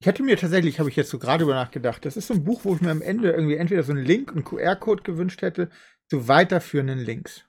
Ich 0.00 0.06
hätte 0.06 0.22
mir 0.22 0.36
tatsächlich, 0.36 0.78
habe 0.78 0.88
ich 0.90 0.96
jetzt 0.96 1.10
so 1.10 1.18
gerade 1.18 1.42
über 1.42 1.54
nachgedacht, 1.54 2.04
das 2.04 2.16
ist 2.16 2.28
so 2.28 2.34
ein 2.34 2.44
Buch, 2.44 2.64
wo 2.64 2.74
ich 2.74 2.80
mir 2.80 2.90
am 2.90 3.02
Ende 3.02 3.32
irgendwie 3.32 3.56
entweder 3.56 3.82
so 3.82 3.92
einen 3.92 4.04
Link, 4.04 4.30
einen 4.30 4.44
QR-Code 4.44 5.02
gewünscht 5.02 5.42
hätte 5.42 5.70
zu 6.08 6.28
weiterführenden 6.28 7.00
Links. 7.00 7.47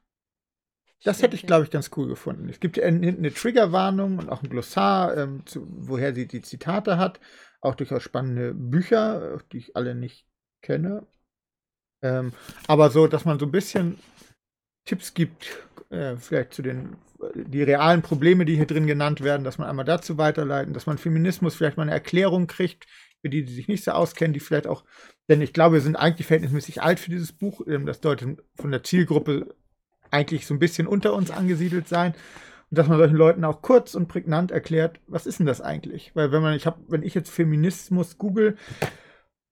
Das 1.03 1.21
hätte 1.21 1.35
ich, 1.35 1.47
glaube 1.47 1.63
ich, 1.63 1.71
ganz 1.71 1.91
cool 1.95 2.07
gefunden. 2.07 2.49
Es 2.49 2.59
gibt 2.59 2.77
ja 2.77 2.85
hinten 2.85 3.07
eine 3.07 3.33
Triggerwarnung 3.33 4.19
und 4.19 4.29
auch 4.29 4.43
ein 4.43 4.49
Glossar, 4.49 5.15
ähm, 5.15 5.45
zu, 5.45 5.65
woher 5.69 6.13
sie 6.13 6.27
die 6.27 6.41
Zitate 6.41 6.97
hat. 6.97 7.19
Auch 7.61 7.75
durchaus 7.75 8.03
spannende 8.03 8.53
Bücher, 8.53 9.35
äh, 9.35 9.37
die 9.51 9.57
ich 9.59 9.75
alle 9.75 9.95
nicht 9.95 10.25
kenne. 10.61 11.07
Ähm, 12.01 12.33
aber 12.67 12.89
so, 12.89 13.07
dass 13.07 13.25
man 13.25 13.39
so 13.39 13.45
ein 13.45 13.51
bisschen 13.51 13.97
Tipps 14.85 15.13
gibt, 15.13 15.65
äh, 15.89 16.17
vielleicht 16.17 16.53
zu 16.53 16.61
den 16.61 16.97
die 17.35 17.63
realen 17.63 18.01
Probleme, 18.01 18.45
die 18.45 18.55
hier 18.55 18.65
drin 18.65 18.87
genannt 18.87 19.21
werden, 19.21 19.43
dass 19.43 19.57
man 19.57 19.67
einmal 19.67 19.85
dazu 19.85 20.17
weiterleiten, 20.17 20.73
dass 20.73 20.85
man 20.85 20.97
Feminismus 20.97 21.55
vielleicht 21.55 21.77
mal 21.77 21.83
eine 21.83 21.91
Erklärung 21.91 22.47
kriegt, 22.47 22.85
für 23.21 23.29
die, 23.29 23.43
die 23.43 23.53
sich 23.53 23.67
nicht 23.67 23.83
so 23.83 23.91
auskennen, 23.91 24.33
die 24.33 24.39
vielleicht 24.39 24.67
auch, 24.67 24.85
denn 25.29 25.41
ich 25.41 25.51
glaube, 25.51 25.75
wir 25.75 25.81
sind 25.81 25.97
eigentlich 25.97 26.27
verhältnismäßig 26.27 26.81
alt 26.81 26.99
für 26.99 27.11
dieses 27.11 27.33
Buch, 27.33 27.61
ähm, 27.67 27.85
das 27.85 27.99
sollte 28.01 28.37
von 28.55 28.71
der 28.71 28.83
Zielgruppe 28.83 29.53
eigentlich 30.11 30.45
so 30.45 30.53
ein 30.53 30.59
bisschen 30.59 30.87
unter 30.87 31.13
uns 31.13 31.31
angesiedelt 31.31 31.87
sein. 31.87 32.13
Und 32.69 32.77
dass 32.77 32.87
man 32.87 32.97
solchen 32.97 33.15
Leuten 33.15 33.43
auch 33.43 33.61
kurz 33.61 33.95
und 33.95 34.07
prägnant 34.07 34.51
erklärt, 34.51 34.99
was 35.07 35.25
ist 35.25 35.39
denn 35.39 35.45
das 35.45 35.61
eigentlich? 35.61 36.11
Weil 36.15 36.31
wenn 36.31 36.41
man, 36.41 36.53
ich 36.53 36.65
habe, 36.65 36.79
wenn 36.87 37.03
ich 37.03 37.15
jetzt 37.15 37.31
Feminismus 37.31 38.17
google, 38.17 38.57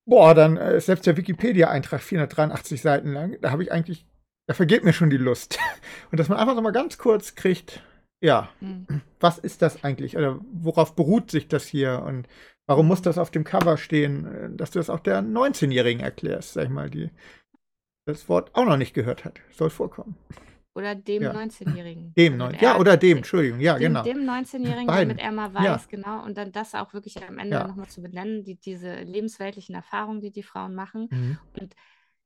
boah, 0.05 0.35
dann 0.35 0.57
äh, 0.57 0.79
selbst 0.79 1.05
der 1.05 1.17
Wikipedia-Eintrag 1.17 2.01
483 2.01 2.81
Seiten 2.81 3.13
lang, 3.13 3.37
da 3.41 3.51
habe 3.51 3.63
ich 3.63 3.71
eigentlich, 3.71 4.07
da 4.47 4.53
vergeht 4.53 4.83
mir 4.83 4.93
schon 4.93 5.09
die 5.09 5.17
Lust. 5.17 5.57
Und 6.11 6.19
dass 6.19 6.29
man 6.29 6.37
einfach 6.37 6.55
so 6.55 6.61
mal 6.61 6.71
ganz 6.71 6.97
kurz 6.97 7.35
kriegt, 7.35 7.83
ja, 8.21 8.49
mhm. 8.61 9.01
was 9.19 9.37
ist 9.37 9.61
das 9.61 9.83
eigentlich? 9.83 10.17
Oder 10.17 10.39
worauf 10.51 10.95
beruht 10.95 11.29
sich 11.29 11.47
das 11.47 11.65
hier? 11.65 12.03
Und 12.03 12.27
warum 12.67 12.87
muss 12.87 13.01
das 13.01 13.17
auf 13.17 13.31
dem 13.31 13.43
Cover 13.43 13.77
stehen? 13.77 14.25
Äh, 14.25 14.49
dass 14.55 14.71
du 14.71 14.79
das 14.79 14.89
auch 14.89 14.99
der 14.99 15.21
19-Jährigen 15.21 16.01
erklärst, 16.01 16.53
sag 16.53 16.65
ich 16.65 16.69
mal, 16.69 16.89
die 16.89 17.09
das 18.05 18.29
Wort 18.29 18.51
auch 18.53 18.65
noch 18.65 18.77
nicht 18.77 18.93
gehört 18.93 19.25
hat. 19.25 19.39
Soll 19.51 19.69
vorkommen. 19.69 20.15
Oder 20.77 20.93
dem 20.93 21.23
ja. 21.23 21.31
19-Jährigen. 21.31 22.13
Dem, 22.13 22.39
also 22.39 22.55
ja, 22.59 22.77
oder 22.77 22.97
dem, 22.97 23.17
Entschuldigung, 23.17 23.59
ja, 23.59 23.79
dem, 23.79 23.93
genau. 23.93 24.03
Dem 24.03 24.19
19-Jährigen, 24.19 24.87
damit 24.87 25.19
er 25.19 25.31
mal 25.31 25.51
weiß, 25.51 25.63
ja. 25.63 25.79
genau, 25.89 26.23
und 26.23 26.37
dann 26.37 26.51
das 26.51 26.75
auch 26.75 26.93
wirklich 26.93 27.17
am 27.27 27.39
Ende 27.39 27.57
ja. 27.57 27.67
nochmal 27.67 27.87
zu 27.87 28.03
benennen, 28.03 28.43
die, 28.43 28.55
diese 28.55 29.01
lebensweltlichen 29.01 29.73
Erfahrungen, 29.73 30.21
die 30.21 30.29
die 30.29 30.43
Frauen 30.43 30.75
machen. 30.75 31.07
Mhm. 31.09 31.39
Und 31.59 31.75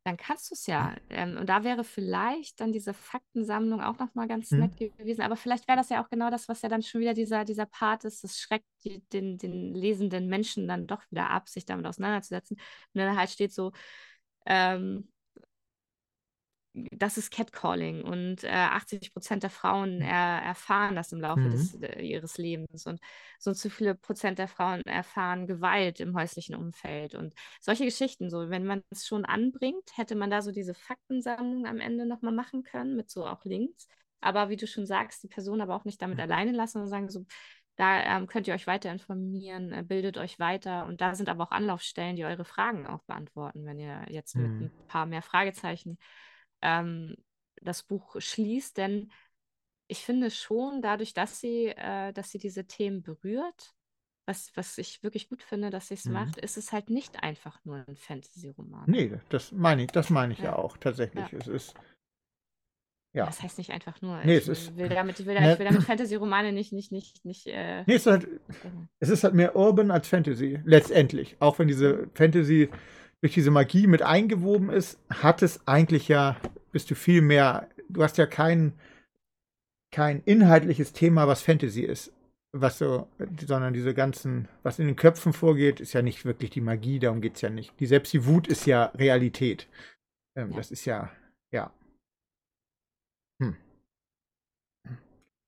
dann 0.03 0.17
kannst 0.17 0.49
du 0.49 0.55
es 0.55 0.65
ja. 0.67 0.95
Ähm, 1.09 1.37
und 1.37 1.47
da 1.47 1.63
wäre 1.63 1.85
vielleicht 1.85 2.59
dann 2.59 2.73
diese 2.73 2.93
Faktensammlung 2.93 3.81
auch 3.81 3.99
nochmal 3.99 4.27
ganz 4.27 4.51
mhm. 4.51 4.59
nett 4.59 4.77
gewesen. 4.77 5.21
Aber 5.21 5.37
vielleicht 5.37 5.67
wäre 5.69 5.77
das 5.77 5.87
ja 5.87 6.03
auch 6.03 6.09
genau 6.09 6.29
das, 6.29 6.49
was 6.49 6.61
ja 6.61 6.67
dann 6.67 6.81
schon 6.81 6.99
wieder 6.99 7.13
dieser, 7.13 7.45
dieser 7.45 7.67
Part 7.67 8.03
ist. 8.03 8.21
Das 8.23 8.37
schreckt 8.37 8.65
die, 8.83 9.01
den, 9.13 9.37
den 9.37 9.73
lesenden 9.73 10.27
Menschen 10.27 10.67
dann 10.67 10.87
doch 10.87 11.03
wieder 11.09 11.29
ab, 11.29 11.47
sich 11.47 11.65
damit 11.65 11.85
auseinanderzusetzen. 11.85 12.57
Und 12.57 12.99
dann 12.99 13.15
halt 13.15 13.29
steht 13.29 13.53
so, 13.53 13.71
ähm, 14.45 15.07
das 16.73 17.17
ist 17.17 17.31
Catcalling 17.31 18.03
und 18.03 18.43
äh, 18.43 18.49
80 18.49 19.13
Prozent 19.13 19.43
der 19.43 19.49
Frauen 19.49 19.95
hm. 19.95 20.01
er, 20.01 20.41
erfahren 20.41 20.95
das 20.95 21.11
im 21.11 21.19
Laufe 21.19 21.41
mhm. 21.41 21.51
des, 21.51 21.75
äh, 21.81 22.01
ihres 22.01 22.37
Lebens 22.37 22.85
und 22.85 23.01
so 23.39 23.53
zu 23.53 23.69
viele 23.69 23.93
Prozent 23.93 24.39
der 24.39 24.47
Frauen 24.47 24.81
erfahren 24.83 25.47
Gewalt 25.47 25.99
im 25.99 26.15
häuslichen 26.15 26.55
Umfeld 26.55 27.15
und 27.15 27.33
solche 27.59 27.83
Geschichten. 27.83 28.29
So, 28.29 28.49
wenn 28.49 28.65
man 28.65 28.83
es 28.89 29.05
schon 29.05 29.25
anbringt, 29.25 29.97
hätte 29.97 30.15
man 30.15 30.29
da 30.29 30.41
so 30.41 30.51
diese 30.51 30.73
Faktensammlung 30.73 31.65
am 31.65 31.79
Ende 31.79 32.05
nochmal 32.05 32.33
machen 32.33 32.63
können 32.63 32.95
mit 32.95 33.09
so 33.09 33.25
auch 33.25 33.43
Links. 33.43 33.87
Aber 34.21 34.49
wie 34.49 34.57
du 34.57 34.67
schon 34.67 34.85
sagst, 34.85 35.23
die 35.23 35.27
Person 35.27 35.61
aber 35.61 35.75
auch 35.75 35.83
nicht 35.83 36.01
damit 36.01 36.19
alleine 36.19 36.51
lassen 36.51 36.81
und 36.81 36.87
sagen 36.87 37.09
so, 37.09 37.25
da 37.75 38.01
ähm, 38.03 38.27
könnt 38.27 38.47
ihr 38.47 38.53
euch 38.53 38.67
weiter 38.67 38.91
informieren, 38.91 39.73
äh, 39.73 39.83
bildet 39.83 40.17
euch 40.17 40.39
weiter 40.39 40.85
und 40.85 41.01
da 41.01 41.15
sind 41.15 41.27
aber 41.29 41.43
auch 41.45 41.51
Anlaufstellen, 41.51 42.15
die 42.15 42.25
eure 42.25 42.45
Fragen 42.45 42.85
auch 42.85 43.03
beantworten, 43.03 43.65
wenn 43.65 43.79
ihr 43.79 44.05
jetzt 44.09 44.35
mhm. 44.35 44.59
mit 44.59 44.71
ein 44.71 44.87
paar 44.87 45.05
mehr 45.05 45.21
Fragezeichen 45.21 45.97
ähm, 46.61 47.15
das 47.61 47.83
Buch 47.83 48.15
schließt, 48.19 48.77
denn 48.77 49.11
ich 49.87 50.05
finde 50.05 50.31
schon, 50.31 50.81
dadurch, 50.81 51.13
dass 51.13 51.41
sie, 51.41 51.67
äh, 51.67 52.13
dass 52.13 52.31
sie 52.31 52.37
diese 52.37 52.65
Themen 52.65 53.03
berührt, 53.03 53.75
was, 54.25 54.51
was 54.55 54.77
ich 54.77 55.03
wirklich 55.03 55.27
gut 55.27 55.43
finde, 55.43 55.69
dass 55.69 55.89
sie 55.89 55.95
es 55.95 56.05
mhm. 56.05 56.13
macht, 56.13 56.37
ist 56.37 56.57
es 56.57 56.71
halt 56.71 56.89
nicht 56.89 57.21
einfach 57.23 57.59
nur 57.65 57.83
ein 57.87 57.97
Fantasy-Roman. 57.97 58.85
Nee, 58.87 59.19
das 59.29 59.51
meine 59.51 59.83
ich, 59.83 59.91
das 59.91 60.09
meine 60.09 60.33
ich 60.33 60.39
ja, 60.39 60.45
ja 60.45 60.55
auch 60.55 60.77
tatsächlich. 60.77 61.29
Ja. 61.31 61.37
Es 61.37 61.47
ist. 61.47 61.73
Ja. 63.13 63.25
Das 63.25 63.41
heißt 63.41 63.57
nicht 63.57 63.71
einfach 63.71 64.01
nur. 64.01 64.23
Nee, 64.23 64.37
ich 64.37 64.47
es 64.47 64.67
ist, 64.67 64.77
will 64.77 64.87
damit, 64.87 65.19
ich 65.19 65.25
will, 65.25 65.33
ne, 65.37 65.57
damit 65.57 65.83
Fantasy-Romane 65.83 66.53
nicht, 66.53 66.71
nicht, 66.71 66.93
nicht, 66.93 67.25
nicht. 67.25 67.47
Äh, 67.47 67.83
nee, 67.85 67.95
es 67.95 68.05
ist, 68.05 68.11
halt, 68.11 68.27
es 68.99 69.09
ist 69.09 69.25
halt 69.25 69.33
mehr 69.33 69.55
Urban 69.57 69.91
als 69.91 70.07
Fantasy, 70.07 70.61
letztendlich. 70.63 71.35
Auch 71.41 71.59
wenn 71.59 71.67
diese 71.67 72.09
Fantasy 72.13 72.69
durch 73.21 73.33
diese 73.33 73.51
Magie 73.51 73.87
mit 73.87 74.01
eingewoben 74.01 74.69
ist, 74.69 74.99
hat 75.09 75.41
es 75.41 75.67
eigentlich 75.67 76.07
ja 76.07 76.37
bist 76.71 76.89
du 76.89 76.95
viel 76.95 77.21
mehr, 77.21 77.69
du 77.89 78.03
hast 78.03 78.17
ja 78.17 78.25
kein, 78.25 78.73
kein 79.93 80.21
inhaltliches 80.23 80.93
Thema, 80.93 81.27
was 81.27 81.41
Fantasy 81.41 81.81
ist. 81.81 82.13
Was 82.53 82.79
so, 82.79 83.07
sondern 83.47 83.73
diese 83.73 83.93
ganzen, 83.93 84.49
was 84.61 84.77
in 84.77 84.87
den 84.87 84.97
Köpfen 84.97 85.31
vorgeht, 85.31 85.79
ist 85.79 85.93
ja 85.93 86.01
nicht 86.01 86.25
wirklich 86.25 86.49
die 86.49 86.59
Magie, 86.59 86.99
darum 86.99 87.21
geht 87.21 87.35
es 87.35 87.41
ja 87.41 87.49
nicht. 87.49 87.79
Die, 87.79 87.85
selbst 87.85 88.11
die 88.11 88.25
Wut 88.25 88.47
ist 88.47 88.65
ja 88.65 88.85
Realität. 88.87 89.69
Ähm, 90.35 90.51
ja. 90.51 90.57
Das 90.57 90.69
ist 90.69 90.83
ja, 90.83 91.09
ja. 91.53 91.73
Hm. 93.41 93.55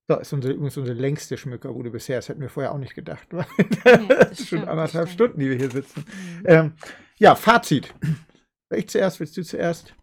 So, 0.09 0.17
ist 0.17 0.31
unsere, 0.31 0.53
übrigens 0.53 0.77
unsere 0.77 0.97
längste 0.97 1.35
Schmückerbude 1.35 1.89
bisher. 1.89 2.17
Das 2.17 2.29
hätten 2.29 2.39
wir 2.39 2.49
vorher 2.49 2.71
auch 2.71 2.77
nicht 2.77 2.95
gedacht. 2.95 3.33
Nee, 3.33 3.43
das, 4.07 4.39
ist 4.39 4.47
schon 4.47 4.65
anderthalb 4.65 5.09
Stunden, 5.09 5.41
die 5.41 5.49
wir 5.49 5.57
hier 5.57 5.71
sitzen. 5.71 6.05
Mhm. 6.39 6.45
Ähm, 6.45 6.73
ja, 7.23 7.35
Fazit. 7.35 7.93
Ich 8.69 8.89
zuerst, 8.89 9.21
willst 9.21 9.37
du 9.37 9.43
zuerst? 9.43 9.95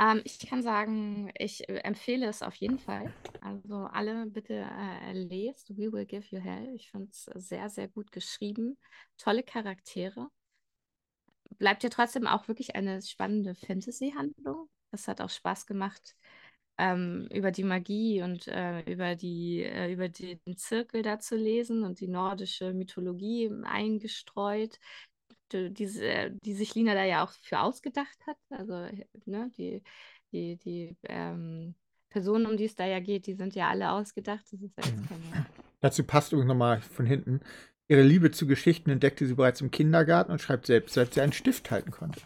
Ähm, 0.00 0.20
ich 0.24 0.40
kann 0.40 0.64
sagen, 0.64 1.30
ich 1.38 1.68
äh, 1.68 1.76
empfehle 1.84 2.26
es 2.26 2.42
auf 2.42 2.56
jeden 2.56 2.80
Fall. 2.80 3.14
Also 3.40 3.84
alle 3.92 4.26
bitte 4.26 4.54
äh, 4.54 5.12
lest 5.12 5.70
We 5.76 5.92
Will 5.92 6.06
Give 6.06 6.26
You 6.30 6.40
Hell. 6.40 6.74
Ich 6.74 6.90
finde 6.90 7.10
es 7.12 7.30
sehr, 7.36 7.68
sehr 7.68 7.86
gut 7.86 8.10
geschrieben. 8.10 8.76
Tolle 9.16 9.44
Charaktere. 9.44 10.28
Bleibt 11.56 11.84
ja 11.84 11.88
trotzdem 11.88 12.26
auch 12.26 12.48
wirklich 12.48 12.74
eine 12.74 13.00
spannende 13.00 13.54
Fantasy-Handlung. 13.54 14.68
Es 14.90 15.06
hat 15.06 15.20
auch 15.20 15.30
Spaß 15.30 15.66
gemacht, 15.66 16.16
ähm, 16.78 17.28
über 17.32 17.52
die 17.52 17.64
Magie 17.64 18.22
und 18.22 18.48
äh, 18.48 18.80
über, 18.90 19.14
die, 19.14 19.62
äh, 19.62 19.92
über 19.92 20.08
den 20.08 20.56
Zirkel 20.56 21.02
da 21.02 21.20
zu 21.20 21.36
lesen 21.36 21.84
und 21.84 22.00
die 22.00 22.08
nordische 22.08 22.72
Mythologie 22.72 23.52
eingestreut 23.64 24.80
die, 25.52 25.72
diese, 25.72 26.30
die 26.42 26.54
sich 26.54 26.74
Lina 26.74 26.94
da 26.94 27.04
ja 27.04 27.24
auch 27.24 27.30
für 27.42 27.60
ausgedacht 27.60 28.18
hat. 28.26 28.36
Also, 28.50 28.88
ne, 29.26 29.50
die, 29.56 29.82
die, 30.32 30.56
die 30.56 30.96
ähm, 31.04 31.74
Personen, 32.10 32.46
um 32.46 32.56
die 32.56 32.64
es 32.64 32.74
da 32.74 32.86
ja 32.86 33.00
geht, 33.00 33.26
die 33.26 33.34
sind 33.34 33.54
ja 33.54 33.68
alle 33.68 33.90
ausgedacht. 33.92 34.44
Das 34.50 34.60
ist 34.60 34.76
ja 34.76 34.84
jetzt 34.84 35.00
mhm. 35.00 35.08
keine... 35.08 35.46
Dazu 35.80 36.04
passt 36.04 36.32
übrigens 36.32 36.48
nochmal 36.48 36.80
von 36.80 37.06
hinten. 37.06 37.40
Ihre 37.86 38.02
Liebe 38.02 38.30
zu 38.30 38.46
Geschichten 38.46 38.90
entdeckte 38.90 39.26
sie 39.26 39.34
bereits 39.34 39.60
im 39.60 39.70
Kindergarten 39.70 40.32
und 40.32 40.40
schreibt 40.40 40.66
selbst, 40.66 40.94
seit 40.94 41.14
sie 41.14 41.20
einen 41.20 41.32
Stift 41.32 41.70
halten 41.70 41.90
konnte. 41.90 42.20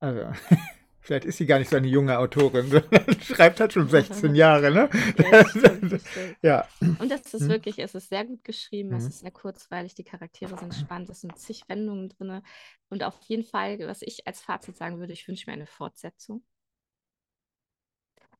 Also, 0.00 0.32
Vielleicht 1.00 1.24
ist 1.24 1.38
sie 1.38 1.46
gar 1.46 1.58
nicht 1.58 1.70
so 1.70 1.76
eine 1.76 1.86
junge 1.86 2.18
Autorin, 2.18 2.66
sondern 2.70 3.20
schreibt 3.20 3.60
halt 3.60 3.72
schon 3.72 3.88
16 3.88 4.34
Jahre, 4.34 4.70
ne? 4.70 4.90
Ja, 5.18 5.48
stimmt, 5.48 6.00
ja. 6.42 6.68
Und 6.80 7.10
das 7.10 7.32
ist 7.32 7.42
hm? 7.42 7.48
wirklich, 7.48 7.78
es 7.78 7.94
ist 7.94 8.10
sehr 8.10 8.24
gut 8.24 8.44
geschrieben, 8.44 8.90
hm. 8.90 8.98
es 8.98 9.06
ist 9.06 9.20
sehr 9.20 9.30
kurzweilig, 9.30 9.94
die 9.94 10.04
Charaktere 10.04 10.56
sind 10.58 10.74
spannend, 10.74 11.08
es 11.08 11.22
sind 11.22 11.38
zig 11.38 11.62
Wendungen 11.68 12.10
drin. 12.10 12.42
Und 12.90 13.02
auf 13.02 13.18
jeden 13.22 13.44
Fall, 13.44 13.78
was 13.80 14.02
ich 14.02 14.26
als 14.26 14.40
Fazit 14.40 14.76
sagen 14.76 14.98
würde, 14.98 15.12
ich 15.12 15.26
wünsche 15.26 15.48
mir 15.48 15.54
eine 15.54 15.66
Fortsetzung. 15.66 16.44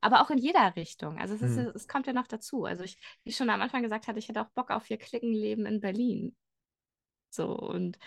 Aber 0.02 0.22
auch 0.22 0.30
in 0.30 0.38
jeder 0.38 0.76
Richtung. 0.76 1.18
Also 1.18 1.34
es, 1.34 1.42
ist, 1.42 1.56
hm. 1.56 1.72
es 1.74 1.88
kommt 1.88 2.06
ja 2.06 2.12
noch 2.12 2.26
dazu. 2.26 2.64
Also 2.64 2.84
ich, 2.84 2.96
wie 3.22 3.30
ich 3.30 3.36
schon 3.36 3.50
am 3.50 3.60
Anfang 3.60 3.82
gesagt 3.82 4.06
hatte, 4.06 4.18
ich 4.18 4.28
hätte 4.28 4.40
auch 4.40 4.50
Bock 4.50 4.70
auf 4.70 4.90
ihr 4.90 4.96
Klickenleben 4.96 5.66
in 5.66 5.80
Berlin. 5.80 6.34
So, 7.30 7.54
und 7.56 7.98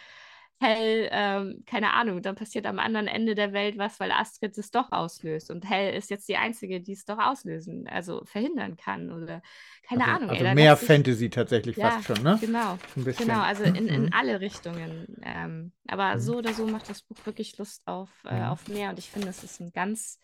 Hell, 0.64 1.10
ähm, 1.12 1.64
keine 1.66 1.92
Ahnung, 1.92 2.22
dann 2.22 2.36
passiert 2.36 2.66
am 2.66 2.80
anderen 2.80 3.08
Ende 3.08 3.36
der 3.36 3.52
Welt 3.52 3.78
was, 3.78 4.00
weil 4.00 4.12
Astrid 4.14 4.58
es 4.58 4.72
doch 4.72 4.92
auslöst. 4.94 5.52
Und 5.52 5.70
Hell 5.70 5.94
ist 5.94 6.10
jetzt 6.10 6.30
die 6.30 6.38
Einzige, 6.38 6.80
die 6.80 6.94
es 6.94 7.04
doch 7.04 7.18
auslösen, 7.18 7.86
also 7.90 8.24
verhindern 8.24 8.78
kann. 8.78 9.12
Oder 9.12 9.42
keine 9.86 10.06
also, 10.06 10.16
Ahnung. 10.16 10.30
Also 10.30 10.46
ey, 10.46 10.56
mehr 10.56 10.78
Fantasy 10.78 11.30
tatsächlich 11.30 11.76
ja, 11.76 11.92
fast 11.92 12.08
schon, 12.08 12.24
ne? 12.24 12.38
Genau. 12.40 12.78
Genau, 12.96 13.42
also 13.42 13.64
in, 13.64 13.76
in 13.88 14.04
mhm. 14.04 14.10
alle 14.14 14.40
Richtungen. 14.40 15.18
Ähm, 15.22 15.74
aber 15.88 16.16
mhm. 16.16 16.20
so 16.22 16.38
oder 16.38 16.54
so 16.54 16.66
macht 16.66 16.90
das 16.90 17.02
Buch 17.02 17.18
wirklich 17.26 17.58
Lust 17.58 17.82
auf, 17.86 18.10
äh, 18.26 18.40
mhm. 18.40 18.46
auf 18.46 18.68
mehr. 18.70 18.90
Und 18.92 19.00
ich 19.00 19.10
finde, 19.10 19.28
es 19.28 19.44
ist 19.44 19.60
ein 19.60 19.74
ganz 19.74 20.18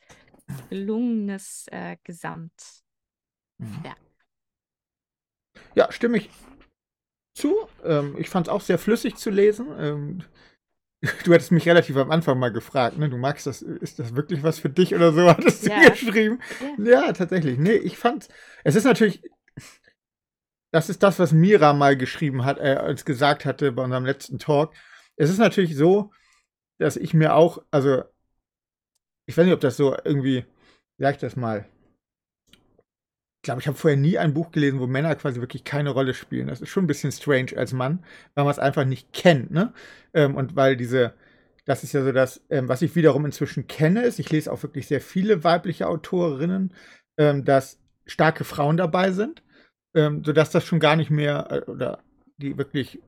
gelungenes 0.69 1.65
äh, 1.71 1.97
Gesamtwerk. 2.05 2.47
Ja, 5.75 5.91
stimme 5.91 6.19
ich 6.19 6.29
zu. 7.39 7.55
Ähm, 7.83 8.15
ich 8.17 8.29
fand 8.29 8.47
es 8.47 8.53
auch 8.53 8.61
sehr 8.61 8.77
flüssig 8.77 9.15
zu 9.15 9.29
lesen. 9.29 9.67
Ähm, 9.79 10.23
du 11.23 11.33
hattest 11.33 11.51
mich 11.51 11.67
relativ 11.67 11.95
am 11.97 12.11
Anfang 12.11 12.37
mal 12.37 12.51
gefragt, 12.51 12.97
ne? 12.97 13.09
Du 13.09 13.17
magst 13.17 13.47
das, 13.47 13.61
ist 13.61 13.99
das 13.99 14.15
wirklich 14.15 14.43
was 14.43 14.59
für 14.59 14.69
dich 14.69 14.93
oder 14.93 15.13
so, 15.13 15.21
hattest 15.29 15.65
du 15.65 15.69
ja. 15.69 15.89
geschrieben. 15.89 16.39
Ja. 16.77 17.05
ja, 17.05 17.13
tatsächlich. 17.13 17.57
Nee, 17.57 17.75
ich 17.75 17.97
fand, 17.97 18.27
es 18.63 18.75
ist 18.75 18.83
natürlich, 18.83 19.21
das 20.71 20.89
ist 20.89 21.01
das, 21.01 21.17
was 21.19 21.31
Mira 21.31 21.73
mal 21.73 21.97
geschrieben 21.97 22.45
hat, 22.45 22.59
äh, 22.59 22.75
als 22.75 23.05
gesagt 23.05 23.45
hatte 23.45 23.71
bei 23.71 23.83
unserem 23.83 24.05
letzten 24.05 24.39
Talk. 24.39 24.73
Es 25.15 25.29
ist 25.29 25.39
natürlich 25.39 25.75
so, 25.75 26.11
dass 26.79 26.97
ich 26.97 27.13
mir 27.13 27.35
auch, 27.35 27.63
also, 27.71 28.03
ich 29.25 29.37
weiß 29.37 29.45
nicht, 29.45 29.53
ob 29.53 29.61
das 29.61 29.77
so 29.77 29.95
irgendwie, 30.03 30.45
sag 30.97 31.15
ich 31.15 31.21
das 31.21 31.35
mal, 31.35 31.67
ich 33.39 33.43
glaube, 33.43 33.61
ich 33.61 33.67
habe 33.67 33.77
vorher 33.77 33.97
nie 33.97 34.17
ein 34.17 34.33
Buch 34.33 34.51
gelesen, 34.51 34.81
wo 34.81 34.87
Männer 34.87 35.15
quasi 35.15 35.39
wirklich 35.39 35.63
keine 35.63 35.91
Rolle 35.91 36.13
spielen. 36.13 36.47
Das 36.47 36.59
ist 36.59 36.67
schon 36.67 36.83
ein 36.83 36.87
bisschen 36.87 37.13
strange 37.13 37.51
als 37.55 37.71
Mann, 37.71 38.03
weil 38.35 38.43
man 38.43 38.51
es 38.51 38.59
einfach 38.59 38.83
nicht 38.83 39.13
kennt, 39.13 39.49
ne? 39.49 39.71
Ähm, 40.13 40.35
und 40.35 40.57
weil 40.57 40.75
diese, 40.75 41.13
das 41.63 41.85
ist 41.85 41.93
ja 41.93 42.03
so 42.03 42.11
das, 42.11 42.41
ähm, 42.49 42.67
was 42.67 42.81
ich 42.81 42.95
wiederum 42.97 43.25
inzwischen 43.25 43.65
kenne, 43.65 44.03
ist, 44.03 44.19
ich 44.19 44.29
lese 44.29 44.51
auch 44.51 44.61
wirklich 44.61 44.87
sehr 44.87 44.99
viele 44.99 45.45
weibliche 45.45 45.87
Autorinnen, 45.87 46.73
ähm, 47.17 47.45
dass 47.45 47.79
starke 48.05 48.43
Frauen 48.43 48.75
dabei 48.75 49.11
sind, 49.13 49.41
ähm, 49.95 50.21
sodass 50.25 50.49
das 50.49 50.65
schon 50.65 50.81
gar 50.81 50.97
nicht 50.97 51.09
mehr, 51.09 51.47
äh, 51.49 51.71
oder 51.71 52.03
die 52.39 52.57
wirklich 52.57 52.99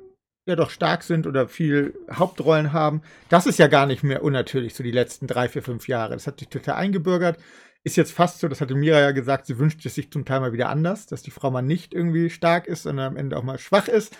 ja 0.45 0.55
doch 0.55 0.69
stark 0.69 1.03
sind 1.03 1.27
oder 1.27 1.49
viel 1.49 1.93
Hauptrollen 2.09 2.71
haben. 2.71 3.01
Das 3.27 3.47
ist 3.47 3.59
ja 3.59 3.67
gar 3.67 3.85
nicht 3.85 4.01
mehr 4.01 4.23
unnatürlich, 4.23 4.75
so 4.75 4.83
die 4.83 4.91
letzten 4.91 5.27
drei, 5.27 5.49
vier, 5.49 5.61
fünf 5.61 5.89
Jahre. 5.89 6.13
Das 6.13 6.25
hat 6.25 6.39
sich 6.39 6.47
total 6.47 6.75
eingebürgert. 6.75 7.37
Ist 7.83 7.97
jetzt 7.97 8.11
fast 8.11 8.39
so, 8.39 8.47
das 8.47 8.61
hatte 8.61 8.75
Mira 8.75 8.99
ja 8.99 9.11
gesagt, 9.11 9.47
sie 9.47 9.57
wünscht 9.57 9.85
es 9.85 9.95
sich 9.95 10.11
zum 10.11 10.25
Teil 10.25 10.39
mal 10.39 10.53
wieder 10.53 10.69
anders, 10.69 11.07
dass 11.07 11.23
die 11.23 11.31
Frau 11.31 11.49
mal 11.49 11.61
nicht 11.61 11.93
irgendwie 11.93 12.29
stark 12.29 12.67
ist, 12.67 12.83
sondern 12.83 13.13
am 13.13 13.17
Ende 13.17 13.37
auch 13.37 13.43
mal 13.43 13.57
schwach 13.57 13.87
ist. 13.87 14.15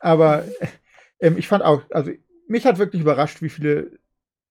Aber 0.00 0.44
äh, 1.18 1.30
ich 1.36 1.48
fand 1.48 1.62
auch, 1.64 1.82
also 1.90 2.10
mich 2.48 2.66
hat 2.66 2.78
wirklich 2.78 3.02
überrascht, 3.02 3.40
wie 3.42 3.48
viele 3.48 3.98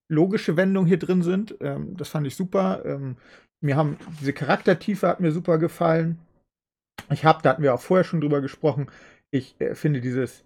logische 0.08 0.58
Wendungen 0.58 0.88
hier 0.88 1.00
drin 1.00 1.22
sind. 1.22 1.56
Ähm, 1.62 1.98
das 1.98 2.10
fand 2.10 2.26
ich 2.28 2.36
super. 2.36 2.84
Ähm, 2.86 3.18
mir 3.62 3.76
haben 3.76 3.98
diese 4.20 4.34
Charaktertiefe 4.34 5.08
hat 5.08 5.20
mir 5.20 5.32
super 5.32 5.58
gefallen. 5.58 6.20
Ich 7.12 7.26
habe, 7.26 7.42
da 7.42 7.52
hatten 7.52 7.64
wir 7.64 7.74
auch 7.74 7.82
vorher 7.82 8.04
schon 8.04 8.22
drüber 8.22 8.42
gesprochen, 8.42 8.88
ich 9.32 9.56
äh, 9.60 9.76
finde 9.76 10.00
dieses 10.00 10.44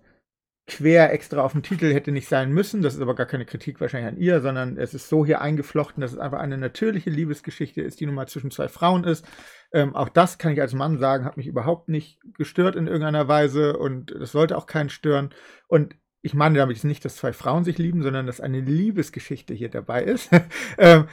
quer 0.67 1.13
extra 1.13 1.41
auf 1.41 1.53
dem 1.53 1.63
Titel 1.63 1.93
hätte 1.93 2.11
nicht 2.11 2.27
sein 2.27 2.51
müssen. 2.51 2.81
Das 2.81 2.93
ist 2.93 3.01
aber 3.01 3.15
gar 3.15 3.25
keine 3.25 3.45
Kritik 3.45 3.79
wahrscheinlich 3.79 4.13
an 4.13 4.19
ihr, 4.19 4.41
sondern 4.41 4.77
es 4.77 4.93
ist 4.93 5.07
so 5.07 5.25
hier 5.25 5.39
eingeflochten, 5.39 6.01
dass 6.01 6.11
es 6.11 6.17
einfach 6.17 6.39
eine 6.39 6.57
natürliche 6.57 7.09
Liebesgeschichte 7.09 7.81
ist, 7.81 8.01
die 8.01 8.05
nun 8.05 8.15
mal 8.15 8.27
zwischen 8.27 8.51
zwei 8.51 8.67
Frauen 8.67 9.05
ist. 9.05 9.25
Ähm, 9.71 9.95
auch 9.95 10.09
das 10.09 10.37
kann 10.37 10.51
ich 10.51 10.59
als 10.59 10.73
Mann 10.73 10.99
sagen, 10.99 11.23
hat 11.23 11.37
mich 11.37 11.47
überhaupt 11.47 11.87
nicht 11.87 12.19
gestört 12.37 12.75
in 12.75 12.87
irgendeiner 12.87 13.29
Weise 13.29 13.77
und 13.77 14.11
das 14.11 14.33
sollte 14.33 14.57
auch 14.57 14.65
keinen 14.65 14.89
stören. 14.89 15.33
Und 15.67 15.95
ich 16.21 16.33
meine 16.33 16.57
damit 16.57 16.83
nicht, 16.83 17.05
dass 17.05 17.15
zwei 17.15 17.31
Frauen 17.31 17.63
sich 17.63 17.77
lieben, 17.77 18.03
sondern 18.03 18.27
dass 18.27 18.41
eine 18.41 18.59
Liebesgeschichte 18.59 19.53
hier 19.53 19.69
dabei 19.69 20.03
ist, 20.03 20.29
ähm, 20.77 21.07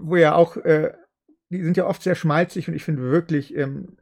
wo 0.00 0.16
ja 0.16 0.34
auch, 0.34 0.58
äh, 0.58 0.92
die 1.48 1.62
sind 1.62 1.78
ja 1.78 1.86
oft 1.86 2.02
sehr 2.02 2.14
schmalzig 2.14 2.68
und 2.68 2.74
ich 2.74 2.84
finde 2.84 3.02
wirklich, 3.02 3.56
ähm, 3.56 3.96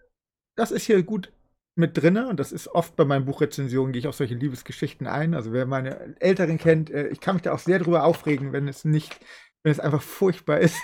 das 0.57 0.73
ist 0.73 0.87
hier 0.87 1.05
gut 1.05 1.33
mit 1.79 1.97
drin 1.97 2.17
und 2.17 2.41
das 2.41 2.51
ist 2.51 2.69
oft 2.69 2.97
bei 2.97 3.05
meinen 3.05 3.25
Buchrezensionen, 3.25 3.93
gehe 3.93 4.01
ich 4.01 4.09
auf 4.09 4.17
solche 4.17 4.35
Liebesgeschichten 4.35 5.07
ein. 5.07 5.35
Also 5.35 5.53
wer 5.53 5.65
meine 5.65 6.17
Älteren 6.21 6.59
kennt, 6.59 6.91
äh, 6.91 7.09
ich 7.09 7.21
kann 7.21 7.37
mich 7.37 7.43
da 7.43 7.53
auch 7.53 7.61
sehr 7.61 7.79
drüber 7.79 8.05
aufregen, 8.05 8.53
wenn 8.53 8.67
es 8.67 8.85
nicht, 8.85 9.21
wenn 9.63 9.71
es 9.71 9.81
einfach 9.81 10.03
furchtbar 10.03 10.59
ist. 10.59 10.77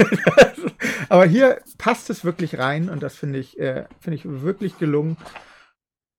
Aber 1.09 1.27
hier 1.27 1.61
passt 1.79 2.11
es 2.11 2.25
wirklich 2.25 2.59
rein 2.59 2.89
und 2.89 3.03
das 3.03 3.17
finde 3.17 3.41
ich, 3.41 3.59
äh, 3.59 3.87
finde 3.99 4.17
ich 4.17 4.25
wirklich 4.25 4.79
gelungen. 4.79 5.17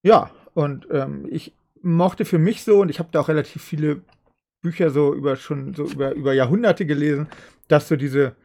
Ja, 0.03 0.29
und 0.53 0.87
ähm, 0.91 1.25
ich 1.29 1.53
mochte 1.81 2.25
für 2.25 2.39
mich 2.39 2.63
so, 2.63 2.81
und 2.81 2.89
ich 2.89 2.99
habe 2.99 3.09
da 3.11 3.21
auch 3.21 3.29
relativ 3.29 3.63
viele 3.63 4.01
Bücher 4.61 4.89
so 4.89 5.13
über 5.13 5.37
schon 5.37 5.73
so 5.73 5.85
über, 5.85 6.13
über 6.13 6.33
Jahrhunderte 6.33 6.85
gelesen, 6.85 7.27
dass 7.67 7.87
so 7.87 7.95
diese 7.95 8.35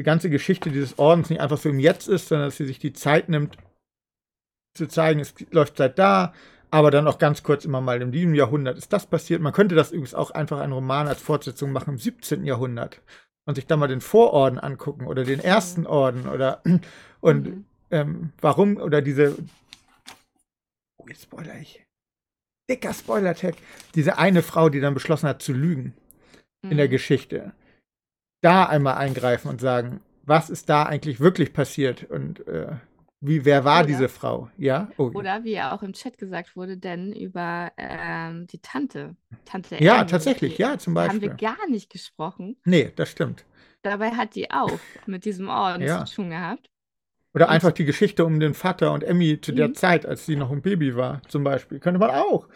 die 0.00 0.04
ganze 0.04 0.30
Geschichte 0.30 0.70
dieses 0.70 0.98
Ordens 0.98 1.30
nicht 1.30 1.40
einfach 1.40 1.58
so 1.58 1.68
im 1.68 1.78
Jetzt 1.78 2.08
ist, 2.08 2.28
sondern 2.28 2.48
dass 2.48 2.56
sie 2.56 2.66
sich 2.66 2.78
die 2.78 2.92
Zeit 2.92 3.28
nimmt, 3.28 3.56
zu 4.78 4.88
zeigen, 4.88 5.20
es 5.20 5.34
läuft 5.50 5.76
seit 5.76 5.98
da, 5.98 6.32
aber 6.70 6.90
dann 6.90 7.06
auch 7.06 7.18
ganz 7.18 7.42
kurz 7.42 7.64
immer 7.64 7.80
mal 7.80 8.00
in 8.00 8.12
diesem 8.12 8.34
Jahrhundert 8.34 8.78
ist 8.78 8.92
das 8.92 9.06
passiert. 9.06 9.40
Man 9.40 9.52
könnte 9.52 9.74
das 9.74 9.90
übrigens 9.90 10.14
auch 10.14 10.30
einfach 10.30 10.60
einen 10.60 10.72
Roman 10.72 11.08
als 11.08 11.20
Fortsetzung 11.20 11.72
machen 11.72 11.94
im 11.94 11.98
17. 11.98 12.44
Jahrhundert 12.44 13.00
und 13.46 13.54
sich 13.54 13.66
da 13.66 13.76
mal 13.76 13.88
den 13.88 14.00
Vororden 14.00 14.58
angucken 14.58 15.06
oder 15.06 15.24
den 15.24 15.40
ersten 15.40 15.86
Orden 15.86 16.28
oder 16.28 16.62
und 17.20 17.46
mhm. 17.46 17.64
ähm, 17.90 18.32
warum 18.40 18.76
oder 18.76 19.02
diese 19.02 19.36
oh 20.98 21.06
jetzt 21.08 21.22
spoiler 21.22 21.58
ich 21.58 21.84
dicker 22.68 22.92
Spoiler-Tag 22.92 23.56
diese 23.94 24.18
eine 24.18 24.42
Frau, 24.42 24.68
die 24.68 24.80
dann 24.80 24.94
beschlossen 24.94 25.28
hat 25.28 25.42
zu 25.42 25.52
lügen 25.52 25.94
mhm. 26.62 26.72
in 26.72 26.76
der 26.76 26.86
mhm. 26.86 26.92
Geschichte, 26.92 27.52
da 28.42 28.64
einmal 28.64 28.94
eingreifen 28.94 29.48
und 29.48 29.60
sagen, 29.60 30.00
was 30.24 30.50
ist 30.50 30.68
da 30.68 30.84
eigentlich 30.84 31.20
wirklich 31.20 31.52
passiert 31.52 32.04
und 32.04 32.46
äh, 32.46 32.76
wie, 33.20 33.44
wer 33.44 33.64
war 33.64 33.80
oder, 33.80 33.86
diese 33.86 34.08
Frau? 34.08 34.48
Ja? 34.56 34.88
Oh. 34.96 35.10
Oder 35.14 35.42
wie 35.42 35.52
ja 35.52 35.74
auch 35.74 35.82
im 35.82 35.92
Chat 35.92 36.18
gesagt 36.18 36.54
wurde, 36.54 36.76
denn 36.76 37.12
über 37.12 37.72
ähm, 37.76 38.46
die 38.46 38.60
Tante. 38.60 39.16
Tante 39.44 39.82
ja, 39.82 39.98
Amy, 39.98 40.06
tatsächlich, 40.06 40.56
die, 40.56 40.62
ja, 40.62 40.78
zum 40.78 40.94
Beispiel. 40.94 41.30
Haben 41.30 41.40
wir 41.40 41.48
gar 41.48 41.68
nicht 41.68 41.90
gesprochen. 41.90 42.56
Nee, 42.64 42.92
das 42.94 43.10
stimmt. 43.10 43.44
Dabei 43.82 44.10
hat 44.10 44.36
die 44.36 44.50
auch 44.50 44.78
mit 45.06 45.24
diesem 45.24 45.48
Orden 45.48 45.82
ja. 45.82 46.04
zu 46.04 46.14
tun 46.14 46.30
gehabt. 46.30 46.70
Oder 47.34 47.48
einfach 47.48 47.72
die 47.72 47.84
Geschichte 47.84 48.24
um 48.24 48.40
den 48.40 48.54
Vater 48.54 48.92
und 48.92 49.02
Emmy 49.02 49.40
zu 49.40 49.52
der 49.52 49.68
mhm. 49.68 49.74
Zeit, 49.74 50.06
als 50.06 50.24
sie 50.24 50.36
noch 50.36 50.50
ein 50.50 50.62
Baby 50.62 50.96
war, 50.96 51.20
zum 51.28 51.44
Beispiel. 51.44 51.80
Könnte 51.80 52.00
man 52.00 52.10
auch. 52.10 52.48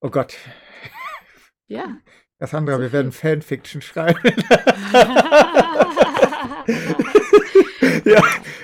Oh 0.00 0.10
Gott. 0.10 0.36
Ja. 1.66 1.98
Cassandra, 2.38 2.76
so 2.76 2.82
wir 2.82 2.92
werden 2.92 3.12
Fanfiction 3.12 3.82
schreiben. 3.82 4.20
ja, 8.04 8.22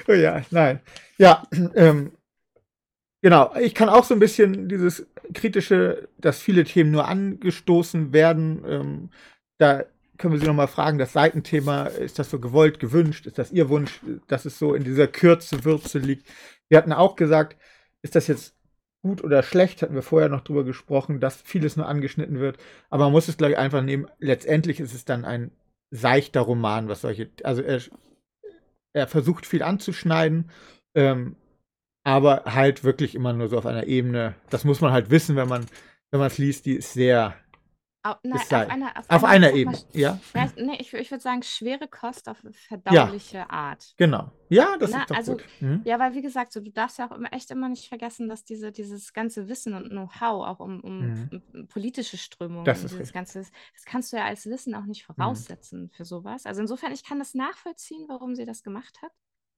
oh 0.08 0.12
ja, 0.12 0.42
nein. 0.50 0.80
Ja, 1.20 1.46
ähm, 1.74 2.12
genau. 3.22 3.54
Ich 3.56 3.74
kann 3.74 3.90
auch 3.90 4.04
so 4.04 4.14
ein 4.14 4.20
bisschen 4.20 4.68
dieses 4.68 5.06
kritische, 5.34 6.08
dass 6.18 6.40
viele 6.40 6.64
Themen 6.64 6.90
nur 6.90 7.06
angestoßen 7.06 8.12
werden. 8.14 8.64
Ähm, 8.66 9.10
da 9.58 9.84
können 10.16 10.32
wir 10.32 10.40
Sie 10.40 10.46
nochmal 10.46 10.68
fragen, 10.68 10.98
das 10.98 11.12
Seitenthema, 11.12 11.84
ist 11.84 12.18
das 12.18 12.30
so 12.30 12.40
gewollt, 12.40 12.80
gewünscht? 12.80 13.26
Ist 13.26 13.38
das 13.38 13.52
Ihr 13.52 13.68
Wunsch, 13.68 14.00
dass 14.28 14.46
es 14.46 14.58
so 14.58 14.74
in 14.74 14.82
dieser 14.82 15.06
Kürze, 15.06 15.64
Würze 15.64 15.98
liegt? 15.98 16.26
Wir 16.68 16.78
hatten 16.78 16.92
auch 16.92 17.16
gesagt, 17.16 17.58
ist 18.02 18.16
das 18.16 18.26
jetzt 18.26 18.54
gut 19.02 19.22
oder 19.22 19.42
schlecht? 19.42 19.82
Hatten 19.82 19.94
wir 19.94 20.02
vorher 20.02 20.30
noch 20.30 20.42
drüber 20.42 20.64
gesprochen, 20.64 21.20
dass 21.20 21.42
vieles 21.42 21.76
nur 21.76 21.86
angeschnitten 21.86 22.40
wird. 22.40 22.58
Aber 22.88 23.04
man 23.04 23.12
muss 23.12 23.28
es, 23.28 23.36
glaube 23.36 23.52
ich, 23.52 23.58
einfach 23.58 23.82
nehmen. 23.82 24.06
Letztendlich 24.18 24.80
ist 24.80 24.94
es 24.94 25.04
dann 25.04 25.26
ein 25.26 25.50
seichter 25.90 26.40
Roman, 26.40 26.88
was 26.88 27.02
solche, 27.02 27.30
also 27.44 27.60
er, 27.60 27.80
er 28.94 29.06
versucht 29.06 29.44
viel 29.44 29.62
anzuschneiden 29.62 30.50
ähm, 30.94 31.36
aber 32.04 32.44
halt 32.46 32.84
wirklich 32.84 33.14
immer 33.14 33.32
nur 33.32 33.48
so 33.48 33.58
auf 33.58 33.66
einer 33.66 33.86
Ebene. 33.86 34.34
Das 34.48 34.64
muss 34.64 34.80
man 34.80 34.92
halt 34.92 35.10
wissen, 35.10 35.36
wenn 35.36 35.48
man 35.48 35.66
wenn 36.10 36.20
man 36.20 36.26
es 36.26 36.38
liest, 36.38 36.66
die 36.66 36.74
ist 36.74 36.92
sehr 36.92 37.34
Au, 38.02 38.14
nein, 38.22 38.40
auf 38.40 38.52
einer, 38.52 38.96
auf, 38.96 39.10
auf 39.10 39.24
einer, 39.24 39.48
einer 39.48 39.52
Ebene, 39.52 39.78
ja. 39.92 40.18
ja 40.34 40.50
nee, 40.56 40.78
ich, 40.78 40.94
ich 40.94 41.10
würde 41.10 41.22
sagen, 41.22 41.42
schwere 41.42 41.86
Kost 41.86 42.30
auf 42.30 42.38
verdauliche 42.50 43.36
ja, 43.36 43.50
Art. 43.50 43.92
Genau. 43.98 44.32
Ja, 44.48 44.78
das 44.78 44.90
Na, 44.90 45.02
ist 45.02 45.10
doch 45.10 45.16
also, 45.16 45.32
gut. 45.32 45.44
Hm? 45.58 45.82
Ja, 45.84 45.98
weil 45.98 46.14
wie 46.14 46.22
gesagt, 46.22 46.54
so, 46.54 46.60
du 46.60 46.70
darfst 46.70 46.98
ja 46.98 47.10
auch 47.10 47.14
immer, 47.14 47.30
echt 47.30 47.50
immer 47.50 47.68
nicht 47.68 47.90
vergessen, 47.90 48.30
dass 48.30 48.42
diese, 48.42 48.72
dieses 48.72 49.12
ganze 49.12 49.48
Wissen 49.48 49.74
und 49.74 49.90
Know-how 49.90 50.46
auch 50.46 50.60
um, 50.60 50.80
um, 50.80 51.28
mhm. 51.30 51.68
politische 51.68 52.16
Strömungen 52.16 52.64
das 52.64 52.84
ist 52.84 52.94
dieses 52.94 53.12
ganze, 53.12 53.40
das 53.40 53.84
kannst 53.84 54.14
du 54.14 54.16
ja 54.16 54.24
als 54.24 54.46
Wissen 54.46 54.74
auch 54.74 54.86
nicht 54.86 55.06
mhm. 55.06 55.14
voraussetzen 55.14 55.82
mhm. 55.82 55.90
für 55.90 56.06
sowas. 56.06 56.46
Also 56.46 56.62
insofern, 56.62 56.92
ich 56.92 57.04
kann 57.04 57.18
das 57.18 57.34
nachvollziehen, 57.34 58.06
warum 58.08 58.34
sie 58.34 58.46
das 58.46 58.62
gemacht 58.62 59.02
hat. 59.02 59.12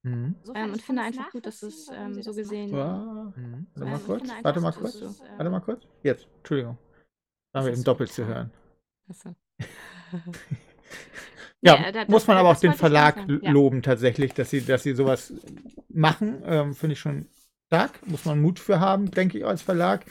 Mhm. 0.04 0.34
Ähm, 0.54 0.72
und 0.72 0.82
finde 0.82 1.02
einfach 1.02 1.30
gut, 1.30 1.46
dass 1.46 1.62
es 1.62 1.88
ähm, 1.92 2.20
so 2.22 2.34
gesehen. 2.34 2.70
Ja. 2.70 3.32
Mhm. 3.36 3.66
Warte 3.74 3.90
mal 3.90 4.00
kurz. 4.00 4.28
Warte 4.42 4.60
mal 4.60 4.72
kurz. 4.72 4.94
Es, 4.96 5.20
äh, 5.20 5.24
Warte 5.36 5.50
mal 5.50 5.60
kurz. 5.60 5.84
Jetzt. 6.02 6.26
Entschuldigung. 6.38 6.76
Da 7.52 7.60
haben 7.60 7.66
wir 7.66 7.72
eben 7.72 7.84
doppelt 7.84 8.12
zu 8.12 8.26
hören. 8.26 8.50
Achso. 9.08 9.34
ja, 11.60 11.76
ja 11.76 11.92
da, 11.92 12.04
muss 12.08 12.26
man 12.26 12.36
aber 12.36 12.50
auch 12.50 12.58
den 12.58 12.74
Verlag 12.74 13.16
loben 13.26 13.76
ja. 13.76 13.82
tatsächlich, 13.82 14.34
dass 14.34 14.50
sie, 14.50 14.64
dass 14.64 14.82
sie 14.82 14.94
sowas 14.94 15.32
machen. 15.88 16.42
Ähm, 16.46 16.74
finde 16.74 16.94
ich 16.94 17.00
schon 17.00 17.28
stark. 17.66 18.04
Muss 18.06 18.24
man 18.24 18.40
Mut 18.42 18.58
für 18.58 18.80
haben, 18.80 19.10
denke 19.10 19.38
ich, 19.38 19.46
als 19.46 19.62
Verlag. 19.62 20.04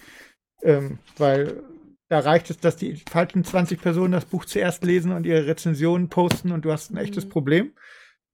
Ähm, 0.63 0.99
weil 1.17 1.63
da 2.07 2.19
reicht 2.19 2.49
es, 2.49 2.59
dass 2.59 2.75
die 2.77 2.95
falschen 3.09 3.43
20 3.43 3.81
Personen 3.81 4.13
das 4.13 4.25
Buch 4.25 4.45
zuerst 4.45 4.83
lesen 4.83 5.11
und 5.11 5.25
ihre 5.25 5.47
Rezensionen 5.47 6.09
posten 6.09 6.51
und 6.51 6.63
du 6.63 6.71
hast 6.71 6.91
ein 6.91 6.97
echtes 6.97 7.25
mhm. 7.25 7.29
Problem. 7.29 7.73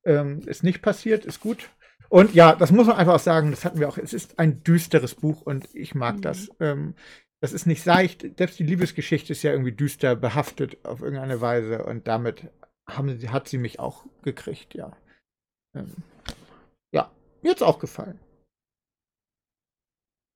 Ähm, 0.05 0.39
ist 0.45 0.63
nicht 0.63 0.81
passiert, 0.81 1.25
ist 1.25 1.39
gut. 1.39 1.69
Und 2.09 2.33
ja, 2.33 2.55
das 2.55 2.71
muss 2.71 2.87
man 2.87 2.95
einfach 2.95 3.15
auch 3.15 3.19
sagen, 3.19 3.51
das 3.51 3.65
hatten 3.65 3.79
wir 3.79 3.89
auch. 3.89 3.97
Es 3.97 4.13
ist 4.13 4.39
ein 4.39 4.63
düsteres 4.63 5.15
Buch 5.15 5.41
und 5.41 5.67
ich 5.73 5.95
mag 5.95 6.17
mhm. 6.17 6.21
das. 6.21 6.49
Ähm, 6.59 6.95
das 7.41 7.53
ist 7.53 7.67
nicht 7.67 7.83
seicht. 7.83 8.25
Selbst 8.37 8.57
die 8.59 8.63
Liebesgeschichte 8.63 9.33
ist 9.33 9.43
ja 9.43 9.51
irgendwie 9.51 9.71
düster 9.71 10.15
behaftet 10.15 10.83
auf 10.85 11.01
irgendeine 11.01 11.41
Weise 11.41 11.85
und 11.85 12.07
damit 12.07 12.49
haben, 12.89 13.19
hat 13.31 13.47
sie 13.47 13.57
mich 13.57 13.79
auch 13.79 14.05
gekriegt, 14.23 14.73
ja. 14.73 14.95
Ähm, 15.75 15.93
ja, 16.93 17.11
mir 17.41 17.51
hat 17.51 17.57
es 17.57 17.63
auch 17.63 17.79
gefallen. 17.79 18.19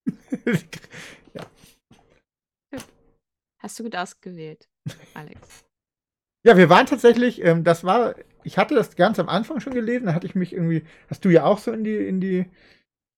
ja. 1.34 1.46
Hast 3.60 3.80
du 3.80 3.84
gut 3.84 3.96
ausgewählt, 3.96 4.70
Alex. 5.14 5.66
Ja, 6.44 6.58
wir 6.58 6.70
waren 6.70 6.88
tatsächlich, 6.88 7.44
ähm, 7.44 7.64
das 7.64 7.84
war, 7.84 8.16
ich 8.44 8.58
hatte 8.58 8.76
das 8.76 8.96
ganz 8.96 9.20
am 9.20 9.30
Anfang 9.30 9.60
schon 9.60 9.74
gelesen, 9.74 10.06
da 10.06 10.14
hatte 10.14 10.28
ich 10.28 10.36
mich 10.36 10.54
irgendwie, 10.54 10.84
hast 11.10 11.26
du 11.26 11.30
ja 11.30 11.44
auch 11.46 11.60
so 11.60 11.72
in 11.72 11.84
die, 11.84 11.96
in 11.96 12.20
die 12.22 12.46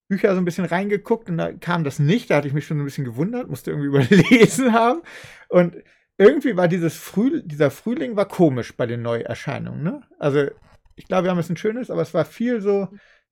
Bücher 0.10 0.34
so 0.34 0.41
ein 0.41 0.45
bisschen 0.45 0.66
reingeguckt 0.66 1.30
und 1.30 1.38
da 1.38 1.52
kam 1.54 1.84
das 1.84 2.00
nicht, 2.00 2.30
da 2.30 2.38
hatte 2.38 2.48
ich 2.48 2.54
mich 2.54 2.66
schon 2.66 2.80
ein 2.80 2.86
bisschen 2.86 3.06
gewundert, 3.06 3.50
musste 3.50 3.72
irgendwie 3.72 3.88
überlesen 4.22 4.74
haben. 4.74 5.02
Und 5.50 5.76
irgendwie 6.18 6.56
war 6.56 6.68
dieses 6.68 6.95
Früh, 6.95 7.41
dieser 7.44 7.72
Frühling 7.72 8.16
war 8.16 8.28
komisch 8.28 8.76
bei 8.76 8.86
den 8.86 9.02
Neuerscheinungen, 9.02 9.84
ne? 9.84 10.02
Also, 10.20 10.48
ich 10.95 11.08
glaube, 11.08 11.24
wir 11.26 11.32
haben 11.32 11.40
es 11.40 11.50
ein 11.50 11.58
schönes, 11.58 11.90
aber 11.90 12.02
es 12.04 12.14
war 12.14 12.26
viel 12.26 12.62
so, 12.62 12.90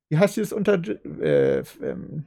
wie 0.09 0.18
heißt 0.18 0.38
es 0.39 0.51
unter 0.51 0.81
äh, 1.22 1.63
ähm, 1.81 2.26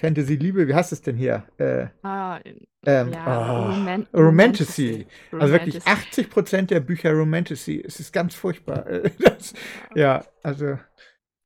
Fantasy 0.00 0.36
Liebe, 0.36 0.66
wie 0.66 0.74
heißt 0.74 0.92
es 0.92 1.02
denn 1.02 1.16
hier? 1.16 1.44
Äh, 1.58 1.86
ah, 2.02 2.40
ähm, 2.86 3.12
ja, 3.12 3.26
oh, 3.26 3.70
Roman 3.70 4.06
Romantasy. 4.14 5.06
Also 5.32 5.52
wirklich 5.52 5.86
80 5.86 6.30
Prozent 6.30 6.70
der 6.70 6.80
Bücher 6.80 7.12
Romantasy. 7.12 7.82
Es 7.86 8.00
ist 8.00 8.12
ganz 8.12 8.34
furchtbar. 8.34 8.86
das, 9.18 9.52
ja, 9.94 10.24
also. 10.42 10.78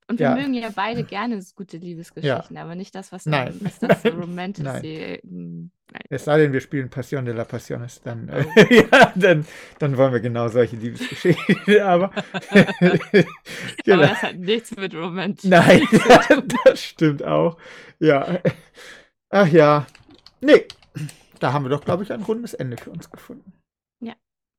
Und 0.07 0.19
wir 0.19 0.27
ja. 0.27 0.35
mögen 0.35 0.53
ja 0.53 0.69
beide 0.75 1.03
gerne 1.03 1.43
gute 1.55 1.79
Liebesgeschichten, 1.79 2.57
ja. 2.57 2.63
aber 2.63 2.75
nicht 2.75 2.95
das, 2.95 3.11
was, 3.11 3.25
Nein. 3.25 3.59
was 3.61 3.79
das 3.79 4.05
Romantasy. 4.05 5.21
Nein. 5.25 5.71
Nein. 5.91 6.03
Es 6.11 6.25
sei 6.25 6.39
denn, 6.39 6.53
wir 6.53 6.61
spielen 6.61 6.91
Passion 6.91 7.25
de 7.25 7.35
la 7.35 7.45
Passiones, 7.45 8.03
dann, 8.03 8.31
oh. 8.31 8.61
ja, 8.71 9.13
dann, 9.15 9.47
dann 9.79 9.97
wollen 9.97 10.13
wir 10.13 10.21
genau 10.21 10.49
solche 10.49 10.77
Liebesgeschichten. 10.77 11.81
aber, 11.83 12.11
genau. 13.85 13.95
aber 13.95 14.07
das 14.09 14.23
hat 14.23 14.37
nichts 14.37 14.77
mit 14.77 14.95
Romantik. 14.95 15.51
Nein, 15.51 15.87
das 16.65 16.83
stimmt 16.83 17.23
auch. 17.23 17.57
Ja. 17.99 18.41
Ach 19.31 19.49
ja. 19.49 19.87
Nee, 20.41 20.67
da 21.39 21.53
haben 21.53 21.65
wir 21.65 21.71
doch, 21.71 21.85
glaube 21.85 22.03
ich, 22.03 22.13
ein 22.13 22.23
rundes 22.23 22.55
Ende 22.55 22.77
für 22.77 22.91
uns 22.91 23.11
gefunden. 23.11 23.53
Ja. 24.01 24.15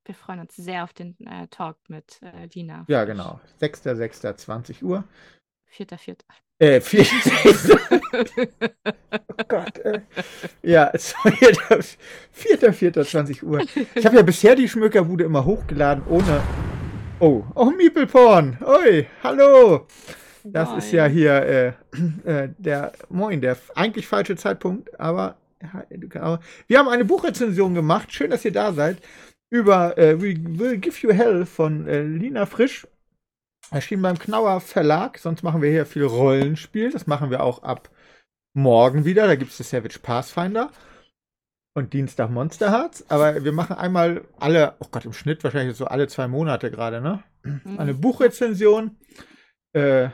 Wir 0.06 0.14
freuen 0.16 0.40
uns 0.40 0.56
sehr 0.56 0.84
auf 0.84 0.94
den 0.94 1.18
äh, 1.26 1.48
Talk 1.48 1.78
mit 1.88 2.22
äh, 2.22 2.48
Lina. 2.54 2.86
Ja, 2.88 3.06
genau. 3.06 3.40
6.6.20 3.60 4.84
Uhr. 4.84 5.04
Vierter, 5.78 5.98
vierter. 5.98 6.26
Äh, 6.58 6.80
vierter. 6.80 7.80
oh 9.38 9.44
Gott. 9.48 9.78
Äh. 9.80 10.02
Ja, 10.64 10.92
vierter, 10.96 11.80
vierter, 12.32 12.74
vierter, 12.74 13.06
20 13.06 13.44
Uhr. 13.44 13.62
Ich 13.94 14.06
habe 14.06 14.16
ja 14.16 14.22
bisher 14.22 14.56
die 14.56 14.70
Schmökerbude 14.70 15.26
immer 15.26 15.44
hochgeladen, 15.44 16.06
ohne. 16.08 16.42
Oh, 17.20 17.44
oh, 17.56 17.72
Meeple 17.72 18.08
Porn. 18.08 18.58
Oi, 18.66 19.06
hallo. 19.22 19.86
Das 20.46 20.70
Moin. 20.70 20.78
ist 20.78 20.92
ja 20.94 21.08
hier 21.08 21.34
äh, 21.34 21.74
äh, 22.26 22.50
der 22.58 22.94
Moin, 23.10 23.42
der 23.42 23.58
eigentlich 23.76 24.08
falsche 24.08 24.38
Zeitpunkt, 24.38 24.98
aber 24.98 25.38
wir 26.68 26.80
haben 26.80 26.90
eine 26.90 27.06
Buchrezension 27.06 27.74
gemacht. 27.74 28.14
Schön, 28.14 28.30
dass 28.30 28.46
ihr 28.46 28.52
da 28.54 28.72
seid. 28.72 28.98
Über 29.50 29.98
äh, 29.98 30.22
We 30.22 30.36
Will 30.60 30.78
Give 30.78 30.96
You 31.02 31.12
Hell 31.14 31.46
von 31.46 31.88
äh, 31.88 32.02
Lina 32.04 32.46
Frisch. 32.46 32.88
Erschien 33.72 34.02
beim 34.02 34.18
Knauer 34.18 34.62
Verlag. 34.62 35.18
Sonst 35.18 35.44
machen 35.44 35.62
wir 35.62 35.70
hier 35.70 35.86
viel 35.86 36.06
Rollenspiel. 36.06 36.92
Das 36.92 37.08
machen 37.08 37.32
wir 37.32 37.44
auch 37.44 37.64
ab 37.64 37.90
morgen 38.54 39.06
wieder. 39.06 39.28
Da 39.28 39.36
gibt 39.36 39.52
es 39.52 39.58
das 39.58 39.70
Savage 39.70 40.00
Pathfinder. 40.00 40.72
Und 41.78 41.94
Dienstag 41.94 42.30
Monster 42.30 42.72
Hearts. 42.72 43.10
Aber 43.10 43.44
wir 43.44 43.52
machen 43.52 43.76
einmal 43.76 44.26
alle, 44.40 44.76
oh 44.80 44.88
Gott, 44.92 45.06
im 45.06 45.14
Schnitt 45.14 45.44
wahrscheinlich 45.44 45.76
so 45.76 45.86
alle 45.86 46.08
zwei 46.08 46.28
Monate 46.28 46.72
gerade, 46.72 47.02
ne? 47.02 47.24
Mhm. 47.44 47.78
Eine 47.78 47.94
Buchrezension. 47.94 48.98
Äh, 49.74 50.10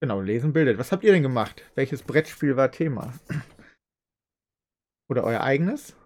genau, 0.00 0.20
lesen 0.20 0.52
bildet. 0.52 0.78
Was 0.78 0.92
habt 0.92 1.04
ihr 1.04 1.12
denn 1.12 1.22
gemacht? 1.22 1.62
Welches 1.74 2.02
Brettspiel 2.02 2.56
war 2.56 2.70
Thema? 2.70 3.14
Oder 5.08 5.24
euer 5.24 5.40
eigenes? 5.40 5.96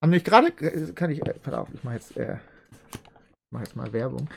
Haben 0.00 0.10
nämlich 0.10 0.24
gerade, 0.24 0.48
äh, 0.60 0.92
kann 0.92 1.10
ich, 1.10 1.26
äh, 1.26 1.34
pass 1.34 1.54
auf, 1.54 1.68
ich 1.74 1.82
mache 1.82 1.94
jetzt, 1.94 2.16
äh, 2.16 2.38
mach 3.50 3.60
jetzt 3.60 3.74
mal 3.74 3.92
Werbung. 3.92 4.28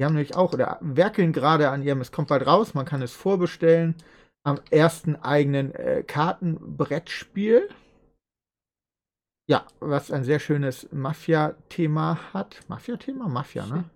Die 0.00 0.04
haben 0.06 0.14
nämlich 0.14 0.34
auch, 0.34 0.54
oder 0.54 0.78
werkeln 0.80 1.34
gerade 1.34 1.68
an 1.68 1.82
ihrem, 1.82 2.00
es 2.00 2.10
kommt 2.10 2.28
bald 2.28 2.46
raus, 2.46 2.72
man 2.72 2.86
kann 2.86 3.02
es 3.02 3.12
vorbestellen, 3.12 3.94
am 4.42 4.58
ersten 4.70 5.14
eigenen 5.16 5.74
äh, 5.74 6.02
Kartenbrettspiel. 6.02 7.68
Ja, 9.46 9.66
was 9.78 10.10
ein 10.10 10.24
sehr 10.24 10.38
schönes 10.38 10.90
Mafia-Thema 10.90 12.32
hat. 12.32 12.60
Mafia-Thema? 12.68 13.28
Mafia, 13.28 13.66
ne? 13.66 13.90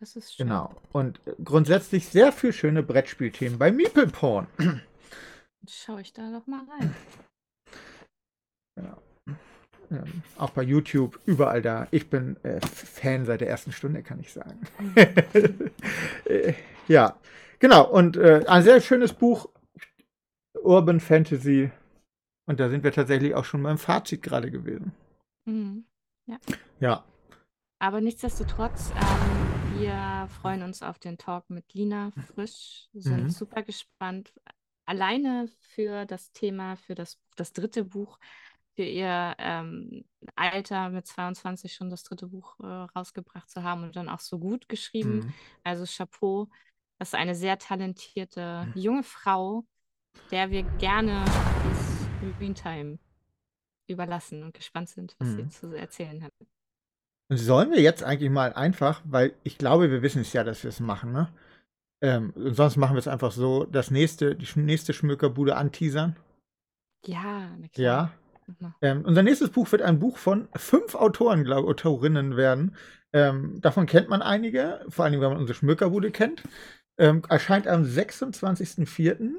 Das 0.00 0.16
ist 0.16 0.34
schön. 0.34 0.48
Genau. 0.48 0.74
Und 0.90 1.20
grundsätzlich 1.44 2.08
sehr 2.08 2.32
viel 2.32 2.52
schöne 2.52 2.82
Brettspielthemen 2.82 3.60
bei 3.60 3.70
Meeple 3.70 4.08
Porn. 4.08 4.48
Schau 5.68 5.98
ich 5.98 6.12
da 6.12 6.30
noch 6.30 6.48
mal 6.48 6.64
rein. 6.78 6.96
Ja. 8.76 8.96
Ähm, 9.90 10.22
auch 10.36 10.50
bei 10.50 10.62
YouTube, 10.62 11.18
überall 11.24 11.62
da. 11.62 11.88
Ich 11.90 12.10
bin 12.10 12.36
äh, 12.44 12.60
Fan 12.60 13.24
seit 13.24 13.40
der 13.40 13.48
ersten 13.48 13.72
Stunde, 13.72 14.02
kann 14.02 14.20
ich 14.20 14.32
sagen. 14.32 14.60
äh, 16.24 16.52
ja, 16.88 17.16
genau. 17.58 17.88
Und 17.88 18.16
äh, 18.16 18.44
ein 18.46 18.62
sehr 18.62 18.80
schönes 18.80 19.12
Buch, 19.12 19.48
Urban 20.62 21.00
Fantasy. 21.00 21.70
Und 22.46 22.60
da 22.60 22.68
sind 22.68 22.84
wir 22.84 22.92
tatsächlich 22.92 23.34
auch 23.34 23.44
schon 23.44 23.62
beim 23.62 23.78
Fazit 23.78 24.22
gerade 24.22 24.50
gewesen. 24.50 24.92
Mhm. 25.46 25.84
Ja. 26.26 26.38
ja. 26.80 27.04
Aber 27.78 28.00
nichtsdestotrotz, 28.00 28.90
ähm, 28.90 29.80
wir 29.80 30.28
freuen 30.40 30.62
uns 30.62 30.82
auf 30.82 30.98
den 30.98 31.16
Talk 31.16 31.48
mit 31.48 31.72
Lina 31.72 32.12
Frisch. 32.34 32.88
Sind 32.92 33.24
mhm. 33.24 33.30
super 33.30 33.62
gespannt. 33.62 34.32
Alleine 34.84 35.48
für 35.60 36.04
das 36.06 36.32
Thema, 36.32 36.76
für 36.76 36.94
das, 36.94 37.18
das 37.36 37.52
dritte 37.52 37.84
Buch 37.84 38.18
für 38.78 38.84
ihr 38.84 39.34
ähm, 39.38 40.04
Alter 40.36 40.90
mit 40.90 41.04
22 41.04 41.74
schon 41.74 41.90
das 41.90 42.04
dritte 42.04 42.28
Buch 42.28 42.54
äh, 42.60 42.64
rausgebracht 42.64 43.50
zu 43.50 43.64
haben 43.64 43.82
und 43.82 43.96
dann 43.96 44.08
auch 44.08 44.20
so 44.20 44.38
gut 44.38 44.68
geschrieben. 44.68 45.16
Mhm. 45.16 45.34
Also 45.64 45.84
Chapeau. 45.84 46.48
Das 47.00 47.08
ist 47.08 47.14
eine 47.16 47.34
sehr 47.34 47.58
talentierte 47.58 48.72
junge 48.76 49.02
Frau, 49.02 49.64
der 50.30 50.50
wir 50.50 50.62
gerne 50.78 51.24
das 51.24 52.36
Green 52.38 52.54
Time 52.54 53.00
überlassen 53.88 54.44
und 54.44 54.54
gespannt 54.54 54.90
sind, 54.90 55.16
was 55.18 55.30
mhm. 55.30 55.36
sie 55.36 55.48
zu 55.48 55.76
erzählen 55.76 56.22
hat. 56.22 56.32
Sollen 57.32 57.72
wir 57.72 57.80
jetzt 57.80 58.04
eigentlich 58.04 58.30
mal 58.30 58.52
einfach, 58.52 59.02
weil 59.04 59.34
ich 59.42 59.58
glaube, 59.58 59.90
wir 59.90 60.02
wissen 60.02 60.22
es 60.22 60.32
ja, 60.32 60.44
dass 60.44 60.62
wir 60.62 60.68
es 60.68 60.78
machen, 60.78 61.10
ne? 61.10 61.32
Ähm, 62.00 62.32
sonst 62.36 62.76
machen 62.76 62.94
wir 62.94 63.00
es 63.00 63.08
einfach 63.08 63.32
so, 63.32 63.64
das 63.64 63.90
nächste, 63.90 64.36
die 64.36 64.46
nächste 64.60 64.92
Schmökerbude 64.92 65.56
anteasern. 65.56 66.14
Ja, 67.04 67.56
na 67.58 67.66
klar. 67.66 67.84
Ja. 67.84 68.12
Ähm, 68.82 69.04
unser 69.04 69.22
nächstes 69.22 69.50
Buch 69.50 69.70
wird 69.72 69.82
ein 69.82 69.98
Buch 69.98 70.18
von 70.18 70.48
fünf 70.56 70.94
Autoren, 70.94 71.44
glaube 71.44 71.68
Autorinnen 71.68 72.36
werden. 72.36 72.76
Ähm, 73.12 73.60
davon 73.60 73.86
kennt 73.86 74.08
man 74.08 74.22
einige, 74.22 74.84
vor 74.88 75.04
allem, 75.04 75.20
wenn 75.20 75.30
man 75.30 75.38
unsere 75.38 75.56
Schmökerbude 75.56 76.10
kennt. 76.10 76.42
Ähm, 76.98 77.22
erscheint 77.28 77.66
am 77.68 77.84
26.04. 77.84 79.34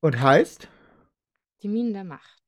und 0.00 0.20
heißt 0.20 0.68
Die 1.62 1.68
Minen 1.68 1.92
der 1.92 2.04
Macht. 2.04 2.42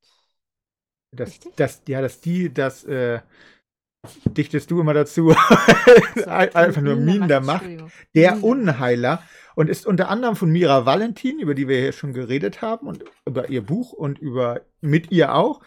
Das, 1.14 1.38
das, 1.56 1.82
ja, 1.86 2.00
das 2.00 2.20
die, 2.20 2.52
das 2.52 2.84
äh, 2.84 3.20
dichtest 4.26 4.70
du 4.70 4.80
immer 4.80 4.94
dazu. 4.94 5.34
So, 6.14 6.24
Einfach 6.26 6.82
nur 6.82 6.96
Minen 6.96 7.28
der 7.28 7.40
Macht. 7.40 7.64
Der 8.14 8.42
Unheiler 8.42 9.22
und 9.54 9.68
ist 9.68 9.86
unter 9.86 10.08
anderem 10.08 10.36
von 10.36 10.50
Mira 10.50 10.86
Valentin, 10.86 11.38
über 11.38 11.54
die 11.54 11.68
wir 11.68 11.78
hier 11.78 11.92
schon 11.92 12.12
geredet 12.12 12.62
haben 12.62 12.86
und 12.86 13.04
über 13.26 13.48
ihr 13.48 13.62
Buch 13.64 13.92
und 13.92 14.18
über 14.18 14.62
mit 14.80 15.10
ihr 15.10 15.34
auch. 15.34 15.60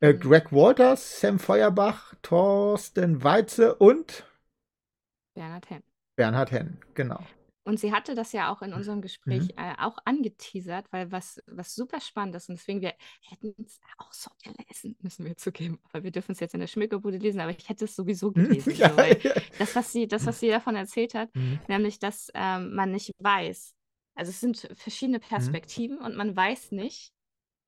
Äh, 0.00 0.14
mhm. 0.14 0.20
Greg 0.20 0.52
Walters, 0.52 1.20
Sam 1.20 1.38
Feuerbach, 1.38 2.14
Thorsten 2.22 3.22
Weize 3.22 3.74
und 3.74 4.24
Bernhard 5.34 5.70
Henn. 5.70 5.82
Bernhard 6.16 6.50
Henn, 6.52 6.78
genau. 6.94 7.20
Und 7.70 7.78
sie 7.78 7.92
hatte 7.92 8.16
das 8.16 8.32
ja 8.32 8.52
auch 8.52 8.62
in 8.62 8.74
unserem 8.74 9.00
Gespräch 9.00 9.42
mhm. 9.42 9.54
äh, 9.56 9.74
auch 9.78 9.96
angeteasert, 10.04 10.86
weil 10.90 11.12
was, 11.12 11.40
was 11.46 11.72
super 11.72 12.00
spannend 12.00 12.34
ist 12.34 12.48
und 12.48 12.58
deswegen, 12.58 12.80
wir 12.80 12.94
hätten 13.20 13.54
es 13.64 13.80
auch 13.96 14.12
so 14.12 14.28
gelesen, 14.42 14.96
müssen 15.02 15.24
wir 15.24 15.36
zugeben. 15.36 15.78
Aber 15.92 16.02
wir 16.02 16.10
dürfen 16.10 16.32
es 16.32 16.40
jetzt 16.40 16.54
in 16.54 16.58
der 16.58 16.66
Schmückerbude 16.66 17.18
lesen, 17.18 17.40
aber 17.40 17.52
ich 17.52 17.68
hätte 17.68 17.84
es 17.84 17.94
sowieso 17.94 18.30
mhm. 18.34 18.48
gelesen. 18.48 18.74
ja, 18.74 18.92
so, 18.92 19.00
ja. 19.00 19.34
Das, 19.56 19.76
was 19.76 19.92
sie, 19.92 20.08
das, 20.08 20.26
was 20.26 20.40
sie 20.40 20.48
davon 20.48 20.74
erzählt 20.74 21.14
hat, 21.14 21.32
mhm. 21.36 21.60
nämlich, 21.68 22.00
dass 22.00 22.28
ähm, 22.34 22.74
man 22.74 22.90
nicht 22.90 23.12
weiß. 23.20 23.72
Also 24.16 24.30
es 24.30 24.40
sind 24.40 24.68
verschiedene 24.74 25.18
mhm. 25.18 25.22
Perspektiven 25.22 25.98
und 25.98 26.16
man 26.16 26.34
weiß 26.34 26.72
nicht, 26.72 27.12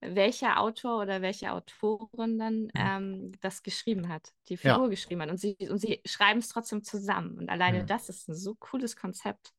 welcher 0.00 0.58
Autor 0.58 1.00
oder 1.00 1.22
welche 1.22 1.52
Autorin 1.52 2.40
dann 2.40 2.62
mhm. 2.62 2.70
ähm, 2.74 3.32
das 3.40 3.62
geschrieben 3.62 4.08
hat, 4.08 4.32
die 4.48 4.56
Figur 4.56 4.82
ja. 4.82 4.88
geschrieben 4.88 5.22
hat. 5.22 5.30
Und 5.30 5.38
sie, 5.38 5.56
und 5.70 5.78
sie 5.78 6.00
schreiben 6.04 6.40
es 6.40 6.48
trotzdem 6.48 6.82
zusammen. 6.82 7.38
Und 7.38 7.48
alleine 7.48 7.84
das 7.84 8.08
ist 8.08 8.28
ein 8.28 8.34
so 8.34 8.56
cooles 8.56 8.96
Konzept. 8.96 9.52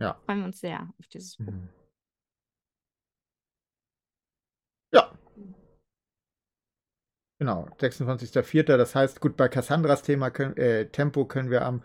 Ja. 0.00 0.20
Freuen 0.26 0.38
wir 0.40 0.46
uns 0.46 0.60
sehr 0.60 0.88
auf 0.98 1.06
dieses 1.08 1.36
Buch. 1.36 1.46
Mhm. 1.46 1.68
Ja. 4.92 5.12
Genau, 7.40 7.68
26.04. 7.78 8.76
Das 8.76 8.94
heißt, 8.94 9.20
gut, 9.20 9.36
bei 9.36 9.48
Cassandras 9.48 10.02
Thema 10.02 10.30
können, 10.30 10.56
äh, 10.56 10.86
Tempo 10.86 11.24
können 11.24 11.50
wir 11.50 11.64
am 11.64 11.82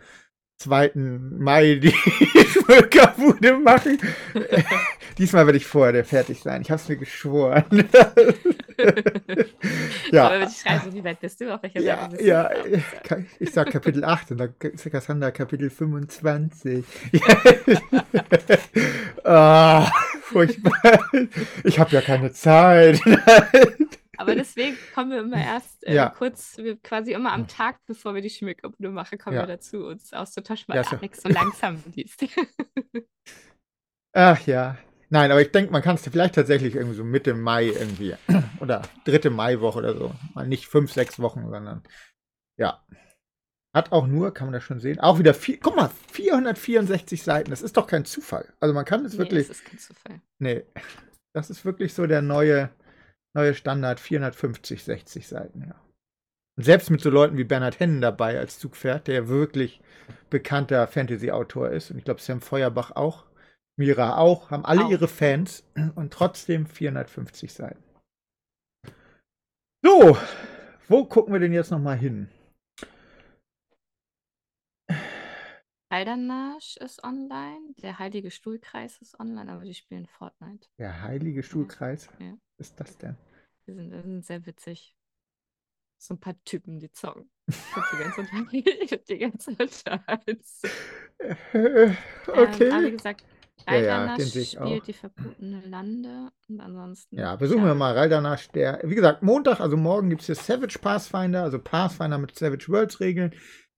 2. 0.63 0.91
Mai 0.95 1.75
die 1.75 1.91
Schmökerbude 2.47 3.57
machen. 3.57 3.97
Diesmal 5.17 5.45
werde 5.45 5.57
ich 5.57 5.65
vorher 5.65 6.05
fertig 6.05 6.39
sein. 6.39 6.61
Ich 6.61 6.71
habe 6.71 6.81
es 6.81 6.89
mir 6.89 6.95
geschworen. 6.95 7.65
ja. 10.11 10.25
Aber 10.25 10.43
ich 10.43 10.57
schreibe, 10.57 10.93
wie 10.93 11.03
weit 11.03 11.19
bist 11.19 11.41
du? 11.41 11.53
Auf 11.53 11.61
welcher 11.61 11.81
ja, 11.81 11.97
Seite 11.97 12.15
bist 12.15 12.25
ja, 12.25 12.49
du? 12.49 13.25
ich 13.39 13.51
sag 13.51 13.69
Kapitel 13.71 14.03
8 14.03 14.31
und 14.31 14.37
dann 14.37 14.53
ist 14.61 14.89
Cassandra 14.89 15.31
Kapitel 15.31 15.69
25. 15.69 16.83
ah, 19.23 19.91
furchtbar. 20.21 20.99
Ich 21.63 21.77
habe 21.77 21.91
ja 21.91 22.01
keine 22.01 22.31
Zeit. 22.31 22.99
Aber 24.17 24.35
deswegen 24.35 24.77
kommen 24.93 25.11
wir 25.11 25.19
immer 25.19 25.43
erst 25.43 25.85
äh, 25.85 25.95
ja. 25.95 26.09
kurz, 26.09 26.57
wir 26.57 26.79
quasi 26.79 27.13
immer 27.13 27.31
am 27.33 27.47
Tag, 27.47 27.79
bevor 27.87 28.13
wir 28.13 28.21
die 28.21 28.29
Schmierkopfnummer 28.29 28.93
machen, 28.93 29.17
kommen 29.17 29.35
ja. 29.35 29.43
wir 29.43 29.47
dazu, 29.47 29.85
uns 29.85 30.13
auszutauschen, 30.13 30.65
weil 30.67 30.77
ja, 30.77 30.83
so. 30.83 30.95
Alex 30.97 31.21
so 31.21 31.29
langsam 31.29 31.83
liest. 31.95 32.23
Ach 34.13 34.39
ja. 34.45 34.77
Nein, 35.09 35.31
aber 35.31 35.41
ich 35.41 35.51
denke, 35.51 35.71
man 35.71 35.81
kann 35.81 35.95
es 35.95 36.07
vielleicht 36.07 36.35
tatsächlich 36.35 36.75
irgendwie 36.75 36.95
so 36.95 37.03
Mitte 37.03 37.33
Mai 37.33 37.65
irgendwie 37.65 38.15
oder 38.59 38.81
dritte 39.05 39.29
Maiwoche 39.29 39.79
oder 39.79 39.95
so. 39.95 40.13
Mal 40.33 40.47
nicht 40.47 40.67
fünf, 40.67 40.91
sechs 40.91 41.19
Wochen, 41.19 41.49
sondern 41.49 41.83
ja. 42.57 42.83
Hat 43.75 43.91
auch 43.91 44.05
nur, 44.05 44.33
kann 44.33 44.47
man 44.47 44.53
das 44.53 44.63
schon 44.63 44.79
sehen, 44.79 44.99
auch 44.99 45.17
wieder, 45.17 45.33
vier, 45.33 45.59
guck 45.59 45.75
mal, 45.75 45.89
464 46.11 47.23
Seiten. 47.23 47.49
Das 47.49 47.63
ist 47.63 47.75
doch 47.75 47.87
kein 47.87 48.05
Zufall. 48.05 48.53
Also 48.59 48.73
man 48.73 48.85
kann 48.85 49.03
es 49.03 49.13
nee, 49.13 49.19
wirklich. 49.19 49.47
Das 49.47 49.57
ist 49.57 49.65
kein 49.65 49.79
Zufall. 49.79 50.21
Nee. 50.37 50.63
Das 51.33 51.49
ist 51.49 51.65
wirklich 51.65 51.95
so 51.95 52.05
der 52.05 52.21
neue, 52.21 52.69
Neue 53.33 53.55
Standard 53.55 53.99
450, 53.99 54.83
60 54.83 55.27
Seiten, 55.27 55.61
ja. 55.67 55.75
Und 56.55 56.63
selbst 56.63 56.91
mit 56.91 57.01
so 57.01 57.09
Leuten 57.09 57.37
wie 57.37 57.43
Bernhard 57.43 57.79
Hennen 57.79 58.01
dabei 58.01 58.37
als 58.37 58.59
Zugpferd, 58.59 59.07
der 59.07 59.27
wirklich 59.27 59.81
bekannter 60.29 60.87
Fantasy-Autor 60.87 61.71
ist. 61.71 61.89
Und 61.89 61.97
ich 61.97 62.03
glaube, 62.03 62.21
Sam 62.21 62.41
Feuerbach 62.41 62.91
auch. 62.91 63.25
Mira 63.75 64.17
auch. 64.17 64.51
Haben 64.51 64.65
alle 64.65 64.85
auch. 64.85 64.91
ihre 64.91 65.07
Fans 65.07 65.63
und 65.95 66.13
trotzdem 66.13 66.67
450 66.67 67.51
Seiten. 67.51 67.83
So, 69.83 70.17
wo 70.87 71.05
gucken 71.05 71.33
wir 71.33 71.39
denn 71.39 71.53
jetzt 71.53 71.71
nochmal 71.71 71.97
hin? 71.97 72.29
Aldernach 75.93 76.75
ist 76.79 77.03
online, 77.03 77.75
der 77.83 77.99
Heilige 77.99 78.31
Stuhlkreis 78.31 78.97
ist 78.99 79.19
online, 79.19 79.51
aber 79.51 79.63
die 79.63 79.75
spielen 79.75 80.07
Fortnite. 80.07 80.67
Der 80.79 81.03
heilige 81.03 81.43
Stuhlkreis. 81.43 82.09
Ja. 82.19 82.35
Was 82.57 82.69
ist 82.69 82.79
das 82.79 82.97
denn? 82.97 83.15
Die 83.67 83.73
sind, 83.73 83.91
die 83.91 84.01
sind 84.01 84.25
sehr 84.25 84.43
witzig. 84.47 84.95
So 85.99 86.15
ein 86.15 86.19
paar 86.19 86.33
Typen, 86.45 86.79
die 86.79 86.91
zocken. 86.91 87.29
Ich 87.47 88.91
hab 88.91 89.05
die 89.05 89.17
ganze 89.19 89.55
Zeit, 89.55 89.55
die 89.93 89.97
ganze 89.99 90.27
Zeit. 90.27 90.37
Äh, 91.19 91.35
Ähm, 91.53 91.97
aber 92.27 92.37
wie 92.37 92.85
okay. 92.87 92.91
gesagt, 92.91 93.23
Ja, 93.67 93.75
ja, 93.75 94.19
sehe 94.19 94.41
ich 94.41 94.57
auch. 94.57 94.65
spielt 94.65 94.87
die 94.87 94.93
verbotene 94.93 95.61
Lande 95.67 96.31
und 96.49 96.59
ansonsten. 96.59 97.17
Ja, 97.17 97.35
besuchen 97.35 97.65
wir 97.65 97.75
mal 97.75 97.93
Raldanasch. 97.93 98.49
Der, 98.49 98.81
wie 98.83 98.95
gesagt, 98.95 99.21
Montag, 99.21 99.59
also 99.59 99.77
morgen 99.77 100.09
gibt 100.09 100.21
es 100.21 100.25
hier 100.25 100.35
Savage 100.35 100.79
Pathfinder, 100.79 101.43
also 101.43 101.59
Pathfinder 101.59 102.17
mit 102.17 102.35
Savage 102.35 102.67
Worlds 102.69 102.99
Regeln. 102.99 103.33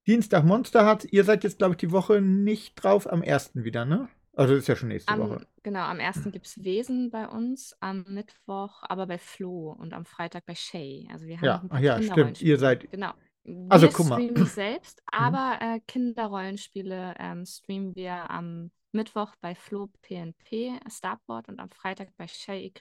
Dienstag 0.08 0.44
Monster 0.46 0.86
hat. 0.86 1.06
Ihr 1.06 1.24
seid 1.24 1.44
jetzt, 1.44 1.58
glaube 1.58 1.74
ich, 1.74 1.78
die 1.78 1.92
Woche 1.92 2.22
nicht 2.22 2.76
drauf, 2.76 3.12
am 3.12 3.22
1. 3.22 3.52
wieder, 3.56 3.86
ne? 3.86 4.08
Also 4.34 4.54
das 4.54 4.64
ist 4.64 4.68
ja 4.68 4.76
schon 4.76 4.90
nächste 4.90 5.14
Am, 5.14 5.20
Woche. 5.22 5.48
genau, 5.64 5.80
am 5.82 6.00
1. 6.00 6.26
gibt 6.32 6.46
es 6.46 6.62
Wesen 6.64 7.10
bei 7.10 7.28
uns, 7.28 7.74
am 7.80 8.04
Mittwoch 8.10 8.84
aber 8.84 9.08
bei 9.08 9.18
Flo 9.18 9.72
und 9.72 9.94
am 9.94 10.06
Freitag 10.06 10.46
bei 10.46 10.56
Shay. 10.56 11.08
Also 11.12 11.26
wir 11.26 11.38
haben 11.38 11.46
Ja, 11.46 11.64
ein 11.70 11.84
ja, 11.84 12.02
stimmt. 12.02 12.42
Ihr 12.42 12.58
seid. 12.58 12.92
Genau. 12.92 13.12
Wir 13.46 13.66
Also, 13.70 13.88
guck 13.90 14.08
mal. 14.10 14.16
streamen 14.20 14.42
nicht 14.42 14.54
selbst, 14.54 15.02
aber 15.12 15.58
äh, 15.62 15.80
Kinderrollenspiele 15.88 17.16
ähm, 17.20 17.46
streamen 17.46 17.96
wir 17.96 18.30
am 18.30 18.72
Mittwoch 18.92 19.34
bei 19.40 19.56
Flo 19.56 19.90
PNP 20.02 20.80
Startboard 20.90 21.48
und 21.50 21.60
am 21.60 21.70
Freitag 21.70 22.10
bei 22.18 22.28
Shay 22.28 22.72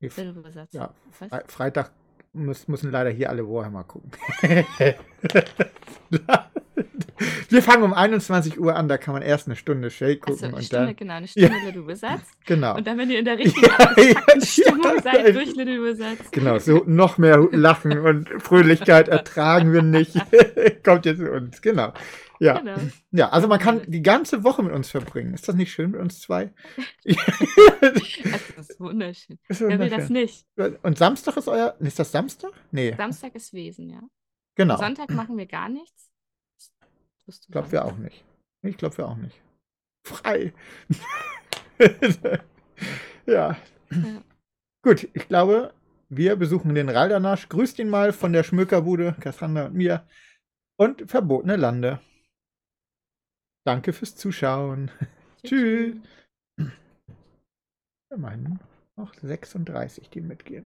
Little 0.00 0.44
Wizards. 0.44 0.72
Ja? 0.72 0.94
Fre 1.10 1.28
Freitag 1.48 1.92
muss, 2.32 2.68
müssen 2.68 2.90
leider 2.90 3.10
hier 3.10 3.30
alle 3.30 3.46
Warhammer 3.46 3.84
gucken. 3.84 4.10
wir 7.48 7.62
fangen 7.62 7.82
um 7.82 7.92
21 7.94 8.60
Uhr 8.60 8.76
an, 8.76 8.88
da 8.88 8.96
kann 8.98 9.14
man 9.14 9.22
erst 9.22 9.46
eine 9.48 9.56
Stunde 9.56 9.88
Also 9.88 10.14
gucken 10.20 10.44
eine 10.44 10.56
und 10.56 10.62
Stunde, 10.64 10.86
dann. 10.86 10.96
genau, 10.96 11.14
eine 11.14 11.26
Ja. 11.34 11.48
Stunde 11.48 11.64
Little 11.66 11.86
Wizards. 11.86 12.22
Genau. 12.46 12.76
Und 12.76 12.86
dann, 12.86 12.96
wenn 12.96 13.10
ihr 13.10 13.18
in 13.18 13.24
der 13.26 13.38
richtigen 13.38 13.66
Ja, 13.66 13.92
ja, 13.96 14.40
Stimmung 14.40 14.96
ja. 14.96 15.02
seid 15.02 15.34
durch 15.34 15.54
Little 15.54 15.82
Wizards. 15.84 16.30
Genau, 16.30 16.58
so 16.58 16.82
noch 16.86 17.18
mehr 17.18 17.46
Lachen 17.52 17.98
und 17.98 18.28
Fröhlichkeit 18.42 19.08
ertragen 19.08 19.72
wir 19.72 19.82
nicht. 19.82 20.14
Kommt 20.84 21.04
jetzt 21.06 21.18
zu 21.18 21.30
uns, 21.30 21.60
genau. 21.60 21.92
Ja. 22.40 22.58
Genau. 22.58 22.76
ja, 23.10 23.28
also 23.30 23.48
man 23.48 23.58
kann 23.58 23.82
die 23.86 24.02
ganze 24.02 24.44
Woche 24.44 24.62
mit 24.62 24.72
uns 24.72 24.90
verbringen. 24.90 25.34
Ist 25.34 25.48
das 25.48 25.56
nicht 25.56 25.72
schön 25.72 25.90
mit 25.92 26.00
uns 26.00 26.20
zwei? 26.20 26.52
Das 28.56 28.70
ist 28.70 28.80
wunderschön. 28.80 29.38
Ist 29.48 29.60
Wer 29.60 29.78
will 29.78 29.88
das 29.88 30.08
wunderschön. 30.08 30.14
nicht? 30.14 30.46
Und 30.82 30.98
Samstag 30.98 31.36
ist 31.36 31.48
euer. 31.48 31.76
Ist 31.78 31.98
das 31.98 32.10
Samstag? 32.10 32.50
Nee, 32.72 32.94
Samstag 32.96 33.34
ist 33.34 33.52
Wesen, 33.52 33.88
ja. 33.88 34.02
genau. 34.56 34.76
Sonntag 34.76 35.10
machen 35.10 35.36
wir 35.36 35.46
gar 35.46 35.68
nichts. 35.68 36.10
Ich 37.26 37.40
glaube, 37.48 37.70
wir 37.70 37.84
auch 37.84 37.96
nicht. 37.96 38.24
Ich 38.62 38.76
glaube, 38.76 38.98
wir 38.98 39.06
auch 39.08 39.16
nicht. 39.16 39.40
Frei. 40.04 40.52
ja. 43.26 43.56
Ja. 43.90 44.22
Gut, 44.82 45.08
ich 45.12 45.28
glaube, 45.28 45.72
wir 46.08 46.36
besuchen 46.36 46.74
den 46.74 46.88
Raldanasch. 46.88 47.48
Grüßt 47.48 47.78
ihn 47.78 47.90
mal 47.90 48.12
von 48.12 48.32
der 48.32 48.42
Schmökerbude, 48.42 49.14
Cassandra 49.20 49.66
und 49.66 49.74
mir. 49.74 50.06
Und 50.76 51.10
verbotene 51.10 51.56
Lande. 51.56 52.00
Danke 53.68 53.92
fürs 53.92 54.16
Zuschauen. 54.16 54.90
Tschüss. 55.44 55.94
Immerhin 58.08 58.58
noch 58.96 59.12
36, 59.12 60.08
die 60.08 60.22
mitgehen. 60.22 60.64